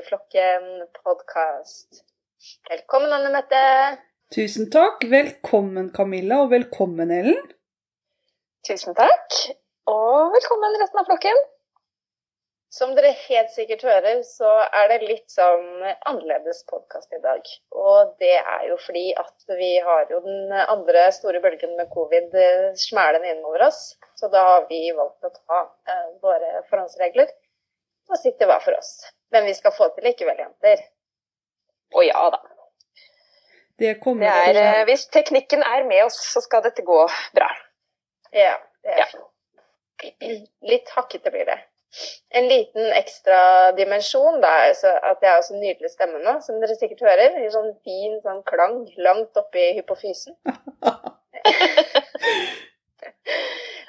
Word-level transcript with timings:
Strikkeflokken 0.00 0.88
podkast. 1.04 2.04
Velkommen, 2.70 3.12
Anne 3.12 3.28
Mette. 3.34 3.64
Tusen 4.32 4.70
takk. 4.72 5.02
Velkommen, 5.04 5.90
Camilla, 5.92 6.38
og 6.44 6.54
velkommen, 6.54 7.12
Ellen. 7.12 7.42
Tusen 8.64 8.96
takk. 8.96 9.36
Og 9.92 10.32
velkommen 10.32 10.78
resten 10.80 11.02
av 11.02 11.10
flokken. 11.10 11.42
Som 12.72 12.96
dere 12.96 13.12
helt 13.26 13.52
sikkert 13.52 13.84
hører, 13.84 14.22
så 14.24 14.54
er 14.80 14.88
det 14.94 15.00
litt 15.04 15.28
sånn 15.34 15.84
annerledes 16.08 16.64
podkast 16.72 17.12
i 17.12 17.20
dag. 17.20 17.44
Og 17.76 18.16
det 18.24 18.38
er 18.40 18.66
jo 18.70 18.80
fordi 18.86 19.06
at 19.20 19.56
vi 19.60 19.72
har 19.84 20.08
jo 20.08 20.24
den 20.24 20.56
andre 20.62 21.10
store 21.12 21.44
bølgen 21.44 21.76
med 21.76 21.92
covid 21.92 22.40
smælende 22.88 23.36
innover 23.36 23.68
oss. 23.68 23.84
Så 24.16 24.32
da 24.32 24.48
har 24.48 24.68
vi 24.72 24.86
valgt 24.96 25.28
å 25.28 25.36
ta 25.36 25.62
eh, 25.92 26.10
våre 26.24 26.64
forhåndsregler 26.72 27.28
og 28.08 28.22
sitte 28.24 28.48
hver 28.48 28.64
for 28.64 28.80
oss. 28.80 28.94
Men 29.30 29.46
vi 29.46 29.54
skal 29.54 29.74
få 29.76 29.90
til 29.94 30.06
likevel, 30.08 30.38
jenter. 30.42 30.82
Å 31.94 32.04
ja 32.06 32.22
da. 32.34 32.40
Det 33.80 33.94
kommer 34.02 34.26
Det 34.26 34.36
er, 34.36 34.52
til 34.52 34.62
eh, 34.62 34.84
hvis 34.90 35.06
teknikken 35.14 35.62
er 35.64 35.86
med 35.88 36.04
oss, 36.04 36.18
så 36.34 36.42
skal 36.44 36.62
dette 36.66 36.84
gå 36.84 37.00
bra. 37.36 37.50
Ja, 38.36 38.56
det 38.84 38.96
er 38.96 39.04
Ja. 39.04 39.26
Litt 40.70 40.88
hakkete 40.96 41.32
blir 41.32 41.44
det. 41.48 41.58
En 42.38 42.46
liten 42.48 42.92
ekstra 42.94 43.72
dimensjon 43.76 44.38
da, 44.40 44.52
er 44.68 45.00
at 45.10 45.24
jeg 45.24 45.32
har 45.32 45.42
så 45.42 45.56
nydelig 45.58 45.90
stemme 45.90 46.20
nå, 46.22 46.36
som 46.44 46.60
dere 46.62 46.76
sikkert 46.78 47.02
hører. 47.04 47.40
I 47.42 47.50
sånn 47.52 47.72
fin 47.84 48.20
sånn 48.24 48.44
klang 48.48 48.84
langt 49.02 49.40
oppi 49.40 49.72
hypofysen. 49.78 50.36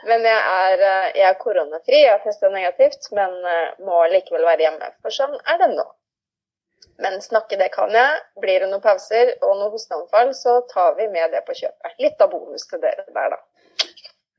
Men 0.09 0.25
jeg 0.25 0.41
er, 0.41 0.83
eh, 0.89 1.09
jeg 1.19 1.27
er 1.29 1.39
koronafri, 1.41 2.03
jeg 2.03 2.13
har 2.13 2.21
testa 2.25 2.49
negativt, 2.49 3.09
men 3.17 3.33
eh, 3.45 3.73
må 3.85 4.01
likevel 4.13 4.45
være 4.47 4.65
hjemme. 4.65 4.93
For 5.03 5.13
sånn 5.13 5.35
er 5.45 5.59
det 5.61 5.69
nå. 5.75 5.85
Men 7.01 7.21
snakke 7.21 7.57
det 7.57 7.69
kan 7.73 7.93
jeg. 7.93 8.21
Blir 8.41 8.63
det 8.63 8.69
noen 8.71 8.83
pauser 8.83 9.35
og 9.41 9.55
noen 9.59 9.73
hosteanfall, 9.73 10.33
så 10.37 10.59
tar 10.73 10.95
vi 10.97 11.07
med 11.13 11.33
det 11.33 11.43
på 11.45 11.55
kjøpet. 11.57 11.97
Litt 12.01 12.21
av 12.21 12.33
bonus 12.33 12.67
til 12.69 12.81
dere 12.81 13.05
der, 13.07 13.35
da. 13.35 13.41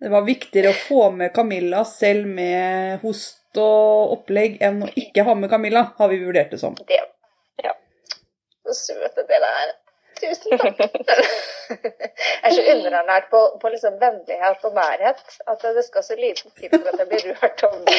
Det 0.02 0.10
var 0.10 0.26
viktigere 0.26 0.72
å 0.72 0.78
få 0.78 1.04
med 1.14 1.30
Camilla 1.34 1.84
selv 1.86 2.26
med 2.26 2.98
host 3.04 3.58
og 3.62 4.16
opplegg 4.16 4.56
enn 4.64 4.80
å 4.82 4.88
ikke 4.98 5.22
ha 5.28 5.34
med 5.38 5.50
Camilla, 5.52 5.84
har 5.98 6.10
vi 6.10 6.18
vurdert 6.24 6.50
det 6.50 6.58
som. 6.58 6.74
Det. 6.88 6.98
Ja. 7.62 7.76
Så 8.66 8.74
søte 8.80 9.22
dere 9.28 9.50
er. 9.62 9.74
Tusen 10.22 10.58
takk. 10.60 10.80
jeg 10.82 12.48
er 12.48 12.54
så 12.54 12.62
underernært 12.74 13.28
på, 13.32 13.40
på 13.62 13.72
liksom 13.72 13.96
vennlighet 14.00 14.66
og 14.68 14.76
nærhet 14.76 15.22
at 15.50 15.64
det 15.76 15.84
skal 15.86 16.06
så 16.06 16.18
liten 16.18 16.52
til 16.58 16.70
for 16.74 16.90
at 16.92 17.02
jeg 17.02 17.08
blir 17.10 17.26
rørt 17.32 17.64
om 17.68 17.80
det. 17.88 17.98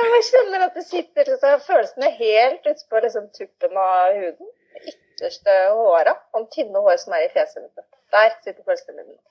Jeg 0.00 0.24
kjenner 0.30 0.66
at 0.66 0.78
det 0.78 0.86
sitter 0.88 1.30
liksom, 1.30 1.62
følelsene 1.68 2.10
helt 2.18 2.66
utpå 2.72 3.04
liksom, 3.06 3.28
tuppen 3.38 3.78
av 3.84 4.18
huden. 4.18 4.52
Ytterste 4.82 5.54
håra. 5.70 6.16
Om 6.34 6.48
tynne 6.54 6.82
hår 6.82 6.98
som 7.04 7.14
er 7.16 7.28
i 7.28 7.32
fjeset 7.34 7.62
mitt. 7.62 7.86
Der 8.14 8.34
sitter 8.40 8.62
følelsene 8.66 9.04
mine. 9.04 9.22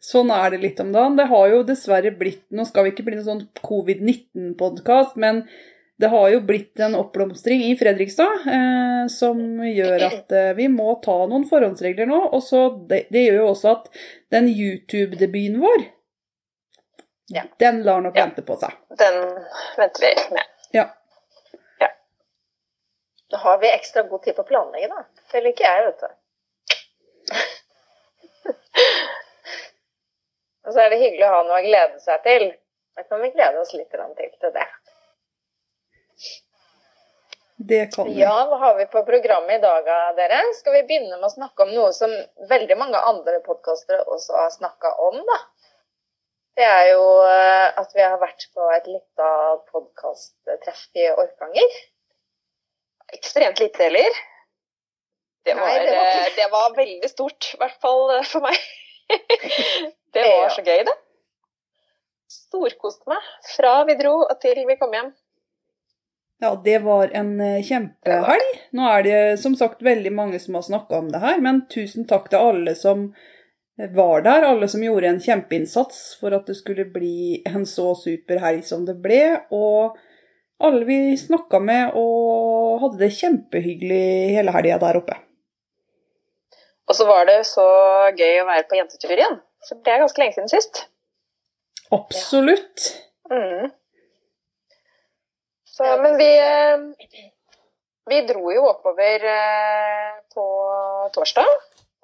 Sånn 0.00 0.30
er 0.32 0.54
det 0.54 0.62
litt 0.62 0.80
om 0.82 0.92
dagen. 0.94 1.18
Det 1.18 1.28
har 1.30 1.50
jo 1.52 1.64
dessverre 1.68 2.12
blitt 2.16 2.46
Nå 2.56 2.64
skal 2.68 2.86
vi 2.86 2.94
ikke 2.94 3.04
bli 3.06 3.18
noen 3.18 3.26
sånn 3.26 3.42
covid-19-podkast, 3.66 5.18
men 5.20 5.44
det 6.00 6.08
har 6.08 6.30
jo 6.32 6.38
blitt 6.48 6.80
en 6.80 6.94
oppblomstring 6.96 7.60
i 7.66 7.74
Fredrikstad 7.76 8.46
eh, 8.48 9.06
som 9.12 9.40
gjør 9.66 10.04
at 10.10 10.32
eh, 10.32 10.52
vi 10.56 10.68
må 10.72 10.94
ta 11.04 11.26
noen 11.28 11.44
forhåndsregler 11.50 12.06
nå. 12.08 12.20
Og 12.32 12.42
så 12.46 12.58
det, 12.90 13.02
det 13.12 13.22
gjør 13.26 13.36
jo 13.42 13.48
også 13.52 13.68
at 13.74 13.84
den 14.32 14.48
YouTube-debuten 14.52 15.60
vår, 15.62 15.80
Ja. 17.30 17.42
den 17.62 17.82
lar 17.86 18.00
nok 18.02 18.16
Ja. 18.16 18.24
vente 18.26 18.42
på 18.42 18.56
seg. 18.58 18.70
Den 18.98 19.14
venter 19.78 20.00
vi 20.06 20.10
med. 20.34 20.46
Ja. 20.74 20.86
Da 23.30 23.36
har 23.44 23.58
vi 23.62 23.68
ekstra 23.70 24.02
god 24.10 24.22
tid 24.24 24.34
på 24.34 24.42
å 24.42 24.48
planlegge, 24.48 24.88
da. 24.90 25.00
Det 25.30 25.44
ikke 25.52 25.68
jeg, 25.68 25.78
vet 25.86 26.00
du. 26.00 26.06
Og 30.66 30.70
så 30.74 30.78
er 30.82 30.88
det 30.90 30.98
hyggelig 31.00 31.26
å 31.28 31.34
ha 31.36 31.40
noe 31.46 31.60
å 31.60 31.64
glede 31.64 31.98
seg 32.02 32.18
til. 32.26 32.44
Da 32.98 33.02
kan 33.06 33.22
vi 33.22 33.30
glede 33.36 33.56
oss 33.62 33.70
litt 33.76 33.90
til 33.92 34.00
det. 34.56 34.66
Det 37.62 37.86
kan 37.94 38.06
vi. 38.08 38.20
Ja, 38.20 38.46
hva 38.48 38.56
har 38.56 38.76
vi 38.78 38.86
på 38.88 39.02
programmet 39.04 39.58
i 39.58 39.62
dag, 39.62 39.84
da, 39.84 39.98
dere? 40.16 40.38
Skal 40.56 40.78
vi 40.78 40.86
begynne 40.88 41.18
med 41.18 41.26
å 41.28 41.32
snakke 41.34 41.66
om 41.66 41.74
noe 41.76 41.90
som 41.92 42.12
veldig 42.48 42.76
mange 42.80 43.02
andre 43.04 43.42
podkastere 43.44 44.06
også 44.08 44.38
har 44.38 44.54
snakka 44.54 44.94
om, 45.08 45.18
da? 45.28 45.36
Det 46.56 46.64
er 46.64 46.86
jo 46.94 47.04
eh, 47.26 47.66
at 47.82 47.92
vi 47.94 48.00
har 48.00 48.16
vært 48.22 48.48
på 48.56 48.70
et 48.78 48.88
lite 48.88 49.28
podkasttreff 49.68 50.86
i 50.96 51.10
Orkanger. 51.12 51.76
Ekstremt 53.20 53.60
lite, 53.60 53.84
eller? 53.90 54.20
Det 55.44 55.60
var, 55.60 55.68
Nei, 55.68 55.84
det 55.84 55.94
var 55.98 56.10
eh, 56.16 56.34
det 56.40 56.50
var 56.56 56.74
veldig 56.80 57.12
stort, 57.12 57.52
i 57.54 57.60
hvert 57.60 57.80
fall 57.84 58.16
eh, 58.16 58.26
for 58.32 58.48
meg. 58.48 58.56
det 60.16 60.24
var 60.32 60.52
så 60.56 60.64
gøy, 60.64 60.80
det. 60.88 60.96
Storkoste 62.30 63.12
meg 63.12 63.32
fra 63.52 63.82
vi 63.84 64.00
dro 64.00 64.22
og 64.22 64.38
til 64.40 64.64
vi 64.64 64.80
kom 64.80 64.96
hjem. 64.96 65.12
Ja, 66.40 66.54
det 66.64 66.78
var 66.78 67.10
en 67.12 67.34
eh, 67.40 67.60
kjempehelg. 67.64 68.54
Nå 68.76 68.86
er 68.88 69.02
det 69.04 69.18
som 69.42 69.56
sagt 69.58 69.82
veldig 69.84 70.12
mange 70.16 70.38
som 70.40 70.56
har 70.56 70.64
snakka 70.64 71.02
om 71.02 71.10
det 71.12 71.20
her, 71.20 71.40
men 71.44 71.66
tusen 71.72 72.06
takk 72.08 72.30
til 72.32 72.40
alle 72.40 72.74
som 72.78 73.10
var 73.94 74.22
der, 74.24 74.44
alle 74.48 74.68
som 74.68 74.82
gjorde 74.84 75.08
en 75.08 75.20
kjempeinnsats 75.20 76.18
for 76.20 76.34
at 76.36 76.48
det 76.48 76.56
skulle 76.58 76.84
bli 76.92 77.40
en 77.48 77.66
så 77.68 77.94
super 77.96 78.40
helg 78.42 78.64
som 78.66 78.84
det 78.88 78.96
ble. 79.04 79.22
Og 79.56 79.96
alle 80.60 80.84
vi 80.88 81.16
snakka 81.16 81.60
med 81.64 81.96
og 81.96 82.80
hadde 82.84 83.00
det 83.00 83.14
kjempehyggelig 83.16 84.06
hele 84.36 84.54
helga 84.56 84.78
der 84.82 85.00
oppe. 85.00 85.16
Og 86.90 86.96
så 86.96 87.06
var 87.08 87.28
det 87.28 87.42
så 87.48 87.66
gøy 88.18 88.40
å 88.42 88.48
være 88.48 88.66
på 88.68 88.80
jentetur 88.80 89.14
igjen. 89.14 89.38
For 89.68 89.80
det 89.84 89.92
er 89.92 90.02
ganske 90.02 90.20
lenge 90.20 90.36
siden 90.36 90.50
sist. 90.52 90.82
Absolutt. 91.94 92.88
Mm. 93.30 93.70
Så, 95.80 95.90
men 96.02 96.16
vi, 96.20 96.28
eh, 96.38 96.78
vi 98.10 98.18
dro 98.28 98.50
jo 98.52 98.66
oppover 98.68 99.22
eh, 99.32 100.10
på 100.34 100.44
torsdag. 101.14 101.46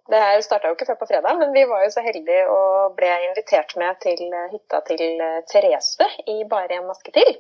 Det 0.09 0.21
her 0.23 0.41
starta 0.47 0.71
jo 0.71 0.77
ikke 0.77 0.87
før 0.87 0.99
på 1.01 1.09
fredag, 1.11 1.37
men 1.41 1.53
vi 1.53 1.65
var 1.69 1.83
jo 1.85 1.91
så 1.93 2.01
heldige 2.05 2.45
og 2.49 2.95
ble 2.97 3.11
invitert 3.27 3.75
med 3.77 3.99
til 4.01 4.23
hytta 4.53 4.81
til 4.87 5.03
eh, 5.21 5.41
Therese 5.51 6.07
i 6.31 6.39
Bare 6.49 6.79
en 6.79 6.87
maske 6.89 7.13
til. 7.17 7.33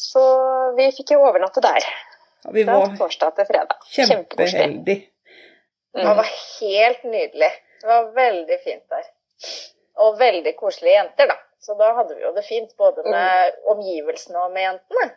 Så 0.00 0.22
vi 0.78 0.86
fikk 0.96 1.12
jo 1.16 1.22
overnatte 1.26 1.60
der 1.64 1.82
Ja, 1.84 2.52
vi 2.54 2.64
fra 2.68 2.78
var 2.78 2.96
torsdag 3.00 3.36
til 3.40 3.48
fredag. 3.50 3.76
Kjempeheldig. 3.90 4.48
kjempeheldige. 4.54 5.02
Det 5.96 6.04
Mm. 6.04 6.16
var 6.18 6.28
helt 6.60 7.04
nydelig. 7.04 7.52
Det 7.80 7.88
var 7.88 8.08
veldig 8.16 8.58
fint 8.64 8.82
der. 8.92 9.06
Og 10.04 10.18
veldig 10.20 10.52
koselige 10.56 10.94
jenter, 10.98 11.26
da. 11.30 11.36
Så 11.66 11.74
da 11.74 11.90
hadde 11.96 12.14
vi 12.14 12.22
jo 12.22 12.30
det 12.36 12.44
fint 12.46 12.76
både 12.78 13.02
med 13.10 13.56
omgivelsene 13.72 14.38
og 14.44 14.52
med 14.54 14.68
jentene. 14.68 15.08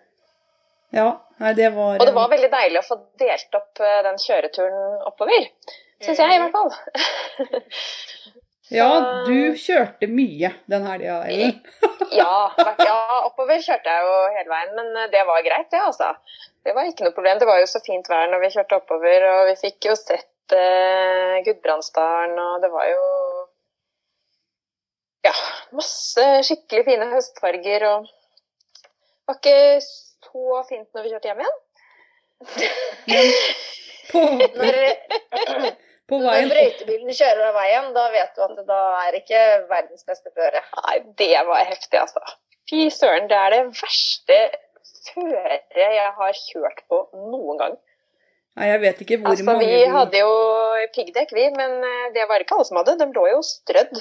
Ja, 0.98 1.10
nei, 1.38 1.54
det 1.54 1.70
var 1.76 2.00
Og 2.00 2.08
det 2.08 2.16
var 2.16 2.32
veldig 2.32 2.50
deilig 2.50 2.80
å 2.82 2.88
få 2.88 2.98
delt 3.22 3.58
opp 3.60 3.82
eh, 3.86 4.00
den 4.08 4.18
kjøreturen 4.18 5.04
oppover. 5.06 5.46
Syns 6.02 6.22
jeg, 6.24 6.34
i 6.34 6.42
hvert 6.42 6.56
fall. 6.56 6.74
Ja, 8.70 8.90
du 9.26 9.56
kjørte 9.58 10.06
mye 10.14 10.52
den 10.70 10.84
helga, 10.86 11.24
Ellen. 11.26 11.56
Ja, 12.20 12.50
ja, 12.82 12.98
oppover 13.26 13.62
kjørte 13.62 13.94
jeg 13.94 14.06
jo 14.06 14.18
hele 14.36 14.50
veien, 14.52 14.76
men 14.78 14.92
eh, 14.94 15.10
det 15.14 15.24
var 15.26 15.42
greit, 15.46 15.70
det, 15.74 15.82
altså. 15.82 16.12
Det 16.66 16.76
var 16.78 16.90
ikke 16.90 17.08
noe 17.08 17.16
problem. 17.16 17.40
Det 17.42 17.48
var 17.50 17.62
jo 17.62 17.70
så 17.70 17.82
fint 17.86 18.10
vær 18.10 18.30
når 18.30 18.44
vi 18.44 18.52
kjørte 18.54 18.78
oppover, 18.78 19.26
og 19.32 19.42
vi 19.50 19.56
fikk 19.62 19.90
jo 19.90 19.96
sett 19.98 20.54
eh, 20.58 21.40
Gudbrandsdalen, 21.48 22.38
og 22.46 22.62
det 22.66 22.70
var 22.74 22.90
jo 22.92 23.02
Ja, 25.28 25.34
masse 25.76 26.26
skikkelig 26.48 26.86
fine 26.88 27.10
høstfarger, 27.12 27.86
og 27.90 28.08
det 28.08 29.28
var 29.30 29.40
ikke 29.40 29.82
så 29.84 30.62
fint 30.70 30.88
når 30.96 31.06
vi 31.06 31.12
kjørte 31.14 31.30
hjem 31.32 31.44
igjen. 31.44 31.58
På, 34.10 34.22
Når, 34.26 34.76
på 36.10 36.18
veien 36.24 36.48
Når 36.48 36.56
brøytebilen 36.56 37.14
kjører 37.14 37.44
av 37.52 37.58
veien, 37.60 37.90
da 37.94 38.06
vet 38.10 38.32
du 38.34 38.42
at 38.42 38.56
det 38.58 38.64
da 38.66 38.80
er 39.04 39.18
ikke 39.20 39.42
verdens 39.70 40.08
beste 40.08 40.32
føre. 40.34 40.64
Nei, 40.80 40.96
det 41.20 41.36
var 41.46 41.68
heftig, 41.68 42.00
altså. 42.00 42.24
Fy 42.72 42.88
søren, 42.94 43.28
det 43.30 43.38
er 43.38 43.54
det 43.54 43.60
verste 43.78 44.40
føret 45.12 45.78
jeg 45.78 46.10
har 46.18 46.42
kjørt 46.48 46.82
på 46.90 47.04
noen 47.14 47.62
gang. 47.62 47.78
Nei, 48.58 48.72
jeg 48.72 48.82
vet 48.82 49.06
ikke 49.06 49.20
hvor 49.22 49.36
Altså, 49.36 49.46
mange 49.46 49.70
vi 49.70 49.84
hadde 49.94 50.24
jo 50.24 50.34
piggdekk, 50.96 51.38
vi, 51.38 51.46
men 51.54 51.78
eh, 51.86 52.10
det 52.18 52.26
var 52.32 52.42
ikke 52.42 52.58
alle 52.58 52.68
som 52.68 52.82
hadde. 52.82 52.98
De 53.00 53.08
lå 53.14 53.28
jo 53.30 53.44
strødd. 53.46 53.94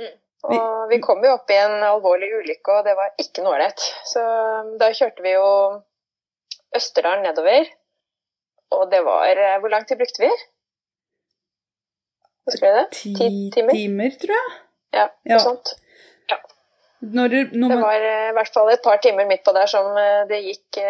Mm. 0.00 0.14
Og 0.42 0.88
vi 0.90 0.98
kom 1.04 1.20
jo 1.24 1.36
opp 1.36 1.50
i 1.54 1.56
en 1.60 1.76
alvorlig 1.86 2.28
ulykke, 2.40 2.74
og 2.78 2.84
det 2.88 2.96
var 2.98 3.12
ikke 3.22 3.44
noe 3.44 3.54
ålreit. 3.56 3.84
Så 4.10 4.22
um, 4.22 4.72
da 4.80 4.88
kjørte 4.94 5.22
vi 5.22 5.36
jo 5.36 5.44
Østerdalen 6.74 7.22
nedover. 7.28 7.68
Og 8.72 8.86
det 8.90 9.02
var 9.04 9.28
eh, 9.36 9.58
Hvor 9.60 9.68
lang 9.70 9.84
tid 9.86 10.00
brukte 10.00 10.22
vi? 10.24 10.30
Husker 12.48 12.66
du 12.72 12.78
det? 12.80 12.86
ti 12.96 13.12
ti 13.14 13.28
timer? 13.54 13.76
timer, 13.76 14.14
tror 14.22 14.34
jeg. 14.38 14.52
Ja, 14.98 15.06
Ja. 15.30 15.38
sånt. 15.38 15.74
Ja. 16.32 16.38
Når, 17.00 17.28
det- 17.28 17.52
man... 17.54 17.70
Det 17.70 17.78
var 17.82 18.00
eh, 18.08 18.28
i 18.30 18.34
hvert 18.38 18.52
fall 18.54 18.72
et 18.72 18.82
par 18.84 18.96
timer 19.04 19.26
midt 19.30 19.44
på 19.46 19.52
der 19.54 19.66
som 19.70 19.92
eh, 19.96 20.24
det 20.30 20.40
gikk 20.48 20.80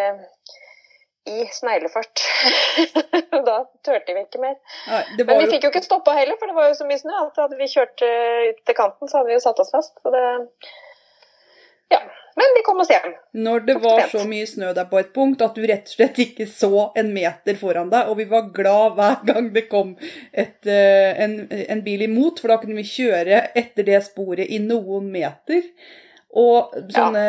i 1.24 1.46
sneglefart. 1.52 2.22
da 3.46 3.58
turte 3.84 4.14
vi 4.14 4.24
ikke 4.24 4.40
mer. 4.42 4.56
Nei, 4.88 5.02
Men 5.22 5.44
vi 5.44 5.50
fikk 5.52 5.68
jo 5.68 5.72
ikke 5.72 5.84
stoppa 5.84 6.16
heller, 6.18 6.38
for 6.40 6.50
det 6.50 6.56
var 6.56 6.70
jo 6.70 6.78
så 6.80 6.88
mye 6.88 7.02
snø 7.02 7.12
Alt 7.20 7.38
hadde 7.44 7.58
vi 7.60 7.68
kjørt 7.70 8.02
eh, 8.06 8.48
ut 8.50 8.64
til 8.66 8.78
kanten, 8.78 9.10
så 9.10 9.20
hadde 9.20 9.30
vi 9.30 9.38
jo 9.38 9.44
satt 9.44 9.62
oss 9.62 9.70
fast. 9.74 9.94
Så 10.02 10.14
det 10.14 10.24
Ja. 11.92 12.02
Men 12.32 12.54
vi 12.56 12.62
kom 12.64 12.78
oss 12.80 12.88
hjem. 12.88 13.10
når 13.44 13.64
det 13.68 13.74
var 13.82 14.06
så 14.08 14.22
mye 14.24 14.46
snø 14.48 14.70
der 14.72 14.86
på 14.88 14.98
et 14.98 15.10
punkt 15.12 15.42
at 15.44 15.52
du 15.54 15.66
rett 15.68 15.90
og 15.90 15.92
slett 15.92 16.20
ikke 16.24 16.46
så 16.48 16.86
en 16.96 17.10
meter 17.12 17.58
foran 17.60 17.90
deg, 17.92 18.08
og 18.08 18.16
vi 18.16 18.24
var 18.30 18.48
glad 18.56 18.96
hver 18.96 19.18
gang 19.28 19.50
det 19.52 19.66
kom 19.68 19.90
et, 20.32 20.64
eh, 20.64 21.12
en, 21.22 21.34
en 21.52 21.82
bil 21.84 22.06
imot, 22.08 22.40
for 22.40 22.54
da 22.54 22.56
kunne 22.62 22.78
vi 22.80 22.88
kjøre 22.88 23.42
etter 23.52 23.84
det 23.84 24.00
sporet 24.08 24.48
i 24.48 24.62
noen 24.64 25.12
meter. 25.12 25.68
Og 26.32 26.76
sånne 26.94 27.22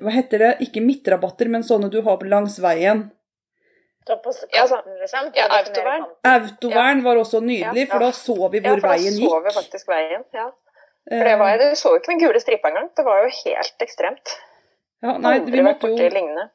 Hva 0.00 0.12
heter 0.14 0.44
det? 0.44 0.52
Ikke 0.64 0.80
midtrabatter, 0.80 1.50
men 1.52 1.66
sånne 1.66 1.90
du 1.92 1.98
har 2.06 2.22
langs 2.24 2.56
veien. 2.62 3.10
Ja, 4.08 4.16
liksom. 4.16 5.28
ja, 5.36 5.44
Ta 5.46 5.58
litt 5.60 5.68
autovern. 5.68 6.06
Autovern 6.26 7.02
var 7.04 7.20
også 7.20 7.42
nydelig, 7.44 7.84
for 7.90 8.02
da 8.02 8.08
så 8.16 8.36
vi 8.48 8.62
hvor 8.64 8.72
Ja, 8.72 8.72
hvor 8.72 8.80
for 8.80 8.88
da 8.88 9.18
så 9.20 9.42
vi 9.44 9.54
faktisk 9.58 9.92
veien. 9.92 10.24
Ja. 10.34 10.48
For 10.48 10.70
Eh, 11.10 11.24
det 11.24 11.36
var, 11.36 11.58
du 11.58 11.76
så 11.76 11.94
jo 11.94 11.98
ikke 11.98 12.12
den 12.12 12.22
gule 12.22 12.40
stripa 12.42 12.70
engang. 12.70 12.90
Det 12.96 13.04
var 13.06 13.24
jo 13.24 13.30
helt 13.34 13.84
ekstremt. 13.86 14.36
ja, 15.00 15.14
nei, 15.18 15.38
vi 15.48 15.62
måtte 15.64 15.88
jo 15.88 15.96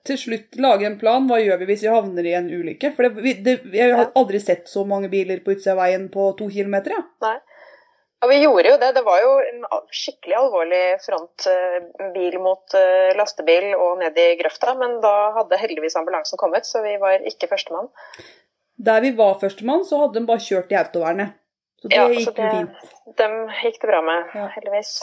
til 0.06 0.20
slutt 0.22 0.60
lage 0.62 0.86
en 0.86 1.00
plan. 1.02 1.26
Hva 1.28 1.40
gjør 1.42 1.64
vi 1.64 1.70
hvis 1.72 1.84
vi 1.84 1.92
havner 1.92 2.30
i 2.30 2.36
en 2.38 2.52
ulykke? 2.52 2.94
For 2.96 3.10
det, 3.10 3.34
det, 3.46 3.56
jeg 3.74 3.96
har 3.98 4.14
aldri 4.16 4.40
sett 4.44 4.70
så 4.70 4.86
mange 4.86 5.10
biler 5.10 5.42
på 5.44 5.56
utsida 5.56 5.74
av 5.74 5.82
veien 5.82 6.08
på 6.14 6.30
to 6.40 6.50
kilometer. 6.54 6.94
Ja. 6.94 7.34
Og 8.26 8.32
vi 8.32 8.40
gjorde 8.42 8.72
jo 8.72 8.78
det. 8.82 8.88
Det 8.96 9.04
var 9.06 9.20
jo 9.22 9.34
en 9.46 9.66
skikkelig 9.94 10.36
alvorlig 10.40 10.84
frontbil 11.04 12.38
mot 12.42 12.74
eh, 12.80 13.12
lastebil 13.20 13.68
og 13.78 14.00
ned 14.02 14.18
i 14.18 14.32
grøfta, 14.40 14.74
men 14.80 14.98
da 15.04 15.12
hadde 15.36 15.60
heldigvis 15.62 15.98
ambulansen 16.00 16.40
kommet, 16.42 16.66
så 16.66 16.82
vi 16.86 16.96
var 17.02 17.22
ikke 17.30 17.50
førstemann. 17.52 17.92
Der 18.90 19.04
vi 19.06 19.12
var 19.16 19.38
førstemann, 19.40 19.86
så 19.88 20.00
hadde 20.02 20.18
de 20.20 20.26
bare 20.28 20.42
kjørt 20.44 20.74
i 20.74 20.80
autovernet. 20.82 21.36
Så 21.84 21.92
det 21.92 22.00
Ja, 22.00 22.08
så 22.08 22.16
gikk 22.18 22.26
jo 22.26 22.34
det- 22.42 22.52
fint. 22.58 23.16
Dem 23.22 23.36
gikk 23.62 23.80
det 23.82 23.90
bra 23.92 24.02
med, 24.02 24.26
Ja. 24.34 24.48
heldigvis. 24.56 24.96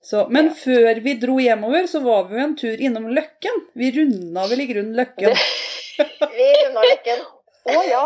Så, 0.00 0.24
men 0.30 0.46
Ja. 0.46 0.52
før 0.54 1.02
vi 1.04 1.14
dro 1.20 1.36
hjemover, 1.42 1.82
så 1.90 2.00
var 2.02 2.24
vi 2.30 2.38
jo 2.38 2.44
en 2.44 2.56
tur 2.56 2.76
innom 2.88 3.08
Løkken. 3.12 3.66
Vi 3.76 3.90
runda 3.98 4.46
vel 4.48 4.60
i 4.64 4.66
grunnen 4.72 4.94
Løkken. 4.96 5.34
Vi 6.38 6.46
runda 6.64 6.80
Løkken. 6.88 7.20
Å 7.68 7.82
ja! 7.90 8.04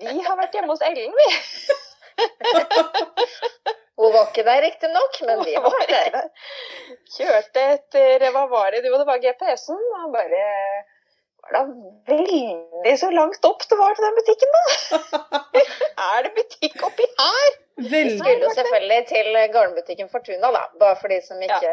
Vi 0.00 0.20
har 0.24 0.36
vært 0.40 0.54
hjemme 0.56 0.72
hos 0.72 0.80
Ellen, 0.80 1.12
vi. 1.12 1.26
Hun 4.00 4.14
var 4.14 4.30
ikke 4.30 4.44
der 4.46 4.62
riktignok, 4.64 5.18
men 5.28 5.42
vi 5.44 5.56
var 5.60 5.82
der. 5.90 6.22
Kjørte 7.16 7.66
etter 7.74 8.24
Hva 8.32 8.46
var 8.48 8.72
det? 8.72 8.80
Jo, 8.86 8.96
det 8.96 9.06
var 9.08 9.20
GPS-en. 9.20 9.82
Og 9.98 10.14
bare 10.14 10.44
var 11.40 11.56
da 11.56 11.62
veldig 12.10 12.94
så 13.00 13.10
langt 13.12 13.44
opp 13.48 13.64
det 13.68 13.78
var 13.80 13.96
til 13.96 14.06
den 14.06 14.16
butikken, 14.18 14.56
da. 14.56 14.62
er 16.14 16.24
det 16.26 16.32
butikk 16.36 16.84
oppi 16.88 17.06
her? 17.18 17.50
Vi 17.80 18.00
skulle 18.12 18.34
jo 18.44 18.50
selvfølgelig 18.56 19.00
til 19.08 19.38
garnbutikken 19.54 20.10
Fortuna, 20.12 20.50
da. 20.56 20.64
Bare 20.80 20.98
for 21.00 21.12
de 21.12 21.20
som 21.24 21.40
ikke 21.44 21.70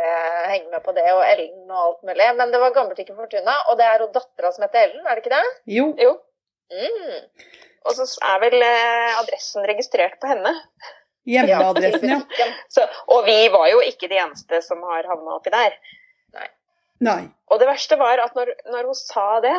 henger 0.51 0.69
med 0.71 0.83
på 0.85 0.95
det, 0.95 1.07
og 1.11 1.23
Ellen 1.27 1.71
og 1.71 1.81
alt 1.83 2.07
mulig. 2.09 2.29
Men 2.39 2.53
det 2.53 2.61
var 2.63 2.75
garnbutikken 2.75 3.19
Fortuna, 3.19 3.55
og 3.67 3.79
det 3.79 3.87
er 3.87 4.03
jo 4.03 4.11
dattera 4.15 4.51
som 4.55 4.67
heter 4.67 4.87
Ellen, 4.87 5.03
er 5.03 5.15
det 5.15 5.25
ikke 5.25 5.35
det? 5.35 5.55
Jo, 5.79 5.91
Jo. 6.03 6.15
Mm. 6.67 7.19
Og 7.85 7.97
så 7.97 8.07
er 8.25 8.41
vel 8.43 8.57
eh, 8.63 9.19
adressen 9.19 9.67
registrert 9.69 10.17
på 10.21 10.31
henne. 10.31 10.53
hjemmeadressen, 11.27 12.09
ja. 12.09 12.49
Så, 12.73 12.85
og 13.13 13.25
vi 13.27 13.39
var 13.53 13.69
jo 13.71 13.81
ikke 13.85 14.09
de 14.11 14.19
eneste 14.23 14.61
som 14.65 14.81
har 14.87 15.07
havna 15.09 15.37
oppi 15.37 15.53
der. 15.53 15.75
Nei. 16.33 16.47
Og 17.51 17.59
det 17.61 17.67
verste 17.69 17.97
var 17.99 18.19
at 18.23 18.37
når, 18.37 18.53
når 18.71 18.89
hun 18.89 18.97
sa 18.97 19.27
det, 19.43 19.55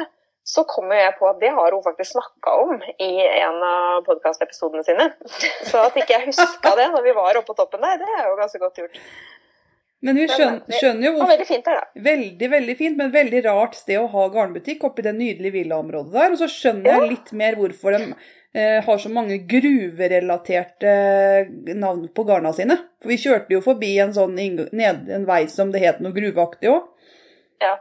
så 0.49 0.65
kom 0.65 0.89
jo 0.89 0.97
jeg 0.97 1.13
på 1.19 1.27
at 1.29 1.41
det 1.43 1.51
har 1.53 1.75
hun 1.77 1.83
faktisk 1.85 2.15
snakka 2.15 2.55
om 2.63 2.79
i 3.05 3.11
en 3.21 3.59
av 3.69 4.05
podkastepisodene 4.07 4.85
sine. 4.87 5.11
Så 5.69 5.83
at 5.83 5.99
ikke 6.01 6.17
jeg 6.17 6.31
huska 6.31 6.73
det 6.79 6.89
når 6.95 7.05
vi 7.05 7.13
var 7.19 7.37
oppe 7.37 7.53
på 7.53 7.59
toppen 7.59 7.85
der, 7.85 8.01
det 8.01 8.09
er 8.17 8.31
jo 8.31 8.39
ganske 8.39 8.61
godt 8.63 8.81
gjort. 8.81 9.03
Men 10.07 10.15
vi 10.15 10.29
skjønner, 10.31 10.63
skjønner 10.79 11.09
jo 11.09 11.13
hvorfor 11.17 11.33
veldig 11.33 11.47
fint 11.49 11.69
her, 11.69 11.79
da. 11.81 12.03
Veldig, 12.07 12.49
veldig 12.53 12.75
fint, 12.79 12.99
men 13.01 13.09
veldig 13.15 13.41
rart 13.49 13.75
sted 13.75 13.99
å 13.99 14.11
ha 14.13 14.27
garnbutikk 14.31 14.85
oppi 14.87 15.03
det 15.03 15.15
nydelige 15.17 15.57
villaområdet 15.57 16.13
der. 16.15 16.35
Og 16.35 16.39
så 16.39 16.49
skjønner 16.53 16.93
jeg 16.93 17.09
litt 17.15 17.33
mer 17.41 17.59
hvorfor 17.59 17.97
de 17.97 18.05
eh, 18.07 18.79
har 18.87 19.01
så 19.03 19.11
mange 19.11 19.41
gruverelaterte 19.51 20.93
navn 21.75 22.07
på 22.15 22.27
garna 22.29 22.53
sine. 22.55 22.79
For 23.03 23.11
vi 23.11 23.19
kjørte 23.25 23.57
jo 23.57 23.65
forbi 23.65 23.97
en 24.05 24.15
sånn 24.15 24.39
ned, 24.39 25.11
en 25.11 25.27
vei 25.27 25.43
som 25.51 25.75
det 25.75 25.83
het 25.83 25.99
noe 26.05 26.15
gruveaktig 26.15 26.71
òg. 26.71 26.87
Ja. 27.65 27.75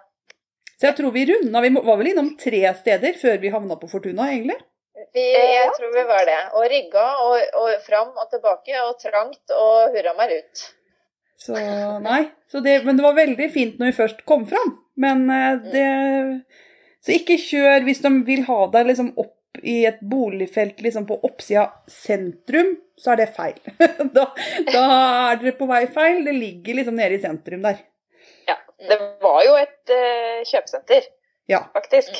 Så 0.78 0.90
jeg 0.90 0.98
tror 0.98 1.14
vi 1.14 1.26
runda 1.30 1.62
Vi 1.62 1.70
var 1.76 1.98
vel 2.00 2.10
innom 2.12 2.32
tre 2.42 2.64
steder 2.80 3.14
før 3.22 3.38
vi 3.42 3.54
havna 3.54 3.78
på 3.78 3.90
Fortuna, 3.92 4.32
egentlig. 4.32 4.58
Vi, 5.14 5.22
jeg 5.22 5.70
tror 5.78 5.94
vi 5.94 6.04
var 6.10 6.26
det. 6.26 6.40
Og 6.58 6.66
rygga 6.74 7.06
og, 7.22 7.38
og 7.62 7.86
fram 7.86 8.10
og 8.18 8.26
tilbake, 8.34 8.82
og 8.86 8.98
trangt 9.02 9.54
og 9.54 9.94
hurra 9.94 10.18
meg 10.18 10.34
ut. 10.40 10.66
Så 11.38 11.56
nei. 12.04 12.24
Så 12.52 12.60
det, 12.66 12.80
men 12.86 12.98
det 12.98 13.06
var 13.06 13.18
veldig 13.18 13.48
fint 13.54 13.80
når 13.80 13.92
vi 13.92 13.98
først 14.00 14.24
kom 14.30 14.46
fram. 14.50 14.76
Men 14.98 15.28
eh, 15.30 15.60
det 15.72 15.88
Så 17.06 17.14
ikke 17.14 17.38
kjør 17.40 17.86
hvis 17.86 18.02
de 18.04 18.12
vil 18.28 18.46
ha 18.48 18.62
deg 18.74 18.90
liksom 18.90 19.12
opp 19.22 19.34
i 19.64 19.80
et 19.90 20.00
boligfelt 20.06 20.82
liksom 20.86 21.06
på 21.10 21.16
oppsida 21.26 21.68
sentrum, 21.90 22.76
så 22.98 23.14
er 23.14 23.22
det 23.24 23.30
feil. 23.38 23.58
da, 24.18 24.26
da 24.70 24.84
er 25.32 25.40
dere 25.42 25.54
på 25.58 25.70
vei 25.70 25.84
feil. 25.94 26.24
Det 26.26 26.34
ligger 26.36 26.78
liksom 26.82 26.98
nede 27.00 27.18
i 27.18 27.22
sentrum 27.24 27.64
der. 27.66 27.80
Ja. 28.50 28.58
Det 28.90 28.98
var 29.24 29.40
jo 29.46 29.56
et 29.58 29.94
uh, 29.94 30.44
kjøpesenter, 30.46 31.08
Ja. 31.50 31.64
faktisk. 31.74 32.14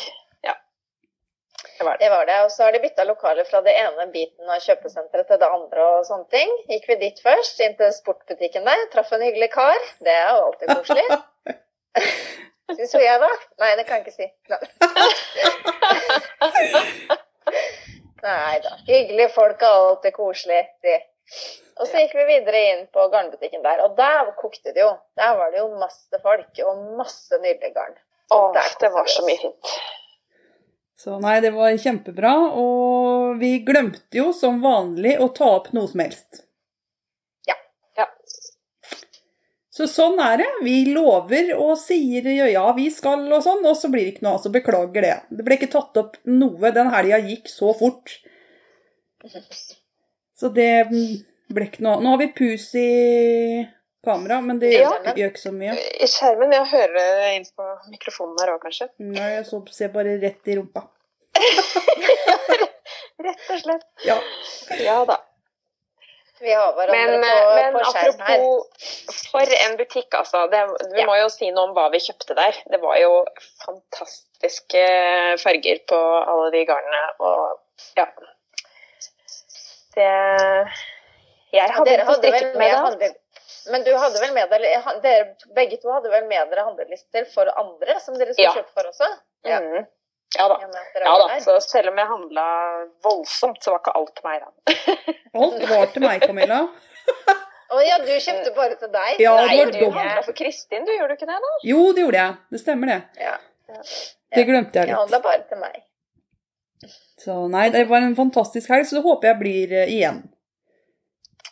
Det 1.78 1.86
var 1.86 1.98
det. 1.98 2.06
Det 2.06 2.10
var 2.10 2.26
det. 2.26 2.38
Og 2.44 2.52
så 2.52 2.64
har 2.64 2.72
de 2.74 2.80
bytta 2.82 3.04
lokaler 3.04 3.46
fra 3.50 3.62
det 3.66 3.74
ene 3.78 4.08
biten 4.14 4.50
av 4.50 4.64
kjøpesenteret 4.64 5.28
til 5.30 5.42
det 5.42 5.50
andre 5.58 5.86
og 5.98 6.06
sånne 6.08 6.30
ting. 6.34 6.54
Gikk 6.72 6.88
vi 6.90 6.98
dit 7.04 7.22
først, 7.24 7.62
inn 7.62 7.78
til 7.78 7.94
sportbutikken 7.94 8.66
der. 8.66 8.88
Traff 8.94 9.14
en 9.14 9.26
hyggelig 9.26 9.52
kar. 9.54 9.78
Det 10.04 10.14
er 10.14 10.32
jo 10.32 10.48
alltid 10.48 10.74
koselig. 10.74 11.06
Syns 12.78 12.96
jo 12.98 13.04
jeg, 13.04 13.22
da. 13.22 13.30
Nei, 13.62 13.70
det 13.80 13.86
kan 13.88 14.02
jeg 14.02 14.08
ikke 14.08 14.18
si. 14.18 14.28
Nei 18.26 18.58
da. 18.66 18.74
Hyggelige 18.90 19.30
folk 19.36 19.62
er 19.62 19.78
alltid 19.86 20.18
koselig. 20.18 20.64
De. 20.84 20.98
Og 21.78 21.86
så 21.86 22.02
gikk 22.02 22.18
vi 22.18 22.26
videre 22.32 22.64
inn 22.72 22.84
på 22.94 23.06
garnbutikken 23.14 23.62
der, 23.64 23.86
og 23.86 23.96
der 24.00 24.34
kokte 24.42 24.74
det 24.74 24.82
jo. 24.82 24.92
Der 25.20 25.38
var 25.38 25.54
det 25.54 25.62
jo 25.62 25.70
masse 25.78 26.22
folk 26.26 26.62
og 26.66 26.84
masse 26.98 27.38
nydelig 27.44 27.74
garn. 27.78 27.96
Åh, 28.34 28.58
det 28.82 28.90
var 28.92 29.08
så 29.08 29.24
mye 29.28 29.40
fint. 29.46 29.78
Så 30.98 31.20
nei, 31.22 31.38
det 31.46 31.54
var 31.54 31.76
kjempebra. 31.78 32.34
Og 32.58 33.38
vi 33.42 33.58
glemte 33.66 34.18
jo 34.18 34.32
som 34.34 34.62
vanlig 34.64 35.18
å 35.22 35.30
ta 35.36 35.52
opp 35.60 35.70
noe 35.78 35.90
som 35.92 36.02
helst. 36.02 36.42
Ja. 37.50 37.58
Ja. 38.00 38.08
Så 39.70 39.86
sånn 39.92 40.18
er 40.24 40.42
det. 40.42 40.50
Vi 40.66 40.80
lover 40.90 41.54
og 41.58 41.76
sier 41.82 42.26
ja, 42.34 42.50
ja, 42.50 42.66
vi 42.78 42.90
skal 42.94 43.28
og 43.30 43.46
sånn, 43.46 43.62
og 43.70 43.78
så 43.78 43.92
blir 43.94 44.08
det 44.08 44.16
ikke 44.16 44.26
noe 44.26 44.40
av. 44.40 44.44
Så 44.48 44.54
beklager 44.54 45.06
det. 45.06 45.16
Det 45.30 45.46
ble 45.46 45.60
ikke 45.60 45.72
tatt 45.78 46.02
opp 46.02 46.18
noe. 46.26 46.74
Den 46.74 46.90
helga 46.94 47.22
gikk 47.30 47.52
så 47.54 47.76
fort. 47.78 48.18
Så 50.38 50.50
det 50.54 50.88
ble 51.54 51.66
ikke 51.66 51.82
noe 51.84 51.98
Nå 52.04 52.12
har 52.14 52.20
vi 52.22 52.28
pus 52.38 52.68
i 52.78 52.90
kamera, 54.08 54.40
men 54.42 54.60
det 54.64 54.72
gjør, 54.74 54.98
Ja. 55.06 55.14
gjør 55.22 55.32
ikke 55.34 55.44
så 55.46 55.52
mye. 55.56 55.76
I 56.02 56.08
skjermen 56.10 56.56
Jeg 56.58 56.66
hører 56.74 56.94
det 56.98 57.32
inn 57.38 57.48
på 57.58 57.68
mikrofonen 57.94 58.40
her 58.42 58.54
òg, 58.56 58.62
kanskje. 58.66 58.90
Nei, 59.00 59.30
jeg 59.38 59.46
så 59.52 59.62
ser 59.76 59.92
bare 59.96 60.18
rett 60.24 60.48
i 60.54 60.58
rumpa. 60.60 60.88
Rett 63.18 63.48
og 63.50 63.60
slett. 63.64 63.86
Ja. 64.06 64.18
Ja 64.84 64.98
da. 65.10 65.16
Vi 66.40 66.52
har 66.54 66.74
hverandre 66.78 67.16
Men, 67.18 67.24
på, 67.24 67.30
eh, 67.34 67.56
men 67.58 67.74
på 67.74 67.80
skjermen 67.90 68.20
her. 68.28 68.42
apropos 68.44 69.24
For 69.32 69.54
en 69.58 69.78
butikk, 69.80 70.14
altså. 70.20 70.44
Det, 70.52 70.60
vi 70.94 71.02
Ja. 71.02 71.06
må 71.10 71.16
jo 71.18 71.30
si 71.34 71.50
noe 71.52 71.64
om 71.70 71.74
hva 71.74 71.88
vi 71.92 71.98
kjøpte 72.04 72.36
der. 72.38 72.54
Det 72.70 72.80
var 72.84 72.98
jo 73.02 73.26
fantastiske 73.66 74.84
farger 75.42 75.80
på 75.90 75.98
alle 76.30 76.52
de 76.54 76.62
garnene. 76.70 77.02
Og 77.20 77.60
ja. 77.98 78.06
Det 79.98 80.12
Jeg 81.58 81.70
hadde 81.74 81.86
Dere 81.90 82.04
ikke 82.04 82.12
hadde 82.12 82.32
vel 82.38 82.58
med 82.60 82.72
handel... 82.86 83.16
Men 83.72 83.84
du 83.84 83.92
hadde 83.98 84.20
vel 84.22 84.34
med 84.36 84.50
dere, 84.54 84.96
dere 85.04 85.54
begge 85.56 85.78
to 85.82 85.92
hadde 85.92 86.10
vel 86.14 86.26
med 86.30 86.50
dere 86.52 86.64
handlelister 86.68 87.26
for 87.34 87.50
andre 87.58 88.00
som 88.04 88.16
dere 88.20 88.34
skulle 88.34 88.48
Ja. 88.50 88.54
kjøpe 88.62 88.74
for 88.78 88.90
også? 88.92 89.10
Ja. 89.48 89.60
Mm. 89.64 89.86
Ja 90.36 90.48
da. 90.52 90.58
Ja 91.00 91.14
da, 91.22 91.40
så 91.40 91.54
selv 91.64 91.90
om 91.94 91.98
jeg 92.02 92.08
handla 92.10 92.46
voldsomt, 93.06 93.62
så 93.64 93.72
var 93.72 93.80
ikke 93.80 93.94
alt 93.96 94.20
meg, 94.26 94.42
da. 94.44 95.06
Alt 95.40 95.62
var 95.70 95.86
til 95.94 96.04
meg, 96.04 96.26
Camilla. 96.28 96.62
Å 97.72 97.80
ja, 97.84 97.98
du 98.04 98.12
kjøpte 98.16 98.52
bare 98.56 98.76
til 98.80 98.92
deg? 98.92 99.18
Ja, 99.24 99.34
Nei, 99.44 99.58
du 99.72 99.82
handla 99.92 100.22
for 100.24 100.36
Kristin, 100.36 100.86
du 100.88 100.92
gjorde 100.94 101.16
du 101.16 101.20
ikke 101.20 101.28
det? 101.32 101.40
da? 101.44 101.54
Jo, 101.68 101.82
det 101.96 102.04
gjorde 102.06 102.22
jeg. 102.22 102.36
Det 102.56 102.60
stemmer, 102.64 102.92
det. 102.94 103.24
Ja. 103.24 103.34
Det 104.36 104.44
glemte 104.48 104.80
jeg 104.80 104.88
Jeg 104.88 104.94
litt. 104.94 105.00
handla 105.02 105.20
bare 105.24 105.44
til 105.50 105.60
meg. 105.64 105.82
Så 107.18 107.36
nei, 107.52 107.66
det 107.74 107.86
var 107.90 108.04
en 108.06 108.16
fantastisk 108.16 108.70
helg, 108.72 108.86
så 108.88 109.00
det 109.00 109.04
håper 109.08 109.32
jeg 109.32 109.40
blir 109.42 109.74
eh, 109.82 109.92
igjen. 109.98 110.22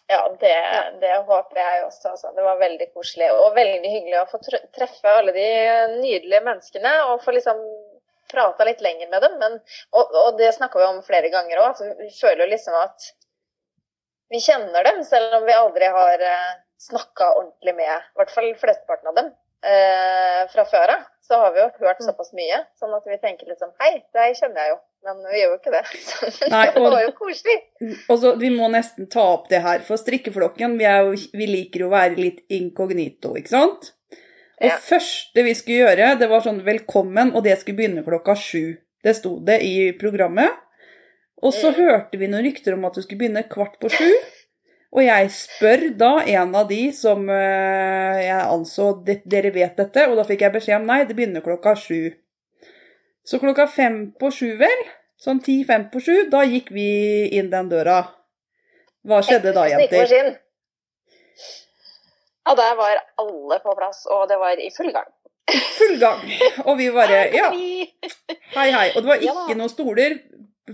Ja, 0.07 0.21
det, 0.39 0.55
det 1.01 1.13
håper 1.27 1.59
jeg 1.59 1.85
også. 1.87 2.11
Altså. 2.13 2.31
Det 2.35 2.45
var 2.45 2.61
veldig 2.61 2.87
koselig 2.93 3.31
og 3.33 3.55
veldig 3.55 3.89
hyggelig 3.89 4.19
å 4.21 4.27
få 4.29 4.39
treffe 4.45 5.13
alle 5.19 5.33
de 5.33 5.47
nydelige 5.97 6.43
menneskene 6.45 6.91
og 7.09 7.23
få 7.25 7.33
liksom 7.33 7.61
prata 8.31 8.67
litt 8.67 8.83
lenger 8.85 9.09
med 9.09 9.25
dem. 9.25 9.39
Men, 9.41 9.57
og, 9.97 10.13
og 10.21 10.37
det 10.41 10.51
snakka 10.57 10.81
vi 10.81 10.89
om 10.91 11.01
flere 11.05 11.31
ganger 11.33 11.61
òg. 11.61 11.71
Altså, 11.71 11.89
vi 11.97 12.11
føler 12.13 12.51
liksom 12.51 12.77
at 12.77 13.09
vi 14.33 14.41
kjenner 14.41 14.85
dem, 14.85 15.01
selv 15.05 15.39
om 15.39 15.45
vi 15.45 15.57
aldri 15.57 15.89
har 15.93 16.21
uh, 16.21 16.53
snakka 16.81 17.31
ordentlig 17.39 17.75
med 17.77 17.91
i 17.91 18.19
hvert 18.19 18.33
fall 18.33 18.53
flesteparten 18.61 19.11
av 19.11 19.19
dem 19.19 19.33
eh, 19.65 20.41
fra 20.53 20.65
før 20.69 20.93
av. 20.95 21.05
Så 21.25 21.37
har 21.41 21.53
vi 21.55 21.59
jo 21.63 21.69
hørt 21.81 22.03
såpass 22.05 22.33
mye, 22.37 22.59
sånn 22.77 22.93
at 22.93 23.05
vi 23.09 23.15
tenker 23.17 23.47
liksom 23.49 23.71
Hei, 23.81 24.03
deg 24.13 24.35
kjenner 24.37 24.61
jeg 24.61 24.75
jo. 24.75 24.77
Men 25.05 25.21
vi 25.31 25.39
gjør 25.41 25.51
jo 25.51 25.57
ikke 25.57 25.73
det. 25.73 25.81
Så 26.37 26.47
Nei, 26.49 26.65
det 26.73 26.81
var 26.81 27.01
jo 27.01 27.11
koselig. 27.17 27.55
Og 28.09 28.19
så, 28.21 28.31
Vi 28.41 28.49
må 28.53 28.69
nesten 28.73 29.09
ta 29.09 29.21
opp 29.35 29.49
det 29.49 29.59
her, 29.65 29.83
for 29.85 30.01
strikkeflokken 30.01 30.77
vi, 30.79 30.85
jo, 30.85 31.13
vi 31.37 31.47
liker 31.49 31.85
jo 31.85 31.89
å 31.89 31.93
være 31.93 32.17
litt 32.17 32.43
inkognito, 32.53 33.35
ikke 33.37 33.53
sant? 33.53 33.91
Og 34.61 34.69
Ja. 34.69 34.77
første 34.79 35.43
vi 35.43 35.53
skulle 35.57 35.83
gjøre, 35.83 36.13
det 36.19 36.29
var 36.29 36.41
sånn 36.45 36.61
'velkommen', 36.63 37.35
og 37.35 37.43
det 37.43 37.57
skulle 37.59 37.77
begynne 37.77 38.05
klokka 38.05 38.37
sju. 38.39 38.77
Det 39.03 39.15
sto 39.15 39.39
det 39.45 39.59
i 39.61 39.91
programmet. 39.99 40.49
Og 41.43 41.53
så 41.53 41.69
Mm. 41.69 41.75
hørte 41.81 42.17
vi 42.17 42.27
noen 42.27 42.45
rykter 42.45 42.73
om 42.73 42.85
at 42.85 42.93
du 42.93 43.01
skulle 43.01 43.19
begynne 43.19 43.43
kvart 43.49 43.79
på 43.79 43.89
sju. 43.91 44.09
Og 44.95 45.01
jeg 45.03 45.31
spør 45.35 45.81
da 45.99 46.11
en 46.37 46.53
av 46.55 46.69
de 46.69 46.81
som 46.95 47.25
eh, 47.29 48.19
jeg 48.23 48.45
anså 48.47 48.85
"Det- 49.05 49.25
dere 49.27 49.51
vet 49.51 49.75
dette, 49.75 50.05
og 50.07 50.15
da 50.15 50.23
fikk 50.23 50.41
jeg 50.45 50.53
beskjed 50.53 50.77
om 50.79 50.85
nei, 50.87 51.01
det 51.05 51.15
begynner 51.17 51.43
klokka 51.43 51.73
sju. 51.75 52.13
Så 53.25 53.39
klokka 53.41 53.65
fem 53.67 54.13
på 54.19 54.29
sju, 54.31 54.53
vel, 54.57 54.85
sånn 55.19 55.41
ti-fem 55.43 55.89
på 55.91 55.99
sju, 55.99 56.29
da 56.29 56.43
gikk 56.47 56.69
vi 56.71 57.27
inn 57.35 57.49
den 57.49 57.69
døra. 57.69 58.05
Hva 59.05 59.19
skjedde 59.21 59.51
da, 59.53 59.65
jenter? 59.67 60.39
Ja, 62.45 62.53
der 62.55 62.75
var 62.77 62.99
alle 63.17 63.59
på 63.63 63.75
plass, 63.77 64.05
og 64.11 64.27
det 64.29 64.37
var 64.39 64.57
i 64.61 64.69
full 64.77 64.91
gang. 64.93 65.07
Full 65.77 65.97
gang. 66.01 66.21
Og 66.65 66.77
vi 66.77 66.89
bare 66.93 67.19
Ja, 67.33 67.49
hei, 67.51 68.69
hei. 68.71 68.87
Og 68.95 69.01
det 69.03 69.09
var 69.09 69.17
ikke 69.25 69.57
noen 69.57 69.69
stoler 69.69 70.15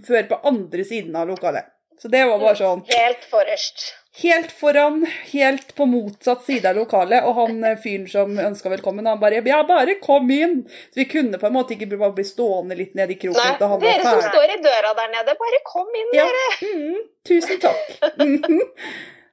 før 0.06 0.28
på 0.30 0.40
andre 0.48 0.84
siden 0.88 1.16
av 1.16 1.28
lokalet. 1.28 1.66
Så 2.00 2.10
det 2.12 2.24
var 2.28 2.40
bare 2.40 2.56
sånn 2.60 2.84
Helt 2.92 3.24
forrest. 3.30 3.94
Helt 4.12 4.52
foran, 4.52 5.08
helt 5.32 5.76
på 5.76 5.86
motsatt 5.86 6.44
side 6.46 6.66
av 6.70 6.76
lokalet, 6.76 7.24
og 7.24 7.36
han 7.38 7.64
eh, 7.64 7.78
fyren 7.80 8.08
som 8.12 8.40
ønska 8.40 8.70
velkommen, 8.74 9.06
han 9.08 9.20
bare 9.22 9.40
Ja, 9.48 9.62
bare 9.68 9.96
kom 10.04 10.32
inn! 10.32 10.66
Så 10.92 10.96
vi 11.00 11.06
kunne 11.06 11.38
på 11.40 11.48
en 11.48 11.54
måte 11.56 11.74
ikke 11.78 11.88
bare 11.96 12.12
bli 12.18 12.24
stående 12.28 12.76
litt 12.76 12.96
nede 13.00 13.14
i 13.16 13.20
kroken 13.22 13.40
Nei, 13.40 13.56
til 13.58 13.68
han 13.72 13.80
var 13.80 13.88
dere 13.88 14.04
som 14.04 14.22
står 14.28 14.44
i 14.58 14.62
døra 14.66 14.92
der 15.00 15.10
nede, 15.16 15.36
bare 15.40 15.60
kom 15.68 15.88
inn, 16.02 16.12
Ja. 16.18 16.26
dere! 16.28 16.48
Mm, 16.74 16.98
tusen 17.28 17.60
takk. 17.64 17.86
Mhm. 18.20 18.60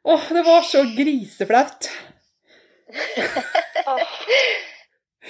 Åh, 0.08 0.24
det 0.32 0.42
var 0.46 0.62
så 0.62 0.82
griseflaut. 0.96 1.90
Nå 2.88 2.94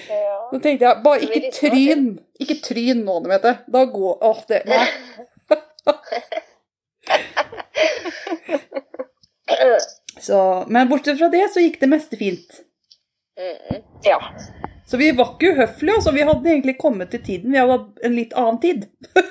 Ja. 0.09 0.49
Tenkte 0.63 0.85
jeg, 0.85 1.03
bare 1.03 1.21
ikke 1.27 1.51
tryn. 1.57 2.05
Ikke 2.39 2.55
tryn 2.63 3.01
nå, 3.05 3.17
du. 3.25 3.29
Da 3.73 3.85
går 3.91 4.19
Åh, 4.23 4.43
det 4.47 4.61
Nei. 4.69 4.87
Så, 10.19 10.39
men 10.69 10.89
bortsett 10.91 11.19
fra 11.21 11.29
det, 11.33 11.45
så 11.53 11.63
gikk 11.63 11.79
det 11.81 11.91
meste 11.91 12.19
fint. 12.21 12.61
Mm. 13.39 13.83
ja. 14.03 14.19
Så 14.89 14.97
vi 14.97 15.11
var 15.13 15.35
ikke 15.35 15.53
uhøflige, 15.53 15.95
altså. 15.95 16.13
Vi 16.17 16.25
hadde 16.27 16.51
egentlig 16.51 16.79
kommet 16.81 17.11
til 17.13 17.23
tiden. 17.25 17.53
Vi 17.53 17.61
hadde 17.61 18.07
en 18.09 18.17
litt 18.17 18.33
annen 18.35 18.61
tid. 18.63 18.87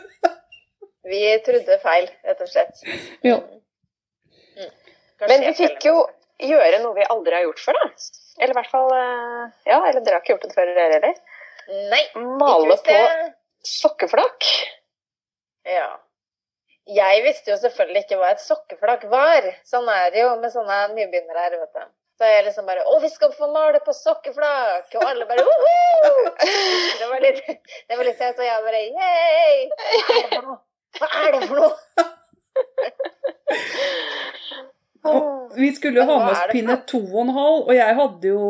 Vi 1.07 1.21
trodde 1.45 1.77
feil, 1.79 2.09
rett 2.27 2.41
og 2.43 2.49
slett. 2.51 2.81
Ja. 3.23 3.37
Mm. 4.59 4.71
Men 5.23 5.43
vi 5.45 5.53
fikk 5.55 5.85
jo 5.87 6.01
gjøre 6.43 6.81
noe 6.83 6.97
vi 6.97 7.05
aldri 7.07 7.37
har 7.37 7.45
gjort 7.45 7.61
før, 7.63 7.77
da. 7.79 8.09
Eller 8.41 8.51
i 8.51 8.57
hvert 8.57 8.73
fall 8.73 8.91
eh, 8.93 9.45
Ja, 9.71 9.77
eller 9.87 10.01
dere 10.03 10.17
har 10.17 10.25
ikke 10.25 10.33
gjort 10.33 10.43
det 10.49 10.57
før, 10.57 10.73
dere 10.75 10.97
heller. 10.97 11.21
Nei. 11.93 12.01
Male 12.41 12.75
på 12.83 12.97
sokkeflak. 13.67 14.49
Ja. 15.67 15.87
Jeg 16.87 17.23
visste 17.25 17.51
jo 17.51 17.57
selvfølgelig 17.59 18.05
ikke 18.05 18.17
hva 18.19 18.29
et 18.31 18.43
sokkeflak 18.43 19.01
var. 19.11 19.47
Sånn 19.67 19.87
er 19.91 20.11
det 20.13 20.21
jo 20.21 20.29
med 20.39 20.53
sånne 20.53 20.77
nybegynnere 20.93 21.41
her, 21.43 21.55
vet 21.59 21.73
du. 21.75 21.87
Så 22.17 22.29
jeg 22.31 22.45
liksom 22.47 22.65
bare 22.65 22.85
Å, 22.87 22.99
vi 23.03 23.09
skal 23.13 23.33
få 23.35 23.49
male 23.53 23.79
på 23.85 23.93
sokkeflak! 23.93 24.87
Og 24.97 25.03
alle 25.05 25.27
bare 25.29 25.43
Woho! 25.45 26.31
Det 26.97 27.09
var 27.11 27.21
litt, 27.21 27.43
det 27.89 27.99
var 27.99 28.07
litt 28.07 28.17
teit, 28.17 28.39
og 28.39 28.47
jeg 28.47 28.63
bare 28.65 28.81
Yay! 28.87 29.57
Hva 29.77 30.15
er 30.15 30.15
det 30.23 30.31
for 30.31 30.47
noe? 30.47 30.57
Hva 30.97 31.07
er 31.21 31.29
det 31.35 31.41
for 31.43 31.55
noe? 31.59 31.75
Og 35.07 35.37
vi 35.57 35.71
skulle 35.75 36.01
jo 36.01 36.05
ha 36.09 36.17
med 36.19 36.31
oss 36.33 36.41
pinne 36.51 36.75
for 36.75 36.85
to 36.91 36.99
og 37.05 37.21
en 37.23 37.31
halv, 37.35 37.61
og 37.63 37.73
jeg 37.75 37.95
hadde 37.99 38.31
jo 38.31 38.41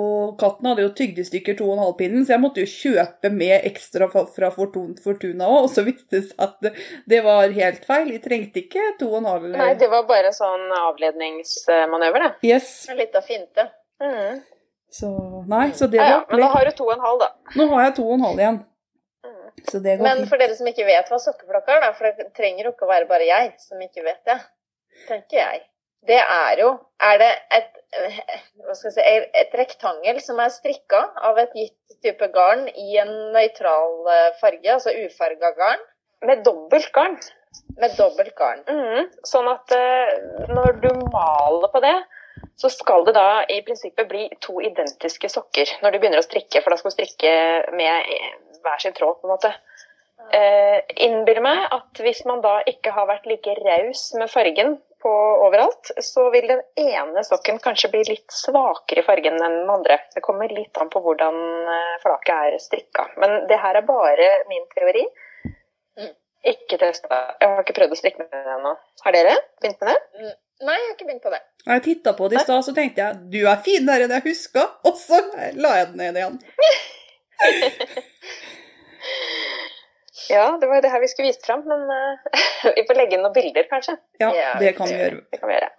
Katten 0.41 0.69
hadde 0.71 0.83
jo 0.85 0.91
tygd 0.97 1.21
i 1.21 1.25
stykker 1.27 1.57
to 1.59 1.69
og 1.69 1.77
en 1.77 1.83
halv 1.85 1.95
pinnen, 1.99 2.25
så 2.25 2.35
jeg 2.35 2.43
måtte 2.43 2.63
jo 2.63 2.71
kjøpe 2.71 3.31
med 3.33 3.67
ekstra 3.69 4.09
fra 4.11 4.49
Fortuna 4.55 5.47
òg, 5.47 5.67
og 5.67 5.71
så 5.73 5.85
viste 5.87 6.17
det 6.17 6.23
seg 6.29 6.43
at 6.47 6.69
det, 7.07 7.21
var 7.25 7.53
helt 7.53 7.85
feil. 7.87 8.11
Vi 8.11 8.21
trengte 8.23 8.63
ikke 8.63 8.93
to 8.99 9.09
og 9.13 9.21
en 9.21 9.29
halv. 9.31 9.49
Nei, 9.55 9.73
det 9.79 9.89
var 9.91 10.07
bare 10.09 10.33
sånn 10.35 10.67
avledningsmanøver, 10.81 12.27
det. 12.27 12.49
Yes. 12.49 12.71
Litt 12.97 13.15
av 13.17 13.27
finte. 13.27 13.69
Mm. 14.03 14.41
Så 14.93 15.09
nei, 15.49 15.71
så 15.75 15.87
det 15.91 15.99
Ja, 15.99 16.09
ja, 16.09 16.19
men 16.29 16.41
da 16.41 16.51
har 16.53 16.65
du 16.65 16.75
to 16.75 16.87
og 16.87 16.95
en 16.95 17.03
halv, 17.03 17.23
da. 17.23 17.53
Nå 17.59 17.69
har 17.73 17.87
jeg 17.87 17.95
to 17.99 18.07
og 18.07 18.17
en 18.17 18.27
halv 18.27 18.43
igjen. 18.43 18.59
Mm. 19.27 19.55
Så 19.71 19.79
det 19.83 19.97
går 19.97 20.07
Men 20.07 20.21
fint. 20.21 20.29
for 20.31 20.43
dere 20.43 20.59
som 20.59 20.69
ikke 20.71 20.85
vet 20.87 21.09
hva 21.11 21.19
sokkeflokk 21.21 21.73
er, 21.73 21.81
da, 21.83 21.95
for 21.97 22.07
det 22.19 22.29
trenger 22.37 22.69
jo 22.69 22.75
ikke 22.75 22.87
å 22.87 22.93
være 22.93 23.09
bare 23.09 23.27
jeg 23.27 23.51
som 23.63 23.81
ikke 23.83 24.05
vet 24.05 24.21
det, 24.29 24.37
tenker 25.09 25.41
jeg. 25.41 25.65
Det 26.05 26.19
er 26.19 26.59
jo 26.61 26.69
Er 27.01 27.17
det 27.21 27.31
et, 27.53 27.73
si, 28.73 28.89
et 29.01 29.53
rektangel 29.57 30.19
som 30.21 30.39
er 30.41 30.53
strikka 30.53 31.03
av 31.29 31.37
et 31.41 31.53
gitt 31.55 31.97
type 32.03 32.29
garn 32.33 32.67
i 32.69 32.97
en 33.01 33.11
nøytral 33.35 34.09
eh, 34.13 34.31
farge, 34.41 34.71
altså 34.73 34.93
ufarga 35.05 35.51
garn, 35.57 35.83
Med 36.25 36.43
dobbelt 36.45 36.91
garn. 36.93 37.19
med 37.77 37.93
dobbelt 37.97 38.33
garn? 38.35 38.63
Mm. 38.65 39.09
Sånn 39.25 39.47
at 39.51 39.73
uh, 39.77 40.47
når 40.49 40.79
du 40.81 40.89
maler 41.13 41.69
på 41.73 41.81
det, 41.85 41.95
så 42.57 42.69
skal 42.73 43.05
det 43.05 43.13
da 43.17 43.43
i 43.53 43.61
prinsippet 43.65 44.09
bli 44.09 44.25
to 44.41 44.57
identiske 44.65 45.29
sokker 45.29 45.75
når 45.83 45.93
du 45.93 45.99
begynner 45.99 46.21
å 46.21 46.25
strikke, 46.25 46.63
for 46.63 46.73
da 46.73 46.79
skal 46.79 46.93
du 46.93 46.97
strikke 46.97 47.33
med 47.77 48.09
eh, 48.13 48.33
hver 48.65 48.81
sin 48.81 48.97
tråd, 48.97 49.19
på 49.21 49.29
en 49.29 49.35
måte. 49.35 49.53
Uh, 50.33 50.81
innbiller 50.97 51.43
meg 51.45 51.61
at 51.71 52.01
hvis 52.01 52.23
man 52.27 52.41
da 52.43 52.57
ikke 52.67 52.91
har 52.97 53.05
vært 53.07 53.29
like 53.29 53.53
raus 53.61 54.09
med 54.17 54.33
fargen 54.33 54.79
på 55.01 55.13
overalt, 55.45 55.91
så 56.03 56.27
vil 56.33 56.47
den 56.49 56.63
ene 56.79 57.23
sokken 57.25 57.59
kanskje 57.63 57.91
bli 57.93 58.03
litt 58.07 58.33
svakere 58.33 59.03
i 59.03 59.05
fargen 59.05 59.37
enn 59.37 59.59
den 59.61 59.71
andre. 59.71 59.99
Det 60.15 60.23
kommer 60.25 60.51
litt 60.53 60.77
an 60.81 60.89
på 60.93 61.01
hvordan 61.05 61.37
eh, 61.73 61.93
flaket 62.03 62.33
er 62.35 62.57
strikka. 62.63 63.07
Men 63.21 63.43
det 63.49 63.59
her 63.61 63.79
er 63.79 63.87
bare 63.87 64.29
min 64.49 64.65
teori. 64.73 65.05
Mm. 65.99 66.13
Ikke 66.53 66.79
testa. 66.81 67.21
Jeg 67.41 67.53
har 67.53 67.63
ikke 67.63 67.77
prøvd 67.77 67.95
å 67.95 68.01
strikke 68.01 68.25
med 68.25 68.33
det 68.33 68.57
ennå. 68.57 68.75
Har 69.05 69.15
dere 69.15 69.37
begynt 69.61 69.81
med 69.83 69.93
det? 69.93 70.35
Nei, 70.65 70.77
jeg 70.79 70.87
har 70.87 70.93
ikke 70.95 71.09
begynt 71.09 71.25
på 71.25 71.33
det. 71.33 71.41
Jeg 71.67 71.83
titta 71.85 72.13
på 72.17 72.29
det 72.31 72.39
i 72.39 72.45
stad, 72.45 72.63
så 72.65 72.73
tenkte 72.73 73.03
jeg 73.03 73.17
du 73.33 73.41
er 73.45 73.59
finere 73.65 74.07
enn 74.07 74.15
jeg 74.15 74.25
huska, 74.31 74.63
og 74.87 74.97
så 74.97 75.19
la 75.59 75.75
jeg 75.81 75.91
den 75.91 76.01
ned 76.01 76.21
igjen. 76.21 76.39
Ja, 80.29 80.57
det 80.59 80.67
var 80.69 80.79
jo 80.79 80.85
det 80.85 80.91
her 80.93 81.03
vi 81.03 81.09
skulle 81.11 81.31
vist 81.31 81.45
fram, 81.45 81.61
men 81.69 81.83
uh, 81.89 82.39
vi 82.77 82.85
får 82.87 82.97
legge 82.97 83.17
inn 83.17 83.25
noen 83.25 83.35
bilder, 83.35 83.67
kanskje. 83.69 83.97
Ja, 84.21 84.31
det 84.59 84.73
kan 84.77 84.89
vi 84.89 84.97
gjøre. 84.97 85.21
Det 85.31 85.41
kan 85.41 85.51
vi 85.51 85.57
gjøre. 85.59 85.73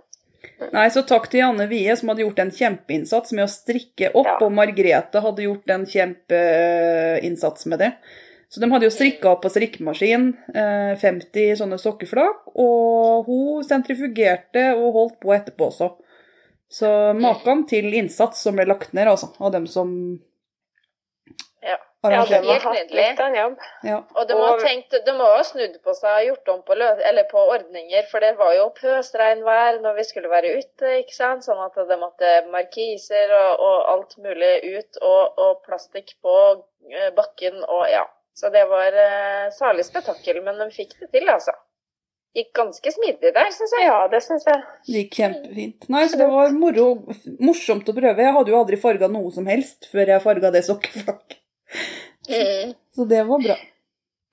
Nei, 0.75 0.87
så 0.91 1.03
takk 1.07 1.29
til 1.31 1.41
Janne 1.43 1.69
Wie, 1.71 1.95
som 1.99 2.11
hadde 2.11 2.25
gjort 2.25 2.41
en 2.43 2.51
kjempeinnsats 2.55 3.35
med 3.35 3.45
å 3.45 3.51
strikke 3.51 4.11
opp, 4.13 4.27
Ja. 4.27 4.39
og 4.43 4.55
Margrethe 4.55 5.23
hadde 5.23 5.45
gjort 5.45 5.71
en 5.75 5.85
kjempeinnsats 5.87 7.67
med 7.71 7.79
det. 7.85 7.93
Så 8.49 8.61
de 8.63 8.71
hadde 8.73 8.87
jo 8.89 8.95
strikka 8.95 9.29
opp 9.35 9.43
på 9.45 9.51
strikkemaskin, 9.53 10.31
eh, 10.57 10.95
50 10.97 11.59
sånne 11.61 11.79
sokkeflak, 11.79 12.47
og 12.57 13.27
hun 13.29 13.67
sentrifugerte 13.67 14.71
og 14.79 14.93
holdt 14.97 15.19
på 15.21 15.35
etterpå 15.37 15.69
også. 15.69 15.91
Så 16.71 16.89
maken 17.17 17.67
til 17.69 17.93
innsats 17.97 18.41
som 18.45 18.57
ble 18.57 18.65
lagt 18.69 18.95
ned, 18.97 19.07
altså, 19.09 19.31
av 19.41 19.53
dem 19.53 19.67
som 19.67 20.21
Ja. 22.03 22.11
Ja, 22.15 22.25
den 22.31 22.45
har 22.47 22.61
hatt 22.63 22.93
litt 22.95 23.21
av 23.21 23.27
en 23.27 23.35
jobb. 23.35 23.55
Ja. 23.83 23.97
Og 24.15 24.29
de 24.29 24.35
har, 24.39 24.53
Og- 24.55 24.61
tenkt, 24.63 24.95
de 25.07 25.13
må 25.19 25.27
ha 25.33 25.41
snudd 25.43 25.81
på 25.83 25.95
seg 25.99 26.13
og 26.21 26.27
gjort 26.29 26.49
om 26.53 26.61
på, 26.63 26.77
lø 26.79 26.91
eller 27.11 27.25
på 27.27 27.43
ordninger, 27.55 28.05
for 28.11 28.23
det 28.23 28.37
var 28.39 28.53
jo 28.55 28.69
pøsregnvær 28.77 29.81
når 29.83 29.97
vi 29.97 30.05
skulle 30.07 30.31
være 30.31 30.53
ute, 30.61 30.93
ikke 31.03 31.17
sant? 31.17 31.43
sånn 31.43 31.59
at 31.65 31.75
det 31.89 31.99
måtte 31.99 32.31
markiser 32.53 33.35
og, 33.35 33.65
og 33.67 33.91
alt 33.95 34.15
mulig 34.23 34.53
ut, 34.79 35.01
og, 35.03 35.39
og 35.43 35.63
plastikk 35.67 36.15
på 36.23 36.37
eh, 36.93 37.11
bakken 37.19 37.65
og 37.67 37.89
ja. 37.91 38.05
Så 38.39 38.53
det 38.55 38.63
var 38.71 38.95
eh, 38.95 39.49
salig 39.51 39.83
spetakkel, 39.89 40.39
men 40.47 40.61
de 40.63 40.69
fikk 40.71 40.95
det 41.01 41.11
til, 41.17 41.27
altså. 41.35 41.57
Gikk 42.37 42.53
ganske 42.55 42.93
smidig 42.95 43.33
der, 43.35 43.51
syns 43.51 43.73
jeg. 43.75 43.89
Ja, 43.89 43.99
det 44.13 44.21
syns 44.23 44.45
jeg. 44.47 44.63
Det 44.87 45.01
gikk 45.01 45.17
kjempefint. 45.19 45.89
Nei, 45.91 46.05
så 46.07 46.21
det 46.21 46.29
var 46.31 46.55
moro, 46.55 46.87
morsomt 47.43 47.89
å 47.91 47.97
prøve. 47.97 48.23
Jeg 48.23 48.37
hadde 48.37 48.53
jo 48.55 48.61
aldri 48.61 48.79
farga 48.79 49.09
noe 49.11 49.33
som 49.35 49.49
helst 49.51 49.89
før 49.91 50.13
jeg 50.15 50.23
farga 50.23 50.53
det 50.55 50.63
sokkeflakket. 50.69 51.38
Mm. 52.29 52.73
Så 52.95 53.05
det 53.09 53.23
var 53.29 53.43
bra. 53.45 53.57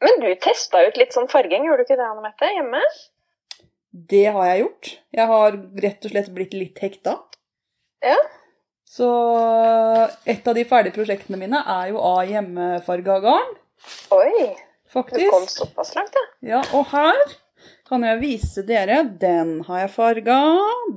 Men 0.06 0.20
du 0.22 0.30
testa 0.44 0.82
ut 0.86 0.98
litt 1.00 1.15
sånn 1.15 1.30
farging, 1.32 1.68
gjorde 1.68 1.84
du 1.84 1.88
ikke 1.88 2.00
det, 2.00 2.08
Anne 2.08 2.24
Mette, 2.25 2.50
hjemme? 2.51 2.82
Det 3.96 4.25
har 4.36 4.50
jeg 4.50 4.63
gjort. 4.65 4.89
Jeg 5.15 5.30
har 5.32 5.60
rett 5.86 6.08
og 6.08 6.12
slett 6.12 6.34
blitt 6.36 6.56
litt 6.58 6.82
hekta. 6.84 7.15
Ja. 8.04 8.18
Så 8.86 9.08
et 10.30 10.48
av 10.48 10.58
de 10.58 10.65
ferdige 10.68 10.96
prosjektene 10.98 11.39
mine 11.39 11.62
er 11.63 11.94
jo 11.94 12.01
av 12.04 12.27
hjemmefarga 12.30 13.18
garn, 13.24 13.56
Oi, 14.15 14.56
Faktisk. 14.89 15.20
du 15.20 15.30
kom 15.30 15.48
såpass 15.48 15.96
langt, 15.96 16.15
ja. 16.15 16.25
Ja, 16.56 16.62
og 16.74 16.88
her 16.94 17.18
kan 17.89 18.04
jeg 18.06 18.22
vise 18.22 18.63
dere. 18.65 19.04
Den 19.22 19.60
har 19.68 19.84
jeg 19.84 19.92
farga. 19.94 20.38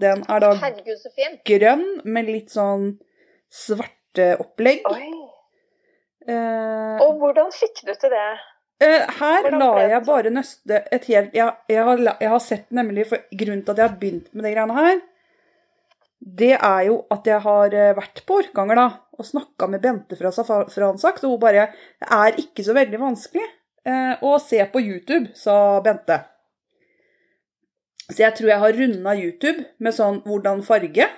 Den 0.01 0.25
er 0.29 0.45
da 0.45 0.53
Herregud, 0.61 1.09
grønn 1.49 1.87
med 2.05 2.29
litt 2.29 2.55
sånn 2.55 2.95
svarte 3.53 4.35
opplegg. 4.41 4.87
Oi. 4.89 5.11
Eh, 6.29 7.03
Og 7.05 7.19
hvordan 7.21 7.53
fikk 7.55 7.85
du 7.87 7.93
til 7.95 8.13
det? 8.13 8.31
Eh, 8.85 9.05
her 9.19 9.43
Hvordan 9.43 9.59
la 9.59 9.87
jeg 9.91 10.05
bare 10.07 10.31
nøste 10.31 10.83
et 10.93 11.07
helt 11.11 11.33
jeg, 11.35 11.55
jeg, 11.73 11.85
har, 11.85 12.03
jeg 12.21 12.31
har 12.31 12.43
sett 12.45 12.69
nemlig 12.71 13.09
for 13.11 13.25
Grunnen 13.41 13.65
til 13.65 13.75
at 13.75 13.81
jeg 13.81 13.89
har 13.89 13.97
begynt 13.99 14.29
med 14.33 14.45
de 14.47 14.53
greiene 14.55 14.77
her, 14.77 15.01
det 16.21 16.53
er 16.55 16.81
jo 16.87 17.01
at 17.15 17.27
jeg 17.27 17.43
har 17.43 17.75
eh, 17.75 17.95
vært 17.97 18.23
på 18.27 18.39
Orkanger 18.43 18.79
da, 18.79 18.87
og 19.19 19.27
snakka 19.27 19.69
med 19.71 19.83
Bente 19.83 20.19
fra 20.19 20.33
Safransak, 20.35 21.19
så 21.19 21.31
hun 21.31 21.41
bare 21.43 21.71
Det 21.99 22.11
er 22.11 22.41
ikke 22.43 22.65
så 22.67 22.75
veldig 22.77 23.01
vanskelig 23.03 23.47
eh, 23.87 24.15
å 24.23 24.39
se 24.43 24.61
på 24.73 24.83
YouTube, 24.83 25.33
sa 25.39 25.81
Bente. 25.83 26.21
Så 28.09 28.23
jeg 28.23 28.35
tror 28.35 28.51
jeg 28.51 28.63
har 28.63 28.79
runda 28.79 29.15
YouTube 29.15 29.65
med 29.79 29.95
sånn 29.95 30.23
'hvordan 30.25 30.63
farge'. 30.65 31.09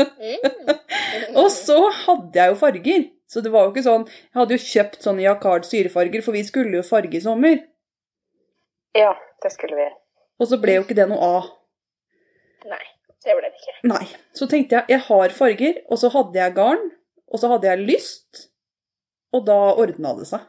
Mm. 0.00 0.40
Og 1.40 1.50
så 1.54 1.76
hadde 2.04 2.40
jeg 2.40 2.50
jo 2.50 2.56
farger. 2.58 3.04
Så 3.30 3.42
det 3.44 3.50
var 3.54 3.66
jo 3.66 3.72
ikke 3.72 3.84
sånn 3.86 4.04
Jeg 4.06 4.36
hadde 4.36 4.56
jo 4.56 4.62
kjøpt 4.62 5.04
sånne 5.06 5.24
Jacquard 5.24 5.66
syrefarger, 5.68 6.22
for 6.24 6.36
vi 6.36 6.44
skulle 6.46 6.78
jo 6.78 6.86
farge 6.86 7.18
i 7.18 7.22
sommer. 7.24 7.60
Ja, 8.94 9.14
det 9.42 9.52
skulle 9.54 9.78
vi. 9.78 9.86
Og 10.42 10.50
så 10.50 10.58
ble 10.62 10.78
jo 10.78 10.84
ikke 10.84 10.96
det 10.98 11.06
noe 11.10 11.30
av. 11.38 11.52
Nei, 12.70 12.82
det 13.26 13.36
ble 13.36 13.50
det 13.50 13.58
ikke. 13.58 13.76
Nei. 13.90 14.04
Så 14.36 14.48
tenkte 14.50 14.80
jeg 14.80 14.96
jeg 14.96 15.06
har 15.08 15.34
farger, 15.34 15.80
og 15.88 16.00
så 16.02 16.10
hadde 16.14 16.40
jeg 16.40 16.56
garn, 16.58 16.84
og 17.30 17.42
så 17.42 17.50
hadde 17.54 17.70
jeg 17.70 17.86
lyst, 17.90 18.44
og 19.34 19.46
da 19.48 19.58
ordna 19.82 20.14
det 20.18 20.28
seg. 20.30 20.46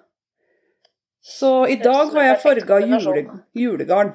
Så 1.26 1.52
i 1.74 1.80
dag 1.82 2.14
har 2.14 2.28
jeg 2.28 2.42
farga 2.44 2.80
jule, 2.86 3.40
julegarn. 3.58 4.14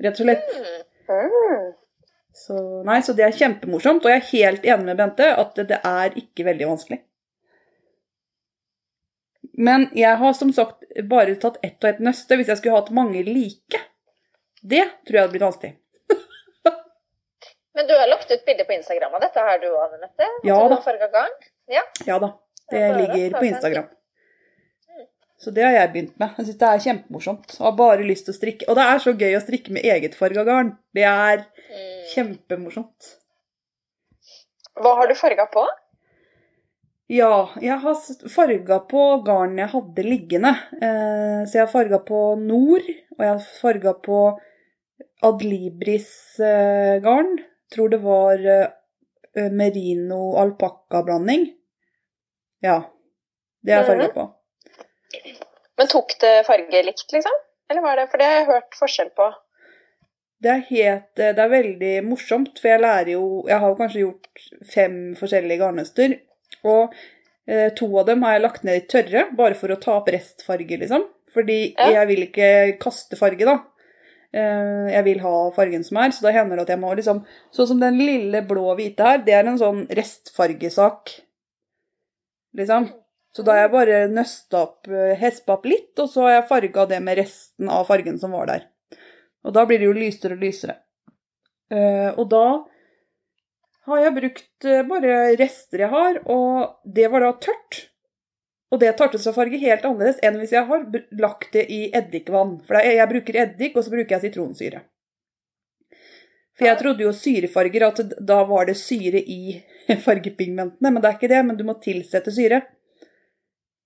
Rett 0.00 0.20
og 0.20 0.24
slett. 0.24 0.54
Mm. 0.56 1.72
Så, 2.34 2.82
nei, 2.82 2.98
så 3.06 3.14
det 3.14 3.28
er 3.28 3.36
kjempemorsomt, 3.38 4.04
og 4.04 4.10
jeg 4.10 4.20
er 4.20 4.30
helt 4.32 4.64
enig 4.66 4.88
med 4.88 4.98
Bente 4.98 5.28
at 5.38 5.52
det, 5.54 5.68
det 5.70 5.78
er 5.86 6.16
ikke 6.18 6.46
veldig 6.48 6.66
vanskelig. 6.72 6.98
Men 9.54 9.86
jeg 9.94 10.18
har 10.18 10.32
som 10.34 10.50
sagt 10.52 10.82
bare 11.10 11.36
tatt 11.38 11.60
ett 11.62 11.78
og 11.84 11.90
ett 11.92 12.00
nøste 12.02 12.38
hvis 12.40 12.50
jeg 12.50 12.58
skulle 12.58 12.80
hatt 12.80 12.90
mange 12.96 13.22
like. 13.28 13.80
Det 14.64 14.82
tror 15.06 15.14
jeg 15.18 15.22
hadde 15.22 15.34
blitt 15.36 15.46
vanskelig. 15.46 15.72
Men 17.78 17.86
du 17.86 17.94
har 17.94 18.10
lagt 18.10 18.30
ut 18.32 18.44
bilde 18.48 18.66
på 18.66 18.74
Instagram 18.80 19.14
av 19.14 19.22
dette 19.22 19.44
har 19.46 19.60
du 19.62 19.68
òg, 19.70 19.94
Anette? 20.00 20.30
Ja 20.48 20.58
da. 20.72 20.80
Ja. 21.70 21.84
Ja 22.08 22.18
da, 22.22 22.32
det 22.74 22.82
ligger 22.98 23.38
på 23.38 23.44
Instagram. 23.52 23.86
Mm. 25.34 25.40
Så 25.44 25.50
det 25.54 25.62
har 25.64 25.72
jeg 25.72 25.92
begynt 25.92 26.18
med. 26.18 26.28
Jeg 26.38 26.46
syns 26.46 26.58
det 26.58 26.68
er 26.68 26.78
kjempemorsomt. 26.84 27.46
Jeg 27.58 27.64
har 27.66 27.72
bare 27.76 28.02
lyst 28.06 28.24
til 28.26 28.34
å 28.34 28.38
strikke. 28.38 28.68
Og 28.68 28.74
det 28.78 28.84
er 28.84 28.98
så 29.02 29.12
gøy 29.18 29.34
å 29.36 29.40
strikke 29.42 29.70
med 29.72 29.82
eget 29.84 30.14
farga 30.14 30.44
garn. 30.44 30.76
Det 30.94 31.02
er 31.04 31.38
Mm. 31.38 31.44
kjempemorsomt. 32.14 33.16
Hva 34.76 34.94
har 34.96 35.06
du 35.08 35.14
farga 35.14 35.46
på? 35.52 35.66
Ja, 37.08 37.48
jeg 37.60 37.78
har 37.80 37.94
farga 38.28 38.78
på 38.88 39.22
garn 39.26 39.56
jeg 39.58 39.68
hadde 39.68 40.02
liggende. 40.04 40.56
Eh, 40.80 41.44
så 41.44 41.52
jeg 41.52 41.60
har 41.66 41.72
farga 41.72 41.98
på 42.04 42.36
Nord, 42.40 42.82
og 42.82 43.18
jeg 43.18 43.28
har 43.28 43.38
farga 43.60 43.92
på 44.02 44.38
Adlibris-garn. 45.22 47.38
Tror 47.74 47.88
det 47.90 48.00
var 48.02 48.38
eh, 48.46 48.68
merino-alpakka-blanding. 49.50 51.46
Ja. 52.62 52.82
Det 53.62 53.72
har 53.72 53.78
jeg 53.82 53.86
farga 53.90 54.04
Mhm. 54.08 54.14
på. 54.14 54.34
Men 55.78 55.90
tok 55.90 56.14
det 56.22 56.34
farge 56.46 56.82
likt, 56.86 57.08
liksom? 57.12 57.40
Eller 57.70 57.82
var 57.82 57.96
det 57.98 58.10
For 58.12 58.20
det 58.20 58.28
har 58.28 58.38
jeg 58.40 58.50
hørt 58.52 58.78
forskjell 58.78 59.10
på. 59.16 59.30
Det 60.44 60.50
er, 60.52 60.62
helt, 60.68 61.10
det 61.16 61.40
er 61.40 61.48
veldig 61.48 61.92
morsomt, 62.04 62.58
for 62.60 62.68
jeg 62.68 62.82
lærer 62.82 63.14
jo 63.14 63.44
Jeg 63.48 63.58
har 63.62 63.70
jo 63.70 63.76
kanskje 63.78 64.02
gjort 64.02 64.42
fem 64.74 64.96
forskjellige 65.16 65.62
garnnøster. 65.62 66.18
Og 66.68 66.94
eh, 67.48 67.70
to 67.76 67.88
av 67.98 68.08
dem 68.10 68.24
har 68.26 68.36
jeg 68.36 68.44
lagt 68.44 68.64
ned 68.66 68.82
i 68.82 68.86
tørre, 68.90 69.28
bare 69.36 69.56
for 69.58 69.72
å 69.72 69.78
ta 69.80 69.98
opp 69.98 70.10
restfarge, 70.12 70.80
liksom. 70.84 71.06
Fordi 71.34 71.74
Ja. 71.78 71.90
jeg 72.00 72.10
vil 72.12 72.26
ikke 72.28 72.50
kaste 72.82 73.16
farge, 73.18 73.46
da. 73.48 73.56
Eh, 74.34 74.92
jeg 74.92 75.04
vil 75.06 75.20
ha 75.24 75.34
fargen 75.56 75.84
som 75.86 75.96
er, 76.02 76.12
så 76.14 76.26
da 76.26 76.34
hender 76.34 76.56
det 76.58 76.66
at 76.66 76.74
jeg 76.74 76.82
må 76.82 76.92
liksom 76.94 77.24
Sånn 77.54 77.68
som 77.70 77.80
den 77.80 77.98
lille 77.98 78.42
blå 78.46 78.74
hvite 78.76 79.06
her, 79.06 79.18
det 79.24 79.34
er 79.34 79.46
en 79.46 79.58
sånn 79.58 79.86
restfargesak, 79.88 81.20
liksom. 82.58 82.90
Så 83.34 83.42
da 83.42 83.56
har 83.56 83.64
jeg 83.64 83.72
bare 83.72 84.02
nøsta 84.12 84.60
opp, 84.62 84.86
eh, 84.86 85.16
hespa 85.18 85.56
opp 85.56 85.64
litt, 85.66 85.92
og 85.98 86.06
så 86.10 86.26
har 86.26 86.36
jeg 86.36 86.48
farga 86.52 86.86
det 86.92 87.00
med 87.02 87.18
resten 87.18 87.70
av 87.72 87.88
fargen 87.88 88.18
som 88.20 88.34
var 88.36 88.46
der. 88.46 88.68
Og 89.44 89.56
da 89.56 89.64
blir 89.66 89.82
det 89.82 89.88
jo 89.88 89.96
lysere 89.96 90.36
og 90.36 90.44
lysere. 90.44 90.76
Eh, 91.74 92.12
og 92.14 92.28
da 92.30 92.44
har 93.88 94.04
jeg 94.04 94.14
brukt 94.20 94.68
eh, 94.70 94.84
bare 94.86 95.16
rester 95.40 95.82
jeg 95.82 95.90
har, 95.92 96.20
og 96.30 96.78
det 96.86 97.08
var 97.10 97.26
da 97.26 97.32
tørt. 97.42 97.80
Og 98.72 98.80
det 98.82 98.94
tar 98.98 99.10
til 99.10 99.22
seg 99.22 99.34
farge 99.36 99.58
helt 99.60 99.84
annerledes 99.86 100.22
enn 100.24 100.38
hvis 100.40 100.54
jeg 100.54 100.66
har 100.70 100.86
lagt 101.20 101.52
det 101.54 101.66
i 101.70 101.82
eddikvann. 101.94 102.56
For 102.66 102.78
jeg 102.78 103.10
bruker 103.10 103.40
eddik, 103.42 103.74
og 103.74 103.84
så 103.86 103.92
bruker 103.92 104.16
jeg 104.16 104.28
sitronsyre. 104.28 104.84
For 106.54 106.68
jeg 106.68 106.78
trodde 106.78 107.02
jo 107.02 107.10
syrefarger 107.14 107.86
at 107.88 108.00
da 108.22 108.40
var 108.46 108.70
det 108.70 108.78
syre 108.78 109.18
i 109.18 109.58
fargepigmentene, 110.06 110.90
men 110.90 111.02
det 111.02 111.10
er 111.10 111.18
ikke 111.18 111.30
det. 111.34 111.42
Men 111.50 111.58
du 111.58 111.66
må 111.66 111.76
tilsette 111.82 112.34
syre. 112.34 112.62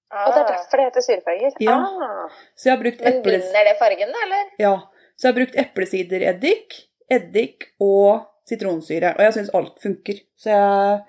Og 0.09 0.33
det 0.33 0.41
er 0.41 0.49
derfor 0.55 0.81
det 0.81 0.87
heter 0.87 1.05
syrefarger? 1.05 1.57
Ja. 1.61 1.77
Ah. 1.77 2.37
Så 2.57 2.69
jeg 2.69 2.77
har 2.77 2.83
brukt 2.83 3.05
Men 3.05 3.21
binder 3.27 3.69
det 3.69 3.75
fargen, 3.81 4.15
da, 4.15 4.25
eller? 4.25 4.51
Ja, 4.63 4.75
så 5.17 5.27
jeg 5.27 5.33
har 5.33 5.39
brukt 5.41 5.59
eplesidereddik, 5.61 6.77
eddik 7.13 7.69
og 7.85 8.25
sitronsyre. 8.49 9.13
Og 9.19 9.25
jeg 9.27 9.37
syns 9.37 9.53
alt 9.59 9.83
funker. 9.83 10.23
Så 10.41 10.55
jeg, 10.55 11.01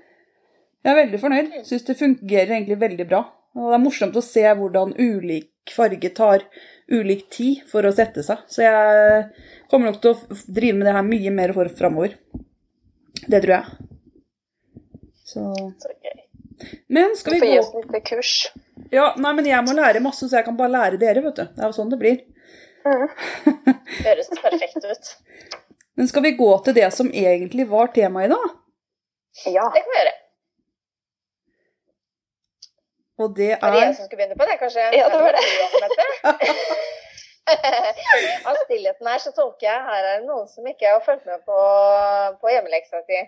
jeg 0.84 0.92
er 0.92 1.00
veldig 1.00 1.22
fornøyd. 1.22 1.54
Syns 1.70 1.88
det 1.88 2.00
fungerer 2.00 2.56
egentlig 2.58 2.80
veldig 2.82 3.08
bra. 3.08 3.24
Og 3.56 3.72
det 3.72 3.78
er 3.80 3.84
morsomt 3.84 4.20
å 4.20 4.26
se 4.26 4.44
hvordan 4.44 4.96
ulik 5.00 5.74
farge 5.74 6.10
tar 6.18 6.46
ulik 6.90 7.28
tid 7.34 7.64
for 7.70 7.86
å 7.86 7.94
sette 7.96 8.24
seg. 8.26 8.42
Så 8.50 8.66
jeg 8.66 9.28
kommer 9.72 9.92
nok 9.92 10.02
til 10.04 10.16
å 10.16 10.40
drive 10.50 10.78
med 10.80 10.90
det 10.90 10.96
her 10.98 11.06
mye 11.06 11.34
mer 11.36 11.54
for 11.56 11.72
framover. 11.80 12.18
Det 13.30 13.44
tror 13.46 13.56
jeg. 13.60 13.86
Så 15.30 15.46
Så 15.54 15.94
gøy. 15.94 16.18
Men 16.92 17.16
skal 17.16 17.34
Du 17.34 17.38
vi 17.38 17.42
får 17.46 17.54
gi 17.54 17.60
oss 17.62 17.92
litt 17.94 18.08
kurs. 18.10 18.34
Ja, 18.94 19.12
nei, 19.22 19.34
men 19.38 19.46
jeg 19.46 19.66
må 19.66 19.76
lære 19.78 20.02
masse, 20.04 20.26
så 20.26 20.40
jeg 20.40 20.46
kan 20.48 20.58
bare 20.58 20.74
lære 20.74 21.00
dere, 21.02 21.22
vet 21.26 21.38
du. 21.38 21.44
Det 21.46 21.64
er 21.64 21.70
jo 21.70 21.76
sånn 21.78 21.92
det 21.92 22.00
blir. 22.02 22.22
Det 22.84 22.96
Høres 24.08 24.32
perfekt 24.40 24.86
ut. 24.86 25.12
Men 26.00 26.08
skal 26.08 26.24
vi 26.24 26.32
gå 26.40 26.50
til 26.66 26.76
det 26.78 26.88
som 26.96 27.12
egentlig 27.12 27.68
var 27.70 27.92
temaet 27.96 28.30
i 28.30 28.34
dag? 28.34 28.56
Ja. 29.52 29.68
Det 29.74 29.84
kan 29.84 29.94
vi 29.94 30.00
gjøre. 30.00 30.16
Og 33.20 33.34
det 33.36 33.50
Var 33.62 33.74
det 33.74 33.82
jeg 33.82 33.90
er 33.90 33.98
som 33.98 34.08
skulle 34.08 34.22
begynne 34.22 34.40
på 34.40 34.48
det, 34.48 34.56
kanskje? 34.62 34.86
Ja, 34.96 35.10
det 35.12 35.20
var 35.20 35.36
det. 35.36 35.44
det. 36.40 36.56
Av 38.48 38.56
stillheten 38.64 39.10
her 39.10 39.20
så 39.20 39.34
tolker 39.36 39.68
jeg 39.68 39.86
her 39.90 40.06
er 40.06 40.20
det 40.22 40.28
noen 40.30 40.48
som 40.48 40.68
ikke 40.70 40.88
har 40.88 41.04
fulgt 41.04 41.26
med 41.28 41.42
på, 41.50 41.58
på 42.40 42.54
hjemmeleksa 42.54 43.02
si. 43.04 43.22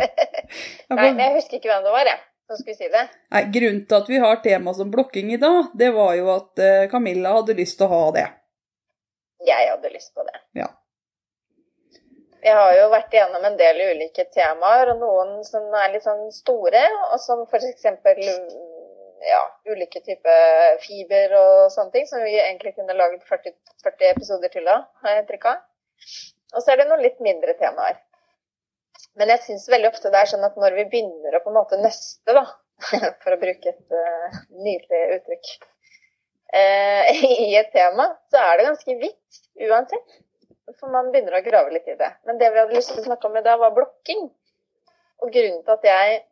Nei, 0.00 1.08
jeg 1.10 1.34
husker 1.36 1.58
ikke 1.58 1.68
hvem 1.68 1.84
det 1.84 1.92
var, 1.92 2.08
jeg, 2.08 2.22
som 2.52 2.60
skulle 2.60 2.76
si 2.76 2.90
det. 2.92 3.06
Nei, 3.32 3.42
Grunnen 3.54 3.82
til 3.88 3.98
at 3.98 4.12
vi 4.12 4.20
har 4.22 4.42
tema 4.44 4.74
som 4.76 4.92
blokking 4.92 5.32
i 5.32 5.40
dag, 5.40 5.72
det 5.78 5.90
var 5.96 6.14
jo 6.18 6.28
at 6.34 6.62
eh, 6.62 6.84
Camilla 6.92 7.32
hadde 7.38 7.56
lyst 7.58 7.80
til 7.80 7.88
å 7.88 7.92
ha 7.94 8.04
det. 8.18 8.28
Jeg 9.42 9.70
hadde 9.70 9.90
lyst 9.94 10.12
på 10.14 10.24
det. 10.28 10.36
Ja. 10.60 10.68
Jeg 12.42 12.58
har 12.58 12.72
jo 12.74 12.90
vært 12.90 13.14
igjennom 13.14 13.44
en 13.46 13.56
del 13.58 13.80
ulike 13.92 14.26
temaer, 14.34 14.92
og 14.92 15.00
noen 15.02 15.42
som 15.46 15.66
er 15.78 15.92
litt 15.94 16.06
sånn 16.06 16.28
store, 16.34 16.82
og 17.12 17.18
som 17.22 17.44
f.eks. 17.46 17.86
Ja, 19.22 19.42
ulike 19.70 20.00
typer 20.02 20.78
fiber 20.82 21.36
og 21.38 21.58
sånne 21.70 21.94
ting, 21.94 22.08
som 22.10 22.24
vi 22.26 22.34
egentlig 22.34 22.74
kunne 22.74 22.96
laget 22.98 23.22
40, 23.28 23.54
40 23.86 24.08
episoder 24.10 24.50
til 24.50 24.66
av, 24.66 24.88
har 25.04 25.14
jeg 25.14 25.22
inntrykk 25.22 25.46
av. 25.52 25.60
Og 26.52 26.64
så 26.64 26.72
er 26.72 26.82
det 26.82 26.88
noen 26.90 27.04
litt 27.04 27.22
mindre 27.22 27.54
temaer. 27.60 28.00
Men 29.18 29.32
jeg 29.34 29.42
syns 29.46 29.68
veldig 29.70 29.90
ofte 29.92 30.10
det 30.12 30.20
er 30.22 30.30
sånn 30.30 30.46
at 30.46 30.56
når 30.60 30.76
vi 30.78 30.88
begynner 30.92 31.36
å 31.36 31.42
på 31.44 31.52
en 31.52 31.58
måte 31.58 31.78
nøste, 31.80 32.34
da, 32.36 32.44
for 33.22 33.34
å 33.34 33.40
bruke 33.40 33.72
et 33.72 33.96
uh, 33.96 34.40
nydelig 34.56 35.02
uttrykk, 35.18 35.50
uh, 36.56 37.10
i 37.48 37.50
et 37.58 37.72
tema, 37.74 38.08
så 38.32 38.42
er 38.42 38.58
det 38.58 38.68
ganske 38.70 38.98
vidt 39.02 39.42
uansett. 39.68 40.20
For 40.78 40.88
man 40.92 41.10
begynner 41.12 41.36
å 41.36 41.44
grave 41.44 41.74
litt 41.74 41.88
i 41.90 41.98
det. 41.98 42.08
Men 42.28 42.38
det 42.40 42.52
vi 42.54 42.62
hadde 42.62 42.76
lyst 42.76 42.94
til 42.94 43.02
å 43.02 43.08
snakke 43.08 43.28
om 43.28 43.36
i 43.36 43.44
dag, 43.44 43.60
var 43.60 43.74
blokking. 43.76 44.28
Og 45.22 45.34
grunnen 45.34 45.60
til 45.66 45.74
at 45.74 45.84
jeg 45.90 46.22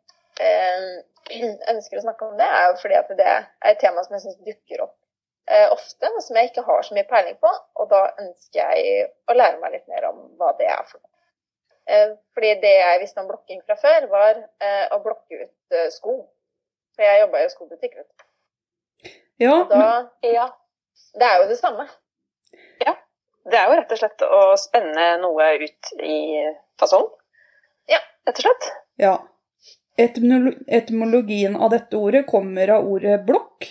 uh, 0.41 0.89
ønsker 1.75 1.99
å 1.99 2.05
snakke 2.07 2.31
om 2.31 2.39
det, 2.39 2.47
er 2.47 2.71
jo 2.71 2.79
fordi 2.81 2.97
at 2.97 3.13
det 3.19 3.29
er 3.29 3.45
et 3.69 3.81
tema 3.83 4.03
som 4.05 4.17
jeg 4.17 4.25
syns 4.25 4.41
dukker 4.47 4.87
opp 4.87 4.97
ofte, 5.73 6.07
men 6.07 6.23
som 6.23 6.37
jeg 6.37 6.47
ikke 6.47 6.63
har 6.63 6.83
så 6.85 6.95
mye 6.95 7.07
peiling 7.09 7.35
på. 7.41 7.49
Og 7.81 7.89
da 7.91 8.05
ønsker 8.21 8.61
jeg 8.61 9.09
å 9.27 9.35
lære 9.35 9.59
meg 9.59 9.73
litt 9.73 9.89
mer 9.91 10.05
om 10.07 10.21
hva 10.39 10.53
det 10.55 10.69
er 10.69 10.85
for 10.87 11.01
noe. 11.01 11.10
Eh, 11.89 12.11
fordi 12.35 12.53
det 12.61 12.73
jeg 12.77 12.99
visste 13.01 13.21
om 13.23 13.27
blokking 13.29 13.61
fra 13.65 13.75
før, 13.81 14.07
var 14.11 14.37
eh, 14.61 14.85
å 14.93 14.99
blokke 15.03 15.41
ut 15.45 15.75
eh, 15.77 15.87
sko. 15.93 16.17
For 16.95 17.05
jeg 17.07 17.23
jobba 17.23 17.41
i 17.45 17.49
skobutikk. 17.49 17.95
vet 17.97 18.07
du. 18.11 19.11
Ja, 19.41 19.55
da, 19.69 19.77
men, 19.77 20.09
Ja. 20.33 20.45
det 21.17 21.27
er 21.27 21.41
jo 21.41 21.47
det 21.49 21.57
samme. 21.59 21.87
Ja. 22.85 22.93
Det 23.49 23.57
er 23.57 23.67
jo 23.71 23.79
rett 23.79 23.91
og 23.91 23.97
slett 23.97 24.21
å 24.27 24.41
spenne 24.61 25.05
noe 25.23 25.47
ut 25.63 25.91
i 26.05 26.17
fasong. 26.79 27.09
Ja. 27.89 27.97
Rett 28.27 28.37
og 28.37 28.45
slett. 28.45 28.71
ja. 29.01 29.17
Etymologien 30.01 31.55
av 31.55 31.69
dette 31.73 31.97
ordet 31.97 32.23
kommer 32.29 32.69
av 32.77 32.87
ordet 32.89 33.19
blokk. 33.27 33.67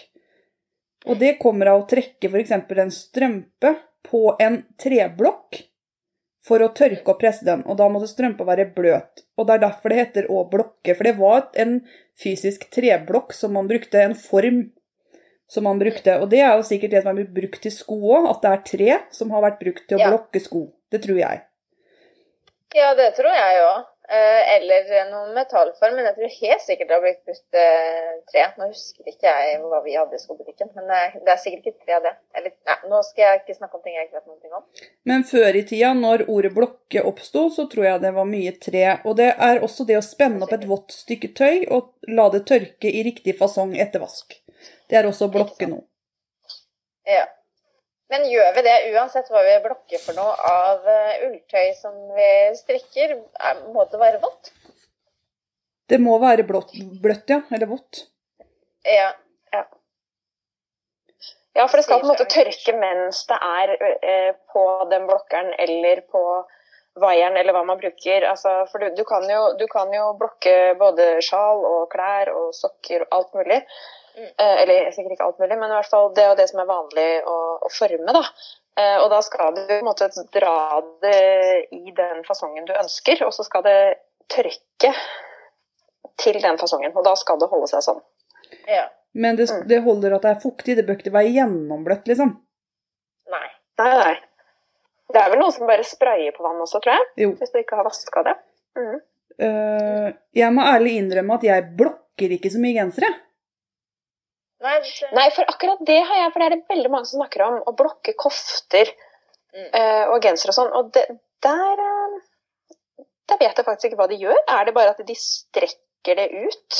Og 1.08 1.16
det 1.18 1.38
kommer 1.40 1.70
av 1.72 1.80
å 1.80 1.86
trekke 1.88 2.28
f.eks. 2.28 2.50
en 2.52 2.92
strømpe 2.92 3.72
på 4.06 4.36
en 4.40 4.60
treblokk 4.78 5.62
for 6.46 6.62
å 6.64 6.70
tørke 6.72 7.12
og 7.12 7.18
presse 7.20 7.44
den. 7.44 7.62
Og 7.68 7.76
da 7.76 7.88
måtte 7.92 8.08
strømpa 8.10 8.46
være 8.48 8.70
bløt. 8.76 9.24
Og 9.36 9.46
det 9.46 9.56
er 9.56 9.64
derfor 9.66 9.92
det 9.92 9.98
heter 10.00 10.28
å 10.32 10.42
blokke. 10.50 10.94
For 10.96 11.04
det 11.08 11.16
var 11.18 11.48
en 11.60 11.80
fysisk 12.20 12.68
treblokk 12.72 13.34
som 13.36 13.52
man 13.56 13.68
brukte, 13.70 14.00
en 14.00 14.16
form 14.16 14.62
som 15.50 15.66
man 15.66 15.80
brukte. 15.82 16.16
Og 16.22 16.30
det 16.32 16.40
er 16.40 16.56
jo 16.56 16.66
sikkert 16.66 16.94
det 16.94 17.02
som 17.04 17.12
er 17.12 17.20
blitt 17.20 17.34
brukt 17.36 17.62
til 17.64 17.74
sko 17.74 17.98
òg, 18.16 18.28
at 18.30 18.42
det 18.44 18.50
er 18.52 18.66
tre 18.72 18.98
som 19.16 19.32
har 19.34 19.44
vært 19.48 19.60
brukt 19.62 19.86
til 19.88 19.98
å 19.98 20.00
Ja. 20.00 20.10
blokke 20.14 20.40
sko. 20.40 20.72
Det 20.90 21.02
tror 21.02 21.18
jeg. 21.18 21.42
Ja, 22.74 22.94
det 22.94 23.14
tror 23.16 23.34
jeg 23.34 23.62
òg. 23.66 23.84
Eller 24.10 24.88
noen 25.10 25.34
metallform. 25.36 25.94
Men 25.96 26.08
jeg 26.08 26.16
tror 26.16 26.32
helt 26.34 26.64
sikkert 26.64 26.88
det 26.90 26.96
har 26.96 27.04
blitt 27.04 27.20
brukt 27.28 27.58
eh, 27.62 28.12
tre. 28.30 28.46
Nå 28.58 28.68
husker 28.72 29.12
ikke 29.12 29.30
jeg 29.30 29.60
hva 29.62 29.80
vi 29.84 29.94
hadde 29.94 30.18
i 30.18 30.22
skobutikken, 30.22 30.72
men 30.74 30.90
eh, 30.96 31.16
det 31.22 31.34
er 31.34 31.40
sikkert 31.42 31.70
ikke 31.70 31.86
tre, 31.86 32.00
det. 32.06 32.14
Eller, 32.38 32.54
nei, 32.66 32.78
nå 32.90 33.02
skal 33.06 33.26
jeg 33.26 33.42
ikke 33.42 33.58
snakke 33.60 33.78
om 33.78 33.84
ting 33.84 33.98
jeg 33.98 34.08
ikke 34.08 34.18
vet 34.18 34.30
noe 34.32 34.60
om. 34.60 34.66
Men 35.12 35.26
før 35.30 35.60
i 35.60 35.64
tida, 35.70 35.92
når 35.96 36.26
ordet 36.26 36.52
blokke 36.56 37.04
oppsto, 37.06 37.46
så 37.54 37.68
tror 37.70 37.86
jeg 37.86 38.04
det 38.04 38.14
var 38.18 38.30
mye 38.30 38.54
tre. 38.68 38.86
Og 39.04 39.18
det 39.20 39.30
er 39.36 39.62
også 39.66 39.86
det 39.88 40.00
å 40.00 40.04
spenne 40.04 40.42
opp 40.46 40.54
et 40.56 40.66
vått 40.70 40.96
stykke 40.96 41.34
tøy 41.38 41.66
og 41.70 41.94
la 42.10 42.30
det 42.34 42.44
tørke 42.50 42.90
i 42.90 43.04
riktig 43.06 43.38
fasong 43.38 43.76
etter 43.78 44.02
vask. 44.02 44.40
Det 44.90 44.98
er 44.98 45.06
også 45.06 45.30
blokke 45.32 45.70
nå. 45.70 45.84
Ja. 47.06 47.28
Men 48.10 48.26
gjør 48.26 48.54
vi 48.56 48.66
det 48.66 48.76
uansett 48.90 49.30
hva 49.30 49.42
vi 49.46 49.56
blokker 49.64 50.02
for 50.02 50.18
noe 50.18 50.34
av 50.50 50.86
eh, 50.90 51.26
ulltøy 51.28 51.74
som 51.78 51.94
vi 52.16 52.30
strikker? 52.58 53.14
Er, 53.38 53.64
må 53.74 53.86
det 53.90 54.00
være 54.02 54.22
vått? 54.22 54.52
Det 55.90 55.98
må 56.02 56.16
være 56.22 56.46
blått, 56.46 56.74
bløtt, 57.02 57.30
ja. 57.30 57.40
Eller 57.54 57.70
vått. 57.70 58.04
Ja. 58.86 59.10
Ja, 61.52 61.66
for 61.66 61.76
det 61.76 61.82
skal 61.82 61.98
på 61.98 62.06
en 62.06 62.12
måte 62.12 62.28
tørke 62.30 62.72
mens 62.78 63.24
det 63.26 63.36
er 63.42 63.72
eh, 64.06 64.30
på 64.52 64.62
den 64.90 65.08
blokkeren 65.08 65.50
eller 65.58 66.04
på 66.12 66.22
vaieren 67.00 67.38
eller 67.40 67.56
hva 67.56 67.64
man 67.66 67.80
bruker. 67.80 68.26
Altså, 68.28 68.52
for 68.70 68.82
du, 68.82 68.92
du, 68.94 69.02
kan 69.08 69.26
jo, 69.30 69.42
du 69.58 69.66
kan 69.70 69.90
jo 69.94 70.12
blokke 70.18 70.76
både 70.78 71.16
sjal 71.26 71.64
og 71.66 71.88
klær 71.92 72.30
og 72.34 72.54
sokker 72.54 73.04
og 73.06 73.18
alt 73.18 73.34
mulig. 73.40 73.60
Mm. 74.16 74.26
Eh, 74.26 74.56
eller 74.62 74.90
sikkert 74.92 75.14
ikke 75.16 75.26
alt 75.28 75.38
mulig, 75.42 75.58
men 75.58 75.70
i 75.70 75.76
hvert 75.78 75.90
fall 75.90 76.10
det 76.14 76.24
er 76.24 76.30
jo 76.32 76.38
det 76.40 76.48
som 76.50 76.60
er 76.62 76.68
vanlig 76.70 77.08
å, 77.30 77.36
å 77.66 77.70
forme. 77.72 78.14
da. 78.16 78.22
Eh, 78.80 78.96
og 79.02 79.10
da 79.12 79.20
skal 79.22 79.54
du 79.56 79.62
på 79.66 79.78
en 79.80 79.88
måte 79.88 80.08
dra 80.32 80.54
det 81.02 81.16
i 81.76 81.92
den 81.96 82.24
fasongen 82.26 82.64
du 82.68 82.72
ønsker, 82.74 83.24
og 83.26 83.34
så 83.36 83.44
skal 83.46 83.62
det 83.66 83.76
tørke 84.30 84.92
til 86.20 86.40
den 86.42 86.58
fasongen. 86.60 86.92
Og 86.96 87.04
da 87.06 87.14
skal 87.18 87.38
det 87.40 87.48
holde 87.50 87.68
seg 87.70 87.84
sånn. 87.86 88.02
ja. 88.68 88.88
Men 89.12 89.34
det, 89.36 89.48
Mm. 89.50 89.62
det 89.66 89.78
holder 89.82 90.12
at 90.14 90.22
det 90.22 90.30
er 90.30 90.40
fuktig. 90.40 90.76
Det 90.76 90.84
bør 90.86 90.94
ikke 90.96 91.10
være 91.10 91.32
gjennombløtt, 91.34 92.04
liksom. 92.06 92.28
Nei. 93.32 93.48
Nei, 93.80 93.88
nei. 93.98 94.12
Det 95.10 95.18
er 95.18 95.30
vel 95.32 95.40
noen 95.40 95.50
som 95.52 95.66
bare 95.66 95.82
sprayer 95.82 96.30
på 96.36 96.44
vann 96.44 96.60
også, 96.62 96.78
tror 96.78 96.94
jeg. 96.94 97.06
Jo. 97.24 97.30
Hvis 97.40 97.50
du 97.50 97.58
ikke 97.58 97.74
har 97.74 97.88
vaska 97.88 98.22
det. 98.28 98.36
Mm. 98.78 99.00
Uh, 99.42 100.12
jeg 100.36 100.52
må 100.54 100.62
ærlig 100.62 100.92
innrømme 101.00 101.34
at 101.34 101.42
jeg 101.48 101.66
blokker 101.80 102.36
ikke 102.36 102.52
så 102.54 102.60
mye 102.62 102.76
gensere. 102.76 103.10
Nei, 104.60 104.74
det, 104.84 105.10
Nei, 105.16 105.28
for 105.32 105.48
akkurat 105.48 105.80
det 105.88 105.98
har 106.04 106.18
jeg, 106.24 106.32
for 106.32 106.42
det 106.42 106.46
er 106.50 106.54
det 106.56 106.68
veldig 106.68 106.90
mange 106.92 107.08
som 107.08 107.20
snakker 107.22 107.46
om. 107.46 107.60
Å 107.66 107.76
blokke 107.76 108.16
kofter 108.20 108.90
Mm. 109.50 109.66
eh, 109.74 110.04
og 110.12 110.22
gensere 110.22 110.52
og 110.52 110.54
sånn. 110.54 110.68
Og 110.78 110.90
det, 110.94 111.02
der, 111.42 111.80
eh, 111.82 113.04
der 113.26 113.38
vet 113.40 113.56
jeg 113.58 113.66
faktisk 113.66 113.88
ikke 113.88 113.96
hva 113.98 114.06
de 114.12 114.18
gjør. 114.20 114.36
Er 114.46 114.64
det 114.68 114.74
bare 114.76 114.92
at 114.94 115.00
de 115.06 115.16
strekker 115.18 116.14
det 116.20 116.28
ut 116.30 116.76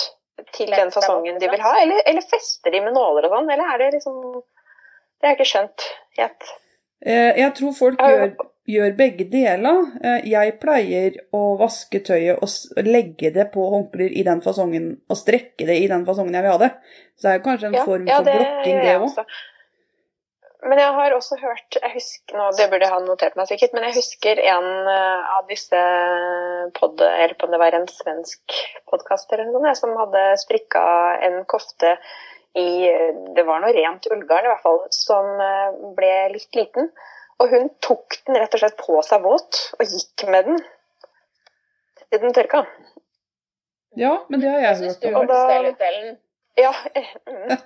til 0.55 0.71
den 0.71 0.93
fasongen 0.95 1.41
de 1.43 1.49
vil 1.51 1.61
ha? 1.65 1.73
Eller, 1.83 1.99
eller 2.07 2.23
fester 2.31 2.71
de 2.71 2.81
med 2.85 2.95
nåler 2.95 3.27
og 3.27 3.35
sånn? 3.35 3.51
Eller 3.51 3.73
er 3.75 3.79
det 3.83 3.89
liksom 3.99 4.21
Det 5.21 5.27
har 5.27 5.35
jeg 5.35 5.41
ikke 5.41 5.51
skjønt 5.51 5.89
helt. 6.17 6.47
Eh, 7.05 7.41
jeg 7.43 7.53
tror 7.59 7.75
folk 7.77 7.99
gjør, 8.01 8.31
gjør 8.71 8.97
begge 8.99 9.27
deler. 9.33 9.85
Eh, 10.05 10.27
jeg 10.31 10.57
pleier 10.63 11.21
å 11.37 11.43
vaske 11.61 12.03
tøyet 12.07 12.41
og 12.41 12.83
legge 12.87 13.33
det 13.35 13.51
på 13.55 13.69
håndklær 13.75 14.11
i 14.11 14.27
den 14.27 14.43
fasongen, 14.45 14.91
og 15.11 15.21
strekke 15.21 15.69
det 15.69 15.79
i 15.83 15.89
den 15.91 16.07
fasongen 16.09 16.37
jeg 16.37 16.47
vil 16.47 16.57
ha 16.57 16.65
det. 16.65 16.73
Så 17.17 17.27
det 17.27 17.33
er 17.33 17.41
jo 17.41 17.47
kanskje 17.47 17.71
en 17.71 17.79
Ja, 17.79 17.87
form 17.87 18.11
ja, 18.11 18.19
for 18.19 18.29
det 18.31 18.37
blokking, 18.39 18.83
det 18.85 18.99
òg. 18.99 19.39
Men 20.61 20.77
jeg 20.77 20.93
har 20.93 21.15
også 21.17 21.39
hørt 21.41 21.77
jeg 21.79 21.93
husker, 21.95 22.37
nå, 22.37 22.51
Det 22.59 22.67
burde 22.69 22.85
jeg 22.85 22.93
ha 22.93 22.99
notert 23.01 23.37
meg 23.39 23.49
sikkert, 23.49 23.73
men 23.77 23.87
jeg 23.89 23.97
husker 23.97 24.41
en 24.53 24.69
eh, 24.93 25.31
av 25.39 25.47
disse 25.49 25.85
pod... 26.77 27.01
Eller 27.01 27.37
om 27.41 27.55
det 27.55 27.63
var 27.63 27.77
en 27.77 27.89
svensk 27.89 28.59
eller 28.93 29.47
noe, 29.55 29.73
som 29.79 29.97
hadde 29.97 30.25
strikka 30.43 30.83
en 31.29 31.41
kofte 31.49 31.95
i 32.59 32.91
Det 33.37 33.45
var 33.47 33.63
noe 33.63 33.73
rent 33.73 34.09
ullgarn 34.11 34.49
i 34.49 34.53
hvert 34.53 34.65
fall, 34.67 34.83
som 34.93 35.33
eh, 35.41 35.81
ble 35.97 36.13
litt 36.35 36.59
liten. 36.59 36.91
Og 37.41 37.53
hun 37.55 37.71
tok 37.81 38.19
den 38.27 38.37
rett 38.41 38.55
og 38.57 38.63
slett 38.63 38.79
på 38.81 39.01
seg 39.07 39.25
våt 39.25 39.61
og 39.79 39.85
gikk 39.89 40.27
med 40.33 40.51
den 40.51 40.59
til 42.11 42.25
den 42.25 42.35
tørka. 42.37 42.65
Ja, 43.99 44.17
men 44.29 44.43
det 44.43 44.51
har 44.51 44.61
jeg 44.61 44.77
hørt. 44.85 45.07
Og 45.15 45.29
da-. 45.31 46.17
Ja. 46.61 46.73
mm. 47.27 47.57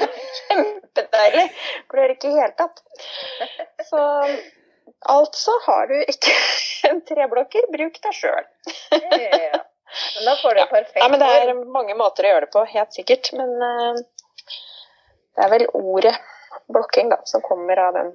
Kjempedeilig. 0.38 1.44
Klør 1.90 2.14
ikke 2.14 2.28
i 2.28 2.34
det 2.34 2.42
hele 2.42 2.56
tatt. 2.58 2.82
Så 3.88 4.02
altså 5.14 5.56
har 5.66 5.86
du 5.90 5.96
ikke 6.02 6.34
en 6.90 7.02
treblokker, 7.08 7.68
bruk 7.72 8.00
deg 8.04 8.18
sjøl. 8.18 8.48
Ja. 8.92 9.62
Men 10.16 10.28
da 10.28 10.36
får 10.40 10.54
du 10.54 10.60
Ja. 10.62 10.66
perfekt 10.70 11.02
Ja, 11.02 11.08
men 11.12 11.20
det 11.20 11.30
er 11.38 11.54
mange 11.78 11.96
måter 11.98 12.26
å 12.26 12.34
gjøre 12.34 12.46
det 12.46 12.52
på, 12.54 12.64
helt 12.74 12.96
sikkert. 12.96 13.32
Men 13.38 13.54
eh, 13.68 14.02
det 15.36 15.46
er 15.46 15.52
vel 15.52 15.66
ordet 15.72 16.14
blokking 16.72 17.10
da, 17.12 17.20
som 17.28 17.44
kommer 17.44 17.80
av 17.88 17.96
den 17.96 18.14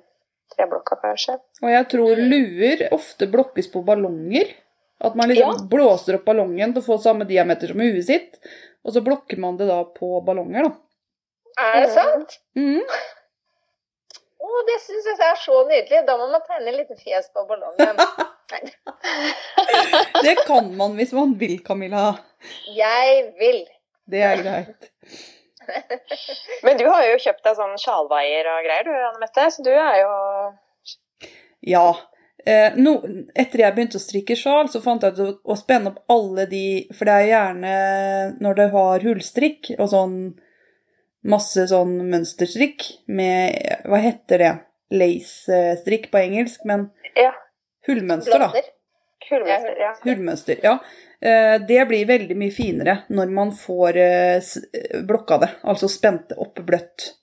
treblokka, 0.55 0.95
kanskje. 1.01 1.37
Og 1.63 1.69
jeg 1.73 1.87
tror 1.93 2.15
luer 2.21 2.87
ofte 2.95 3.27
blokkes 3.31 3.67
på 3.73 3.83
ballonger. 3.85 4.53
At 4.99 5.13
man 5.15 5.29
liksom 5.29 5.53
Ja. 5.59 5.67
blåser 5.69 6.15
opp 6.17 6.25
ballongen 6.25 6.73
til 6.73 6.81
å 6.81 6.85
få 6.85 6.97
samme 7.01 7.27
diameter 7.29 7.67
som 7.69 7.77
huet 7.83 8.05
sitt, 8.05 8.39
og 8.83 8.93
så 8.95 9.01
blokker 9.05 9.37
man 9.37 9.57
det 9.59 9.67
da 9.69 9.83
på 9.83 10.23
ballonger, 10.25 10.63
da. 10.63 10.71
Er 11.59 11.81
det 11.85 11.91
sant? 11.93 12.39
Mhm. 12.55 12.81
Å, 14.47 14.65
det 14.65 14.79
syns 14.81 15.05
jeg 15.05 15.19
er 15.19 15.35
så 15.41 15.59
nydelig. 15.67 16.05
Da 16.07 16.15
må 16.17 16.27
man 16.31 16.41
tegne 16.47 16.73
litt 16.77 16.91
fjes 17.03 17.29
på 17.33 17.45
ballongen. 17.49 17.97
Det 20.23 20.35
kan 20.47 20.69
man 20.77 20.95
hvis 20.97 21.11
man 21.13 21.33
vil, 21.39 21.57
Camilla. 21.65 22.17
jeg 22.73 23.33
vil. 23.39 23.65
Det 24.07 24.21
er 24.23 24.41
greit. 24.41 24.89
Men 26.63 26.77
du 26.79 26.85
har 26.89 27.05
jo 27.09 27.17
kjøpt 27.23 27.43
deg 27.47 27.57
sånn 27.59 27.77
sjalvaier 27.81 28.47
og 28.51 28.61
greier, 28.67 28.87
du 28.87 28.93
Anne 28.95 29.21
Mette. 29.23 29.47
Så 29.53 29.65
du 29.65 29.71
er 29.73 29.99
jo 30.01 30.13
Ja. 31.67 31.87
Eh, 32.47 32.77
no, 32.79 33.01
etter 33.35 33.59
jeg 33.65 33.75
begynte 33.75 33.99
å 33.99 34.03
strikke 34.03 34.35
sjal, 34.39 34.69
så 34.71 34.79
fant 34.79 35.03
jeg 35.03 35.17
ut 35.17 35.23
å, 35.25 35.31
å 35.51 35.55
spenne 35.59 35.91
opp 35.91 36.03
alle 36.13 36.45
de 36.47 36.87
For 36.95 37.09
det 37.09 37.15
er 37.17 37.31
gjerne 37.31 37.73
når 38.39 38.59
det 38.61 38.67
har 38.71 39.03
hullstrikk 39.03 39.71
og 39.75 39.89
sånn 39.91 40.15
masse 41.27 41.65
sånn 41.67 41.97
mønsterstrikk 42.07 42.85
med 43.11 43.81
Hva 43.89 43.99
heter 43.99 44.43
det? 44.43 44.53
Lace-strikk 44.95 46.07
på 46.13 46.21
engelsk, 46.21 46.63
men 46.63 46.85
Ja. 47.17 47.33
hullmønster, 47.89 48.39
da. 48.39 48.47
Hullmønster, 49.27 49.75
Ja. 49.81 49.89
Hullmønster, 50.05 50.61
ja. 50.63 50.77
Eh, 51.21 51.61
Det 51.67 51.87
blir 51.89 52.05
veldig 52.05 52.37
mye 52.37 52.53
finere 52.53 52.99
når 53.09 53.31
man 53.33 53.51
får 53.55 53.97
eh, 53.97 54.51
blokka 55.07 55.39
det, 55.41 55.49
altså 55.63 55.89
spent 55.89 56.35
opp 56.37 56.61
bløtt 56.65 57.13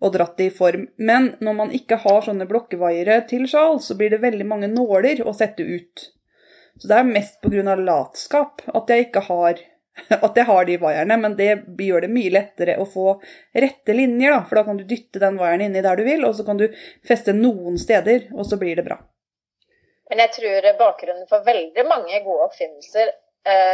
og 0.00 0.12
dratt 0.14 0.36
det 0.38 0.50
i 0.50 0.54
form. 0.54 0.84
Men 0.96 1.32
når 1.40 1.56
man 1.58 1.72
ikke 1.74 1.98
har 2.04 2.22
sånne 2.22 2.46
blokkevaiere 2.46 3.22
til 3.30 3.48
sjal, 3.50 3.80
så 3.82 3.96
blir 3.98 4.12
det 4.12 4.22
veldig 4.22 4.46
mange 4.46 4.68
nåler 4.70 5.24
å 5.26 5.34
sette 5.34 5.64
ut. 5.64 6.04
Så 6.78 6.86
det 6.86 7.00
er 7.00 7.08
mest 7.08 7.40
pga. 7.42 7.74
latskap 7.74 8.62
at 8.68 8.92
jeg 8.92 9.08
ikke 9.08 9.24
har 9.26 9.58
at 10.26 10.36
jeg 10.36 10.46
har 10.46 10.64
de 10.64 10.76
vaierne, 10.78 11.16
men 11.18 11.34
det 11.34 11.50
gjør 11.82 12.04
det 12.06 12.12
mye 12.14 12.30
lettere 12.30 12.76
å 12.78 12.84
få 12.86 13.16
rette 13.50 13.96
linjer, 13.96 14.30
da. 14.30 14.44
For 14.46 14.60
da 14.60 14.62
kan 14.68 14.78
du 14.78 14.84
dytte 14.86 15.18
den 15.18 15.38
vaieren 15.40 15.64
inni 15.66 15.82
der 15.82 15.98
du 15.98 16.04
vil, 16.06 16.22
og 16.28 16.36
så 16.38 16.46
kan 16.46 16.60
du 16.60 16.68
feste 17.08 17.34
noen 17.34 17.78
steder, 17.80 18.28
og 18.30 18.46
så 18.46 18.60
blir 18.60 18.78
det 18.78 18.86
bra. 18.86 19.00
Men 20.08 20.22
jeg 20.22 20.36
tror 20.38 20.68
bakgrunnen 20.78 21.26
for 21.28 21.42
veldig 21.44 21.84
mange 21.88 22.20
gode 22.24 22.46
oppfinnelser 22.46 23.10
eh, 23.10 23.16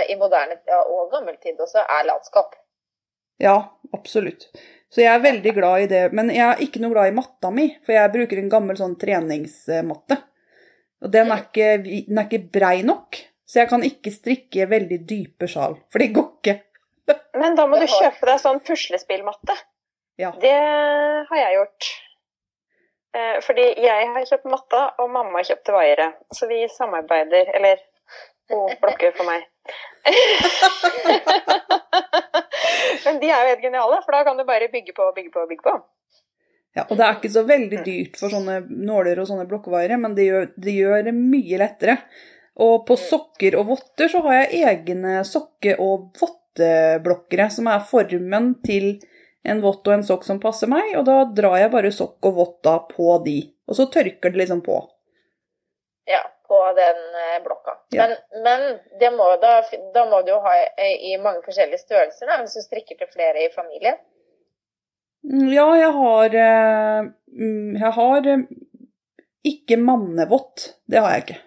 i 0.08 0.14
moderne 0.20 0.58
tid 0.60 0.74
og 0.78 1.10
gammel 1.12 1.36
tid 1.42 1.58
også 1.60 1.82
er 1.82 2.06
latskap. 2.06 2.54
Ja, 3.42 3.56
absolutt. 3.92 4.48
Så 4.94 5.02
jeg 5.02 5.10
er 5.10 5.24
veldig 5.24 5.52
glad 5.56 5.84
i 5.84 5.88
det. 5.90 6.02
Men 6.14 6.30
jeg 6.30 6.44
er 6.46 6.60
ikke 6.62 6.82
noe 6.82 6.94
glad 6.94 7.10
i 7.10 7.16
matta 7.16 7.50
mi, 7.50 7.66
for 7.82 7.96
jeg 7.96 8.12
bruker 8.14 8.40
en 8.40 8.52
gammel 8.52 8.78
sånn 8.78 8.94
treningsmatte. 9.00 10.20
Og 11.04 11.10
den 11.12 11.32
er 11.34 11.42
ikke, 11.42 11.70
den 11.82 12.20
er 12.20 12.28
ikke 12.28 12.52
brei 12.54 12.76
nok, 12.86 13.18
så 13.44 13.64
jeg 13.64 13.70
kan 13.72 13.84
ikke 13.84 14.12
strikke 14.14 14.68
veldig 14.70 15.00
dype 15.08 15.48
sjal. 15.50 15.76
For 15.92 16.00
det 16.00 16.12
går 16.16 16.30
ikke. 16.38 16.56
Men 17.40 17.58
da 17.58 17.66
må 17.68 17.80
du 17.82 17.88
kjøpe 17.90 18.30
deg 18.30 18.40
sånn 18.40 18.62
puslespillmatte. 18.64 19.56
Ja. 20.22 20.30
Det 20.40 20.54
har 21.28 21.40
jeg 21.40 21.56
gjort. 21.58 21.90
Eh, 23.18 23.40
fordi 23.42 23.66
jeg 23.82 24.06
har 24.14 24.28
kjøpt 24.30 24.46
matta, 24.50 24.84
og 25.02 25.10
mamma 25.10 25.40
har 25.40 25.50
kjøpt 25.50 25.74
vaiere. 25.74 26.08
Så 26.34 26.46
vi 26.50 26.62
samarbeider, 26.70 27.50
eller 27.58 27.82
hun 28.52 28.78
blokker 28.80 29.12
for 29.18 29.26
meg. 29.28 29.44
Men 33.04 33.20
de 33.20 33.30
er 33.30 33.40
jo 33.40 33.50
helt 33.52 33.64
geniale, 33.64 34.00
for 34.04 34.12
da 34.16 34.24
kan 34.26 34.36
du 34.38 34.44
bare 34.48 34.68
bygge 34.72 34.92
på 34.96 35.02
og 35.08 35.14
bygge 35.16 35.32
på 35.34 35.40
og 35.44 35.50
bygge 35.50 35.64
på. 35.66 35.74
Ja, 36.74 36.82
og 36.88 36.96
det 36.98 37.04
er 37.06 37.14
ikke 37.18 37.30
så 37.30 37.44
veldig 37.46 37.80
dyrt 37.86 38.16
for 38.18 38.32
sånne 38.32 38.56
nåler 38.66 39.20
og 39.22 39.28
sånne 39.30 39.46
blokkvaiere, 39.50 39.96
men 40.00 40.16
det 40.16 40.24
gjør, 40.26 40.46
det 40.58 40.74
gjør 40.74 41.04
det 41.06 41.14
mye 41.16 41.60
lettere. 41.62 41.96
Og 42.64 42.86
på 42.88 42.96
sokker 42.98 43.56
og 43.58 43.68
votter 43.70 44.10
så 44.10 44.22
har 44.26 44.34
jeg 44.40 44.62
egne 44.70 45.22
sokke- 45.26 45.78
og 45.82 46.10
votteblokkere, 46.18 47.46
som 47.50 47.70
er 47.70 47.86
formen 47.86 48.54
til 48.66 48.98
en 49.44 49.60
vott 49.62 49.86
og 49.86 49.94
en 49.94 50.06
sokk 50.06 50.24
som 50.26 50.40
passer 50.42 50.70
meg, 50.70 50.94
og 50.98 51.04
da 51.06 51.16
drar 51.36 51.58
jeg 51.60 51.72
bare 51.74 51.92
sokk 51.94 52.30
og 52.30 52.38
votta 52.38 52.78
på 52.90 53.18
de. 53.26 53.38
Og 53.68 53.78
så 53.78 53.86
tørker 53.92 54.32
det 54.32 54.42
liksom 54.42 54.62
på. 54.64 54.78
Ja, 56.10 56.22
på 56.54 56.60
den 56.78 56.98
eh, 57.26 57.38
blokka. 57.44 57.72
Ja. 57.98 58.02
Men, 58.06 58.12
men 58.46 58.60
det 59.00 59.10
må, 59.18 59.26
da, 59.42 59.52
da 59.94 60.02
må 60.10 60.16
du 60.22 60.30
jo 60.36 60.40
ha 60.46 60.52
i 60.86 60.88
i 61.10 61.12
mange 61.18 61.42
forskjellige 61.46 61.82
størrelser, 61.82 62.24
da, 62.30 62.34
hvis 62.42 62.54
du 62.54 62.60
strikker 62.64 62.96
til 63.02 63.08
flere 63.14 63.38
i 63.44 63.50
familien. 63.54 63.98
Mm, 65.24 65.48
Ja, 65.52 65.68
jeg 65.80 65.92
har 65.96 66.28
eh, 66.46 67.00
mm, 67.32 67.70
Jeg 67.80 67.92
har 67.98 68.20
eh, 68.34 68.42
ikke 69.44 69.76
mannevått. 69.80 70.58
Det 70.88 70.98
har 71.00 71.10
jeg 71.14 71.20
ikke. 71.24 71.38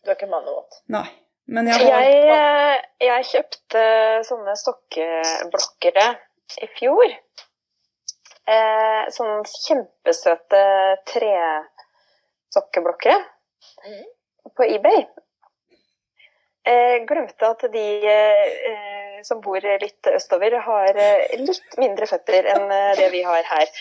Du 0.00 0.06
har 0.10 0.16
ikke 0.18 0.32
mannevått? 0.32 0.72
Nei. 0.92 1.08
Men 1.50 1.66
jeg 1.66 1.74
har 1.80 1.86
Jeg, 2.04 2.12
eh, 2.36 2.78
jeg 3.08 3.20
kjøpte 3.32 3.82
sånne 4.28 4.54
sokkeblokkere 4.60 6.06
i 6.62 6.64
fjor. 6.76 7.08
Eh, 8.50 9.02
sånne 9.16 9.38
kjempesøte 9.66 10.62
tresokkeblokkere 11.10 13.18
Mhm. 13.84 14.04
På 14.56 14.66
eBay. 14.66 15.04
Eh, 16.68 16.96
glemte 17.08 17.48
at 17.48 17.64
de 17.72 17.86
eh, 18.04 19.20
som 19.24 19.40
bor 19.44 19.60
litt 19.60 20.10
østover, 20.10 20.56
har 20.64 21.00
eh, 21.00 21.36
litt 21.40 21.78
mindre 21.80 22.08
føtter 22.10 22.48
enn 22.54 22.72
eh, 22.74 22.92
det 23.00 23.08
vi 23.14 23.22
har 23.26 23.46
her. 23.48 23.72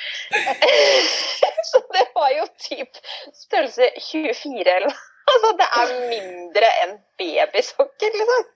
Så 1.69 1.81
det 1.93 2.05
var 2.15 2.31
jo 2.33 2.47
typ 2.63 2.99
størrelse 3.35 3.91
24 4.09 4.63
eller 4.63 4.87
noe. 4.89 5.05
Altså, 5.29 5.49
det 5.59 5.67
er 5.77 5.91
mindre 6.09 6.69
enn 6.83 6.95
babysokker, 7.21 8.15
liksom. 8.17 8.47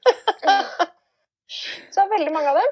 Så 1.93 2.05
veldig 2.09 2.31
mange 2.33 2.49
av 2.49 2.57
dem. 2.57 2.71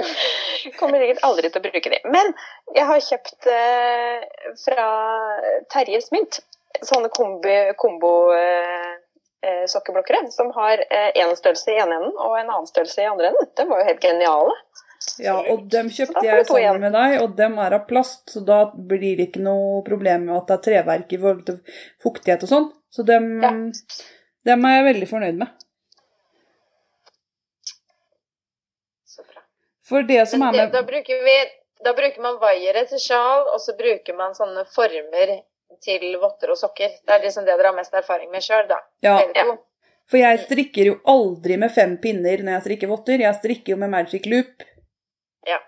Kommer 0.78 1.02
sikkert 1.02 1.24
aldri 1.26 1.50
til 1.50 1.58
å 1.58 1.64
bruke 1.64 1.92
de. 1.92 1.98
Men 2.14 2.30
jeg 2.76 2.86
har 2.92 3.02
kjøpt 3.08 3.48
eh, 3.50 4.52
fra 4.62 4.86
Terjes 5.74 6.12
Mynt 6.14 6.38
sånne 6.86 7.08
kombi- 7.14 7.72
kombo-sokkeblokkere 7.80 10.30
som 10.32 10.50
har 10.56 10.76
én 11.14 11.36
størrelse 11.36 11.70
i 11.72 11.78
ene 11.82 11.94
enden 12.00 12.14
og 12.16 12.38
en 12.38 12.50
annen 12.50 12.66
størrelse 12.70 13.02
i 13.02 13.06
andre 13.10 13.26
enden. 13.32 13.46
Det 13.56 13.64
var 13.70 13.78
jo 13.82 13.86
helt 13.90 14.02
geniale. 14.04 14.54
Ja, 15.18 15.38
og 15.52 15.58
dem 15.72 15.86
kjøpte 15.88 16.24
jeg 16.26 16.44
sammen 16.46 16.80
med 16.84 16.92
deg, 16.92 17.14
og 17.24 17.30
dem 17.38 17.54
er 17.62 17.72
av 17.78 17.86
plast, 17.88 18.30
så 18.34 18.40
da 18.44 18.58
blir 18.74 19.16
det 19.16 19.26
ikke 19.30 19.40
noe 19.44 19.80
problem 19.86 20.26
med 20.28 20.36
at 20.36 20.46
det 20.50 20.56
er 20.58 20.64
treverk 20.66 21.12
i 21.16 21.20
forhold 21.22 21.44
til 21.46 21.56
fuktighet 22.04 22.42
og 22.44 22.50
sånn. 22.52 22.66
Så 22.92 23.00
dem, 23.08 23.24
Ja. 23.42 23.50
dem 24.50 24.64
er 24.68 24.72
jeg 24.76 24.88
veldig 24.94 25.08
fornøyd 25.08 25.36
med. 25.40 25.48
Så 29.08 29.22
bra. 29.24 29.40
For 29.88 30.02
det 30.02 30.28
som 30.28 30.42
er 30.42 30.52
med 30.52 30.72
da, 30.72 30.82
bruker 30.82 31.24
vi, 31.24 31.36
da 31.84 31.92
bruker 31.96 32.20
man 32.20 32.36
vaiere 32.42 32.84
til 32.90 32.98
sjal, 33.00 33.46
og 33.54 33.60
så 33.60 33.72
bruker 33.78 34.14
man 34.16 34.34
sånne 34.36 34.66
former 34.74 35.40
til 35.82 36.06
votter 36.20 36.52
og 36.52 36.58
sokker. 36.60 36.94
Det 37.06 37.16
er 37.16 37.24
liksom 37.24 37.46
det 37.46 37.56
dere 37.56 37.72
har 37.72 37.76
mest 37.76 37.94
erfaring 37.96 38.30
med 38.32 38.44
sjøl, 38.44 38.66
da. 38.68 38.80
Ja, 39.04 39.18
for 40.10 40.18
jeg 40.18 40.40
strikker 40.42 40.88
jo 40.88 40.96
aldri 41.08 41.56
med 41.60 41.70
fem 41.70 41.94
pinner 42.02 42.42
når 42.42 42.56
jeg 42.56 42.64
strikker 42.64 42.90
votter. 42.90 43.22
Jeg 43.22 43.38
strikker 43.38 43.76
jo 43.76 43.78
med 43.78 43.92
magic 43.92 44.26
loop. 44.26 44.64
Ja. 45.46 45.60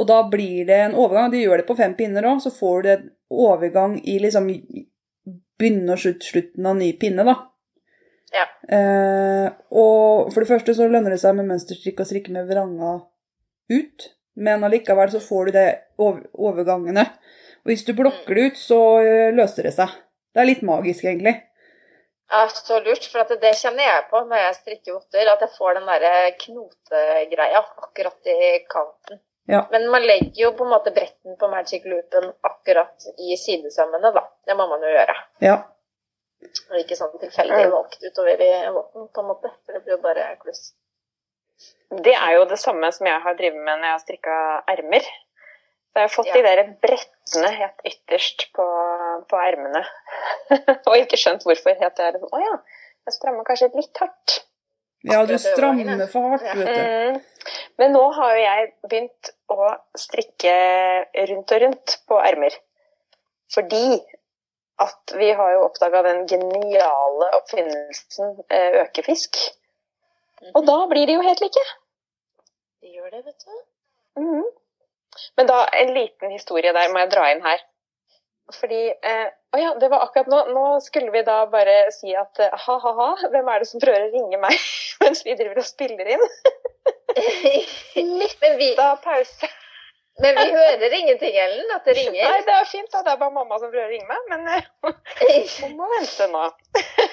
Og 0.00 0.08
da 0.08 0.22
blir 0.32 0.64
det 0.68 0.78
en 0.86 0.96
overgang. 0.96 1.28
De 1.32 1.42
gjør 1.42 1.60
det 1.60 1.66
på 1.68 1.76
fem 1.76 1.92
pinner 1.98 2.24
òg, 2.30 2.40
så 2.40 2.52
får 2.54 2.82
du 2.82 2.88
en 2.94 3.10
overgang 3.30 3.98
i 4.08 4.16
liksom 4.22 4.48
begynne 5.60 5.92
og 5.92 6.00
slutt, 6.00 6.24
slutten 6.24 6.66
av 6.66 6.78
ny 6.78 6.94
pinne, 7.00 7.26
da. 7.28 7.36
Ja. 8.32 8.46
Eh, 8.76 9.50
og 9.76 10.30
for 10.32 10.40
det 10.40 10.48
første 10.48 10.74
så 10.78 10.88
lønner 10.88 11.12
det 11.12 11.20
seg 11.20 11.36
med 11.36 11.50
mønsterstrikk 11.50 12.00
å 12.00 12.08
strikke 12.08 12.32
med 12.32 12.48
vranga 12.48 12.96
ut, 13.70 14.08
men 14.40 14.64
allikevel 14.64 15.12
så 15.12 15.20
får 15.22 15.50
du 15.50 15.56
det 15.58 15.68
over, 16.00 16.24
overgangene. 16.32 17.04
Og 17.62 17.72
hvis 17.72 17.84
du 17.86 17.94
blokker 17.96 18.36
det 18.36 18.50
ut, 18.50 18.58
så 18.60 18.80
eh, 19.04 19.30
løser 19.36 19.68
det 19.68 19.74
seg. 19.76 19.94
Det 20.34 20.42
er 20.42 20.48
litt 20.48 20.62
magisk, 20.66 21.04
egentlig. 21.04 21.36
Ja, 22.30 22.44
så 22.54 22.78
lurt, 22.84 23.06
for 23.10 23.24
at 23.24 23.32
det 23.42 23.56
kjenner 23.58 23.82
jeg 23.82 24.04
på 24.10 24.20
når 24.22 24.44
jeg 24.44 24.58
strikker 24.60 24.94
votter, 24.94 25.32
at 25.32 25.40
jeg 25.42 25.56
får 25.56 25.80
den 25.80 25.88
der 25.90 26.30
knotegreia 26.44 27.64
akkurat 27.66 28.30
i 28.30 28.38
kanten. 28.70 29.18
Ja. 29.50 29.64
Men 29.72 29.88
man 29.90 30.06
legger 30.06 30.44
jo 30.44 30.52
på 30.54 30.64
en 30.64 30.70
måte 30.70 30.92
bretten 30.94 31.34
på 31.36 31.48
magic 31.50 31.86
loopen 31.90 32.28
akkurat 32.46 33.08
i 33.18 33.36
sidesømmene, 33.40 34.12
da. 34.14 34.22
Det 34.46 34.54
må 34.54 34.68
man 34.70 34.84
jo 34.86 34.92
gjøre. 34.94 35.16
Ja. 35.42 35.56
Og 36.70 36.76
ikke 36.78 36.96
sånn 36.96 37.18
tilfeldig 37.18 37.64
valgt 37.72 38.04
utover 38.04 38.44
i 38.46 38.52
votten, 38.76 39.08
på 39.10 39.24
en 39.24 39.28
måte. 39.32 39.50
For 39.66 39.74
det 39.74 39.82
blir 39.84 39.96
jo 39.96 40.04
bare 40.04 40.28
kluss. 40.44 40.70
Det 42.06 42.14
er 42.14 42.36
jo 42.36 42.46
det 42.48 42.60
samme 42.62 42.92
som 42.94 43.10
jeg 43.10 43.24
har 43.24 43.36
drevet 43.36 43.58
med 43.58 43.80
når 43.80 43.88
jeg 43.88 43.96
har 43.96 44.04
strikka 44.04 44.36
ermer. 44.70 45.10
Så 45.90 45.98
jeg 45.98 46.06
har 46.06 46.12
fått 46.14 46.28
Ja. 46.30 46.34
de 46.38 46.42
der 46.46 46.60
brettene 46.82 47.48
helt 47.56 47.80
ytterst 47.90 48.44
på, 48.54 48.66
på 49.30 49.40
ermene. 49.42 49.82
og 50.86 50.94
ikke 50.96 51.18
skjønt 51.18 51.42
hvorfor. 51.46 51.74
Helt 51.80 51.96
det 51.98 52.06
er 52.06 52.18
sånn, 52.20 52.30
Å 52.30 52.42
ja, 52.44 52.54
jeg 53.08 53.16
strammer 53.16 53.44
kanskje 53.48 53.70
litt 53.74 53.98
hardt. 53.98 54.36
ja, 55.02 55.24
du 55.26 55.34
strammer 55.42 56.06
for 56.12 56.28
hardt, 56.36 56.46
vet 56.60 56.70
du. 56.70 56.80
Mm. 56.84 57.20
Men 57.82 57.94
nå 57.96 58.04
har 58.14 58.36
jo 58.36 58.42
jeg 58.44 58.70
begynt 58.86 59.30
å 59.50 59.70
strikke 59.98 60.54
rundt 61.32 61.54
og 61.56 61.62
rundt 61.64 61.96
på 62.06 62.20
ermer. 62.22 62.54
Fordi 63.50 63.98
at 64.80 65.12
vi 65.18 65.32
har 65.36 65.52
jo 65.56 65.64
oppdaga 65.66 66.04
den 66.06 66.22
geniale 66.30 67.32
oppfinnelsen 67.40 68.36
eh, 68.48 68.78
økefisk. 68.84 69.36
Og 70.54 70.62
da 70.68 70.78
blir 70.88 71.08
de 71.10 71.18
jo 71.18 71.24
helt 71.26 71.42
like. 71.44 71.64
De 72.80 72.94
gjør 72.94 73.10
det, 73.12 73.24
vet 73.26 73.44
du. 73.44 73.58
Mhm. 74.22 74.46
Men 75.38 75.50
da, 75.50 75.64
en 75.80 75.92
liten 75.96 76.32
historie 76.34 76.72
der 76.76 76.92
må 76.92 77.02
jeg 77.04 77.12
dra 77.14 77.26
inn 77.32 77.44
her. 77.44 77.62
Fordi 78.56 78.80
eh, 78.90 79.28
Å 79.54 79.58
ja, 79.58 79.70
det 79.78 79.88
var 79.90 80.04
akkurat 80.04 80.30
nå. 80.30 80.40
Nå 80.54 80.64
skulle 80.84 81.10
vi 81.14 81.22
da 81.26 81.44
bare 81.50 81.90
si 81.94 82.14
at 82.18 82.38
eh, 82.42 82.54
ha-ha-ha, 82.66 83.12
hvem 83.32 83.50
er 83.50 83.62
det 83.62 83.70
som 83.70 83.82
prøver 83.82 84.08
å 84.08 84.12
ringe 84.14 84.40
meg 84.42 84.56
mens 85.02 85.24
vi 85.26 85.36
driver 85.38 85.62
og 85.62 85.66
spiller 85.66 86.14
inn? 86.16 86.26
Midt 88.20 88.46
Da 88.80 88.94
pause. 89.02 89.50
Men 90.22 90.36
vi 90.36 90.44
hører 90.54 90.94
ingenting, 90.98 91.36
Ellen, 91.44 91.70
at 91.74 91.84
det 91.88 91.94
ringer? 91.96 92.24
Nei, 92.30 92.40
det 92.46 92.54
er 92.56 92.66
fint. 92.68 92.90
da. 92.92 93.02
Det 93.06 93.12
er 93.14 93.20
bare 93.22 93.34
mamma 93.34 93.58
som 93.62 93.70
prøver 93.72 93.86
å 93.86 93.92
ringe 93.92 94.08
meg. 94.08 94.26
Men 94.32 94.48
eh, 94.54 94.64
hun 95.62 95.76
må 95.78 95.88
vente 95.94 96.26
nå. 96.32 96.42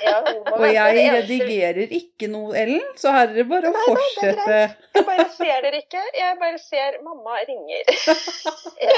Ja, 0.03 0.17
må 0.25 0.57
Og 0.57 0.65
jeg 0.73 1.05
redigerer 1.15 1.93
ikke 1.99 2.29
noe, 2.33 2.51
Ellen, 2.59 2.83
så 2.99 3.13
her 3.15 3.29
er 3.31 3.37
det 3.39 3.47
bare 3.51 3.71
å 3.71 3.75
Nei 3.77 3.85
da, 3.85 3.93
det 3.93 4.01
fortsette. 4.01 4.59
Jeg 4.97 5.07
bare 5.11 5.27
ser 5.37 5.63
dere 5.67 5.81
ikke. 5.85 6.03
Jeg 6.19 6.39
bare 6.43 6.59
ser 6.65 6.99
mamma 7.05 7.39
ringer. 7.47 7.83
Ja. 8.87 8.93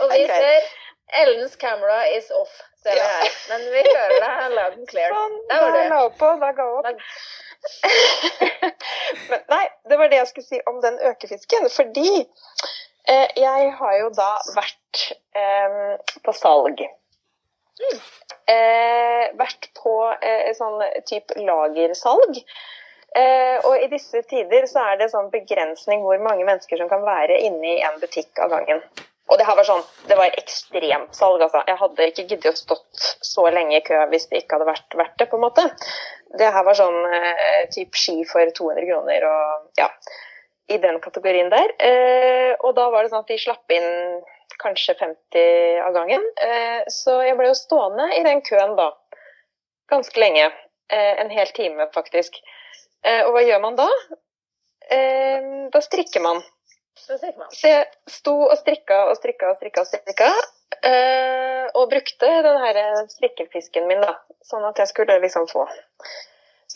Og 0.00 0.08
vi 0.14 0.22
ser 0.30 0.70
Ellens 1.20 1.56
camera 1.58 1.98
is 2.14 2.28
off, 2.32 2.52
ser 2.84 2.94
vi 2.94 3.00
Ja. 3.02 3.08
her. 3.18 3.34
Men 3.50 3.64
vi 3.74 3.82
hører 3.86 4.16
deg 4.22 4.54
loud 4.56 4.76
and 4.78 4.88
clear. 4.88 5.10
Sånn, 5.14 5.36
Der 5.50 5.62
var 5.64 5.72
det. 5.76 5.82
la 5.90 5.98
hun 6.06 6.14
på, 6.20 6.28
da 6.40 6.50
ga 6.56 6.66
hun 6.70 6.90
opp. 6.92 7.04
Men 9.30 9.42
nei, 9.50 9.64
det 9.90 9.98
var 10.00 10.08
det 10.12 10.20
jeg 10.22 10.28
skulle 10.30 10.46
si 10.48 10.60
om 10.70 10.78
den 10.84 10.96
økefisken. 11.10 11.66
Fordi 11.74 12.12
jeg 13.08 13.70
har 13.78 13.94
jo 14.00 14.10
da 14.16 14.30
vært 14.56 15.04
eh, 15.36 15.96
på 16.24 16.34
salg. 16.36 16.82
Eh, 18.50 19.24
vært 19.38 19.70
på 19.78 19.94
eh, 20.20 20.50
sånn 20.56 20.82
type 21.08 21.38
lagersalg. 21.40 22.42
Eh, 23.18 23.56
og 23.66 23.74
i 23.82 23.88
disse 23.90 24.22
tider 24.30 24.68
så 24.70 24.84
er 24.92 25.00
det 25.00 25.10
sånn 25.10 25.32
begrensning 25.32 26.04
hvor 26.04 26.20
mange 26.22 26.44
mennesker 26.46 26.78
som 26.78 26.90
kan 26.90 27.02
være 27.02 27.40
inne 27.42 27.72
i 27.72 27.80
en 27.86 27.98
butikk 28.02 28.38
av 28.42 28.52
gangen. 28.54 28.82
Og 29.30 29.38
det 29.38 29.46
her 29.46 29.56
var 29.58 29.66
sånn, 29.66 29.82
det 30.10 30.16
var 30.18 30.38
ekstremt 30.38 31.14
salg, 31.14 31.42
altså. 31.44 31.62
Jeg 31.68 31.78
hadde 31.78 32.06
ikke 32.10 32.24
giddet 32.32 32.50
å 32.50 32.58
stått 32.58 33.04
så 33.22 33.46
lenge 33.54 33.78
i 33.78 33.84
kø 33.86 33.98
hvis 34.10 34.26
det 34.30 34.42
ikke 34.42 34.58
hadde 34.58 34.72
vært 34.72 34.96
verdt 34.98 35.22
det, 35.22 35.28
på 35.30 35.38
en 35.38 35.44
måte. 35.44 35.66
Det 36.38 36.50
her 36.50 36.66
var 36.66 36.78
sånn 36.78 36.98
eh, 37.06 37.68
type 37.74 37.98
ski 37.98 38.24
for 38.30 38.50
200 38.58 38.88
kroner 38.90 39.26
og 39.30 39.78
ja. 39.78 39.86
I 40.70 40.78
den 40.82 41.00
kategorien 41.02 41.50
der. 41.52 41.72
Eh, 41.82 42.52
og 42.60 42.74
da 42.78 42.88
var 42.92 43.04
det 43.04 43.12
sånn 43.12 43.24
at 43.24 43.32
de 43.32 43.38
slapp 43.40 43.74
inn 43.74 43.90
kanskje 44.60 44.94
50 45.00 45.80
av 45.86 45.94
gangen. 45.96 46.24
Eh, 46.46 46.80
så 46.92 47.20
jeg 47.26 47.36
ble 47.38 47.50
jo 47.50 47.58
stående 47.58 48.10
i 48.18 48.24
den 48.26 48.42
køen 48.46 48.76
da 48.78 48.90
ganske 49.90 50.20
lenge. 50.20 50.50
Eh, 50.90 51.20
en 51.22 51.30
hel 51.30 51.50
time, 51.56 51.86
faktisk. 51.94 52.38
Eh, 53.06 53.22
og 53.24 53.34
hva 53.34 53.44
gjør 53.46 53.62
man 53.62 53.78
da? 53.78 53.88
Eh, 54.90 55.50
da 55.72 55.82
strikker 55.84 56.22
man. 56.24 56.42
Så 57.00 57.16
jeg 57.70 57.86
sto 58.10 58.34
og 58.48 58.56
strikka 58.60 59.04
og 59.08 59.14
strikka 59.16 59.52
og 59.52 59.60
strikka 59.60 59.84
og 59.84 59.88
strikka. 59.88 60.32
eh, 60.86 61.66
og 61.74 61.88
brukte 61.90 62.28
den 62.46 62.58
her 62.62 62.76
strikkefisken 63.10 63.86
min, 63.88 64.02
da. 64.02 64.14
Sånn 64.46 64.64
at 64.68 64.78
jeg 64.78 64.90
skulle 64.90 65.18
liksom 65.22 65.46
få 65.50 65.64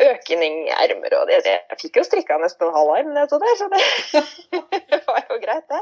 økning 0.02 0.56
i 0.66 0.72
ermer 0.74 1.14
og 1.20 1.28
det, 1.30 1.40
det. 1.46 1.54
Jeg 1.70 1.80
fikk 1.80 1.98
jo 2.00 2.04
strikka 2.06 2.38
nesten 2.42 2.66
en 2.66 2.74
halv 2.74 2.90
arm 2.96 3.12
ned 3.14 3.30
der, 3.30 3.54
så 3.60 3.68
det 4.90 5.00
var 5.06 5.20
jo 5.30 5.38
greit, 5.42 5.66
det. 5.70 5.80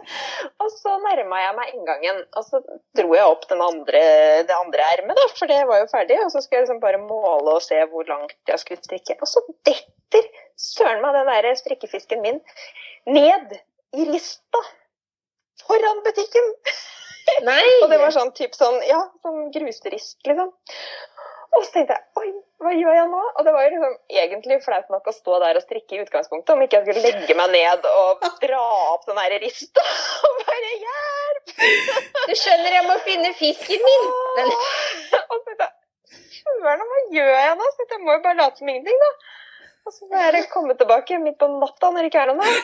Og 0.61 0.71
så 0.75 0.99
nærma 1.05 1.41
jeg 1.43 1.57
meg 1.59 1.73
inngangen, 1.73 2.23
og 2.37 2.47
så 2.49 2.63
dro 2.99 3.17
jeg 3.17 3.33
opp 3.35 3.49
den 3.51 3.65
andre, 3.65 4.05
det 4.49 4.57
andre 4.57 4.87
ermet, 4.97 5.19
da, 5.19 5.27
for 5.39 5.53
det 5.53 5.63
var 5.71 5.83
jo 5.83 5.91
ferdig. 5.93 6.21
Og 6.27 6.33
så 6.35 6.45
skulle 6.45 6.61
jeg 6.61 6.69
liksom 6.69 6.83
bare 6.85 7.03
måle 7.03 7.57
og 7.57 7.65
se 7.65 7.81
hvor 7.93 8.09
langt 8.11 8.37
jeg 8.53 8.63
skulle 8.63 8.85
strikke. 8.85 9.19
Og 9.21 9.31
så 9.31 9.45
detter 9.69 10.31
søren 10.61 11.03
meg 11.05 11.17
den 11.17 11.33
der 11.33 11.53
strikkefisken 11.59 12.25
min 12.25 12.41
ned 13.09 13.57
i 13.97 14.09
rista 14.09 14.65
foran 15.67 16.03
butikken. 16.05 16.53
Nei! 17.47 17.63
Og 17.83 17.91
det 17.91 17.99
var 18.03 18.15
sånn 18.15 18.33
typ 18.37 18.57
sånn, 18.59 18.81
ja, 18.87 18.99
sånn 19.25 19.51
gruserist, 19.55 20.19
liksom. 20.27 20.51
Og 21.53 21.67
så 21.67 21.75
tenkte 21.75 21.97
jeg 21.97 22.23
oi, 22.23 22.31
hva 22.63 22.73
gjør 22.73 22.97
jeg 22.97 23.09
nå? 23.11 23.23
Og 23.37 23.47
det 23.47 23.53
var 23.55 23.67
jo 23.67 23.73
liksom 23.75 23.97
egentlig 24.23 24.59
flaut 24.65 24.93
nok 24.95 25.11
å 25.11 25.15
stå 25.17 25.41
der 25.43 25.59
og 25.59 25.65
strikke 25.65 25.99
i 25.99 26.03
utgangspunktet, 26.05 26.53
om 26.55 26.63
ikke 26.65 26.79
jeg 26.79 26.87
skulle 26.87 27.11
legge 27.11 27.37
meg 27.39 27.53
ned 27.53 27.89
og 27.91 28.25
dra 28.45 28.63
opp 28.95 29.05
den 29.09 29.21
derre 29.21 29.41
rista 29.43 29.85
og 30.29 30.41
bare 30.47 30.73
hjelp! 30.87 31.53
Du 31.53 32.35
skjønner, 32.39 32.71
jeg 32.79 32.89
må 32.89 32.97
finne 33.05 33.35
fisken 33.37 33.87
min! 33.89 34.09
Men, 34.39 34.55
Og 34.55 35.37
så 35.37 35.45
tenkte 35.51 35.69
jeg 35.69 36.33
søren, 36.39 36.89
hva 36.89 37.05
gjør 37.19 37.33
jeg 37.37 37.61
nå? 37.61 37.69
Så 37.69 37.85
jeg, 37.85 37.91
jeg 37.93 38.05
må 38.07 38.17
jo 38.17 38.25
bare 38.25 38.41
late 38.41 38.63
som 38.63 38.73
ingenting, 38.73 39.05
da. 39.05 39.13
Og 39.83 39.97
så 39.97 40.09
må 40.09 40.23
jeg 40.23 40.49
komme 40.53 40.79
tilbake 40.79 41.21
midt 41.21 41.41
på 41.43 41.51
natta 41.53 41.91
når 41.91 42.07
det 42.07 42.13
ikke 42.13 42.23
er 42.23 42.33
noen 42.33 42.45
der. 42.47 42.59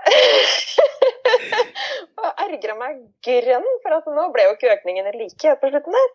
og 2.20 2.44
ergra 2.44 2.76
meg 2.78 3.00
grønn, 3.24 3.66
for 3.82 3.96
altså, 3.96 4.14
nå 4.16 4.26
ble 4.34 4.46
jo 4.48 4.54
ikke 4.56 4.74
økningene 4.74 5.12
like 5.16 5.48
helt 5.48 5.62
på 5.62 5.70
slutten 5.72 5.96
der. 5.96 6.10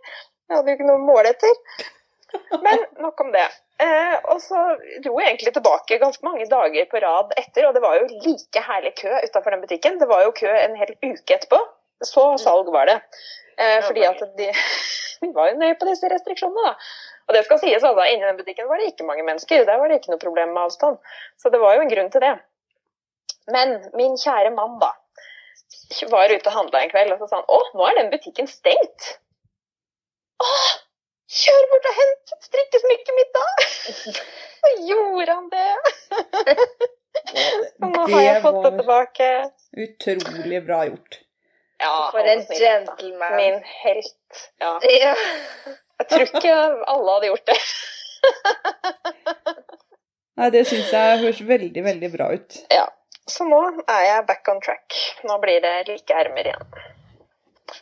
Jeg 0.45 0.57
hadde 0.57 0.71
jo 0.71 0.77
ikke 0.77 0.87
noe 0.87 0.99
å 0.99 1.05
måle 1.05 1.31
etter. 1.33 1.85
Men 2.63 2.83
nok 3.01 3.21
om 3.23 3.31
det. 3.33 3.45
Eh, 3.81 4.15
og 4.31 4.39
så 4.43 4.59
dro 5.03 5.15
jeg 5.19 5.31
egentlig 5.33 5.53
tilbake 5.55 5.97
ganske 5.99 6.23
mange 6.25 6.45
dager 6.51 6.85
på 6.91 7.01
rad 7.03 7.33
etter, 7.39 7.67
og 7.67 7.75
det 7.75 7.81
var 7.83 7.97
jo 7.99 8.05
like 8.23 8.61
herlig 8.67 8.93
kø 9.01 9.11
utafor 9.25 9.55
den 9.55 9.63
butikken. 9.65 9.97
Det 9.99 10.07
var 10.11 10.23
jo 10.23 10.35
kø 10.35 10.51
en 10.51 10.77
hel 10.79 10.93
uke 11.01 11.37
etterpå. 11.37 11.59
Så 12.03 12.27
salg 12.41 12.69
var 12.75 12.91
det. 12.91 12.99
Eh, 13.57 13.81
fordi 13.87 14.05
at 14.07 14.21
de, 14.37 14.49
de 15.23 15.31
var 15.35 15.51
jo 15.51 15.59
nøye 15.59 15.77
på 15.79 15.87
disse 15.89 16.11
restriksjonene, 16.11 16.71
da. 16.71 16.75
Og 17.25 17.33
det 17.33 17.45
skal 17.47 17.59
sies, 17.61 17.81
altså, 17.81 18.05
inni 18.05 18.27
den 18.27 18.37
butikken 18.37 18.67
var 18.69 18.79
det 18.79 18.91
ikke 18.91 19.07
mange 19.07 19.25
mennesker. 19.25 19.65
Der 19.65 19.79
var 19.81 19.89
det 19.89 19.99
ikke 19.99 20.13
noe 20.13 20.21
problem 20.21 20.53
med 20.53 20.67
avstand. 20.67 20.99
Så 21.41 21.49
det 21.49 21.61
var 21.63 21.75
jo 21.75 21.85
en 21.85 21.91
grunn 21.91 22.11
til 22.13 22.21
det. 22.21 22.35
Men 23.51 23.75
min 23.97 24.15
kjære 24.19 24.53
mann, 24.53 24.77
da, 24.81 24.91
var 26.11 26.31
ute 26.31 26.49
og 26.49 26.55
handla 26.55 26.83
en 26.83 26.91
kveld, 26.93 27.13
og 27.15 27.21
så 27.21 27.29
sa 27.29 27.41
han 27.41 27.49
å, 27.49 27.61
nå 27.77 27.87
er 27.89 27.99
den 27.99 28.11
butikken 28.13 28.49
stengt. 28.49 29.15
Å, 30.43 30.49
kjør 31.31 31.67
bort 31.71 31.89
og 31.89 31.99
hent 31.99 32.33
strikkesmykket 32.47 33.13
mitt, 33.19 33.37
da! 33.37 33.45
Så 34.65 34.71
gjorde 34.89 35.37
han 35.37 35.47
det. 35.51 35.71
Og 37.83 37.93
nå 37.93 38.07
har 38.11 38.25
jeg 38.25 38.41
fått 38.43 38.61
det 38.65 38.73
tilbake. 38.79 39.29
utrolig 39.85 40.61
bra 40.65 40.81
gjort. 40.89 41.19
Ja, 41.79 42.09
for 42.11 42.19
en 42.19 42.43
gentleman. 42.49 43.35
Min 43.35 43.59
helt. 43.83 44.43
Ja. 44.63 44.79
Ja. 44.89 45.15
Jeg 45.99 46.07
tror 46.11 46.25
ikke 46.27 46.55
alle 46.91 47.15
hadde 47.17 47.31
gjort 47.31 47.51
det. 47.51 47.57
Nei, 50.35 50.49
det 50.51 50.65
syns 50.67 50.91
jeg 50.91 51.19
høres 51.21 51.41
veldig, 51.47 51.83
veldig 51.85 52.11
bra 52.15 52.29
ut. 52.35 52.57
Ja. 52.73 52.87
Så 53.31 53.47
nå 53.47 53.61
er 53.89 54.03
jeg 54.05 54.25
back 54.27 54.51
on 54.51 54.59
track. 54.61 54.97
Nå 55.25 55.37
blir 55.41 55.63
det 55.63 55.75
like 55.87 56.17
ermer 56.19 56.51
igjen. 56.51 56.67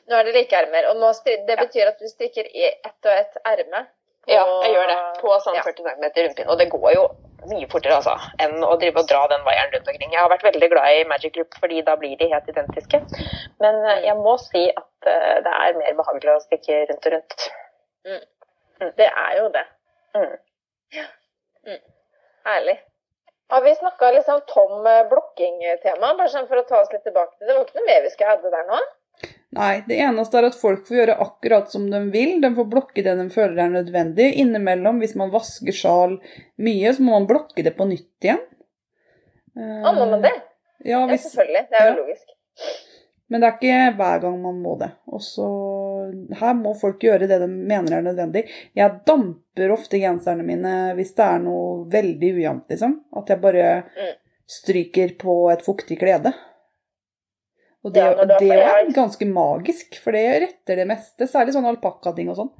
Nå 0.09 0.17
er 0.19 0.23
det 0.27 0.33
like 0.35 0.55
ermer, 0.57 0.87
og 0.91 0.99
det 1.25 1.57
betyr 1.59 1.87
at 1.93 1.99
du 1.99 2.07
strikker 2.11 2.47
i 2.49 2.65
ett 2.71 3.05
og 3.05 3.11
ett 3.13 3.37
erme. 3.45 3.85
på- 4.23 4.31
Ja, 4.31 4.43
jeg 4.63 4.73
gjør 4.75 4.87
det. 4.87 4.97
På 5.21 5.37
sånn 5.43 5.55
Ja. 5.55 5.61
40 5.63 5.83
cm 5.83 6.03
rundpinn. 6.15 6.47
Og 6.49 6.57
det 6.57 6.69
går 6.71 6.93
jo 6.93 7.07
mye 7.47 7.67
fortere 7.67 7.95
altså, 7.97 8.13
enn 8.39 8.63
å 8.63 8.77
drive 8.79 8.99
og 9.01 9.07
dra 9.07 9.27
den 9.27 9.43
vaieren 9.43 9.71
rundt 9.73 9.87
omkring. 9.87 10.11
Jeg 10.11 10.19
har 10.19 10.29
vært 10.29 10.43
veldig 10.47 10.69
glad 10.71 10.87
i 10.99 11.03
Magic 11.03 11.35
Loop, 11.35 11.53
fordi 11.59 11.81
da 11.83 11.95
blir 11.95 12.15
de 12.17 12.29
helt 12.31 12.47
identiske. 12.47 13.01
Men 13.59 13.85
eh, 13.85 14.01
jeg 14.05 14.15
må 14.15 14.37
si 14.39 14.69
at 14.71 15.07
eh, 15.07 15.41
det 15.43 15.51
er 15.51 15.73
mer 15.81 15.93
behagelig 15.99 16.35
å 16.37 16.39
stikke 16.45 16.87
rundt 16.89 17.05
og 17.05 17.11
rundt. 17.17 17.51
Det 18.97 19.09
er 19.11 19.37
jo 19.37 19.49
det. 19.49 19.65
Mm. 20.15 21.79
Herlig. 22.45 22.79
Har 23.49 23.61
vi 23.61 23.75
snakka 23.75 24.11
liksom 24.11 24.41
tom 24.47 24.87
eh, 24.87 25.03
blokking-tema, 25.11 26.15
bare 26.17 26.29
sånn 26.31 26.47
for 26.47 26.59
å 26.59 26.65
ta 26.67 26.79
oss 26.81 26.91
litt 26.91 27.03
tilbake 27.03 27.37
til 27.37 27.47
det? 27.47 27.53
Det 27.53 27.57
var 27.59 27.65
ikke 27.67 27.79
noe 27.79 27.85
mer 27.91 28.01
vi 28.01 28.09
skulle 28.13 28.35
adde 28.37 28.51
der 28.55 28.65
nå? 28.71 28.79
Nei, 29.53 29.83
det 29.86 29.99
eneste 30.01 30.39
er 30.39 30.47
at 30.47 30.55
folk 30.57 30.88
får 30.88 30.97
gjøre 30.97 31.15
akkurat 31.21 31.69
som 31.69 31.83
de 31.91 31.99
vil. 32.13 32.39
De 32.41 32.49
får 32.55 32.65
blokke 32.71 33.03
det 33.05 33.13
de 33.19 33.25
føler 33.29 33.59
er 33.67 33.69
nødvendig. 33.75 34.31
Innimellom, 34.41 34.97
hvis 35.03 35.13
man 35.19 35.29
vasker 35.33 35.75
sjal 35.77 36.15
mye, 36.57 36.93
så 36.97 37.03
må 37.05 37.13
man 37.19 37.27
blokke 37.29 37.62
det 37.65 37.75
på 37.77 37.86
nytt 37.86 38.25
igjen. 38.25 38.41
Eh, 39.57 39.83
Å, 39.86 39.91
må 39.93 40.07
man 40.09 40.23
det? 40.25 40.31
Ja, 40.83 41.03
Ja, 41.05 41.17
selvfølgelig. 41.17 41.67
Det 41.69 41.77
er 41.79 41.86
jo 41.86 41.91
ja. 41.93 41.99
logisk. 42.01 42.33
men 43.29 43.41
det 43.41 43.47
er 43.47 43.53
ikke 43.59 43.97
hver 43.99 44.19
gang 44.25 44.41
man 44.41 44.57
må 44.62 44.73
det. 44.81 44.89
Også, 45.07 45.45
Her 46.41 46.53
må 46.57 46.73
folk 46.77 46.99
gjøre 47.05 47.27
det 47.29 47.39
de 47.41 47.47
mener 47.47 47.95
er 47.99 48.03
nødvendig. 48.05 48.43
Jeg 48.77 48.99
damper 49.07 49.71
ofte 49.73 50.01
genserne 50.01 50.43
mine 50.45 50.73
hvis 50.97 51.13
det 51.17 51.25
er 51.29 51.39
noe 51.45 51.86
veldig 51.93 52.33
ujevnt, 52.39 52.65
liksom. 52.73 52.97
At 53.15 53.29
jeg 53.29 53.41
bare 53.41 53.83
Mm. 53.86 54.12
stryker 54.49 55.13
på 55.17 55.38
et 55.53 55.62
fuktig 55.65 55.99
klede. 56.01 56.33
Og 57.83 57.91
det, 57.91 58.03
Ja, 58.03 58.25
det, 58.25 58.39
det 58.39 58.57
er 58.63 58.89
ganske 58.95 59.27
magisk, 59.27 59.99
for 59.99 60.15
det 60.15 60.23
retter 60.45 60.79
det 60.79 60.87
meste. 60.87 61.27
Særlig 61.27 61.55
sånn 61.55 61.67
alpakkating 61.67 62.31
og 62.31 62.39
sånn. 62.39 62.51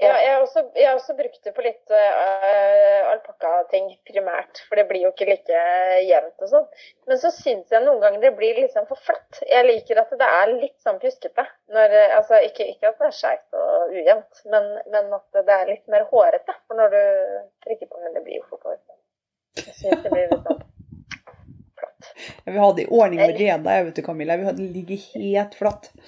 Ja, 0.00 0.14
jeg 0.16 0.30
har 0.32 0.40
også, 0.40 0.62
jeg 0.78 0.86
har 0.88 0.94
også 0.96 1.12
brukt 1.12 1.42
det 1.44 1.50
på 1.52 1.62
litt 1.64 1.92
uh, 1.92 3.10
alpakkating 3.10 3.90
primært, 4.08 4.62
for 4.64 4.80
det 4.80 4.86
blir 4.88 5.04
jo 5.04 5.10
ikke 5.12 5.26
like 5.28 5.58
jevnt 6.06 6.46
og 6.46 6.48
sånn. 6.54 6.64
Men 7.10 7.20
så 7.20 7.28
syns 7.36 7.74
jeg 7.74 7.84
noen 7.84 8.00
ganger 8.00 8.24
det 8.24 8.30
blir 8.38 8.56
litt 8.62 8.72
sånn 8.72 8.88
for 8.88 8.96
flatt. 9.04 9.42
Jeg 9.44 9.66
liker 9.68 10.00
at 10.00 10.14
det 10.22 10.30
er 10.38 10.54
litt 10.54 10.78
sånn 10.80 11.02
pjuskete. 11.02 11.44
Når, 11.76 11.98
eh, 12.00 12.16
altså, 12.16 12.40
ikke, 12.48 12.70
ikke 12.72 12.94
at 12.94 13.02
det 13.02 13.10
er 13.10 13.18
skeivt 13.18 13.60
og 13.60 13.92
ujevnt, 13.92 14.42
men, 14.54 14.72
men 14.96 15.12
at 15.18 15.42
det 15.44 15.58
er 15.58 15.72
litt 15.74 15.92
mer 15.92 16.08
hårete. 16.08 16.56
For 16.64 16.80
når 16.80 16.96
du 16.96 17.02
trykker 17.66 17.92
på 17.92 18.00
Men 18.00 18.16
det 18.16 18.24
blir 18.24 18.40
jo 18.40 18.48
fort 18.48 18.70
hårete. 18.70 19.00
Jeg 19.60 19.76
syns 19.82 20.00
det 20.06 20.14
blir 20.14 20.32
litt 20.32 20.48
sånn. 20.48 20.64
Vi 22.44 22.58
hadde 22.58 22.82
i 22.82 22.88
ordning 22.90 23.20
med 23.20 23.36
reda, 23.38 23.76
jeg 23.78 23.86
vet 23.88 23.96
du, 24.00 24.02
Camilla. 24.06 24.36
Vi 24.40 24.48
hadde 24.50 24.66
ligget 24.74 25.06
helt 25.14 25.54
flatt. 25.58 25.90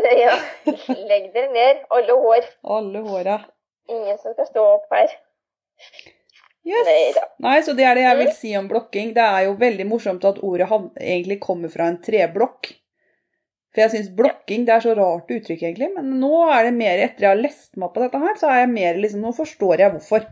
Ja. 0.00 0.32
Legg 0.64 1.26
dere 1.34 1.48
ned, 1.52 1.80
alle 1.92 2.14
hår. 2.16 2.46
Alle 2.72 3.00
håra. 3.04 3.34
Ingen 3.90 4.16
som 4.22 4.32
skal 4.32 4.46
stå 4.48 4.62
opp 4.78 4.86
her. 4.94 5.10
Yes. 6.64 6.86
Nei. 6.86 7.24
Nei, 7.44 7.56
så 7.66 7.74
det 7.76 7.84
er 7.84 7.98
det 7.98 8.04
jeg 8.06 8.16
vil 8.20 8.28
Mm. 8.30 8.36
si 8.38 8.52
om 8.56 8.68
blokking. 8.70 9.12
Det 9.16 9.24
er 9.24 9.44
jo 9.48 9.54
veldig 9.60 9.86
morsomt 9.90 10.24
at 10.24 10.38
ordet 10.46 10.68
egentlig 11.00 11.40
kommer 11.40 11.68
fra 11.72 11.88
en 11.90 11.98
treblokk. 12.04 12.70
For 13.74 13.82
jeg 13.84 13.90
syns 13.92 14.10
blokking 14.16 14.64
det 14.66 14.74
er 14.78 14.80
så 14.86 14.94
rart 14.96 15.28
uttrykk, 15.30 15.62
egentlig. 15.68 15.90
Men 15.94 16.14
nå 16.22 16.32
er 16.52 16.64
det 16.70 16.74
mer 16.78 16.98
etter 17.04 17.26
jeg 17.26 17.34
har 17.34 17.42
lest 17.42 17.76
meg 17.76 17.92
på 17.94 18.00
dette 18.06 18.18
her, 18.24 18.34
så 18.40 18.48
er 18.50 18.62
jeg 18.64 18.72
mer 18.72 18.94
liksom 19.02 19.20
Nå 19.26 19.34
forstår 19.36 19.78
jeg 19.84 19.92
hvorfor. 19.98 20.26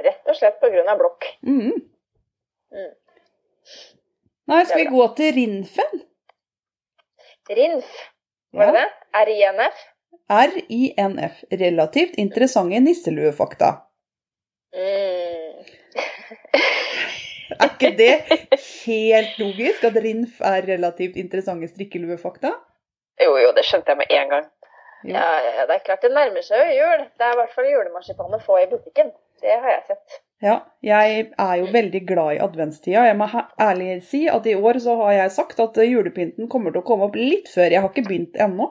Rett 0.00 0.28
og 0.28 0.36
slett 0.36 0.60
på 0.60 0.68
grunn 0.72 0.88
av 0.88 0.98
blokk. 1.00 1.30
Mhm. 1.42 1.72
Mm. 2.70 2.92
Nei, 4.50 4.64
skal 4.66 4.80
vi 4.82 4.90
gå 4.90 5.04
til 5.14 5.34
rinfen? 5.36 6.00
RINF, 7.50 7.90
var 8.54 8.72
det 8.72 8.80
det? 8.80 8.88
RINF? 9.28 9.82
RINF. 10.30 11.36
Relativt 11.60 12.16
interessante 12.18 12.80
nisseluefakta. 12.82 13.70
Mm. 14.74 15.66
Er 17.60 17.68
ikke 17.68 17.90
det 18.02 18.14
helt 18.86 19.38
logisk 19.38 19.86
at 19.86 19.98
RINF 20.02 20.40
er 20.40 20.66
relativt 20.72 21.16
interessante 21.16 21.68
strikkeluefakta? 21.70 22.50
Jo, 23.22 23.36
jo, 23.38 23.52
det 23.54 23.64
skjønte 23.68 23.94
jeg 23.94 24.00
med 24.02 24.16
en 24.18 24.34
gang. 24.34 24.48
Ja, 25.04 25.28
ja, 25.46 25.66
det 25.66 25.76
er 25.76 25.84
klart 25.84 26.02
det 26.02 26.10
nærmer 26.12 26.42
seg 26.44 26.72
jo 26.72 26.80
jul. 26.80 27.06
Det 27.18 27.26
er 27.26 27.36
i 27.36 27.40
hvert 27.40 27.54
fall 27.54 27.70
julemarsipan 27.70 28.34
å 28.36 28.42
få 28.42 28.58
i 28.64 28.68
butikken. 28.72 29.14
Det 29.42 29.56
har 29.62 29.76
jeg 29.76 29.86
sett. 29.92 30.20
Ja, 30.40 30.56
jeg 30.80 31.24
er 31.36 31.56
jo 31.60 31.66
veldig 31.68 32.00
glad 32.08 32.34
i 32.34 32.40
adventstida. 32.40 33.04
Jeg 33.10 33.16
må 33.20 33.26
ærlig 33.60 33.98
si 34.08 34.22
at 34.32 34.46
i 34.48 34.54
år 34.56 34.78
så 34.80 34.94
har 35.02 35.12
jeg 35.18 35.34
sagt 35.34 35.60
at 35.60 35.76
julepynten 35.84 36.48
kommer 36.48 36.72
til 36.72 36.80
å 36.80 36.86
komme 36.86 37.10
opp 37.10 37.18
litt 37.18 37.50
før. 37.52 37.68
Jeg 37.68 37.82
har 37.84 37.90
ikke 37.92 38.06
begynt 38.08 38.40
ennå. 38.40 38.70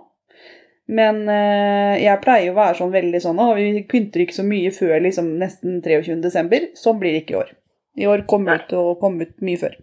Men 0.89 1.21
eh, 1.29 1.99
jeg 2.01 2.21
pleier 2.23 2.49
å 2.49 2.57
være 2.57 2.79
sånn 2.79 2.93
veldig 2.95 3.21
sånn 3.21 3.41
at 3.43 3.51
vi 3.59 3.83
pynter 3.91 4.23
ikke 4.23 4.39
så 4.39 4.45
mye 4.47 4.71
før 4.73 4.95
liksom 5.05 5.35
nesten 5.37 5.77
23. 5.85 6.17
desember. 6.23 6.65
Sånn 6.79 6.97
blir 7.01 7.13
det 7.13 7.21
ikke 7.23 7.35
i 7.35 7.39
år. 7.43 7.53
i 7.99 8.07
år 8.09 8.25
kommer 8.31 8.57
det 8.57 8.71
til 8.71 8.81
å 8.81 8.97
komme 8.97 9.27
ut 9.27 9.45
mye 9.45 9.61
før. 9.61 9.77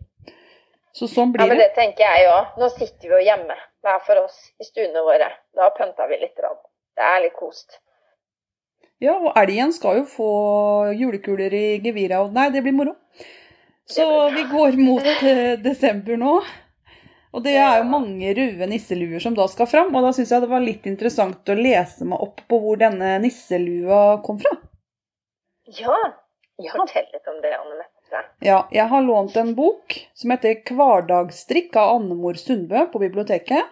Så 0.97 1.07
sånn 1.13 1.35
Ja, 1.37 1.47
men 1.47 1.61
det. 1.61 1.69
det 1.69 1.79
tenker 1.79 2.03
jeg 2.03 2.27
òg. 2.33 2.59
Nå 2.59 2.73
sitter 2.75 3.07
vi 3.07 3.15
jo 3.15 3.25
hjemme 3.29 3.55
hver 3.87 4.03
for 4.03 4.25
oss 4.25 4.41
i 4.59 4.67
stuene 4.67 5.07
våre. 5.07 5.29
Da 5.55 5.71
pynter 5.79 6.11
vi 6.11 6.19
litt. 6.25 6.35
Det 6.35 7.07
er 7.15 7.23
litt 7.23 7.39
kost. 7.39 7.79
Ja, 9.03 9.13
og 9.19 9.35
elgen 9.37 9.73
skal 9.77 9.99
jo 10.01 10.05
få 10.09 10.29
julekuler 10.97 11.53
i 11.53 11.65
geviret, 11.85 12.17
og 12.23 12.37
nei, 12.37 12.49
det 12.55 12.63
blir 12.65 12.77
moro. 12.77 12.95
Så 13.87 14.07
vi 14.35 14.43
går 14.51 14.79
mot 14.81 15.05
eh, 15.23 15.59
desember 15.63 16.17
nå. 16.19 16.39
Og 17.37 17.43
det 17.45 17.53
er 17.61 17.83
jo 17.83 17.91
mange 17.91 18.33
røde 18.39 18.67
nisseluer 18.71 19.21
som 19.21 19.35
da 19.37 19.45
skal 19.53 19.69
fram, 19.69 19.93
og 19.93 20.07
da 20.07 20.15
syns 20.17 20.33
jeg 20.33 20.43
det 20.43 20.49
var 20.49 20.65
litt 20.65 20.87
interessant 20.89 21.53
å 21.53 21.59
lese 21.59 22.07
meg 22.09 22.23
opp 22.25 22.41
på 22.49 22.61
hvor 22.63 22.81
denne 22.81 23.19
nisselua 23.21 24.23
kom 24.25 24.41
fra. 24.41 24.55
Ja, 25.77 25.99
Ja. 26.57 26.73
fortell 26.73 27.05
litt 27.13 27.29
om 27.29 27.43
det, 27.43 27.53
Anne 27.53 27.77
Mette. 27.77 28.23
Ja, 28.41 28.63
jeg 28.73 28.89
har 28.89 29.03
lånt 29.05 29.37
en 29.37 29.53
bok 29.55 29.93
som 30.15 30.31
heter 30.33 30.63
'Hverdagsstrikk' 30.65 31.77
av 31.77 31.97
Annemor 31.99 32.39
Sundbø 32.41 32.87
på 32.93 33.03
biblioteket. 33.03 33.67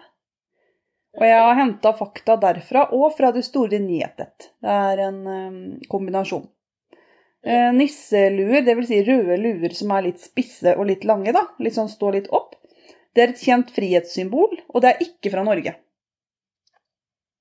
Og 1.15 1.23
jeg 1.23 1.39
har 1.39 1.55
henta 1.59 1.93
fakta 1.95 2.35
derfra 2.41 2.89
og 2.95 3.13
fra 3.15 3.31
Det 3.35 3.45
store 3.47 3.79
nyhetet. 3.79 4.49
Det 4.61 4.75
er 4.91 5.01
en 5.05 5.21
eh, 5.31 5.87
kombinasjon. 5.91 6.43
Eh, 7.45 7.71
nisseluer, 7.77 8.63
dvs. 8.65 8.89
Si 8.89 9.01
røde 9.05 9.37
luer 9.39 9.75
som 9.77 9.93
er 9.95 10.07
litt 10.09 10.21
spisse 10.23 10.75
og 10.75 10.89
litt 10.89 11.05
lange, 11.07 11.31
da. 11.35 11.45
Litt 11.61 11.77
sånn 11.77 11.91
står 11.91 12.19
litt 12.19 12.29
opp. 12.33 12.57
Det 13.15 13.23
er 13.23 13.31
et 13.31 13.41
kjent 13.47 13.71
frihetssymbol, 13.71 14.57
og 14.73 14.83
det 14.83 14.91
er 14.91 15.03
ikke 15.05 15.31
fra 15.31 15.45
Norge. 15.47 15.75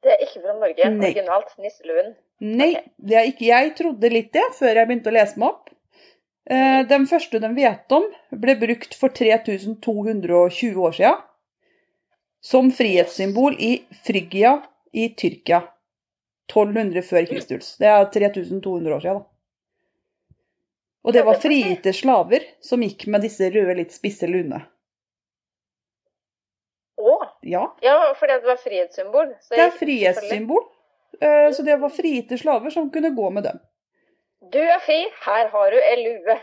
Det 0.05 0.13
er 0.13 0.23
ikke 0.27 0.43
fra 0.45 0.55
Norge. 0.61 0.91
Nei. 0.93 1.11
Originalt. 1.11 1.55
Nisseluen. 1.59 2.13
Nei, 2.45 2.73
det 3.01 3.17
er 3.17 3.31
ikke 3.31 3.49
jeg. 3.49 3.73
trodde 3.79 4.11
litt 4.13 4.35
det 4.37 4.45
før 4.59 4.77
jeg 4.77 4.91
begynte 4.91 5.11
å 5.11 5.17
lese 5.17 5.41
meg 5.41 5.55
opp. 5.55 5.73
Eh, 6.45 6.83
den 6.87 7.07
første 7.09 7.41
de 7.41 7.51
vet 7.57 7.95
om, 7.97 8.05
ble 8.45 8.59
brukt 8.61 8.95
for 9.01 9.15
3220 9.17 10.83
år 10.85 10.99
siden. 10.99 11.23
Som 12.45 12.69
frihetssymbol 12.77 13.55
i 13.59 13.71
Frygia 14.05 14.59
i 14.93 15.09
Tyrkia. 15.17 15.63
1200 16.53 17.03
før 17.09 17.25
Kristus. 17.31 17.71
Det 17.81 17.89
er 17.89 18.05
3200 18.13 18.93
år 18.95 19.01
siden, 19.01 19.23
da. 19.23 19.31
Og 21.05 21.13
det 21.17 21.23
var 21.25 21.37
frigitte 21.41 21.93
slaver 21.97 22.45
som 22.65 22.81
gikk 22.85 23.07
med 23.13 23.25
disse 23.25 23.49
røde, 23.53 23.75
litt 23.77 23.93
spisse 23.93 24.29
lunene. 24.29 24.63
Å! 27.01 27.17
Ja, 27.45 27.65
Ja, 27.85 27.97
fordi 28.17 28.37
det 28.41 28.49
var 28.49 28.61
frihetssymbol. 28.61 29.35
så 29.45 29.57
det 29.57 29.65
er 29.67 29.75
frihetssymbol. 29.81 30.65
Eh, 31.21 31.51
Så 31.53 31.63
det 31.63 31.77
var 31.81 31.93
frigitte 31.93 32.39
slaver 32.41 32.71
som 32.71 32.91
kunne 32.91 33.11
gå 33.17 33.31
med 33.31 33.45
dem. 33.45 33.59
Du 34.53 34.59
er 34.61 34.81
fri, 34.85 35.01
her 35.27 35.49
har 35.49 35.71
du 35.71 35.77
ei 35.81 35.97
lue. 36.05 36.39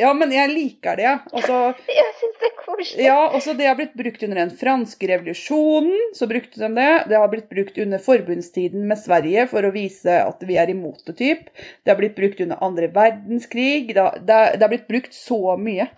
Ja, 0.00 0.14
men 0.16 0.30
jeg 0.32 0.48
liker 0.48 0.96
det. 0.96 1.10
Også, 1.36 1.56
Jeg 1.98 2.12
syns 2.16 2.38
det 2.40 2.48
er 2.48 2.54
koselig. 2.62 3.04
ja, 3.04 3.16
også 3.36 3.52
det 3.58 3.66
har 3.68 3.76
blitt 3.76 3.92
brukt 3.98 4.22
under 4.24 4.38
den 4.40 4.52
franske 4.56 5.08
revolusjonen. 5.10 5.98
Så 6.16 6.28
brukte 6.30 6.62
de 6.62 6.70
det. 6.78 6.92
Det 7.10 7.18
har 7.20 7.28
blitt 7.32 7.50
brukt 7.52 7.76
under 7.84 8.00
forbundstiden 8.00 8.86
med 8.88 9.00
Sverige 9.02 9.44
for 9.52 9.68
å 9.68 9.74
vise 9.74 10.16
at 10.22 10.46
vi 10.48 10.56
er 10.60 10.72
imot 10.72 11.04
det, 11.04 11.16
typ. 11.20 11.52
Det 11.84 11.92
har 11.92 12.00
blitt 12.00 12.16
brukt 12.16 12.40
under 12.40 12.64
andre 12.64 12.88
verdenskrig. 12.94 13.92
Det 13.92 14.00
har, 14.00 14.16
det 14.16 14.40
det 14.56 14.64
har 14.64 14.72
blitt 14.72 14.88
brukt 14.88 15.14
så 15.14 15.58
mye 15.60 15.90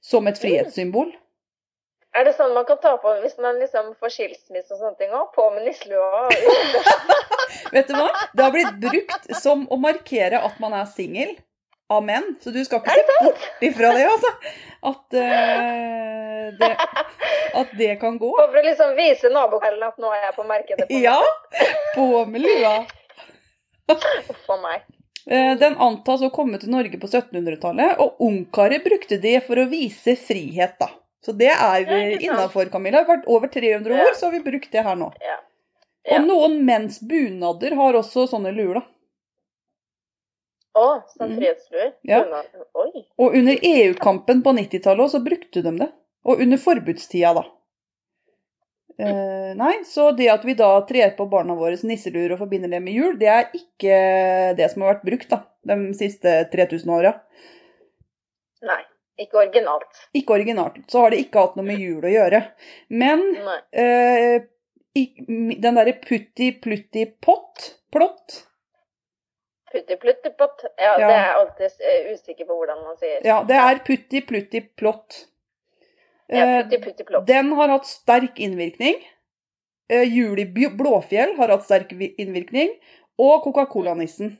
som 0.00 0.26
et 0.30 0.40
frihetssymbol. 0.40 1.12
Er 2.16 2.24
det 2.24 2.32
sånn 2.38 2.54
man 2.56 2.64
kan 2.64 2.78
ta 2.80 2.94
på 3.02 3.10
hvis 3.20 3.34
man 3.44 3.58
liksom 3.60 3.90
får 4.00 4.14
skilsmisse 4.14 4.72
og 4.72 4.80
sånne 4.80 4.96
ting 4.96 5.10
òg? 5.12 5.26
På 5.36 5.50
med 5.52 5.66
nisselua? 5.66 6.30
Vet 7.74 7.90
du 7.90 7.98
hva? 7.98 8.06
Det 8.32 8.46
har 8.46 8.54
blitt 8.54 8.78
brukt 8.80 9.28
som 9.36 9.66
å 9.68 9.76
markere 9.82 10.40
at 10.40 10.56
man 10.62 10.72
er 10.78 10.88
singel 10.88 11.34
av 11.92 12.04
menn. 12.04 12.34
Så 12.42 12.50
du 12.54 12.60
skal 12.64 12.82
ikke 12.82 12.96
se 12.98 13.04
bort 13.24 13.46
ifra 13.68 13.92
det, 13.96 14.06
altså. 14.10 14.32
At, 14.86 15.04
uh, 15.18 16.58
det, 16.60 16.72
at 17.62 17.72
det 17.78 17.94
kan 18.02 18.18
gå. 18.20 18.32
For 18.38 18.60
å 18.60 18.66
liksom 18.66 18.92
vise 18.98 19.30
nabokvelden 19.34 19.86
at 19.88 20.02
nå 20.02 20.12
er 20.14 20.28
jeg 20.28 20.36
på 20.36 20.46
markedet. 20.50 20.88
på 20.90 21.00
Ja, 21.02 21.18
på 21.96 22.10
med 22.30 22.44
lua. 22.46 22.76
Uff 23.92 24.50
a 24.50 24.60
meg. 24.62 24.86
Eh, 25.26 25.56
Den 25.58 25.74
antas 25.82 26.22
å 26.22 26.30
komme 26.34 26.58
til 26.62 26.70
Norge 26.70 26.98
på 27.02 27.08
1700-tallet, 27.10 27.98
og 28.02 28.20
ungkarer 28.22 28.82
brukte 28.84 29.18
det 29.22 29.40
for 29.46 29.58
å 29.58 29.66
vise 29.70 30.14
frihet, 30.18 30.76
da. 30.78 30.90
Så 31.26 31.34
det 31.34 31.50
er 31.50 31.82
vi 31.88 32.26
innafor, 32.28 32.68
Camilla. 32.70 33.02
Vært 33.08 33.26
over 33.26 33.50
300 33.50 33.96
år, 33.98 34.12
så 34.14 34.28
har 34.28 34.36
vi 34.36 34.44
brukt 34.44 34.70
det 34.70 34.84
her 34.86 34.98
nå. 34.98 35.08
Og 36.14 36.20
noen 36.22 36.60
menns 36.68 37.00
bunader 37.02 37.74
har 37.74 37.98
også 37.98 38.28
sånne 38.30 38.52
luer, 38.54 38.78
da. 38.78 38.84
Å, 40.76 40.86
som 41.08 41.30
Mhm. 41.30 41.36
frihetslue? 41.40 41.92
Ja. 42.04 42.22
Oi. 42.76 43.04
Og 43.18 43.34
under 43.38 43.56
EU-kampen 43.62 44.42
på 44.44 44.52
90-tallet 44.58 45.06
også, 45.06 45.18
så 45.18 45.24
brukte 45.24 45.62
de 45.64 45.72
det. 45.78 45.88
Og 46.26 46.40
under 46.42 46.58
forbudstida, 46.60 47.32
da. 47.34 47.44
Eh, 48.98 49.52
nei, 49.56 49.74
så 49.84 50.10
det 50.16 50.28
at 50.32 50.44
vi 50.44 50.54
da 50.56 50.70
trer 50.88 51.10
på 51.16 51.26
barna 51.28 51.54
våre 51.54 51.76
nisseluer 51.84 52.32
og 52.32 52.38
forbinder 52.40 52.70
det 52.72 52.80
med 52.82 52.94
jul, 52.96 53.16
det 53.20 53.28
er 53.28 53.50
ikke 53.56 54.56
det 54.56 54.70
som 54.72 54.82
har 54.82 54.94
vært 54.94 55.04
brukt 55.04 55.28
da, 55.32 55.42
de 55.68 55.76
siste 55.98 56.32
3000 56.52 56.92
åra. 56.96 57.12
Nei, 58.64 58.80
ikke 59.20 59.42
originalt. 59.42 60.00
Ikke 60.16 60.36
originalt. 60.38 60.78
Så 60.88 61.00
har 61.04 61.10
det 61.12 61.20
ikke 61.26 61.44
hatt 61.44 61.56
noe 61.58 61.68
med 61.68 61.78
jul 61.82 62.00
å 62.08 62.12
gjøre. 62.12 62.40
Men 62.88 63.20
eh, 63.72 64.40
den 64.96 65.76
derre 65.76 65.92
putti 66.00 66.50
plutti 66.64 67.04
pott, 67.20 67.74
plott, 67.92 68.42
Putti 69.72 69.96
plutti 69.96 70.30
pott. 70.38 70.62
Ja, 70.78 70.92
Ja. 70.98 71.06
det 71.08 71.14
er 71.16 71.24
jeg 71.26 71.34
alltid 71.40 71.88
eh, 71.90 72.12
usikker 72.14 72.46
på 72.46 72.54
hvordan 72.60 72.84
man 72.84 72.96
sier. 73.00 73.20
ja, 73.24 73.42
det 73.44 73.56
er 73.56 73.80
putti 73.86 74.20
plutti 74.22 74.60
plott. 74.76 75.26
Ja, 76.28 76.44
Eh, 76.44 76.62
putti 76.62 76.78
putti 76.84 77.04
plott. 77.04 77.26
Den 77.26 77.52
har 77.52 77.68
hatt 77.68 77.86
sterk 77.86 78.38
innvirkning. 78.38 79.02
Eh, 79.90 80.02
Jul 80.02 80.44
Blåfjell 80.76 81.36
har 81.36 81.48
hatt 81.48 81.64
sterk 81.64 81.92
innvirkning. 81.92 82.72
Og 83.18 83.42
Coca-Cola-nissen. 83.44 84.38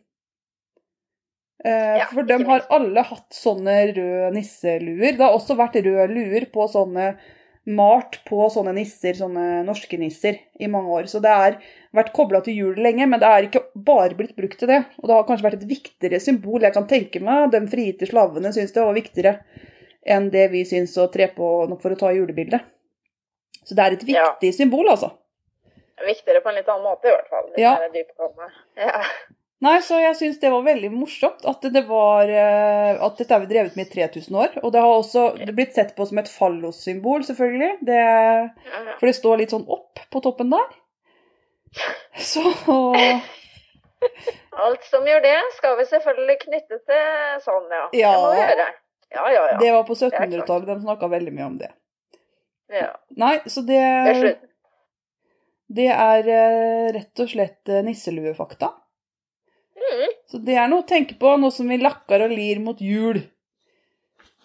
Eh, 1.64 1.96
Ja, 1.98 2.06
for 2.12 2.22
de 2.22 2.36
har 2.44 2.66
alle 2.70 3.02
hatt 3.02 3.30
sånne 3.32 3.76
røde 3.96 4.32
nisseluer. 4.34 5.16
Det 5.16 5.20
har 5.24 5.32
også 5.32 5.56
vært 5.56 5.78
røde 5.84 6.08
luer 6.12 6.46
på 6.52 6.66
sånne 6.68 7.16
malt 7.66 8.20
på 8.28 8.46
sånne 8.52 8.72
nisser, 8.76 9.16
sånne 9.18 9.64
norske 9.66 9.98
nisser, 9.98 10.38
i 10.62 10.68
mange 10.70 10.92
år. 10.94 11.08
Så 11.10 11.20
det 11.22 11.32
har 11.34 11.56
vært 11.96 12.12
kobla 12.14 12.40
til 12.46 12.54
jul 12.54 12.78
lenge, 12.78 13.08
men 13.10 13.20
det 13.22 13.28
er 13.28 13.48
ikke 13.48 13.64
bare 13.74 14.14
blitt 14.18 14.36
brukt 14.38 14.58
til 14.60 14.70
det. 14.70 14.84
Og 15.00 15.08
det 15.08 15.16
har 15.16 15.26
kanskje 15.26 15.46
vært 15.48 15.58
et 15.60 15.68
viktigere 15.70 16.20
symbol. 16.22 16.62
Jeg 16.62 16.76
kan 16.76 16.86
tenke 16.90 17.22
meg 17.22 17.50
de 17.54 17.62
frigitte 17.70 18.06
slavene 18.10 18.52
syns 18.54 18.74
det 18.76 18.84
var 18.86 18.94
viktigere 18.96 19.36
enn 20.06 20.30
det 20.30 20.50
vi 20.52 20.62
syns 20.68 20.94
å 21.02 21.08
tre 21.10 21.26
på 21.34 21.48
for 21.82 21.90
å 21.90 21.98
ta 21.98 22.12
julebildet. 22.14 22.62
Så 23.66 23.74
det 23.74 23.82
er 23.84 23.92
et 23.96 24.04
Ja. 24.06 24.28
viktig 24.30 24.54
symbol, 24.54 24.86
altså. 24.88 25.10
Viktigere 26.06 26.42
på 26.44 26.48
en 26.50 26.54
litt 26.54 26.68
annen 26.68 26.84
måte, 26.86 27.08
i 27.08 27.10
hvert 27.10 27.28
fall. 27.28 27.50
Hvis 27.50 27.58
Ja. 27.58 27.74
det 27.76 27.88
er 27.90 28.04
dyptgående. 28.04 28.52
Ja. 28.76 29.02
Nei, 29.64 29.78
så 29.80 29.96
jeg 30.02 30.16
syns 30.18 30.40
det 30.42 30.50
var 30.52 30.66
veldig 30.66 30.90
morsomt 30.92 31.46
at 31.48 31.62
det 31.72 31.80
var 31.88 32.28
eh, 32.28 32.98
At 33.00 33.16
dette 33.16 33.32
har 33.32 33.40
vi 33.40 33.48
drevet 33.48 33.78
med 33.78 33.86
i 33.86 33.94
3000 33.94 34.36
år. 34.36 34.58
Og 34.60 34.72
det 34.74 34.82
har 34.84 34.92
også 34.92 35.30
det 35.38 35.48
er 35.48 35.56
blitt 35.56 35.76
sett 35.78 35.94
på 35.96 36.04
som 36.08 36.20
et 36.20 36.28
fallossymbol, 36.28 37.24
selvfølgelig. 37.24 37.78
Det, 37.88 38.02
for 38.98 39.08
det 39.08 39.14
står 39.16 39.40
litt 39.40 39.54
sånn 39.56 39.64
opp 39.64 40.02
på 40.12 40.22
toppen 40.24 40.52
der. 40.52 40.76
Så 42.32 42.42
Alt 44.56 44.84
som 44.88 45.04
gjør 45.08 45.20
det, 45.24 45.36
skal 45.56 45.76
vi 45.80 45.84
selvfølgelig 45.88 46.36
knytte 46.44 46.78
til 46.88 47.40
sånn, 47.44 47.66
ja. 47.72 47.86
Ja. 47.96 48.12
Det 48.12 48.20
må 48.22 48.30
vi 48.32 48.40
gjøre. 48.42 48.68
Ja, 49.16 49.24
ja, 49.32 49.42
ja. 49.52 49.58
Det 49.60 49.72
var 49.72 49.84
på 49.88 49.96
er 49.96 50.10
1700-tallet. 50.10 50.68
De 50.68 50.76
snakka 50.84 51.08
veldig 51.12 51.32
mye 51.36 51.48
om 51.48 51.58
det. 51.60 51.72
ja. 52.72 52.92
Nei, 53.16 53.36
så 53.48 53.62
Det 53.64 53.76
er 53.80 54.08
det, 54.08 54.16
slutt. 54.20 54.48
det 55.80 55.88
er 55.92 56.30
eh, 56.38 56.88
rett 56.96 57.24
og 57.24 57.30
slett 57.32 57.72
eh, 57.72 57.84
nisseluefakta. 57.86 58.72
Mm. 59.86 60.12
Så 60.32 60.40
det 60.46 60.56
er 60.58 60.68
noe 60.70 60.82
å 60.82 60.88
tenke 60.88 61.14
på 61.20 61.36
nå 61.40 61.50
som 61.54 61.68
vi 61.70 61.78
lakker 61.80 62.26
og 62.26 62.34
lir 62.34 62.60
mot 62.62 62.80
jul. 62.82 63.20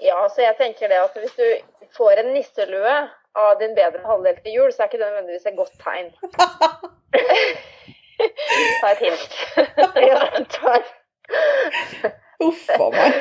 Ja, 0.02 0.20
så 0.34 0.42
jeg 0.46 0.58
tenker 0.58 0.90
det 0.90 1.00
at 1.02 1.18
hvis 1.18 1.36
du 1.38 1.48
får 1.98 2.24
en 2.24 2.32
nisselue 2.36 2.96
av 3.38 3.60
din 3.60 3.76
bedre 3.78 4.02
halvdel 4.06 4.40
til 4.42 4.58
jul, 4.58 4.72
så 4.74 4.84
er 4.84 4.90
ikke 4.90 5.02
det 5.02 5.10
nødvendigvis 5.12 5.50
et 5.50 5.60
godt 5.60 5.76
tegn. 5.82 6.10
Ta 8.82 8.92
et 8.92 9.02
hint. 9.02 9.32
ja, 10.10 10.20
ta 10.54 10.76
Uff 12.42 12.70
a 12.74 12.90
meg. 12.94 13.14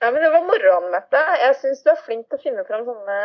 Ja, 0.00 0.10
men 0.10 0.22
det 0.22 0.30
var 0.30 0.44
moro, 0.46 0.74
Mette. 0.92 1.20
Jeg 1.42 1.56
syns 1.58 1.82
du 1.82 1.90
er 1.90 2.02
flink 2.04 2.28
til 2.28 2.38
å 2.38 2.42
finne 2.42 2.64
fram 2.68 2.84
sånne 2.86 3.18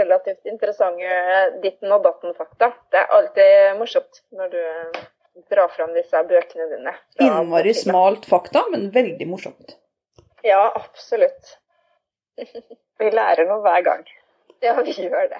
relativt 0.00 0.50
interessante 0.50 1.42
ditten 1.62 1.94
og 1.94 2.02
datten-fakta. 2.06 2.72
Det 2.90 2.98
er 2.98 3.14
alltid 3.18 3.78
morsomt 3.78 4.22
når 4.34 4.50
du 4.54 4.62
drar 5.50 5.68
fram 5.72 5.92
disse 5.96 6.22
bøkene 6.28 6.66
dine. 6.72 6.94
Innmari 7.22 7.74
smalt 7.76 8.26
fakta, 8.28 8.64
men 8.72 8.90
veldig 8.94 9.28
morsomt. 9.30 9.76
Ja, 10.44 10.64
absolutt. 10.74 11.56
Vi 13.00 13.10
lærer 13.10 13.46
noe 13.48 13.62
hver 13.64 13.84
gang. 13.86 14.04
Ja, 14.62 14.76
vi 14.86 14.92
gjør 14.94 15.26
det. 15.26 15.38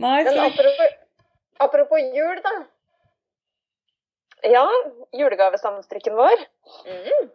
Nei, 0.00 0.22
Men 0.24 0.38
apropos, 0.46 0.94
apropos 1.60 2.00
jul, 2.16 2.38
da. 2.40 2.52
Ja, 4.48 4.62
julegavesammenstrikken 5.12 6.16
vår. 6.16 6.46
Mm. 6.88 7.28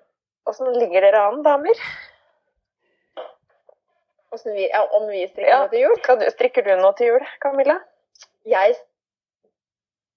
Åssen 0.50 0.74
ligger 0.80 1.06
dere 1.06 1.22
an, 1.28 1.44
damer? 1.46 1.78
Vi, 4.46 4.66
ja, 4.68 4.82
om 4.98 5.06
vi 5.08 5.22
strikker 5.30 5.52
Ja. 5.52 5.60
noe 5.62 5.70
til 5.72 5.84
jul? 5.86 6.02
Du, 6.02 6.26
strikker 6.34 6.66
du 6.66 6.74
noe 6.82 6.92
til 6.98 7.14
jul, 7.14 7.28
Camilla? 7.44 7.78
Jeg 8.50 8.74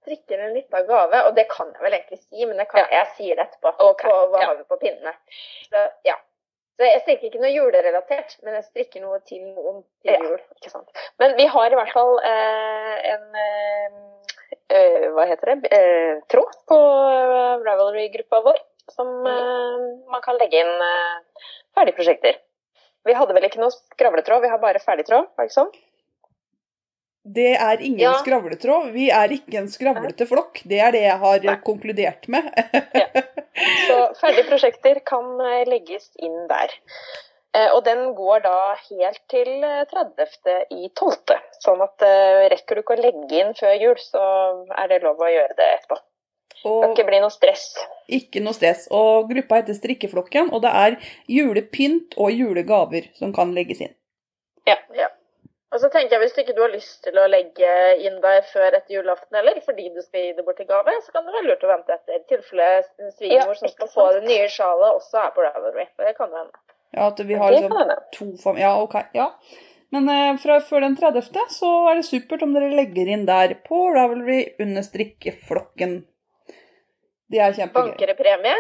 strikker 0.03 0.41
en 0.45 0.55
liten 0.57 0.87
gave, 0.89 1.21
og 1.27 1.35
det 1.37 1.45
kan 1.51 1.71
jeg 1.75 1.85
vel 1.85 1.97
egentlig 1.99 2.21
si, 2.23 2.47
men 2.47 2.65
kan, 2.67 2.85
Ja. 2.85 2.89
jeg 3.01 3.13
sier 3.17 3.37
det 3.39 3.49
etterpå. 3.49 3.75
Okay. 3.91 4.11
På 4.11 4.31
hva 4.33 4.41
ja. 4.43 4.49
har 4.51 4.57
vi 4.57 4.67
på 4.69 4.81
pinnene. 4.81 5.15
Så, 5.69 5.85
ja. 6.09 6.17
Så 6.79 6.87
jeg 6.87 7.01
strikker 7.03 7.27
ikke 7.27 7.43
noe 7.43 7.51
julerelatert, 7.51 8.37
men 8.47 8.55
jeg 8.55 8.69
strikker 8.69 9.03
noe 9.03 9.19
til 9.27 9.43
noen 9.43 9.81
til 10.07 10.15
jul. 10.29 10.39
Ikke 10.61 10.71
sant. 10.71 11.05
Men 11.19 11.35
vi 11.39 11.49
har 11.51 11.75
i 11.75 11.79
hvert 11.81 11.91
fall 11.95 12.21
eh, 12.23 12.97
en 13.15 13.41
eh, 13.43 13.97
eh, 14.71 15.07
Hva 15.17 15.27
heter 15.27 15.57
det? 15.57 15.73
Eh, 15.75 16.21
tråd 16.31 16.61
på 16.71 16.79
eh, 16.79 17.65
Ravelry-gruppa 17.67 18.45
vår 18.47 18.63
som 18.95 19.09
eh, 19.27 19.89
man 20.13 20.23
kan 20.25 20.39
legge 20.41 20.63
inn 20.63 20.85
eh, 20.87 21.49
ferdigprosjekter. 21.77 22.39
Vi 23.09 23.17
hadde 23.17 23.35
vel 23.37 23.47
ikke 23.49 23.61
noe 23.63 23.75
skravletråd, 23.75 24.43
vi 24.45 24.51
har 24.53 24.63
bare 24.63 24.83
ferdigtråd, 24.83 25.31
var 25.35 25.47
det 25.47 25.51
ikke 25.51 25.59
sånn? 25.59 25.75
Det 27.35 27.51
er 27.61 27.81
ingen 27.85 28.01
Ja. 28.01 28.15
skravletråd. 28.23 28.91
Vi 28.95 29.09
er 29.13 29.29
ikke 29.35 29.59
en 29.61 29.69
skravlete 29.69 30.27
flokk. 30.31 30.63
Det 30.65 30.79
er 30.81 30.93
det 30.95 31.03
jeg 31.03 31.19
har 31.19 31.41
Nei. 31.45 31.57
konkludert 31.67 32.29
med. 32.29 32.47
Så 33.89 33.97
ferdige 34.21 34.47
prosjekter 34.49 35.01
kan 35.05 35.27
eh, 35.45 35.65
legges 35.69 36.11
inn 36.23 36.47
der. 36.49 36.73
Eh, 37.57 37.71
Og 37.75 37.83
den 37.85 38.15
går 38.15 38.43
da 38.45 38.55
helt 38.91 39.21
til 39.33 39.49
eh, 39.65 39.85
30. 39.91 40.65
i 40.71 40.89
12. 40.95 41.37
Sånn 41.65 41.83
at 41.85 42.03
eh, 42.07 42.49
rekker 42.53 42.77
du 42.79 42.83
ikke 42.85 42.97
å 42.97 43.03
legge 43.03 43.41
inn 43.43 43.53
før 43.59 43.75
jul, 43.83 43.97
så 43.99 44.23
er 44.79 44.89
det 44.93 45.03
lov 45.03 45.19
å 45.21 45.33
gjøre 45.33 45.57
det 45.59 45.69
etterpå. 45.79 45.99
Det 46.59 46.71
kan 46.83 46.91
ikke 46.97 47.07
bli 47.07 47.21
noe 47.23 47.31
stress. 47.31 47.67
ikke 48.11 48.41
noe 48.43 48.53
stress. 48.57 48.89
Og 48.91 49.29
gruppa 49.31 49.61
heter 49.61 49.77
Strikkeflokken, 49.79 50.49
og 50.53 50.63
det 50.65 50.73
er 50.75 50.97
julepynt 51.31 52.17
og 52.19 52.33
julegaver 52.35 53.07
som 53.15 53.33
kan 53.37 53.53
legges 53.55 53.81
inn. 53.87 53.95
Og 55.69 55.83
så 55.83 55.91
tenker 55.93 56.17
jeg 56.17 56.23
Hvis 56.23 56.35
du 56.37 56.41
ikke 56.43 56.57
du 56.57 56.63
har 56.65 56.73
lyst 56.73 57.03
til 57.05 57.19
å 57.21 57.27
legge 57.29 57.73
inn 58.01 58.21
der 58.25 58.41
før 58.53 58.73
etter 58.73 58.95
julaften, 58.97 59.37
eller 59.37 59.61
fordi 59.67 59.91
du 59.93 60.01
skal 60.05 60.25
gi 60.25 60.33
det 60.39 60.45
bort 60.47 60.63
i 60.65 60.67
gave, 60.69 60.95
så 61.05 61.13
kan 61.13 61.27
det 61.27 61.35
være 61.37 61.51
lurt 61.51 61.67
å 61.67 61.73
vente 61.73 61.97
etter. 61.97 62.23
I 62.23 62.31
tilfelle 62.31 62.69
svigermor 63.19 63.53
Ja, 63.53 63.61
som 63.61 63.73
skal 63.75 63.93
få 63.93 64.09
det 64.17 64.25
nye 64.25 64.49
sjalet, 64.53 65.01
også 65.03 65.21
er 65.27 65.35
på 65.37 65.45
Ravelry. 65.45 65.89
Det 66.01 66.15
kan 66.17 66.33
hende. 66.33 66.63
Ja, 66.97 67.11
at 67.11 67.21
vi 67.21 67.37
har 67.37 67.53
liksom 67.53 67.93
to 68.17 68.31
fam... 68.41 68.61
Ja, 68.61 68.73
ok. 68.81 68.97
Ja. 69.17 69.29
Men 69.93 70.09
eh, 70.13 70.39
fra 70.41 70.59
før 70.65 70.85
den 70.85 70.97
30. 70.97 71.29
så 71.53 71.73
er 71.91 72.01
det 72.01 72.09
supert 72.09 72.45
om 72.45 72.57
dere 72.57 72.73
legger 72.73 73.09
inn 73.13 73.29
der 73.29 73.55
på 73.69 73.89
Ravelry 73.93 74.41
under 74.61 74.85
strikkeflokken. 74.85 76.01
Det 77.29 77.45
er 77.45 77.57
kjempegøy. 77.57 77.93
Bankere 77.93 78.17
premie? 78.17 78.57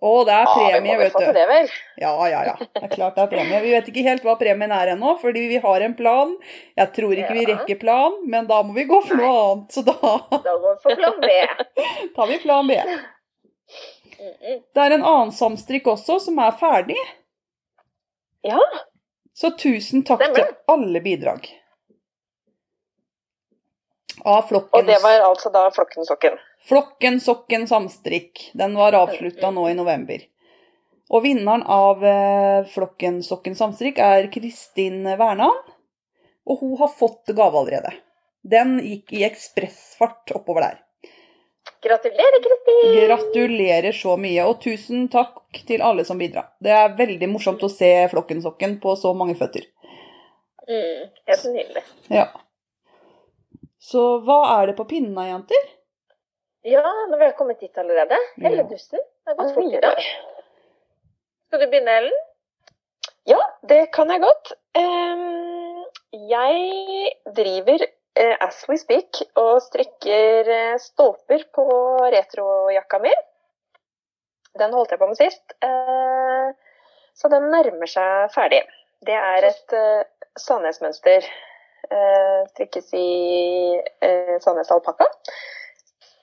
Å, 0.00 0.10
det 0.24 0.32
er 0.32 0.46
premie, 0.48 0.94
må 0.94 1.02
vet 1.02 1.12
du. 1.12 1.26
det. 1.36 1.58
Ja, 2.00 2.12
ja, 2.30 2.40
ja. 2.48 2.54
Det 2.56 2.86
er 2.86 2.92
klart 2.94 3.18
det 3.18 3.24
er 3.26 3.30
premie. 3.34 3.58
Vi 3.60 3.72
vet 3.74 3.88
ikke 3.92 4.04
helt 4.06 4.24
hva 4.24 4.34
premien 4.40 4.72
er 4.72 4.94
ennå, 4.94 5.12
fordi 5.20 5.42
vi 5.50 5.58
har 5.60 5.84
en 5.84 5.94
plan. 5.98 6.32
Jeg 6.80 6.92
tror 6.96 7.12
ikke 7.20 7.36
vi 7.36 7.44
rekker 7.50 7.80
plan, 7.82 8.16
men 8.32 8.48
da 8.48 8.62
må 8.64 8.72
vi 8.78 8.86
gå 8.88 9.02
for 9.04 9.20
noe 9.20 9.42
annet. 9.42 9.76
Så 9.76 9.84
da 9.84 9.96
Da 10.32 10.56
går 10.56 10.78
vi 10.78 10.82
for 10.86 11.02
plan 11.02 11.20
B. 11.20 11.34
tar 12.16 12.32
vi 12.32 12.38
plan 12.46 12.70
B. 12.72 12.78
Det 14.20 14.86
er 14.86 14.96
en 14.96 15.04
annen 15.04 15.36
samstrikk 15.36 15.92
også 15.92 16.16
som 16.24 16.40
er 16.40 16.56
ferdig. 16.60 16.96
Ja. 18.48 18.60
Så 19.36 19.52
tusen 19.60 20.04
takk 20.08 20.24
Stemmer. 20.24 20.48
til 20.48 20.76
alle 20.78 21.04
bidrag. 21.04 21.44
Av 24.24 24.48
Og 24.52 24.84
det 24.84 24.98
var 25.00 25.22
altså 25.28 25.52
da 25.52 25.68
Flokken 25.72 26.08
Sokken. 26.08 26.40
Flokken 26.68 27.20
Sokken 27.20 27.66
Samstrikk. 27.68 28.50
Den 28.52 28.74
var 28.74 28.92
avslutta 28.92 29.50
nå 29.50 29.68
i 29.70 29.76
november. 29.78 30.26
Og 31.10 31.24
vinneren 31.24 31.64
av 31.66 32.04
eh, 32.06 32.66
Flokken 32.70 33.22
Sokken 33.26 33.56
Samstrikk 33.58 33.98
er 34.04 34.28
Kristin 34.32 35.02
Vernan. 35.04 35.56
Og 36.46 36.62
hun 36.62 36.76
har 36.78 36.92
fått 36.92 37.32
gave 37.34 37.58
allerede. 37.58 37.94
Den 38.42 38.78
gikk 38.84 39.12
i 39.12 39.24
ekspressfart 39.26 40.32
oppover 40.36 40.68
der. 40.68 40.78
Gratulerer, 41.82 42.38
Kristin! 42.44 43.06
Gratulerer 43.06 43.92
så 43.96 44.16
mye, 44.20 44.44
og 44.44 44.60
tusen 44.60 45.08
takk 45.12 45.62
til 45.66 45.82
alle 45.84 46.04
som 46.04 46.20
bidrar. 46.20 46.52
Det 46.60 46.72
er 46.76 46.96
veldig 46.96 47.28
morsomt 47.32 47.62
å 47.64 47.72
se 47.72 47.88
Flokken 48.12 48.42
Sokken 48.44 48.78
på 48.82 48.94
så 49.00 49.12
mange 49.16 49.36
føtter. 49.40 49.64
Mm, 50.68 51.08
helt 51.26 51.44
nydelig. 51.50 51.84
Ja. 52.12 52.28
Så 53.80 54.04
hva 54.24 54.42
er 54.58 54.70
det 54.70 54.76
på 54.78 54.86
pinna, 54.92 55.26
jenter? 55.30 55.70
Ja, 56.62 56.82
nå 57.08 57.16
har 57.16 57.26
vi 57.26 57.36
kommet 57.38 57.60
dit 57.60 57.78
allerede. 57.78 58.18
Hele 58.36 58.62
dusten. 58.68 59.00
Det 59.24 59.30
har 59.30 59.36
gått 59.36 59.54
fort 59.54 59.74
i 59.74 59.80
dag. 59.80 60.02
Skal 61.48 61.62
du 61.62 61.66
begynne, 61.66 61.94
Ellen? 62.02 62.18
Ja, 63.28 63.40
det 63.62 63.86
kan 63.94 64.10
jeg 64.12 64.20
godt. 64.20 64.52
Jeg 66.12 67.12
driver 67.36 67.84
eh, 67.84 68.36
as 68.44 68.60
we 68.68 68.76
speak 68.80 69.22
og 69.40 69.62
strikker 69.64 70.50
eh, 70.52 70.78
stolper 70.82 71.46
på 71.54 71.66
retrojakka 72.12 73.00
mi. 73.04 73.12
Den 74.60 74.74
holdt 74.74 74.92
jeg 74.92 75.00
på 75.00 75.08
med 75.08 75.20
sist, 75.20 75.54
eh, 75.64 76.50
så 77.16 77.30
den 77.32 77.48
nærmer 77.54 77.88
seg 77.88 78.32
ferdig. 78.34 78.64
Det 79.06 79.16
er 79.16 79.46
et 79.48 79.74
Sandnes-mønster. 80.38 81.24
Strikkes 82.52 82.92
i 82.94 83.80
Sandnes 84.44 84.68
alpakka. 84.70 85.06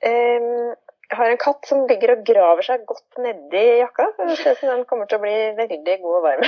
Ehm, 0.06 0.76
jeg 1.08 1.18
har 1.18 1.32
en 1.32 1.40
katt 1.40 1.70
som 1.70 1.86
ligger 1.88 2.14
og 2.18 2.24
graver 2.28 2.66
seg 2.68 2.84
godt 2.90 3.22
nedi 3.24 3.64
jakka. 3.80 4.10
Det 4.20 4.36
ser 4.36 4.58
ut 4.58 4.62
som 4.62 4.74
den 4.74 4.86
kommer 4.90 5.08
til 5.08 5.20
å 5.20 5.24
bli 5.24 5.36
veldig 5.58 5.98
god 6.04 6.18
og 6.20 6.26
varm. 6.26 6.44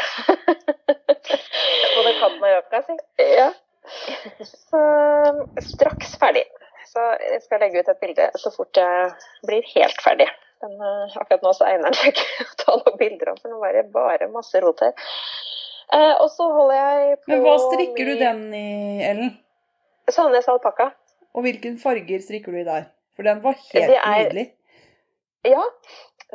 Både 1.95 2.15
katten 2.19 2.43
og 2.43 2.51
jakka, 2.51 2.81
si. 2.89 2.97
Ja. 3.39 3.49
Så 4.43 4.83
straks 5.71 6.17
ferdig. 6.19 6.43
Så 6.89 7.05
jeg 7.21 7.41
skal 7.45 7.63
legge 7.63 7.81
ut 7.81 7.89
et 7.91 8.01
bilde 8.01 8.27
så 8.41 8.51
fort 8.53 8.77
jeg 8.77 9.09
blir 9.47 9.65
helt 9.75 10.03
ferdig. 10.03 10.27
Men 10.59 10.75
eh, 10.83 11.17
akkurat 11.21 11.43
nå 11.45 11.55
så 11.55 11.67
egner 11.69 11.87
den 11.87 11.99
seg 11.99 12.11
ikke 12.11 12.45
å 12.49 12.57
ta 12.59 12.77
noen 12.81 12.99
bilder 12.99 13.31
av, 13.31 13.39
for 13.39 13.53
nå 13.53 13.61
var 13.61 13.75
det 13.77 13.85
bare 13.93 14.27
masse 14.33 14.59
rot 14.63 14.83
her. 14.83 14.95
Eh, 15.95 16.15
og 16.19 16.27
så 16.33 16.49
holder 16.51 16.79
jeg 16.81 17.19
på 17.21 17.31
Men 17.31 17.45
hva 17.45 17.55
strikker 17.63 18.11
du 18.11 18.15
den 18.19 18.41
i, 18.53 18.69
Ellen? 19.07 19.37
Sandnes 20.11 20.49
alpakka. 20.51 20.91
Og 21.37 21.45
hvilke 21.45 21.77
farger 21.79 22.21
strikker 22.25 22.53
du 22.53 22.59
i 22.59 22.67
der? 22.67 22.89
For 23.19 23.27
den 23.27 23.41
var 23.43 23.57
helt 23.73 23.91
er- 23.97 24.15
nydelig. 24.15 24.45
Ja, 25.47 25.63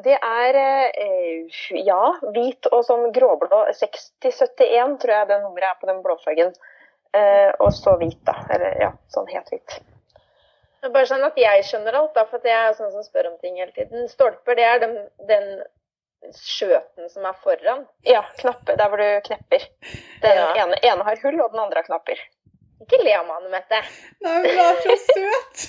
det 0.04 0.18
er 0.20 0.56
eh, 0.60 1.56
ja, 1.84 2.02
hvit 2.34 2.68
og 2.72 2.84
sånn 2.84 3.10
gråblå. 3.14 3.62
6071 3.78 4.98
tror 5.00 5.12
jeg 5.16 5.28
det 5.30 5.38
nummeret 5.42 5.70
er 5.70 5.80
på 5.80 5.88
den 5.90 6.02
blåfargen. 6.04 6.52
Eh, 7.14 7.50
og 7.62 7.70
så 7.76 7.94
hvit, 8.00 8.18
da. 8.26 8.34
Eller 8.52 8.76
ja, 8.82 8.90
sånn 9.12 9.28
helt 9.32 9.48
hvit. 9.52 9.76
Bare 10.84 11.06
sånn 11.08 11.22
at 11.24 11.36
jeg 11.40 11.62
skjønner 11.64 11.96
alt, 11.96 12.12
da, 12.16 12.26
for 12.28 12.44
jeg 12.44 12.56
er 12.68 12.74
sånn 12.76 12.90
som 12.92 13.04
spør 13.06 13.30
om 13.30 13.36
ting 13.40 13.56
hele 13.60 13.72
tiden. 13.76 14.04
Stolper, 14.12 14.58
det 14.58 14.66
er 14.68 14.82
den, 14.82 14.96
den 15.30 15.46
skjøten 16.36 17.08
som 17.12 17.24
er 17.28 17.38
foran. 17.44 17.86
Ja, 18.08 18.24
knappe, 18.40 18.76
Der 18.80 18.88
hvor 18.92 19.00
du 19.00 19.20
knepper. 19.28 19.64
Den 20.24 20.36
Ja. 20.42 20.50
ene, 20.64 20.76
ene 20.82 21.04
har 21.06 21.16
hull, 21.22 21.40
og 21.44 21.52
den 21.54 21.60
andre 21.64 21.80
har 21.80 21.88
knapper. 21.88 22.20
Ikke 22.84 23.00
le 23.04 23.14
av 23.16 23.24
meg, 23.28 23.36
Anne 23.40 23.52
Mette. 23.54 23.80
Nei, 24.24 24.34
men 24.42 24.50
du 24.50 24.60
er 24.60 24.82
så 24.84 24.96
søt! 25.06 25.64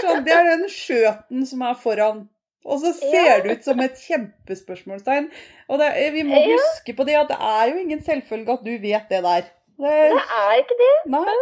Sånn, 0.00 0.24
det 0.24 0.32
er 0.34 0.44
den 0.56 0.66
skjøten 0.72 1.46
som 1.46 1.62
er 1.62 1.74
foran. 1.74 2.28
Og 2.64 2.80
så 2.82 2.92
ser 2.92 3.24
Ja. 3.26 3.38
det 3.40 3.58
ut 3.58 3.64
som 3.64 3.80
et 3.80 3.94
kjempespørsmålstegn. 3.96 5.30
Og 5.68 5.78
det, 5.80 5.88
vi 6.12 6.22
må 6.28 6.36
Ja. 6.40 6.56
huske 6.56 6.92
på 6.96 7.06
det 7.08 7.14
at 7.16 7.28
det 7.28 7.38
er 7.40 7.70
jo 7.72 7.78
ingen 7.80 8.02
selvfølge 8.04 8.52
at 8.58 8.64
du 8.64 8.72
vet 8.78 9.08
det 9.08 9.22
der. 9.24 9.42
Det, 9.80 9.96
Det 10.12 10.22
er 10.36 10.54
ikke 10.60 10.76
det. 10.80 10.94
nei, 11.10 11.36